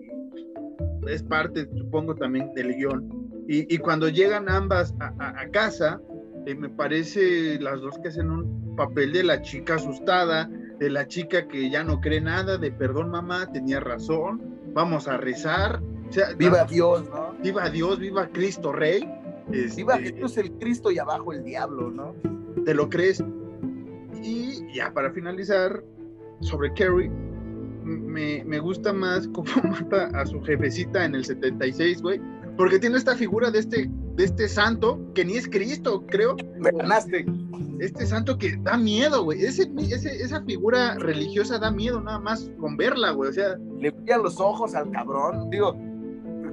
es 1.07 1.23
parte, 1.23 1.67
supongo, 1.77 2.15
también 2.15 2.53
del 2.53 2.75
guion. 2.75 3.27
Y, 3.49 3.77
cuando 3.77 4.09
llegan 4.09 4.49
ambas 4.49 4.93
a, 4.99 5.47
casa, 5.51 6.01
eh, 6.45 6.53
me 6.53 6.67
parece 6.67 7.57
las 7.61 7.79
dos 7.79 7.97
que 7.99 8.09
hacen 8.09 8.29
un 8.29 8.75
papel 8.75 9.13
de 9.13 9.23
la 9.23 9.41
chica 9.41 9.75
asustada, 9.75 10.49
de 10.79 10.89
la 10.89 11.07
chica 11.07 11.47
que 11.47 11.69
ya 11.69 11.81
no 11.81 12.01
cree 12.01 12.19
nada, 12.19 12.57
de 12.57 12.71
perdón 12.71 13.09
mamá, 13.09 13.49
tenía 13.53 13.79
razón, 13.79 14.41
vamos 14.73 15.07
a 15.07 15.15
rezar. 15.15 15.81
viva 16.37 16.65
Dios, 16.65 17.09
¿no? 17.09 17.35
Viva 17.41 17.69
Dios, 17.69 17.99
viva 17.99 18.27
Cristo 18.27 18.73
Rey. 18.73 19.09
viva 19.77 19.95
este, 19.95 20.13
Jesús 20.13 20.37
el 20.37 20.51
Cristo 20.53 20.91
y 20.91 20.99
abajo 20.99 21.31
el 21.31 21.43
diablo, 21.45 21.89
¿no? 21.89 22.15
¿Te 22.65 22.73
lo 22.73 22.89
crees? 22.89 23.23
Ya 24.73 24.93
para 24.93 25.11
finalizar, 25.11 25.83
sobre 26.41 26.73
Carrie, 26.73 27.09
me, 27.83 28.43
me, 28.43 28.59
gusta 28.59 28.91
más 28.93 29.27
cómo 29.29 29.47
mata 29.63 30.07
a 30.19 30.25
su 30.25 30.41
jefecita 30.41 31.05
en 31.05 31.15
el 31.15 31.25
76, 31.25 32.01
güey. 32.01 32.21
Porque 32.57 32.79
tiene 32.79 32.97
esta 32.97 33.15
figura 33.15 33.51
de 33.51 33.59
este 33.59 33.89
de 34.17 34.23
este 34.23 34.49
santo, 34.49 34.99
que 35.13 35.23
ni 35.23 35.37
es 35.37 35.47
Cristo, 35.47 36.03
creo. 36.07 36.35
Me 36.57 36.71
ganaste. 36.71 37.25
Este 37.79 38.07
santo 38.07 38.35
que 38.35 38.57
da 38.63 38.75
miedo, 38.75 39.23
güey. 39.23 39.43
Ese, 39.43 39.71
esa 39.77 40.41
figura 40.41 40.95
religiosa 40.95 41.59
da 41.59 41.69
miedo 41.69 42.01
nada 42.01 42.19
más 42.19 42.49
con 42.59 42.75
verla, 42.77 43.11
güey. 43.11 43.29
O 43.29 43.33
sea. 43.33 43.57
Le 43.79 43.91
brillan 43.91 44.23
los 44.23 44.39
ojos 44.39 44.73
al 44.73 44.89
cabrón. 44.89 45.51
Digo, 45.51 45.73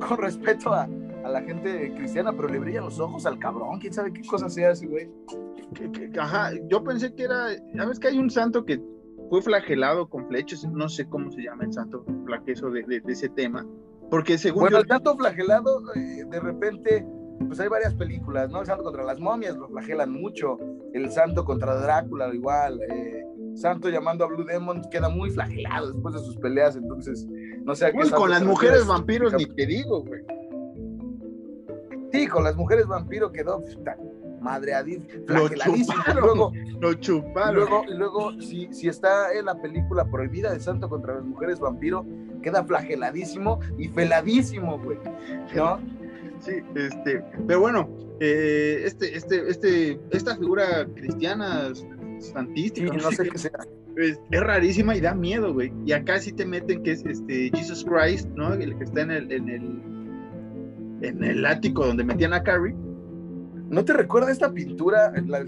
con 0.07 0.19
respeto 0.19 0.75
a, 0.75 0.87
a 1.25 1.29
la 1.29 1.43
gente 1.43 1.93
cristiana, 1.97 2.33
pero 2.33 2.49
le 2.49 2.59
brillan 2.59 2.85
los 2.85 3.01
ojos 3.01 3.27
al 3.27 3.39
cabrón. 3.39 3.79
¿Quién 3.81 3.93
sabe 3.93 4.13
qué 4.13 4.23
cosa 4.27 4.49
sea 4.49 4.71
ese, 4.71 4.87
güey? 4.87 5.11
Ajá, 6.19 6.51
yo 6.69 6.85
pensé 6.85 7.15
que 7.15 7.25
era. 7.25 7.49
¿Sabes 7.77 7.99
que 7.99 8.09
hay 8.09 8.19
un 8.19 8.31
santo 8.31 8.65
que 8.65 8.81
fue 9.31 9.43
flagelado 9.43 10.09
con 10.09 10.29
flechas? 10.29 10.65
No 10.65 10.89
sé 10.89 11.09
cómo 11.09 11.31
se 11.33 11.43
llama 11.43 11.65
el 11.65 11.73
santo 11.73 12.05
flaqueso 12.27 12.71
de, 12.71 12.83
de, 12.85 13.01
de 13.01 13.13
ese 13.13 13.29
tema 13.31 13.67
porque 14.11 14.39
según. 14.39 14.63
Bueno, 14.63 14.79
el 14.79 14.87
santo 14.87 15.17
flagelado, 15.17 15.83
eh, 15.95 16.25
de 16.31 16.41
repente, 16.41 17.07
pues 17.47 17.59
hay 17.61 17.69
varias 17.69 17.95
películas, 17.95 18.51
¿no? 18.51 18.61
El 18.61 18.67
santo 18.67 18.85
contra 18.85 19.05
las 19.05 19.19
momias 19.21 19.57
lo 19.57 19.69
flagelan 19.69 20.13
mucho. 20.13 20.59
El 20.93 21.11
santo 21.11 21.45
contra 21.45 21.75
Drácula, 21.81 22.33
igual. 22.33 22.81
Eh, 22.83 23.25
santo 23.55 23.89
llamando 23.89 24.25
a 24.25 24.29
Blue 24.29 24.45
Demon 24.45 24.83
queda 24.91 25.09
muy 25.09 25.31
flagelado 25.31 25.93
después 25.93 26.15
de 26.15 26.21
sus 26.21 26.37
peleas, 26.37 26.77
entonces 26.77 27.27
no 27.65 27.75
sé 27.75 27.87
a 27.87 27.93
qué. 27.93 28.11
con 28.11 28.31
las 28.31 28.45
mujeres 28.45 28.87
vampiros 28.87 29.33
ni 29.35 29.47
te 29.47 29.67
digo, 29.67 30.05
güey. 30.05 30.23
Sí, 32.15 32.29
con 32.29 32.45
las 32.45 32.55
mujeres 32.55 32.87
vampiro 32.87 33.33
quedó 33.33 33.61
madreadísimo, 34.41 35.09
flageladísimo. 35.27 36.03
Luego, 36.15 36.53
lo 36.81 36.95
chuparon. 36.95 37.57
Luego, 37.57 37.85
luego 37.89 38.41
si, 38.41 38.73
si 38.73 38.89
está 38.89 39.33
en 39.33 39.47
la 39.47 39.61
película 39.61 40.05
Prohibida 40.05 40.53
de 40.53 40.61
Santo 40.61 40.89
contra 40.89 41.15
las 41.15 41.25
mujeres 41.25 41.59
vampiro, 41.59 42.07
queda 42.41 42.63
flageladísimo 42.63 43.59
y 43.79 43.89
feladísimo, 43.89 44.79
güey. 44.79 44.99
¿No? 45.57 45.81
Sí, 46.39 46.53
este, 46.77 47.25
pero 47.49 47.61
bueno, 47.61 47.89
eh, 48.21 48.83
este, 48.85 49.17
este, 49.17 49.49
este, 49.49 50.01
esta 50.11 50.37
figura 50.37 50.87
cristiana 50.95 51.73
santística, 52.21 52.93
no, 52.93 53.11
sé 53.11 53.29
qué 53.29 53.39
sea. 53.39 53.51
Es, 53.97 54.21
rarísima 54.31 54.95
y 54.95 55.01
da 55.01 55.15
miedo, 55.15 55.53
güey. 55.53 55.73
Y 55.85 55.93
acá 55.93 56.21
sí 56.21 56.33
te 56.33 56.47
meten 56.47 56.85
que 56.85 56.93
es 56.93 57.05
este 57.05 57.51
Jesus 57.53 57.85
Christ, 57.85 58.29
¿no? 58.37 58.53
El 58.55 58.77
que 58.77 58.85
está 58.85 59.03
en 59.03 59.11
el, 59.11 59.33
en 59.33 59.49
el, 59.49 59.94
en 61.05 61.23
el 61.25 61.45
ático 61.47 61.87
donde 61.87 62.05
metían 62.05 62.33
a 62.33 62.43
Carrie. 62.43 62.75
¿No 63.69 63.85
te 63.85 63.93
recuerda 63.93 64.31
esta 64.31 64.53
pintura, 64.53 65.13
la, 65.27 65.45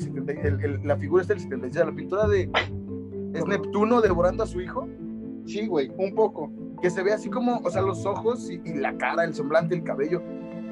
la 0.84 0.96
figura 0.96 1.22
está 1.22 1.34
del 1.34 1.42
76, 1.42 1.86
la 1.86 1.92
pintura 1.92 2.26
de 2.26 2.50
es 3.34 3.46
Neptuno 3.46 4.00
devorando 4.00 4.42
a 4.42 4.46
su 4.46 4.60
hijo? 4.60 4.88
Sí, 5.44 5.66
güey, 5.66 5.92
un 5.96 6.14
poco 6.14 6.50
que 6.82 6.90
se 6.90 7.02
ve 7.02 7.12
así 7.12 7.30
como, 7.30 7.58
o 7.58 7.70
sea, 7.70 7.82
los 7.82 8.04
ojos 8.04 8.50
y, 8.50 8.74
la 8.74 8.96
cara, 8.96 9.24
el 9.24 9.34
semblante, 9.34 9.74
el 9.74 9.84
cabello. 9.84 10.22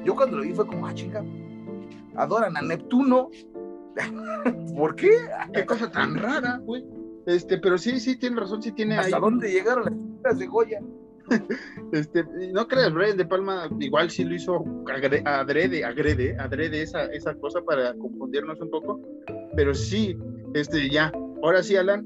Yo 0.03 0.15
cuando 0.15 0.37
lo 0.37 0.43
vi 0.43 0.53
fue 0.53 0.67
como, 0.67 0.85
ah, 0.85 0.93
chica, 0.93 1.23
adoran 2.15 2.57
a 2.57 2.61
Neptuno. 2.61 3.29
¿Por 4.75 4.95
qué? 4.95 5.11
Qué 5.53 5.65
cosa 5.65 5.89
tan 5.89 6.15
rara, 6.15 6.57
güey. 6.63 6.85
Este, 7.25 7.57
pero 7.57 7.77
sí, 7.77 7.99
sí, 7.99 8.17
tiene 8.17 8.39
razón, 8.39 8.61
sí 8.61 8.71
tiene 8.71 8.97
¿Hasta 8.97 9.19
dónde 9.19 9.51
llegaron 9.51 10.19
las 10.23 10.37
de 10.37 10.45
Goya? 10.45 10.79
este, 11.91 12.23
no 12.53 12.67
creas, 12.67 12.93
Brian 12.93 13.17
De 13.17 13.25
Palma 13.25 13.69
igual 13.79 14.09
sí 14.09 14.23
lo 14.23 14.35
hizo 14.35 14.63
adrede, 15.25 15.83
agrede, 15.83 16.37
adrede 16.39 16.81
esa, 16.81 17.05
esa 17.05 17.33
cosa 17.35 17.61
para 17.61 17.93
confundirnos 17.95 18.59
un 18.61 18.69
poco, 18.69 19.01
pero 19.55 19.73
sí, 19.73 20.17
este, 20.53 20.89
ya, 20.89 21.11
ahora 21.43 21.63
sí, 21.63 21.75
Alan, 21.75 22.03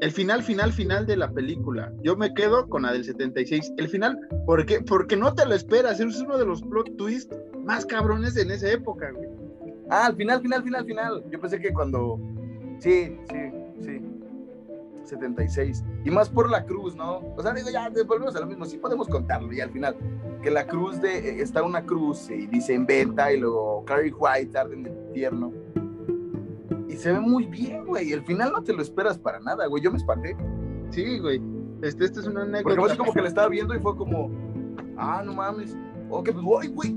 el 0.00 0.10
final, 0.10 0.42
final, 0.42 0.72
final 0.72 1.06
de 1.06 1.16
la 1.16 1.30
película. 1.30 1.92
Yo 2.02 2.16
me 2.16 2.34
quedo 2.34 2.68
con 2.68 2.82
la 2.82 2.92
del 2.92 3.04
76. 3.04 3.72
El 3.76 3.88
final, 3.88 4.18
¿por 4.44 4.66
qué? 4.66 4.80
Porque 4.80 5.16
no 5.16 5.34
te 5.34 5.46
lo 5.46 5.54
esperas. 5.54 6.00
Es 6.00 6.20
uno 6.20 6.36
de 6.36 6.44
los 6.44 6.62
plot 6.62 6.96
twists 6.96 7.34
más 7.64 7.86
cabrones 7.86 8.36
en 8.36 8.50
esa 8.50 8.70
época, 8.70 9.10
güey. 9.12 9.28
Ah, 9.90 10.06
al 10.06 10.16
final, 10.16 10.42
final, 10.42 10.62
final, 10.62 10.84
final. 10.84 11.24
Yo 11.30 11.40
pensé 11.40 11.60
que 11.60 11.72
cuando. 11.72 12.18
Sí, 12.80 13.16
sí, 13.30 13.50
sí. 13.80 14.13
76. 15.06 15.84
Y 16.04 16.10
más 16.10 16.28
por 16.28 16.50
la 16.50 16.64
cruz, 16.64 16.96
¿no? 16.96 17.18
O 17.36 17.42
sea, 17.42 17.52
digo, 17.52 17.68
ya 17.70 17.90
volvemos 18.06 18.34
a 18.36 18.40
lo 18.40 18.46
mismo. 18.46 18.64
Sí 18.64 18.78
podemos 18.78 19.08
contarlo 19.08 19.52
y 19.52 19.60
al 19.60 19.70
final. 19.70 19.96
Que 20.42 20.50
la 20.50 20.66
cruz 20.66 21.00
de. 21.00 21.18
Eh, 21.18 21.42
está 21.42 21.62
una 21.62 21.84
cruz 21.84 22.30
y 22.30 22.46
dice 22.46 22.74
en 22.74 22.86
venta 22.86 23.32
y 23.32 23.38
luego 23.38 23.84
Carrie 23.84 24.12
White 24.12 24.52
tarde 24.52 24.74
en 24.74 24.86
el 24.86 24.92
infierno 25.06 25.52
y 26.94 26.96
se 26.96 27.12
ve 27.12 27.18
muy 27.18 27.46
bien, 27.46 27.84
güey. 27.86 28.12
El 28.12 28.22
final 28.22 28.52
no 28.52 28.62
te 28.62 28.72
lo 28.72 28.80
esperas 28.80 29.18
para 29.18 29.40
nada, 29.40 29.66
güey. 29.66 29.82
Yo 29.82 29.90
me 29.90 29.96
espanté. 29.96 30.36
Sí, 30.90 31.18
güey. 31.18 31.42
Este, 31.82 32.04
este 32.04 32.20
es 32.20 32.26
una 32.28 32.42
anécdota. 32.42 32.76
Porque 32.76 32.94
fue 32.94 32.98
como 32.98 33.12
que 33.12 33.22
le 33.22 33.28
estaba 33.28 33.48
viendo 33.48 33.74
y 33.74 33.80
fue 33.80 33.96
como, 33.96 34.30
ah, 34.96 35.20
no 35.26 35.34
mames. 35.34 35.76
Ok, 36.08 36.30
pues 36.32 36.44
voy, 36.44 36.68
güey. 36.68 36.94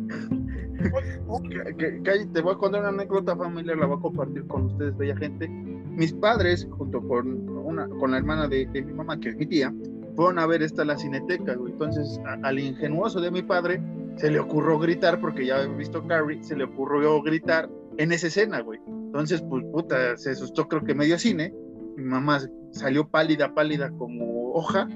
te 2.32 2.42
voy 2.42 2.54
a 2.54 2.58
contar 2.58 2.82
una 2.82 2.90
anécdota 2.90 3.36
familiar, 3.36 3.76
la 3.76 3.88
voy 3.88 3.98
a 3.98 4.02
compartir 4.02 4.46
con 4.46 4.66
ustedes, 4.66 4.96
bella 4.96 5.18
gente. 5.18 5.48
Mis 5.50 6.14
padres, 6.14 6.68
junto 6.78 7.02
con, 7.02 7.57
una, 7.68 7.88
con 7.88 8.12
la 8.12 8.18
hermana 8.18 8.48
de, 8.48 8.68
mi 8.68 8.94
mamá, 8.94 9.20
que 9.20 9.30
es 9.30 9.36
mi 9.36 9.46
tía, 9.46 9.74
fueron 10.16 10.40
a 10.40 10.48
ver 10.48 10.64
esta 10.64 10.84
la 10.84 10.98
cineteca, 10.98 11.56
güey. 11.56 11.74
Entonces, 11.74 12.20
al 12.44 12.60
ingenuoso 12.60 13.22
de 13.22 13.32
mi 13.32 13.42
padre 13.42 13.82
se 14.16 14.32
le 14.32 14.40
ocurrió 14.40 14.80
gritar, 14.80 15.22
porque 15.22 15.46
ya 15.46 15.58
había 15.58 15.76
visto 15.76 16.06
Carrie, 16.08 16.44
se 16.44 16.56
le 16.56 16.64
ocurrió 16.64 17.22
gritar 17.22 17.70
en 17.98 18.12
esa 18.12 18.28
escena, 18.28 18.62
güey. 18.62 18.80
Entonces, 18.88 19.42
pues 19.48 19.64
puta, 19.72 20.18
se 20.18 20.32
asustó 20.32 20.68
creo 20.68 20.84
que 20.84 20.96
medio 20.96 21.18
cine. 21.20 21.54
Mi 21.96 22.04
mamá 22.04 22.40
salió 22.72 23.08
pálida, 23.08 23.54
pálida 23.54 23.90
como 23.92 24.52
hoja, 24.54 24.88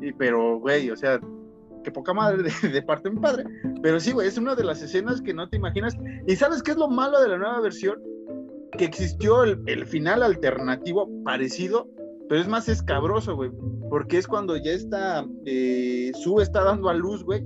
y, 0.00 0.12
pero 0.12 0.58
güey, 0.58 0.90
o 0.90 0.96
sea, 0.96 1.20
qué 1.82 1.90
poca 1.90 2.12
madre 2.12 2.42
de, 2.72 2.82
parte 2.82 3.08
de 3.08 3.14
mi 3.14 3.20
padre. 3.20 3.44
Pero 3.82 4.00
sí, 4.00 4.12
güey, 4.12 4.28
es 4.28 4.38
una 4.38 4.54
de 4.54 4.64
las 4.64 4.82
escenas 4.82 5.20
que 5.20 5.34
no 5.34 5.48
te 5.48 5.56
imaginas. 5.56 5.96
¿Y 6.26 6.36
sabes 6.36 6.62
qué 6.62 6.72
es 6.72 6.76
lo 6.76 6.88
malo 6.88 7.20
de 7.20 7.28
la 7.28 7.38
nueva 7.38 7.60
versión? 7.60 8.00
Que 8.72 8.84
existió 8.84 9.44
el, 9.44 9.86
final 9.86 10.22
alternativo 10.22 11.08
parecido, 11.24 11.88
pero 12.28 12.40
es 12.40 12.48
más 12.48 12.68
escabroso, 12.68 13.36
güey. 13.36 13.50
Porque 13.88 14.18
es 14.18 14.26
cuando 14.26 14.56
ya 14.56 14.72
está, 14.72 15.26
eh, 15.46 16.12
Sue 16.14 16.42
está 16.42 16.62
dando 16.64 16.88
a 16.88 16.94
luz, 16.94 17.24
güey. 17.24 17.44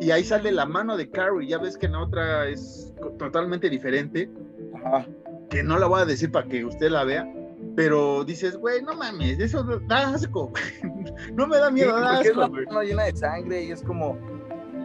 Y 0.00 0.10
ahí 0.10 0.24
sale 0.24 0.52
la 0.52 0.66
mano 0.66 0.96
de 0.96 1.08
Carrie. 1.08 1.48
Ya 1.48 1.58
ves 1.58 1.78
que 1.78 1.86
en 1.86 1.92
la 1.92 2.02
otra 2.02 2.48
es 2.48 2.92
totalmente 3.18 3.70
diferente. 3.70 4.28
Ajá 4.74 5.06
que 5.54 5.62
no 5.62 5.78
la 5.78 5.86
voy 5.86 6.00
a 6.00 6.04
decir 6.04 6.30
para 6.32 6.48
que 6.48 6.64
usted 6.64 6.90
la 6.90 7.04
vea, 7.04 7.32
pero 7.76 8.24
dices, 8.24 8.56
güey, 8.56 8.82
no 8.82 8.94
mames, 8.94 9.38
eso 9.38 9.62
da 9.62 10.10
asco, 10.10 10.52
no 11.32 11.46
me 11.46 11.58
da 11.58 11.70
miedo, 11.70 11.98
da 11.98 12.18
asco, 12.18 12.50
es 12.58 12.88
llena 12.88 13.04
de 13.04 13.16
sangre 13.16 13.64
y 13.64 13.70
es 13.70 13.82
como, 13.82 14.18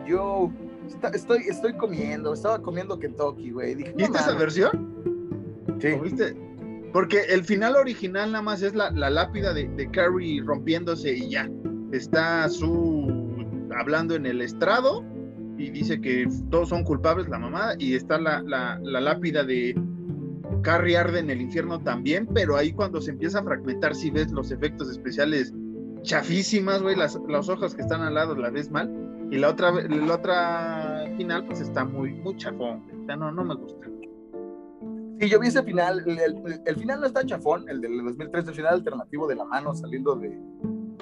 yo 0.06 0.52
estoy, 1.14 1.40
estoy 1.48 1.74
comiendo, 1.74 2.34
estaba 2.34 2.62
comiendo 2.62 3.00
Kentucky, 3.00 3.52
güey. 3.52 3.76
¿Viste 3.76 4.18
esa 4.18 4.34
versión? 4.36 4.94
Sí. 5.80 5.94
¿Viste? 6.04 6.36
Porque 6.92 7.22
el 7.30 7.44
final 7.44 7.76
original 7.76 8.32
nada 8.32 8.42
más 8.42 8.62
es 8.62 8.74
la, 8.74 8.92
la 8.92 9.10
lápida 9.10 9.54
de, 9.54 9.90
Carrie 9.92 10.42
rompiéndose 10.44 11.14
y 11.14 11.30
ya. 11.30 11.50
Está 11.92 12.48
su 12.50 13.46
hablando 13.78 14.16
en 14.16 14.26
el 14.26 14.42
estrado 14.42 15.06
y 15.58 15.70
dice 15.70 16.02
que 16.02 16.28
todos 16.50 16.70
son 16.70 16.84
culpables, 16.84 17.30
la 17.30 17.38
mamá, 17.38 17.74
y 17.78 17.94
está 17.94 18.18
la, 18.18 18.42
la, 18.42 18.80
la 18.82 19.02
lápida 19.02 19.44
de, 19.44 19.76
Carrie 20.62 20.98
arde 20.98 21.20
en 21.20 21.30
el 21.30 21.42
infierno 21.42 21.80
también, 21.80 22.28
pero 22.34 22.58
ahí 22.58 22.72
cuando 22.74 23.02
se 23.02 23.12
empieza 23.12 23.40
a 23.40 23.44
fragmentar, 23.44 23.96
si 23.96 24.10
ves 24.10 24.32
los 24.32 24.52
efectos 24.52 24.90
especiales 24.90 25.54
chafísimas, 26.02 26.82
güey, 26.82 26.96
las, 26.96 27.16
hojas 27.50 27.76
que 27.76 27.82
están 27.82 28.02
al 28.02 28.16
lado 28.16 28.36
las 28.36 28.52
ves 28.52 28.72
mal, 28.72 28.92
y 29.32 29.38
la 29.38 29.50
otra, 29.50 29.72
la 29.72 30.14
otra 30.14 31.06
final, 31.18 31.46
pues 31.46 31.62
está 31.62 31.86
muy, 31.86 32.14
muy 32.14 32.36
chafón, 32.38 32.84
o 33.08 33.16
no, 33.16 33.32
no 33.32 33.46
me 33.46 33.56
gusta. 33.56 33.89
Sí, 35.20 35.30
yo 35.30 35.40
vi 35.40 35.48
ese 35.48 35.64
final, 35.64 36.04
el, 36.08 36.76
final 36.78 37.02
no 37.02 37.06
está 37.06 37.26
chafón, 37.26 37.68
el 37.68 37.82
del 37.82 38.04
2003, 38.04 38.48
el 38.48 38.54
final 38.54 38.74
alternativo 38.76 39.28
de 39.28 39.36
la 39.36 39.46
mano 39.46 39.74
saliendo 39.76 40.16
de 40.16 40.40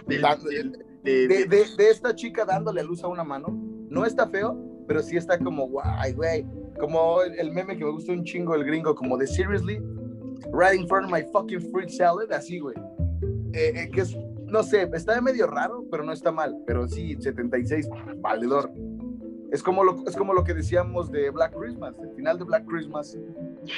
de, 0.08 1.46
de, 1.46 1.90
esta 1.90 2.16
chica 2.16 2.46
dándole 2.46 2.84
luz 2.84 3.04
a 3.04 3.08
una 3.08 3.24
mano, 3.24 3.48
no 3.90 4.06
está 4.06 4.28
feo, 4.28 4.58
pero 4.88 5.02
sí 5.02 5.18
está 5.18 5.38
como, 5.38 5.68
guay, 5.68 6.14
güey, 6.14 6.46
como 6.80 7.22
el, 7.22 7.52
meme 7.52 7.78
que 7.78 7.84
me 7.84 7.92
gusta 7.92 8.12
un 8.12 8.24
chingo 8.24 8.56
el 8.56 8.64
gringo, 8.64 8.96
como 8.96 9.18
de 9.18 9.28
seriously, 9.28 9.80
right 10.52 10.80
in 10.80 10.88
front 10.88 11.06
of 11.06 11.12
my 11.12 11.24
fucking 11.32 11.62
fruit 11.72 11.90
salad, 11.90 12.32
así, 12.32 12.60
güey. 12.60 12.76
Eh, 13.54 13.72
eh, 13.76 13.90
que 13.92 14.02
es, 14.02 14.16
no 14.46 14.64
sé, 14.64 14.90
está 14.94 15.20
medio 15.22 15.48
raro, 15.48 15.86
pero 15.90 16.04
no 16.04 16.12
está 16.12 16.32
mal. 16.32 16.58
Pero 16.66 16.88
sí, 16.88 17.16
76, 17.20 17.90
valedor. 18.18 18.72
Es 19.52 19.64
como, 19.64 19.84
lo, 19.84 20.04
es 20.06 20.16
como 20.16 20.34
lo 20.34 20.44
que 20.44 20.54
decíamos 20.54 21.10
de 21.12 21.30
Black 21.30 21.56
Christmas, 21.58 21.96
el 22.02 22.12
final 22.16 22.38
de 22.38 22.44
Black 22.44 22.66
Christmas, 22.66 23.18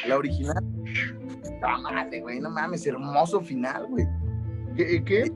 la 0.08 0.18
original. 0.18 0.64
No 1.62 1.82
mames, 1.82 2.22
güey, 2.22 2.40
no 2.40 2.50
mames, 2.50 2.86
hermoso 2.88 3.42
final, 3.42 3.88
güey. 3.88 4.06
¿Qué? 4.76 5.32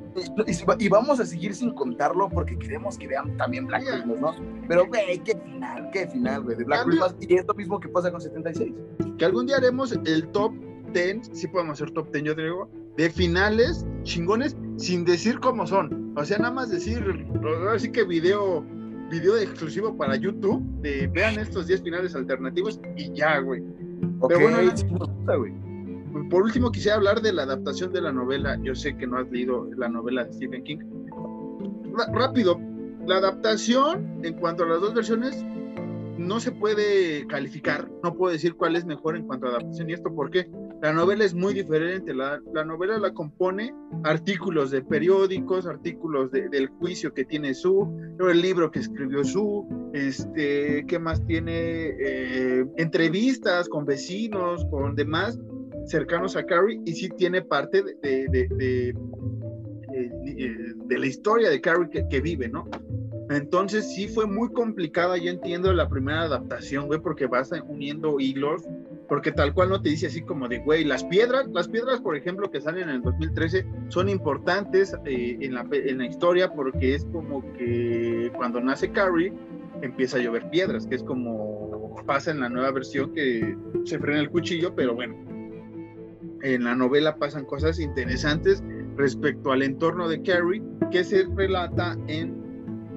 Y, 0.79 0.89
vamos 0.89 1.19
a 1.19 1.25
seguir 1.25 1.53
sin 1.53 1.73
contarlo 1.73 2.29
porque 2.29 2.57
queremos 2.57 2.97
que 2.97 3.07
vean 3.07 3.35
también 3.35 3.67
Black 3.67 3.83
Christmas, 3.85 4.21
¿no? 4.21 4.35
Pero, 4.69 4.87
güey, 4.87 5.19
qué 5.19 5.37
final, 5.37 5.89
qué 5.91 6.07
final, 6.07 6.43
güey, 6.43 6.55
de 6.55 6.63
Black 6.63 6.85
Christmas. 6.85 7.15
Y 7.19 7.35
es 7.35 7.45
lo 7.45 7.53
mismo 7.53 7.79
que 7.79 7.89
pasa 7.89 8.09
con 8.09 8.21
76. 8.21 8.73
Que 9.17 9.25
algún 9.25 9.47
día 9.47 9.57
haremos 9.57 9.91
el 10.05 10.27
top 10.29 10.53
10, 10.93 11.31
sí 11.33 11.47
podemos 11.47 11.81
hacer 11.81 11.91
top 11.91 12.09
10, 12.13 12.23
yo 12.23 12.35
te 12.35 12.43
digo, 12.43 12.69
de 12.95 13.09
finales 13.09 13.85
chingones 14.03 14.55
sin 14.77 15.03
decir 15.03 15.39
cómo 15.39 15.67
son. 15.67 16.13
O 16.15 16.23
sea, 16.23 16.37
nada 16.37 16.51
más 16.51 16.69
decir, 16.69 17.03
así 17.73 17.91
que 17.91 18.03
video 18.03 18.63
video 19.09 19.37
exclusivo 19.37 19.95
para 19.95 20.15
YouTube 20.15 20.63
de 20.81 21.07
vean 21.07 21.37
estos 21.37 21.67
10 21.67 21.83
finales 21.83 22.15
alternativos 22.15 22.79
y 22.95 23.13
ya, 23.13 23.39
güey. 23.39 23.61
Pero 24.27 24.41
bueno, 24.41 24.57
güey. 25.37 25.53
Por 26.29 26.43
último, 26.43 26.71
quisiera 26.71 26.97
hablar 26.97 27.21
de 27.21 27.33
la 27.33 27.43
adaptación 27.43 27.91
de 27.91 28.01
la 28.01 28.11
novela. 28.11 28.57
Yo 28.61 28.75
sé 28.75 28.95
que 28.95 29.07
no 29.07 29.17
has 29.17 29.29
leído 29.31 29.67
la 29.75 29.89
novela 29.89 30.25
de 30.25 30.33
Stephen 30.33 30.63
King. 30.63 30.79
rápido, 32.13 32.59
la 33.07 33.17
adaptación 33.17 34.19
en 34.23 34.35
cuanto 34.35 34.63
a 34.63 34.67
las 34.67 34.81
dos 34.81 34.93
versiones 34.93 35.43
no 36.17 36.39
se 36.39 36.51
puede 36.51 37.25
calificar, 37.27 37.89
no 38.03 38.13
puedo 38.13 38.31
decir 38.31 38.55
cuál 38.55 38.75
es 38.75 38.85
mejor 38.85 39.17
en 39.17 39.25
cuanto 39.25 39.47
a 39.47 39.49
adaptación 39.49 39.89
y 39.89 39.93
esto 39.93 40.13
porque 40.13 40.49
la 40.83 40.91
novela 40.91 41.23
es 41.23 41.33
muy 41.33 41.53
diferente, 41.53 42.13
la, 42.13 42.41
la 42.53 42.65
novela 42.65 42.97
la 42.97 43.13
compone 43.13 43.73
artículos 44.03 44.69
de 44.69 44.81
periódicos, 44.81 45.65
artículos 45.65 46.29
del 46.29 46.67
juicio 46.67 47.13
que 47.13 47.23
tiene 47.23 47.53
su, 47.53 47.87
el 48.19 48.41
libro 48.41 48.69
que 48.69 48.79
escribió 48.79 49.23
su, 49.23 49.65
este, 49.93 50.83
¿qué 50.85 50.99
más 50.99 51.25
tiene? 51.25 51.53
Eh, 51.97 52.65
entrevistas 52.75 53.69
con 53.69 53.85
vecinos, 53.85 54.65
con 54.65 54.93
demás 54.93 55.39
cercanos 55.85 56.35
a 56.35 56.45
Carrie 56.45 56.81
y 56.83 56.91
sí 56.91 57.07
tiene 57.15 57.41
parte 57.41 57.81
de, 57.81 58.27
de, 58.27 58.47
de, 58.49 58.93
de 60.85 60.99
la 60.99 61.05
historia 61.05 61.49
de 61.49 61.61
Carrie 61.61 61.89
que, 61.89 62.05
que 62.09 62.19
vive, 62.19 62.49
¿no? 62.49 62.67
Entonces 63.29 63.93
sí 63.93 64.09
fue 64.09 64.27
muy 64.27 64.51
complicada, 64.51 65.17
yo 65.17 65.31
entiendo 65.31 65.71
la 65.71 65.87
primera 65.87 66.23
adaptación, 66.23 66.87
güey, 66.87 66.99
porque 66.99 67.25
vas 67.25 67.51
uniendo 67.69 68.19
hilos, 68.19 68.63
porque 69.07 69.31
tal 69.31 69.53
cual 69.53 69.69
no 69.69 69.81
te 69.81 69.89
dice 69.89 70.07
así 70.07 70.21
como 70.21 70.47
de, 70.47 70.59
güey, 70.59 70.83
las 70.83 71.03
piedras, 71.03 71.47
las 71.49 71.67
piedras, 71.67 72.01
por 72.01 72.15
ejemplo, 72.15 72.49
que 72.49 72.61
salen 72.61 72.89
en 72.89 72.95
el 72.95 73.01
2013, 73.01 73.65
son 73.89 74.09
importantes 74.09 74.95
eh, 75.05 75.37
en, 75.41 75.53
la, 75.53 75.67
en 75.71 75.97
la 75.97 76.05
historia 76.05 76.53
porque 76.53 76.95
es 76.95 77.05
como 77.05 77.41
que 77.53 78.31
cuando 78.35 78.61
nace 78.61 78.91
Carrie 78.91 79.33
empieza 79.81 80.17
a 80.17 80.21
llover 80.21 80.49
piedras, 80.49 80.87
que 80.87 80.95
es 80.95 81.03
como 81.03 81.95
pasa 82.05 82.31
en 82.31 82.41
la 82.41 82.49
nueva 82.49 82.71
versión 82.71 83.13
que 83.13 83.55
se 83.85 83.97
frena 83.99 84.19
el 84.19 84.29
cuchillo, 84.29 84.75
pero 84.75 84.93
bueno, 84.93 85.15
en 86.41 86.63
la 86.63 86.75
novela 86.75 87.15
pasan 87.15 87.45
cosas 87.45 87.79
interesantes 87.79 88.61
respecto 88.97 89.51
al 89.51 89.61
entorno 89.61 90.09
de 90.09 90.21
Carrie 90.21 90.61
que 90.91 91.03
se 91.03 91.25
relata 91.35 91.97
en 92.07 92.43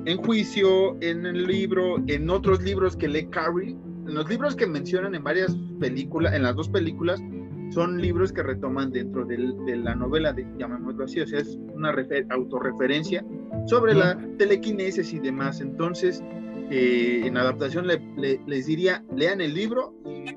en 0.06 0.18
juicio, 0.18 0.96
en 1.00 1.26
el 1.26 1.46
libro, 1.46 1.96
en 2.06 2.30
otros 2.30 2.62
libros 2.62 2.96
que 2.96 3.08
lee 3.08 3.26
Carrie, 3.26 3.76
los 4.06 4.28
libros 4.28 4.56
que 4.56 4.66
mencionan 4.66 5.14
en 5.14 5.22
varias 5.22 5.56
películas, 5.78 6.34
en 6.34 6.42
las 6.42 6.54
dos 6.54 6.68
películas, 6.68 7.22
son 7.70 8.00
libros 8.00 8.32
que 8.32 8.42
retoman 8.42 8.92
dentro 8.92 9.24
de 9.24 9.76
la 9.76 9.94
novela, 9.94 10.32
de, 10.32 10.46
llamémoslo 10.58 11.04
así, 11.04 11.20
o 11.20 11.26
sea, 11.26 11.40
es 11.40 11.58
una 11.74 11.94
autorreferencia 12.30 13.24
sobre 13.66 13.94
la 13.94 14.16
telequinesis 14.38 15.12
y 15.12 15.18
demás. 15.18 15.60
Entonces, 15.60 16.22
eh, 16.70 17.22
en 17.24 17.36
adaptación 17.36 17.86
les 17.86 18.66
diría, 18.66 19.04
lean 19.14 19.40
el 19.40 19.54
libro 19.54 19.94
y 20.04 20.36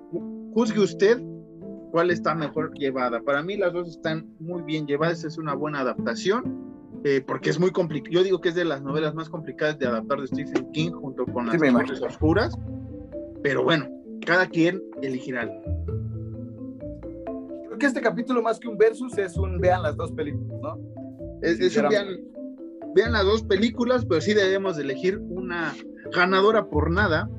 juzgue 0.53 0.79
usted 0.79 1.21
cuál 1.91 2.11
está 2.11 2.35
mejor 2.35 2.73
llevada. 2.73 3.21
Para 3.21 3.43
mí 3.43 3.57
las 3.57 3.73
dos 3.73 3.89
están 3.89 4.33
muy 4.39 4.63
bien 4.63 4.87
llevadas, 4.87 5.23
es 5.23 5.37
una 5.37 5.53
buena 5.53 5.81
adaptación 5.81 6.69
eh, 7.03 7.23
porque 7.25 7.49
es 7.49 7.59
muy 7.59 7.71
complicado. 7.71 8.11
Yo 8.11 8.23
digo 8.23 8.41
que 8.41 8.49
es 8.49 8.55
de 8.55 8.65
las 8.65 8.81
novelas 8.81 9.13
más 9.15 9.29
complicadas 9.29 9.79
de 9.79 9.87
adaptar 9.87 10.19
de 10.19 10.27
Stephen 10.27 10.71
King 10.71 10.91
junto 10.91 11.25
con 11.25 11.47
las 11.47 11.59
sí, 11.59 12.03
oscuras. 12.03 12.57
Pero 13.41 13.63
bueno, 13.63 13.87
cada 14.25 14.47
quien 14.47 14.81
elegirá. 15.01 15.49
Creo 17.67 17.77
que 17.79 17.85
este 17.85 18.01
capítulo 18.01 18.41
más 18.41 18.59
que 18.59 18.67
un 18.67 18.77
versus 18.77 19.17
es 19.17 19.37
un 19.37 19.59
vean 19.59 19.83
las 19.83 19.95
dos 19.95 20.11
películas, 20.11 20.61
¿no? 20.61 20.77
Es, 21.41 21.77
un 21.77 21.89
vean, 21.89 22.07
vean 22.95 23.13
las 23.13 23.23
dos 23.23 23.43
películas, 23.43 24.05
pero 24.05 24.19
sí 24.19 24.33
debemos 24.33 24.75
de 24.75 24.83
elegir 24.83 25.19
una 25.19 25.73
ganadora 26.13 26.65
por 26.65 26.91
nada. 26.91 27.29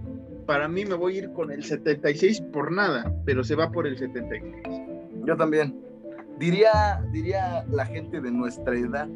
Para 0.46 0.68
mí 0.68 0.84
me 0.84 0.94
voy 0.94 1.16
a 1.16 1.18
ir 1.18 1.32
con 1.32 1.52
el 1.52 1.62
76 1.62 2.40
por 2.52 2.72
nada, 2.72 3.12
pero 3.24 3.44
se 3.44 3.54
va 3.54 3.70
por 3.70 3.86
el 3.86 3.98
76. 3.98 4.72
Yo 5.26 5.36
también. 5.36 5.78
Diría, 6.38 7.04
diría 7.12 7.66
la 7.70 7.84
gente 7.84 8.18
de 8.18 8.30
nuestra 8.30 8.74
edad 8.74 9.06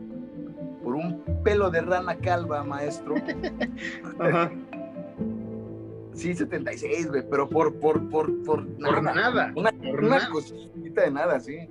por 0.83 0.95
un 0.95 1.25
pelo 1.43 1.71
de 1.71 1.81
rana 1.81 2.17
calva, 2.17 2.63
maestro. 2.63 3.15
Sí, 6.15 6.35
76, 6.35 7.09
güey, 7.09 7.23
pero 7.29 7.49
por, 7.49 7.75
por, 7.75 8.09
por, 8.09 8.43
por, 8.45 8.67
nada. 9.03 9.53
Una, 9.57 9.73
cosita 10.31 11.03
de 11.03 11.11
nada, 11.11 11.41
sí. 11.41 11.69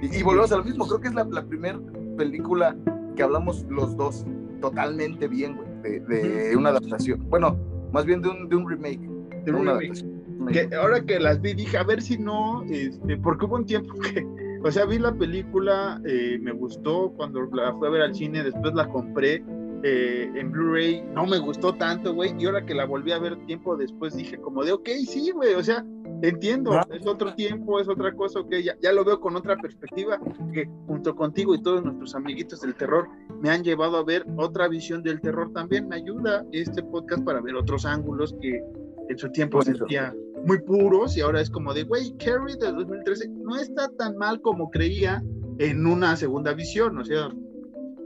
Y, 0.00 0.22
volvemos 0.22 0.52
a 0.52 0.58
lo 0.58 0.64
mismo, 0.64 0.86
creo 0.86 1.00
que 1.00 1.08
es 1.08 1.14
la, 1.14 1.24
la 1.24 1.44
primera 1.44 1.80
película 2.16 2.76
que 3.16 3.22
hablamos 3.22 3.64
los 3.68 3.96
dos 3.96 4.24
totalmente 4.60 5.26
bien, 5.26 5.56
güey, 5.56 6.00
de, 6.00 6.56
una 6.56 6.70
adaptación. 6.70 7.28
Bueno, 7.28 7.58
más 7.92 8.04
bien 8.04 8.22
de 8.22 8.28
un, 8.28 8.48
de 8.48 8.56
un 8.56 8.68
remake. 8.68 9.00
De 9.44 9.52
un 9.52 9.66
remake. 9.66 10.04
Que 10.52 10.74
ahora 10.76 11.00
que 11.00 11.18
las 11.18 11.40
vi, 11.40 11.54
dije, 11.54 11.76
a 11.76 11.82
ver 11.82 12.00
si 12.00 12.18
no, 12.18 12.62
este, 12.70 13.16
porque 13.16 13.46
hubo 13.46 13.56
un 13.56 13.66
tiempo 13.66 13.94
que 14.00 14.24
o 14.66 14.70
sea, 14.72 14.84
vi 14.84 14.98
la 14.98 15.14
película, 15.14 16.00
eh, 16.04 16.38
me 16.40 16.50
gustó 16.50 17.12
cuando 17.16 17.42
la 17.52 17.72
fui 17.74 17.86
a 17.86 17.90
ver 17.90 18.02
al 18.02 18.14
cine, 18.14 18.42
después 18.42 18.74
la 18.74 18.88
compré 18.88 19.44
eh, 19.88 20.32
en 20.34 20.50
Blu-ray, 20.50 21.00
no 21.14 21.26
me 21.26 21.38
gustó 21.38 21.72
tanto, 21.72 22.12
güey, 22.12 22.34
y 22.36 22.46
ahora 22.46 22.66
que 22.66 22.74
la 22.74 22.86
volví 22.86 23.12
a 23.12 23.20
ver 23.20 23.36
tiempo 23.46 23.76
después 23.76 24.16
dije 24.16 24.36
como 24.36 24.64
de, 24.64 24.72
ok, 24.72 24.88
sí, 25.06 25.30
güey, 25.30 25.54
o 25.54 25.62
sea, 25.62 25.86
entiendo, 26.22 26.80
es 26.90 27.06
otro 27.06 27.32
tiempo, 27.36 27.78
es 27.78 27.88
otra 27.88 28.12
cosa, 28.12 28.40
ok, 28.40 28.52
ya, 28.64 28.76
ya 28.82 28.92
lo 28.92 29.04
veo 29.04 29.20
con 29.20 29.36
otra 29.36 29.56
perspectiva, 29.56 30.18
que 30.52 30.68
junto 30.88 31.14
contigo 31.14 31.54
y 31.54 31.62
todos 31.62 31.84
nuestros 31.84 32.16
amiguitos 32.16 32.62
del 32.62 32.74
terror 32.74 33.08
me 33.40 33.50
han 33.50 33.62
llevado 33.62 33.96
a 33.98 34.02
ver 34.04 34.26
otra 34.36 34.66
visión 34.66 35.04
del 35.04 35.20
terror 35.20 35.52
también, 35.52 35.86
me 35.86 35.94
ayuda 35.94 36.44
este 36.50 36.82
podcast 36.82 37.22
para 37.22 37.40
ver 37.40 37.54
otros 37.54 37.86
ángulos 37.86 38.34
que 38.40 38.60
en 39.08 39.18
su 39.18 39.30
tiempo 39.30 39.62
sentía 39.62 40.12
muy 40.46 40.60
puros 40.62 41.16
y 41.16 41.20
ahora 41.20 41.40
es 41.40 41.48
como 41.48 41.72
de, 41.72 41.84
güey, 41.84 42.12
Carrie 42.16 42.56
de 42.56 42.72
2013 42.72 43.28
no 43.28 43.56
está 43.56 43.88
tan 43.96 44.16
mal 44.16 44.40
como 44.40 44.68
creía 44.68 45.22
en 45.60 45.86
una 45.86 46.16
segunda 46.16 46.54
visión, 46.54 46.98
o 46.98 47.04
sea, 47.04 47.30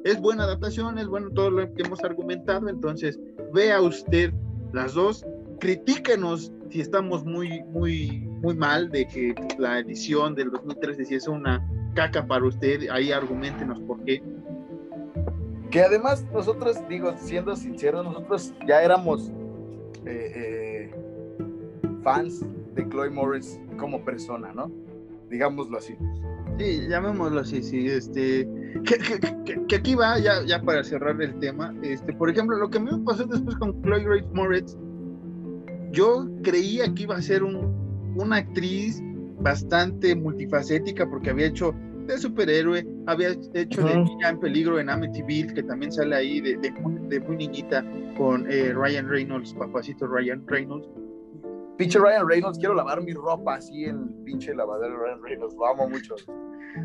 es 0.04 0.20
buena 0.20 0.44
adaptación, 0.44 0.98
es 0.98 1.06
bueno 1.06 1.30
todo 1.30 1.50
lo 1.50 1.74
que 1.74 1.82
hemos 1.82 2.02
argumentado, 2.04 2.68
entonces 2.68 3.18
vea 3.52 3.80
usted 3.80 4.32
las 4.72 4.94
dos, 4.94 5.24
critíquenos 5.58 6.52
si 6.70 6.80
estamos 6.80 7.24
muy, 7.24 7.62
muy, 7.64 8.20
muy 8.42 8.54
mal 8.54 8.90
de 8.90 9.06
que 9.06 9.34
la 9.58 9.80
edición 9.80 10.34
del 10.34 10.50
2013 10.50 11.04
si 11.04 11.14
es 11.16 11.28
una 11.28 11.66
caca 11.94 12.26
para 12.26 12.46
usted, 12.46 12.88
ahí 12.90 13.12
argumentenos 13.12 13.80
por 13.80 14.02
qué. 14.04 14.22
Que 15.70 15.82
además 15.82 16.24
nosotros, 16.32 16.76
digo, 16.88 17.14
siendo 17.16 17.54
sinceros, 17.54 18.04
nosotros 18.04 18.54
ya 18.66 18.82
éramos 18.82 19.30
eh, 20.06 20.32
eh, 20.34 20.94
fans 22.02 22.44
de 22.74 22.88
Chloe 22.88 23.10
Morris 23.10 23.60
como 23.76 24.04
persona, 24.04 24.52
¿no? 24.52 24.70
Digámoslo 25.28 25.78
así. 25.78 25.94
Sí, 26.58 26.86
llamémoslo 26.88 27.40
así, 27.40 27.62
sí, 27.62 27.86
este, 27.86 28.48
que, 29.68 29.76
aquí 29.76 29.94
va, 29.94 30.18
ya, 30.18 30.44
ya 30.46 30.60
para 30.62 30.82
cerrar 30.84 31.20
el 31.20 31.34
tema, 31.38 31.74
este, 31.82 32.12
por 32.12 32.30
ejemplo, 32.30 32.56
lo 32.56 32.70
que 32.70 32.80
me 32.80 32.96
pasó 32.98 33.24
después 33.24 33.56
con 33.56 33.80
Chloe 33.82 34.04
Grace 34.04 34.28
Moritz, 34.32 34.76
yo 35.92 36.28
creía 36.42 36.92
que 36.94 37.04
iba 37.04 37.16
a 37.16 37.22
ser 37.22 37.42
un, 37.42 38.14
una 38.16 38.36
actriz 38.36 39.02
bastante 39.40 40.14
multifacética 40.14 41.08
porque 41.08 41.30
había 41.30 41.46
hecho 41.46 41.74
de 42.06 42.18
superhéroe, 42.18 42.86
había 43.06 43.30
hecho 43.54 43.82
de 43.82 43.96
niña 43.98 44.30
en 44.30 44.40
peligro 44.40 44.80
en 44.80 44.90
Amityville, 44.90 45.54
que 45.54 45.62
también 45.62 45.92
sale 45.92 46.16
ahí 46.16 46.40
de, 46.40 46.56
de, 46.56 46.72
de 47.08 47.20
muy 47.20 47.36
niñita 47.36 47.84
con 48.16 48.50
eh, 48.50 48.72
Ryan 48.72 49.08
Reynolds, 49.08 49.54
papacito 49.54 50.06
Ryan 50.06 50.46
Reynolds, 50.46 50.88
Pinche 51.80 51.98
Ryan 51.98 52.28
Reynolds, 52.28 52.58
quiero 52.58 52.74
lavar 52.74 53.02
mi 53.02 53.14
ropa 53.14 53.54
así 53.54 53.86
en 53.86 53.96
el 53.96 54.24
pinche 54.24 54.54
lavadero 54.54 54.92
de 54.92 54.98
Ryan 54.98 55.22
Reynolds, 55.22 55.54
lo 55.54 55.66
amo 55.66 55.88
mucho. 55.88 56.14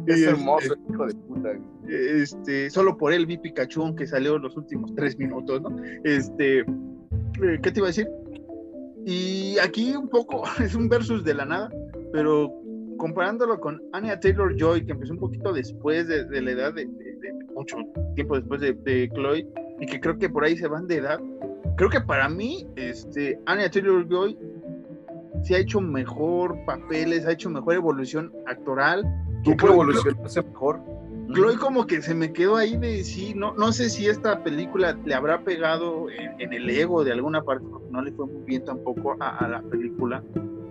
Es 0.08 0.22
hermoso, 0.22 0.74
hijo 0.90 1.06
de 1.06 1.14
puta. 1.16 1.50
Este, 1.90 2.70
solo 2.70 2.96
por 2.96 3.12
él 3.12 3.26
vi 3.26 3.38
Pikachu, 3.38 3.82
aunque 3.82 4.08
salió 4.08 4.38
los 4.38 4.56
últimos 4.56 4.96
tres 4.96 5.18
minutos, 5.18 5.62
¿no? 5.62 5.76
Este, 6.06 6.60
eh, 6.60 7.60
¿qué 7.62 7.72
te 7.72 7.80
iba 7.80 7.88
a 7.88 7.90
decir? 7.90 8.08
Y 9.06 9.58
aquí 9.60 9.94
un 9.98 10.08
poco, 10.08 10.44
es 10.64 10.74
un 10.76 10.88
versus 10.88 11.26
de 11.26 11.34
la 11.34 11.44
nada, 11.44 11.70
pero 12.14 12.50
comparándolo 12.96 13.60
con 13.60 13.84
Anya 13.92 14.18
Taylor 14.18 14.56
Joy, 14.56 14.86
que 14.86 14.94
empezó 14.94 15.12
un 15.12 15.20
poquito 15.20 15.52
después 15.52 16.08
de, 16.08 16.42
la 16.42 16.52
edad 16.52 16.74
de, 16.74 16.88
mucho 17.54 17.80
tiempo 18.16 18.38
después 18.38 18.62
de, 18.62 18.72
de 18.72 19.10
Chloe, 19.14 19.46
y 19.82 19.88
que 19.88 20.00
creo 20.00 20.18
que 20.18 20.30
por 20.30 20.46
ahí 20.46 20.56
se 20.56 20.70
van 20.70 20.88
de 20.88 21.00
edad. 21.00 21.20
Creo 21.76 21.90
que 21.90 22.00
para 22.00 22.30
mí, 22.30 22.66
este, 22.78 23.38
Anya 23.46 23.70
Taylor 23.70 24.08
Joy 24.08 24.38
se 25.46 25.56
ha 25.56 25.60
hecho 25.60 25.80
mejor 25.80 26.58
papeles, 26.66 27.26
ha 27.28 27.32
hecho 27.32 27.52
mejor 27.52 27.76
evolución 27.76 28.34
actoral. 28.48 29.06
Supo 29.44 29.68
evolucionarse 29.68 30.42
mejor. 30.42 30.82
Chloe 31.34 31.58
como 31.58 31.86
que 31.86 32.02
se 32.02 32.16
me 32.16 32.34
quedó 32.34 32.56
ahí 32.56 32.78
de 32.78 33.04
sí, 33.04 33.34
no, 33.36 33.54
no 33.54 33.72
sé 33.72 33.90
si 33.90 34.08
esta 34.08 34.44
película 34.44 34.98
le 35.06 35.14
habrá 35.14 35.44
pegado 35.44 36.08
en, 36.10 36.52
el 36.52 36.70
ego 36.70 37.04
de 37.04 37.12
alguna 37.12 37.44
parte, 37.44 37.66
porque 37.70 37.88
no 37.92 38.02
le 38.02 38.12
fue 38.12 38.26
muy 38.26 38.44
bien 38.44 38.66
tampoco 38.66 39.16
a, 39.20 39.48
la 39.48 39.62
película. 39.62 40.24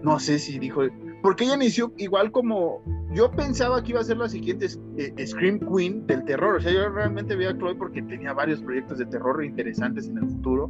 No 0.02 0.18
sé 0.18 0.40
si 0.40 0.58
dijo, 0.58 0.82
porque 1.22 1.44
ella 1.44 1.54
inició 1.54 1.92
igual 1.96 2.32
como 2.32 2.82
yo 3.12 3.30
pensaba 3.30 3.80
que 3.82 3.92
iba 3.92 4.00
a 4.00 4.04
ser 4.04 4.16
la 4.16 4.28
siguiente 4.28 4.66
eh, 4.96 5.26
Scream 5.26 5.60
Queen 5.60 6.04
del 6.08 6.24
terror. 6.24 6.56
O 6.56 6.60
sea, 6.60 6.72
yo 6.72 6.88
realmente 6.88 7.36
veía 7.36 7.50
a 7.50 7.56
Chloe 7.56 7.76
porque 7.76 8.02
tenía 8.02 8.32
varios 8.32 8.60
proyectos 8.60 8.98
de 8.98 9.06
terror 9.06 9.44
interesantes 9.44 10.08
en 10.08 10.18
el 10.18 10.26
futuro 10.26 10.68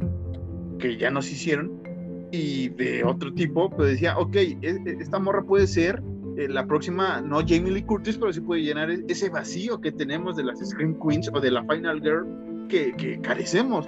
que 0.77 0.95
ya 0.97 1.09
no 1.09 1.23
se 1.23 1.31
hicieron 1.31 1.94
y 2.31 2.69
de 2.69 3.03
otro 3.03 3.33
tipo, 3.33 3.69
pero 3.69 3.85
decía, 3.85 4.17
ok, 4.17 4.35
e, 4.35 4.57
e, 4.61 4.97
esta 4.99 5.19
morra 5.19 5.43
puede 5.43 5.67
ser 5.67 6.01
eh, 6.37 6.47
la 6.49 6.65
próxima, 6.65 7.21
no 7.21 7.39
Jamie 7.39 7.71
Lee 7.71 7.83
Curtis, 7.83 8.17
pero 8.17 8.33
sí 8.33 8.41
puede 8.41 8.63
llenar 8.63 8.89
e, 8.89 9.05
ese 9.07 9.29
vacío 9.29 9.79
que 9.79 9.91
tenemos 9.91 10.35
de 10.35 10.43
las 10.43 10.59
Scream 10.59 10.99
Queens 10.99 11.29
o 11.33 11.39
de 11.39 11.51
la 11.51 11.63
Final 11.63 12.01
Girl 12.01 12.67
que, 12.67 12.93
que 12.93 13.19
carecemos. 13.21 13.87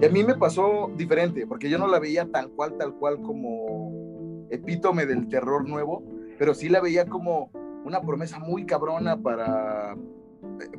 Y 0.00 0.04
a 0.04 0.08
mí 0.08 0.24
me 0.24 0.34
pasó 0.34 0.90
diferente, 0.96 1.46
porque 1.46 1.68
yo 1.68 1.78
no 1.78 1.86
la 1.86 2.00
veía 2.00 2.26
tal 2.26 2.50
cual, 2.50 2.76
tal 2.78 2.94
cual 2.94 3.20
como 3.20 4.46
epítome 4.50 5.06
del 5.06 5.28
terror 5.28 5.68
nuevo, 5.68 6.02
pero 6.38 6.54
sí 6.54 6.68
la 6.68 6.80
veía 6.80 7.06
como 7.06 7.50
una 7.84 8.00
promesa 8.00 8.38
muy 8.38 8.64
cabrona 8.64 9.16
para, 9.16 9.96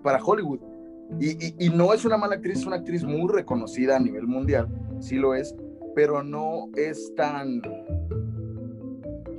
para 0.02 0.24
Hollywood. 0.24 0.60
Y, 1.20 1.64
y, 1.64 1.70
no 1.70 1.94
es 1.94 2.04
una 2.04 2.18
mala 2.18 2.36
actriz, 2.36 2.60
es 2.60 2.66
una 2.66 2.78
actriz 2.78 3.04
muy 3.04 3.32
reconocida 3.32 3.96
a 3.96 4.00
nivel 4.00 4.26
mundial, 4.26 4.68
sí 5.00 5.18
lo 5.18 5.36
es, 5.36 5.56
pero 5.96 6.22
no 6.22 6.70
es 6.76 7.16
tan, 7.16 7.62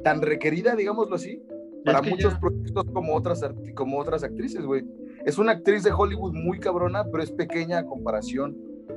tan 0.02 0.22
requerida, 0.22 0.74
digámoslo 0.74 1.14
así, 1.14 1.42
para 1.84 2.02
muchos 2.02 2.34
proyectos 2.38 2.84
como 2.92 3.14
otras, 3.14 3.44
como 3.74 3.98
otras 3.98 4.24
actrices, 4.24 4.64
güey. 4.64 4.84
Es 5.24 5.38
una 5.38 5.52
actriz 5.52 5.84
de 5.84 5.92
Hollywood 5.92 6.32
muy 6.32 6.58
cabrona, 6.58 7.04
pero 7.04 7.22
es 7.22 7.30
pequeña 7.30 7.78
a 7.78 7.86
comparación 7.86 8.56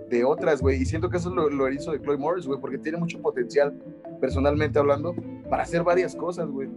de 0.09 0.23
otras, 0.23 0.61
güey. 0.61 0.81
Y 0.81 0.85
siento 0.85 1.09
que 1.09 1.17
eso 1.17 1.29
es 1.29 1.35
lo, 1.35 1.49
lo 1.49 1.69
hizo 1.69 1.91
de 1.91 2.01
Chloe 2.01 2.17
Morris, 2.17 2.47
güey, 2.47 2.59
porque 2.59 2.77
tiene 2.77 2.97
mucho 2.97 3.21
potencial, 3.21 3.73
personalmente 4.19 4.79
hablando, 4.79 5.13
para 5.49 5.63
hacer 5.63 5.83
varias 5.83 6.15
cosas, 6.15 6.47
güey. 6.49 6.69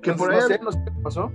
Que 0.00 0.12
por 0.14 0.32
ahí... 0.32 0.40
no 0.40 0.46
sé, 0.48 0.60
no 0.62 0.72
sé 0.72 0.78
qué 0.84 1.02
pasó. 1.02 1.30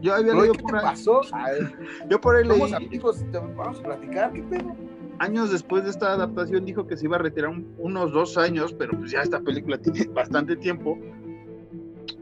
Yo 0.00 0.14
había 0.14 0.34
leído 0.34 0.52
¿Qué 0.52 0.62
por 0.62 0.76
ahí... 0.76 0.82
pasó? 0.84 1.20
Yo 2.08 2.20
por 2.20 2.36
ahí 2.36 2.44
leí... 2.44 2.72
amigos, 2.72 3.24
vamos 3.56 3.80
a 3.80 3.82
platicar, 3.82 4.32
¿qué 4.32 4.42
pedo? 4.42 4.74
Años 5.18 5.50
después 5.50 5.84
de 5.84 5.90
esta 5.90 6.12
adaptación 6.12 6.64
dijo 6.64 6.86
que 6.86 6.96
se 6.96 7.06
iba 7.06 7.16
a 7.16 7.20
retirar 7.20 7.52
unos 7.78 8.12
dos 8.12 8.36
años, 8.36 8.72
pero 8.72 8.98
pues 8.98 9.10
ya 9.10 9.22
esta 9.22 9.40
película 9.40 9.78
tiene 9.82 10.06
bastante 10.12 10.56
tiempo 10.56 10.98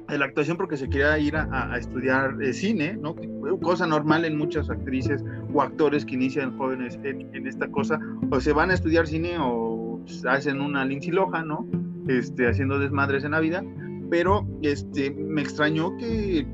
de 0.09 0.19
la 0.19 0.27
actuación 0.27 0.59
porque 0.59 0.77
se 0.77 0.89
quería 0.90 1.19
ir 1.19 1.36
a, 1.36 1.73
a 1.73 1.78
estudiar 1.78 2.36
eh, 2.43 2.52
cine, 2.52 2.98
¿no? 3.01 3.16
Cosa 3.60 3.86
normal 3.86 4.24
en 4.24 4.36
muchas 4.36 4.69
actrices 4.69 5.24
o 5.52 5.62
actores 5.62 6.05
que 6.05 6.14
inician 6.14 6.56
jóvenes 6.59 6.98
en, 7.02 7.35
en, 7.35 7.47
esta 7.47 7.69
cosa, 7.69 7.98
o 8.31 8.40
se 8.40 8.52
van 8.52 8.70
a 8.70 8.74
estudiar 8.74 9.06
cine 9.06 9.36
o 9.40 10.01
hacen 10.28 10.60
una 10.60 10.85
Lindsay 10.85 11.12
Lohan, 11.12 11.48
¿no? 11.48 11.66
Este, 12.09 12.47
haciendo 12.47 12.78
desmadres 12.78 13.24
en 13.24 13.31
la 13.31 13.40
vida, 13.40 13.64
pero 14.10 14.47
este, 14.60 15.10
me 15.12 15.40
extrañó 15.40 15.97
que, 15.97 16.47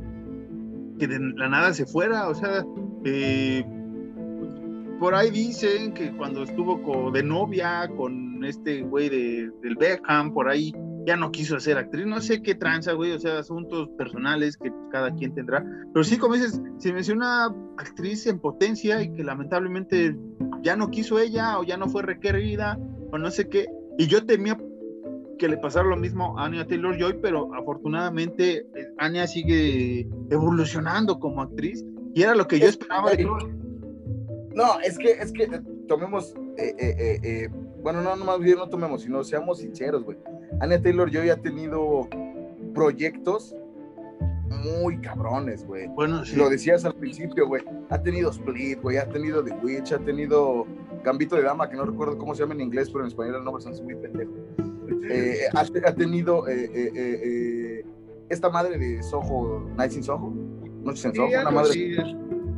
que 0.98 1.08
de 1.08 1.18
la 1.18 1.48
nada 1.48 1.72
se 1.72 1.84
fuera, 1.84 2.28
o 2.28 2.34
sea, 2.34 2.64
eh, 3.04 3.64
por 4.98 5.14
ahí 5.14 5.30
dicen 5.30 5.94
que 5.94 6.12
cuando 6.16 6.42
estuvo 6.42 7.10
de 7.10 7.22
novia 7.22 7.88
con 7.96 8.44
este 8.44 8.82
güey 8.82 9.08
de, 9.08 9.50
del 9.62 9.76
Beckham, 9.76 10.32
por 10.32 10.48
ahí 10.48 10.72
ya 11.06 11.16
no 11.16 11.30
quiso 11.30 11.58
ser 11.58 11.78
actriz, 11.78 12.06
no 12.06 12.20
sé 12.20 12.42
qué 12.42 12.54
tranza, 12.54 12.92
güey, 12.92 13.12
o 13.12 13.18
sea, 13.18 13.38
asuntos 13.38 13.88
personales 13.96 14.56
que 14.56 14.70
cada 14.92 15.14
quien 15.14 15.34
tendrá, 15.34 15.64
pero 15.92 16.04
sí, 16.04 16.18
como 16.18 16.34
dices, 16.34 16.60
se 16.78 16.92
menciona 16.92 17.46
actriz 17.78 18.26
en 18.26 18.38
potencia 18.38 19.02
y 19.02 19.12
que 19.14 19.24
lamentablemente 19.24 20.14
ya 20.62 20.76
no 20.76 20.90
quiso 20.90 21.18
ella 21.18 21.58
o 21.58 21.64
ya 21.64 21.78
no 21.78 21.88
fue 21.88 22.02
requerida 22.02 22.78
o 23.10 23.16
no 23.16 23.30
sé 23.30 23.48
qué, 23.48 23.66
y 23.96 24.06
yo 24.06 24.26
temía 24.26 24.58
que 25.38 25.48
le 25.48 25.56
pasara 25.56 25.88
lo 25.88 25.96
mismo 25.96 26.38
a 26.38 26.46
Anya 26.46 26.66
Taylor 26.66 26.98
Joy, 26.98 27.20
pero 27.22 27.54
afortunadamente 27.54 28.66
eh, 28.74 28.88
Anya 28.98 29.26
sigue 29.26 30.08
evolucionando 30.30 31.18
como 31.18 31.42
actriz 31.42 31.84
y 32.14 32.22
era 32.22 32.34
lo 32.34 32.46
que 32.48 32.58
yo 32.58 32.66
esperaba 32.66 33.12
de 33.12 33.26
No, 34.58 34.80
es 34.80 34.98
que, 34.98 35.10
es 35.12 35.32
que 35.32 35.44
eh, 35.44 35.60
tomemos, 35.86 36.34
eh, 36.56 36.74
eh, 36.76 37.20
eh, 37.22 37.48
bueno, 37.80 38.02
no, 38.02 38.16
no 38.16 38.24
más 38.24 38.40
bien 38.40 38.58
no 38.58 38.68
tomemos, 38.68 39.02
sino 39.02 39.22
seamos 39.22 39.58
sinceros, 39.58 40.02
güey. 40.02 40.18
Anya 40.60 40.82
Taylor 40.82 41.08
Joy 41.08 41.30
ha 41.30 41.36
tenido 41.36 42.08
proyectos 42.74 43.54
muy 44.48 45.00
cabrones, 45.00 45.64
güey. 45.64 45.86
Bueno, 45.86 46.24
sí. 46.24 46.34
Lo 46.34 46.50
decías 46.50 46.84
al 46.84 46.96
principio, 46.96 47.46
güey. 47.46 47.62
Ha 47.90 48.02
tenido 48.02 48.32
Split, 48.32 48.80
güey. 48.82 48.96
Ha 48.96 49.08
tenido 49.08 49.44
The 49.44 49.52
Witch, 49.62 49.92
ha 49.92 49.98
tenido 50.00 50.66
Gambito 51.04 51.36
de 51.36 51.42
Dama, 51.42 51.70
que 51.70 51.76
no 51.76 51.84
recuerdo 51.84 52.18
cómo 52.18 52.34
se 52.34 52.42
llama 52.42 52.54
en 52.54 52.62
inglés, 52.62 52.90
pero 52.90 53.04
en 53.04 53.08
español 53.08 53.36
el 53.36 53.44
nombre 53.44 53.62
son 53.62 53.72
muy 53.84 53.94
pendejo. 53.94 54.32
Eh, 55.08 55.42
ha, 55.54 55.60
ha, 55.60 55.94
tenido 55.94 56.48
eh, 56.48 56.68
eh, 56.74 57.84
esta 58.28 58.50
madre 58.50 58.76
de 58.76 59.02
Soho, 59.04 59.70
Nights 59.76 59.96
in 59.96 60.02
Soho, 60.02 60.34
Noches 60.82 61.04
en 61.04 61.14
Soho, 61.14 61.28
sí, 61.28 61.34
una 61.34 61.50
madre. 61.52 61.72
Sí. 61.72 61.96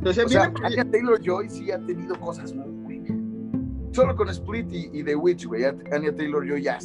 Sea, 0.03 0.25
o 0.25 0.29
sea 0.29 0.53
Anya 0.63 0.83
Taylor 0.89 1.19
Joy 1.21 1.49
sí 1.49 1.71
ha 1.71 1.79
tenido 1.79 2.19
cosas 2.19 2.53
muy, 2.53 3.01
Solo 3.91 4.15
con 4.15 4.29
Split 4.29 4.71
y, 4.71 4.89
y 4.93 5.03
The 5.03 5.15
Witch, 5.15 5.45
güey. 5.45 5.65
Anya 5.65 6.15
Taylor 6.15 6.47
Joy 6.47 6.63
ya. 6.63 6.79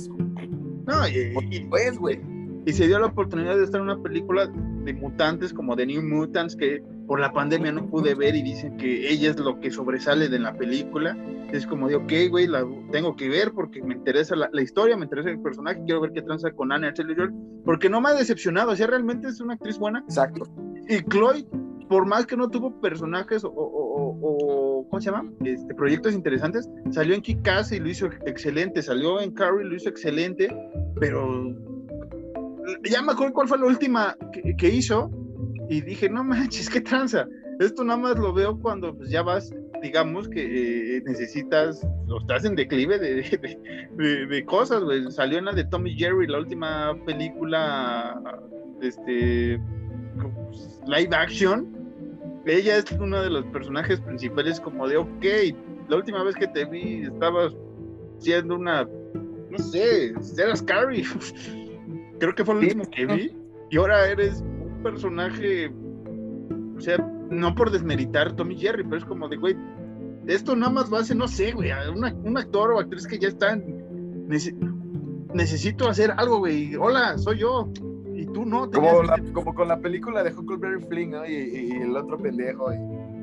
No, 0.87 1.09
y, 1.09 1.33
y, 1.51 1.61
pues, 1.61 1.99
güey. 1.99 2.21
Y 2.67 2.73
se 2.73 2.89
dio 2.89 2.99
la 2.99 3.07
oportunidad 3.07 3.57
de 3.57 3.65
estar 3.65 3.81
en 3.81 3.89
una 3.89 4.03
película 4.03 4.47
de 4.47 4.93
mutantes 4.93 5.53
como 5.53 5.77
The 5.77 5.87
New 5.87 6.03
Mutants 6.03 6.57
que 6.57 6.83
por 7.07 7.21
la 7.21 7.33
pandemia 7.33 7.71
no 7.71 7.87
pude 7.87 8.15
ver 8.15 8.35
y 8.35 8.43
dicen 8.43 8.77
que 8.77 9.09
ella 9.09 9.31
es 9.31 9.39
lo 9.39 9.61
que 9.61 9.71
sobresale 9.71 10.29
de 10.29 10.41
la 10.41 10.53
película. 10.55 11.17
Es 11.53 11.65
como 11.65 11.89
de, 11.89 11.95
ok, 11.95 12.13
güey, 12.29 12.49
la 12.49 12.67
tengo 12.91 13.15
que 13.15 13.29
ver 13.29 13.53
porque 13.53 13.83
me 13.83 13.95
interesa 13.95 14.35
la, 14.35 14.51
la, 14.53 14.63
historia, 14.63 14.97
me 14.97 15.05
interesa 15.05 15.31
el 15.31 15.41
personaje, 15.41 15.81
quiero 15.85 16.01
ver 16.01 16.13
qué 16.13 16.23
tranza 16.23 16.51
con 16.51 16.73
Anna 16.73 16.93
Taylor 16.93 17.33
porque 17.65 17.89
no 17.89 18.01
me 18.01 18.09
ha 18.09 18.15
decepcionado, 18.15 18.73
o 18.73 18.77
sea, 18.77 18.89
realmente 18.89 19.29
es 19.29 19.41
una 19.41 19.55
actriz 19.55 19.79
buena. 19.79 20.01
Exacto. 20.01 20.45
Y 20.89 21.03
Chloe, 21.03 21.47
por 21.89 22.07
más 22.07 22.27
que 22.27 22.37
no 22.37 22.49
tuvo 22.49 22.81
personajes 22.81 23.43
o, 23.45 24.87
¿cómo 24.89 25.01
se 25.01 25.11
llama? 25.11 25.31
Este, 25.45 25.75
proyectos 25.75 26.15
interesantes, 26.15 26.69
salió 26.91 27.15
en 27.15 27.23
Kick-Ass 27.23 27.73
y 27.73 27.79
lo 27.79 27.89
hizo 27.89 28.07
excelente, 28.27 28.83
salió 28.83 29.21
en 29.21 29.33
Carrie, 29.33 29.65
lo 29.65 29.75
hizo 29.75 29.89
excelente, 29.89 30.49
pero 30.99 31.55
ya 32.85 33.03
me 33.03 33.13
acuerdo 33.13 33.33
cuál 33.33 33.49
fue 33.49 33.59
la 33.59 33.67
última 33.67 34.17
que, 34.59 34.69
hizo 34.69 35.11
y 35.69 35.81
dije, 35.81 36.09
no 36.09 36.25
manches, 36.25 36.69
qué 36.69 36.81
tranza. 36.81 37.27
Esto 37.61 37.85
nada 37.85 37.99
más 37.99 38.19
lo 38.19 38.33
veo 38.33 38.59
cuando 38.59 38.95
pues, 38.97 39.11
ya 39.11 39.23
vas, 39.23 39.55
digamos 39.83 40.29
que 40.29 40.97
eh, 40.97 41.03
necesitas, 41.07 41.83
o 42.09 42.21
estás 42.21 42.45
en 42.45 42.55
declive 42.55 42.99
de, 42.99 43.15
de, 43.15 43.59
de, 43.97 44.27
de 44.27 44.45
cosas, 44.45 44.83
güey. 44.83 45.11
Salió 45.11 45.39
en 45.39 45.47
la 45.47 45.53
de 45.53 45.65
Tommy 45.65 45.97
Jerry, 45.97 46.27
la 46.27 46.39
última 46.39 46.95
película, 47.07 48.21
este, 48.83 49.59
live 50.87 51.15
action. 51.15 51.76
Ella 52.47 52.77
es 52.77 52.91
uno 52.93 53.21
de 53.21 53.31
los 53.31 53.45
personajes 53.47 54.01
principales 54.01 54.61
como 54.61 54.87
de, 54.87 54.97
ok, 54.97 55.25
la 55.89 55.97
última 55.97 56.23
vez 56.23 56.37
que 56.37 56.47
te 56.47 56.65
vi 56.65 57.03
estabas 57.03 57.53
siendo 58.19 58.55
una, 58.55 58.89
no 59.51 59.59
sé, 59.59 60.15
eras 60.39 60.63
Carrie. 60.63 61.05
Creo 62.21 62.35
que 62.35 62.45
fue 62.45 62.55
lo 62.55 62.61
último 62.61 62.91
que 62.91 63.07
vi. 63.07 63.37
Y 63.71 63.77
ahora 63.79 64.09
eres 64.09 64.43
un 64.43 64.81
personaje, 64.83 65.73
o 66.77 66.81
sea, 66.81 66.99
no 67.31 67.55
por 67.55 67.71
desmeritar 67.73 68.35
Tommy 68.37 68.57
Jerry, 68.57 68.85
pero 68.85 68.99
es 68.99 69.05
como 69.05 69.29
de, 69.29 69.37
güey, 69.37 69.57
esto 70.29 70.55
nada 70.55 70.73
más 70.73 70.89
lo 70.89 70.99
hace, 70.99 71.15
no 71.15 71.27
sé, 71.27 71.53
güey, 71.53 71.71
un 71.93 72.39
actor 72.39 72.73
o 72.73 72.79
actriz 72.79 73.07
que 73.07 73.19
ya 73.19 73.29
está, 73.29 73.59
necesito 75.35 75.89
hacer 75.89 76.13
algo, 76.17 76.39
güey, 76.39 76.77
hola, 76.77 77.19
soy 77.19 77.39
yo, 77.39 77.69
tú 78.37 78.45
no. 78.45 78.71
Como, 78.71 79.03
la, 79.03 79.19
como 79.33 79.55
con 79.55 79.67
la 79.67 79.81
película 79.81 80.23
de 80.23 80.31
Huckleberry 80.31 80.85
Fling, 80.85 81.11
¿no? 81.13 81.27
y, 81.27 81.33
y, 81.33 81.71
el 81.71 81.97
otro 81.97 82.19
pendejo, 82.19 82.71
y, 82.71 82.77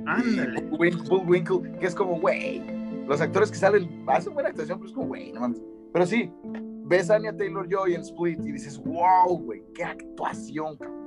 Ándale. 0.07 0.59
y 0.59 0.75
Bull 1.07 1.23
Winkle, 1.27 1.77
que 1.79 1.85
es 1.85 1.93
como, 1.93 2.19
güey, 2.19 2.63
los 3.07 3.21
actores 3.21 3.51
que 3.51 3.57
salen, 3.57 4.03
hacen 4.07 4.33
buena 4.33 4.49
actuación, 4.49 4.79
pero 4.79 4.89
es 4.89 4.95
como, 4.95 5.07
güey, 5.09 5.31
no 5.31 5.41
mames. 5.41 5.61
Pero 5.93 6.07
sí, 6.07 6.31
ves 6.85 7.11
a 7.11 7.15
Anya 7.15 7.37
Taylor 7.37 7.67
Joy 7.69 7.93
en 7.93 8.01
Split 8.01 8.39
y 8.43 8.53
dices, 8.53 8.81
wow, 8.83 9.37
güey, 9.37 9.63
qué 9.75 9.83
actuación, 9.83 10.77
cabrón. 10.77 11.03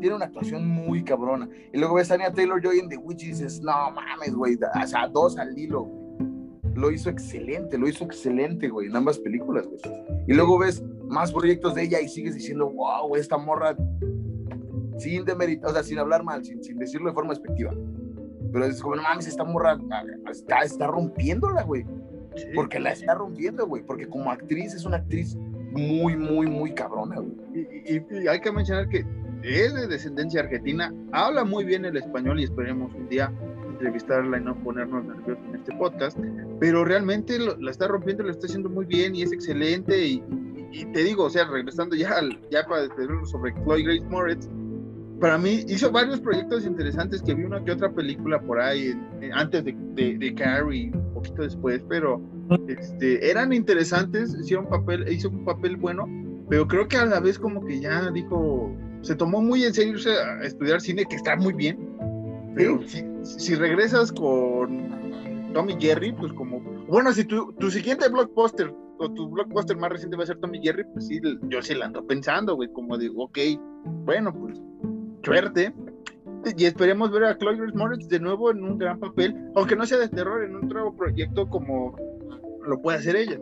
Tiene 0.00 0.16
una 0.16 0.24
actuación 0.24 0.66
muy 0.66 1.04
cabrona. 1.04 1.50
Y 1.74 1.78
luego 1.78 1.96
ves 1.96 2.10
a 2.10 2.14
Anya 2.14 2.32
Taylor 2.32 2.62
Joy 2.62 2.78
en 2.78 2.88
The 2.88 2.96
Witch 2.96 3.24
y 3.24 3.26
dices, 3.28 3.60
no 3.60 3.90
mames, 3.90 4.34
güey, 4.34 4.56
o 4.56 4.86
sea, 4.86 5.06
dos 5.06 5.36
al 5.36 5.56
hilo. 5.58 5.86
Lo 6.78 6.92
hizo 6.92 7.10
excelente, 7.10 7.76
lo 7.76 7.88
hizo 7.88 8.04
excelente, 8.04 8.68
güey, 8.68 8.86
en 8.86 8.94
ambas 8.94 9.18
películas, 9.18 9.66
güey. 9.66 9.80
Y 10.28 10.32
luego 10.32 10.58
ves 10.58 10.80
más 11.08 11.32
proyectos 11.32 11.74
de 11.74 11.82
ella 11.82 12.00
y 12.00 12.08
sigues 12.08 12.36
diciendo, 12.36 12.70
wow, 12.70 13.16
esta 13.16 13.36
morra, 13.36 13.76
sin 14.96 15.24
demeritar, 15.24 15.70
o 15.70 15.72
sea, 15.72 15.82
sin 15.82 15.98
hablar 15.98 16.22
mal, 16.22 16.44
sin, 16.44 16.62
sin 16.62 16.78
decirlo 16.78 17.08
de 17.08 17.14
forma 17.14 17.30
despectiva. 17.30 17.74
Pero 18.52 18.64
es 18.64 18.80
como, 18.80 18.94
no 18.94 19.02
mames, 19.02 19.26
esta 19.26 19.42
morra 19.42 19.76
está, 20.30 20.60
está 20.60 20.86
rompiéndola, 20.86 21.64
güey. 21.64 21.84
Sí. 22.36 22.46
Porque 22.54 22.78
la 22.78 22.92
está 22.92 23.14
rompiendo, 23.14 23.66
güey. 23.66 23.82
Porque 23.82 24.06
como 24.06 24.30
actriz 24.30 24.72
es 24.72 24.84
una 24.84 24.98
actriz 24.98 25.34
muy, 25.72 26.16
muy, 26.16 26.46
muy 26.46 26.72
cabrona, 26.72 27.16
güey. 27.16 27.34
Y, 27.54 27.96
y, 27.96 28.22
y, 28.22 28.28
hay 28.28 28.40
que 28.40 28.52
mencionar 28.52 28.88
que 28.88 29.04
es 29.42 29.74
de 29.74 29.88
descendencia 29.88 30.40
argentina, 30.40 30.94
habla 31.10 31.44
muy 31.44 31.64
bien 31.64 31.84
el 31.84 31.96
español 31.96 32.38
y 32.38 32.44
esperemos 32.44 32.94
un 32.94 33.08
día 33.08 33.32
entrevistarla 33.78 34.38
y 34.38 34.40
no 34.42 34.56
ponernos 34.62 35.04
nerviosos 35.04 35.44
en 35.48 35.54
este 35.54 35.74
podcast, 35.76 36.18
pero 36.58 36.84
realmente 36.84 37.38
lo, 37.38 37.56
la 37.58 37.70
está 37.70 37.86
rompiendo, 37.86 38.24
lo 38.24 38.30
está 38.30 38.46
haciendo 38.46 38.68
muy 38.68 38.84
bien 38.84 39.14
y 39.14 39.22
es 39.22 39.32
excelente 39.32 40.06
y, 40.06 40.22
y 40.72 40.84
te 40.86 41.04
digo, 41.04 41.24
o 41.24 41.30
sea, 41.30 41.44
regresando 41.48 41.94
ya, 41.94 42.10
al, 42.10 42.40
ya 42.50 42.64
para 42.66 42.82
despedirnos 42.82 43.30
sobre 43.30 43.54
Chloe 43.54 43.82
Grace 43.82 44.04
Moretz, 44.10 44.48
para 45.20 45.38
mí 45.38 45.64
hizo 45.68 45.90
varios 45.90 46.20
proyectos 46.20 46.64
interesantes 46.64 47.22
que 47.22 47.34
vi 47.34 47.44
una 47.44 47.64
que 47.64 47.72
otra 47.72 47.90
película 47.90 48.40
por 48.40 48.60
ahí 48.60 48.94
eh, 49.20 49.30
antes 49.32 49.64
de, 49.64 49.76
de, 49.94 50.18
de 50.18 50.34
Carrie, 50.34 50.90
un 50.92 51.14
poquito 51.14 51.42
después, 51.42 51.82
pero 51.88 52.20
este, 52.68 53.30
eran 53.30 53.52
interesantes, 53.52 54.36
hicieron 54.40 54.68
papel, 54.68 55.10
hizo 55.10 55.28
un 55.28 55.44
papel 55.44 55.76
bueno, 55.76 56.08
pero 56.48 56.66
creo 56.66 56.88
que 56.88 56.96
a 56.96 57.06
la 57.06 57.20
vez 57.20 57.38
como 57.38 57.64
que 57.64 57.80
ya 57.80 58.10
dijo, 58.10 58.74
se 59.02 59.14
tomó 59.14 59.40
muy 59.40 59.64
en 59.64 59.74
serio 59.74 59.96
a 60.10 60.44
estudiar 60.44 60.80
cine, 60.80 61.04
que 61.04 61.16
está 61.16 61.36
muy 61.36 61.52
bien, 61.52 61.78
pero 62.54 62.80
si, 62.86 63.04
si, 63.36 63.54
regresas 63.54 64.12
con 64.12 65.52
Tommy 65.52 65.76
Jerry, 65.78 66.12
pues 66.12 66.32
como, 66.32 66.60
bueno, 66.86 67.12
si 67.12 67.24
tu, 67.24 67.52
tu 67.54 67.70
siguiente 67.70 68.08
blockbuster 68.08 68.72
o 68.98 69.10
tu 69.12 69.28
blockbuster 69.28 69.76
más 69.76 69.90
reciente 69.90 70.16
va 70.16 70.24
a 70.24 70.26
ser 70.26 70.38
Tommy 70.38 70.60
Jerry, 70.62 70.84
pues 70.92 71.06
sí, 71.06 71.20
yo 71.42 71.62
sí 71.62 71.74
la 71.74 71.86
ando 71.86 72.06
pensando, 72.06 72.56
güey, 72.56 72.72
como 72.72 72.96
digo, 72.98 73.24
ok, 73.24 73.38
bueno, 74.04 74.32
pues 74.32 74.60
suerte. 75.22 75.74
Y 76.56 76.64
esperemos 76.64 77.10
ver 77.10 77.24
a 77.24 77.36
Chloe 77.36 77.72
Moritz 77.74 78.08
de 78.08 78.20
nuevo 78.20 78.50
en 78.50 78.62
un 78.62 78.78
gran 78.78 78.98
papel, 78.98 79.34
aunque 79.54 79.76
no 79.76 79.84
sea 79.84 79.98
de 79.98 80.08
terror, 80.08 80.44
en 80.44 80.56
un 80.56 80.68
nuevo 80.68 80.96
proyecto 80.96 81.48
como 81.48 81.96
lo 82.64 82.80
puede 82.80 82.98
hacer 82.98 83.16
ella. 83.16 83.38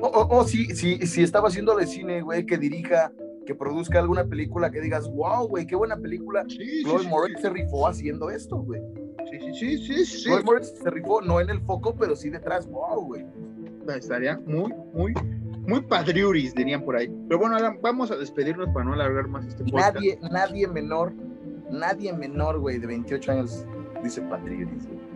O, 0.00 0.44
si, 0.44 0.66
si 0.66 1.22
estaba 1.22 1.48
haciendo 1.48 1.74
de 1.74 1.86
cine, 1.86 2.22
güey, 2.22 2.44
que 2.46 2.58
dirija, 2.58 3.10
que 3.46 3.54
produzca 3.54 4.00
alguna 4.00 4.24
película 4.24 4.70
que 4.70 4.80
digas, 4.80 5.08
wow, 5.10 5.48
güey, 5.48 5.66
qué 5.66 5.76
buena 5.76 5.96
película. 5.96 6.44
Sí, 6.48 6.82
Chloe 6.82 7.08
Moritz 7.08 7.40
se 7.40 7.48
rifó 7.48 7.88
haciendo 7.88 8.28
esto, 8.28 8.56
güey. 8.58 8.82
Sí, 9.30 9.38
sí, 9.40 9.54
sí, 9.54 9.78
sí, 9.78 10.04
sí. 10.04 10.28
Chloe 10.28 10.62
se 10.62 10.90
rifó, 10.90 11.22
no 11.22 11.40
en 11.40 11.48
el 11.48 11.60
foco, 11.62 11.94
pero 11.96 12.14
sí 12.14 12.28
detrás, 12.28 12.66
wow, 12.66 13.06
güey. 13.06 13.24
Estaría 13.88 14.38
muy, 14.44 14.74
muy, 14.92 15.14
muy 15.66 15.80
padriuris, 15.80 16.54
dirían 16.54 16.82
por 16.82 16.96
ahí. 16.96 17.08
Pero 17.28 17.40
bueno, 17.40 17.56
vamos 17.80 18.10
a 18.10 18.16
despedirnos 18.16 18.68
para 18.74 18.84
no 18.84 18.92
alargar 18.92 19.28
más 19.28 19.46
este 19.46 19.64
podcast. 19.64 19.94
Nadie, 19.94 20.18
nadie 20.30 20.68
menor, 20.68 21.12
nadie 21.70 22.12
menor, 22.12 22.58
güey, 22.58 22.78
de 22.78 22.88
28 22.88 23.32
años 23.32 23.64
dice 24.02 24.20
padriuris, 24.22 24.86
güey. 24.86 25.06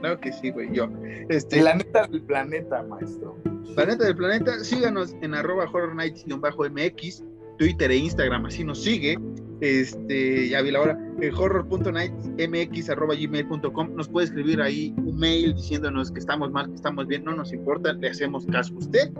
Claro 0.00 0.20
que 0.20 0.32
sí, 0.32 0.50
güey, 0.50 0.72
yo. 0.72 0.88
Este, 1.28 1.58
planeta 1.60 2.06
del 2.06 2.22
planeta, 2.22 2.82
maestro. 2.84 3.36
Planeta 3.74 4.04
del 4.04 4.16
planeta, 4.16 4.58
síganos 4.60 5.16
en 5.22 5.34
arroba 5.34 5.64
horror 5.64 5.94
nights-mx, 5.94 7.24
Twitter 7.58 7.90
e 7.90 7.96
Instagram, 7.96 8.46
así 8.46 8.64
nos 8.64 8.82
sigue. 8.82 9.18
Este, 9.60 10.48
ya 10.48 10.62
vi 10.62 10.70
la 10.70 10.80
hora, 10.80 10.96
horror.nightmx.gmail.com 11.36 13.96
nos 13.96 14.08
puede 14.08 14.26
escribir 14.26 14.62
ahí 14.62 14.94
un 14.98 15.18
mail 15.18 15.52
diciéndonos 15.54 16.12
que 16.12 16.20
estamos 16.20 16.52
mal, 16.52 16.68
que 16.68 16.76
estamos 16.76 17.08
bien, 17.08 17.24
no 17.24 17.34
nos 17.34 17.52
importa, 17.52 17.92
le 17.92 18.08
hacemos 18.08 18.46
caso 18.46 18.72
a 18.74 18.78
usted. 18.78 19.10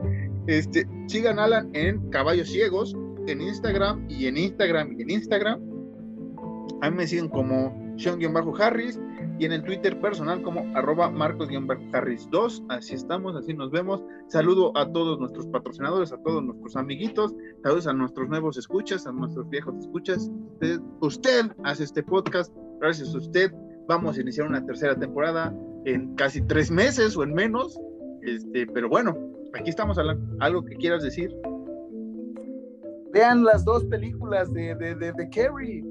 Este, 0.47 0.86
sigan 1.09 1.40
Alan 1.40 1.69
en 1.74 2.09
Caballos 2.10 2.48
Ciegos, 2.48 2.97
en 3.27 3.40
Instagram 3.40 4.06
y 4.09 4.27
en 4.27 4.36
Instagram 4.36 4.94
y 4.97 5.02
en 5.02 5.10
Instagram. 5.10 5.60
A 6.81 6.90
mí 6.90 6.97
me 6.97 7.09
siguen 7.09 7.28
como 7.28 7.77
Sean-Harris 7.98 9.01
y 9.39 9.44
en 9.44 9.52
el 9.52 9.62
Twitter 9.62 10.01
personal 10.01 10.43
como 10.43 10.66
arroba 10.77 11.10
marcos-harris2. 11.10 12.66
Así 12.69 12.94
estamos, 12.94 13.36
así 13.36 13.55
nos 13.55 13.70
vemos. 13.70 14.02
Saludo 14.28 14.77
a 14.77 14.90
todos 14.90 15.19
nuestros 15.20 15.47
patrocinadores, 15.47 16.12
a 16.12 16.19
todos 16.23 16.43
nuestros 16.43 16.77
amiguitos, 16.77 17.35
saludos 17.62 17.86
a 17.86 17.93
nuestros 17.93 18.28
nuevos 18.28 18.56
escuchas, 18.56 19.06
a 19.06 19.12
nuestros 19.12 19.48
viejos 19.48 19.77
escuchas. 19.78 20.31
Usted, 21.01 21.52
hace 21.65 21.85
este 21.85 22.02
podcast, 22.02 22.52
gracias 22.81 23.15
a 23.15 23.19
usted. 23.19 23.52
Vamos 23.86 24.19
a 24.19 24.20
iniciar 24.20 24.48
una 24.48 24.65
tercera 24.65 24.97
temporada 24.97 25.55
en 25.85 26.15
casi 26.16 26.43
tres 26.43 26.70
meses 26.70 27.16
o 27.16 27.23
en 27.23 27.32
menos. 27.32 27.78
Este, 28.23 28.66
pero 28.66 28.89
bueno, 28.89 29.16
aquí 29.55 29.70
estamos 29.70 29.98
hablando. 29.98 30.36
¿Algo 30.40 30.65
que 30.65 30.74
quieras 30.74 31.02
decir? 31.05 31.32
Vean 33.12 33.44
las 33.44 33.65
dos 33.65 33.85
películas 33.85 34.52
de, 34.52 34.74
de, 34.74 34.94
de, 34.94 35.12
de 35.12 35.31
Carrie 35.31 35.82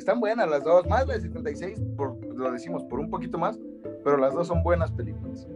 están 0.00 0.20
buenas 0.20 0.48
las 0.48 0.64
dos, 0.64 0.86
más 0.86 1.06
la 1.06 1.14
de 1.14 1.20
76, 1.20 1.78
por, 1.96 2.18
lo 2.40 2.50
decimos 2.50 2.84
por 2.84 3.00
un 3.00 3.10
poquito 3.10 3.38
más, 3.38 3.58
pero 4.04 4.16
las 4.16 4.34
dos 4.34 4.48
son 4.48 4.62
buenas 4.62 4.90
películas. 4.92 5.46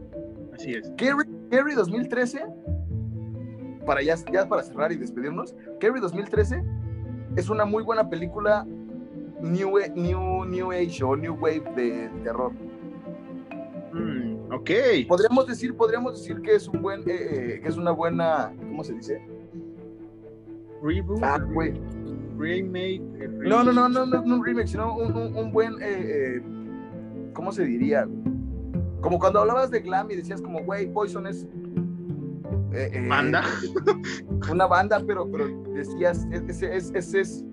Así 0.52 0.72
es. 0.72 0.92
Kerry, 0.96 1.74
2013, 1.74 2.44
para 3.86 4.02
ya, 4.02 4.16
ya 4.32 4.48
para 4.48 4.62
cerrar 4.62 4.92
y 4.92 4.96
despedirnos, 4.96 5.54
Kerry 5.80 6.00
2013 6.00 6.62
es 7.36 7.48
una 7.48 7.64
muy 7.64 7.82
buena 7.82 8.08
película 8.08 8.66
New, 9.40 9.78
new, 9.94 10.44
new 10.44 10.72
Age 10.72 11.02
o 11.04 11.16
New 11.16 11.34
Wave 11.34 11.64
de, 11.76 12.08
terror. 12.22 12.52
Mm, 13.92 14.52
ok. 14.52 14.70
Podríamos 15.08 15.46
decir, 15.46 15.76
podríamos 15.76 16.18
decir 16.18 16.40
que 16.40 16.54
es 16.54 16.68
un 16.68 16.80
buen, 16.80 17.00
eh, 17.00 17.04
eh, 17.06 17.60
que 17.60 17.68
es 17.68 17.76
una 17.76 17.90
buena, 17.90 18.52
¿cómo 18.56 18.84
se 18.84 18.94
dice? 18.94 19.20
Reboot. 20.82 21.22
Ah, 21.22 21.38
güey 21.38 21.74
remake. 22.36 23.00
No, 23.28 23.62
no, 23.62 23.72
no, 23.72 23.88
no, 23.88 24.06
no, 24.06 24.22
un 24.22 24.44
remake, 24.44 24.68
sino 24.68 24.96
un, 24.96 25.36
un, 25.36 25.52
buen, 25.52 25.74
eh, 25.80 26.36
eh, 26.36 26.42
¿cómo 27.34 27.52
se 27.52 27.64
diría? 27.64 28.08
Como 29.00 29.18
cuando 29.18 29.40
hablabas 29.40 29.70
de 29.70 29.80
glam 29.80 30.10
y 30.10 30.16
decías 30.16 30.40
como, 30.40 30.64
güey, 30.64 30.90
Poison 30.90 31.26
es... 31.26 31.46
Eh, 32.72 33.06
banda. 33.08 33.44
Una 34.50 34.66
banda, 34.66 35.02
pero, 35.06 35.30
pero 35.30 35.46
decías, 35.74 36.26
ese 36.32 36.74
es, 36.74 36.90
es, 36.94 37.14
es, 37.14 37.44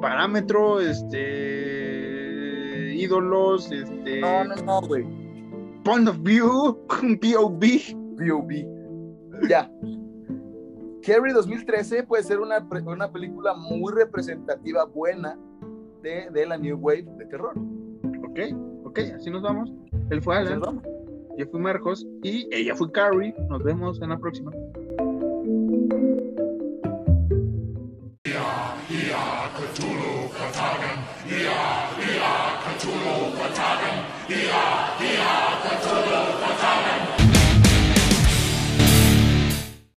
Parámetro, 0.00 0.80
este... 0.80 2.94
Ídolos, 2.94 3.70
este... 3.70 4.20
No, 4.20 4.44
no, 4.44 4.56
no, 4.56 4.80
güey. 4.82 5.06
Point 5.84 6.08
of 6.08 6.18
view, 6.22 6.78
POV. 6.88 7.60
POV. 8.18 8.50
Ya. 9.48 9.70
Carrie 11.02 11.32
2013 11.32 12.02
puede 12.02 12.22
ser 12.22 12.40
una, 12.40 12.58
una 12.86 13.10
película 13.10 13.54
muy 13.54 13.92
representativa, 13.92 14.84
buena, 14.84 15.38
de, 16.02 16.28
de, 16.30 16.46
la 16.46 16.58
New 16.58 16.78
Wave 16.78 17.06
de 17.16 17.26
terror. 17.26 17.54
Ok, 18.30 18.38
ok, 18.84 18.98
así 19.16 19.30
nos 19.30 19.42
vamos. 19.42 19.72
Él 20.10 20.22
fue 20.22 20.36
Alan, 20.36 20.62
yo 21.36 21.46
fui 21.46 21.60
Marcos 21.60 22.06
y 22.22 22.48
ella 22.54 22.74
fue 22.76 22.90
Carrie. 22.92 23.34
Nos 23.48 23.62
vemos 23.62 24.00
en 24.02 24.10
la 24.10 24.18
próxima. 24.18 24.50
Cthulhu, 32.78 33.30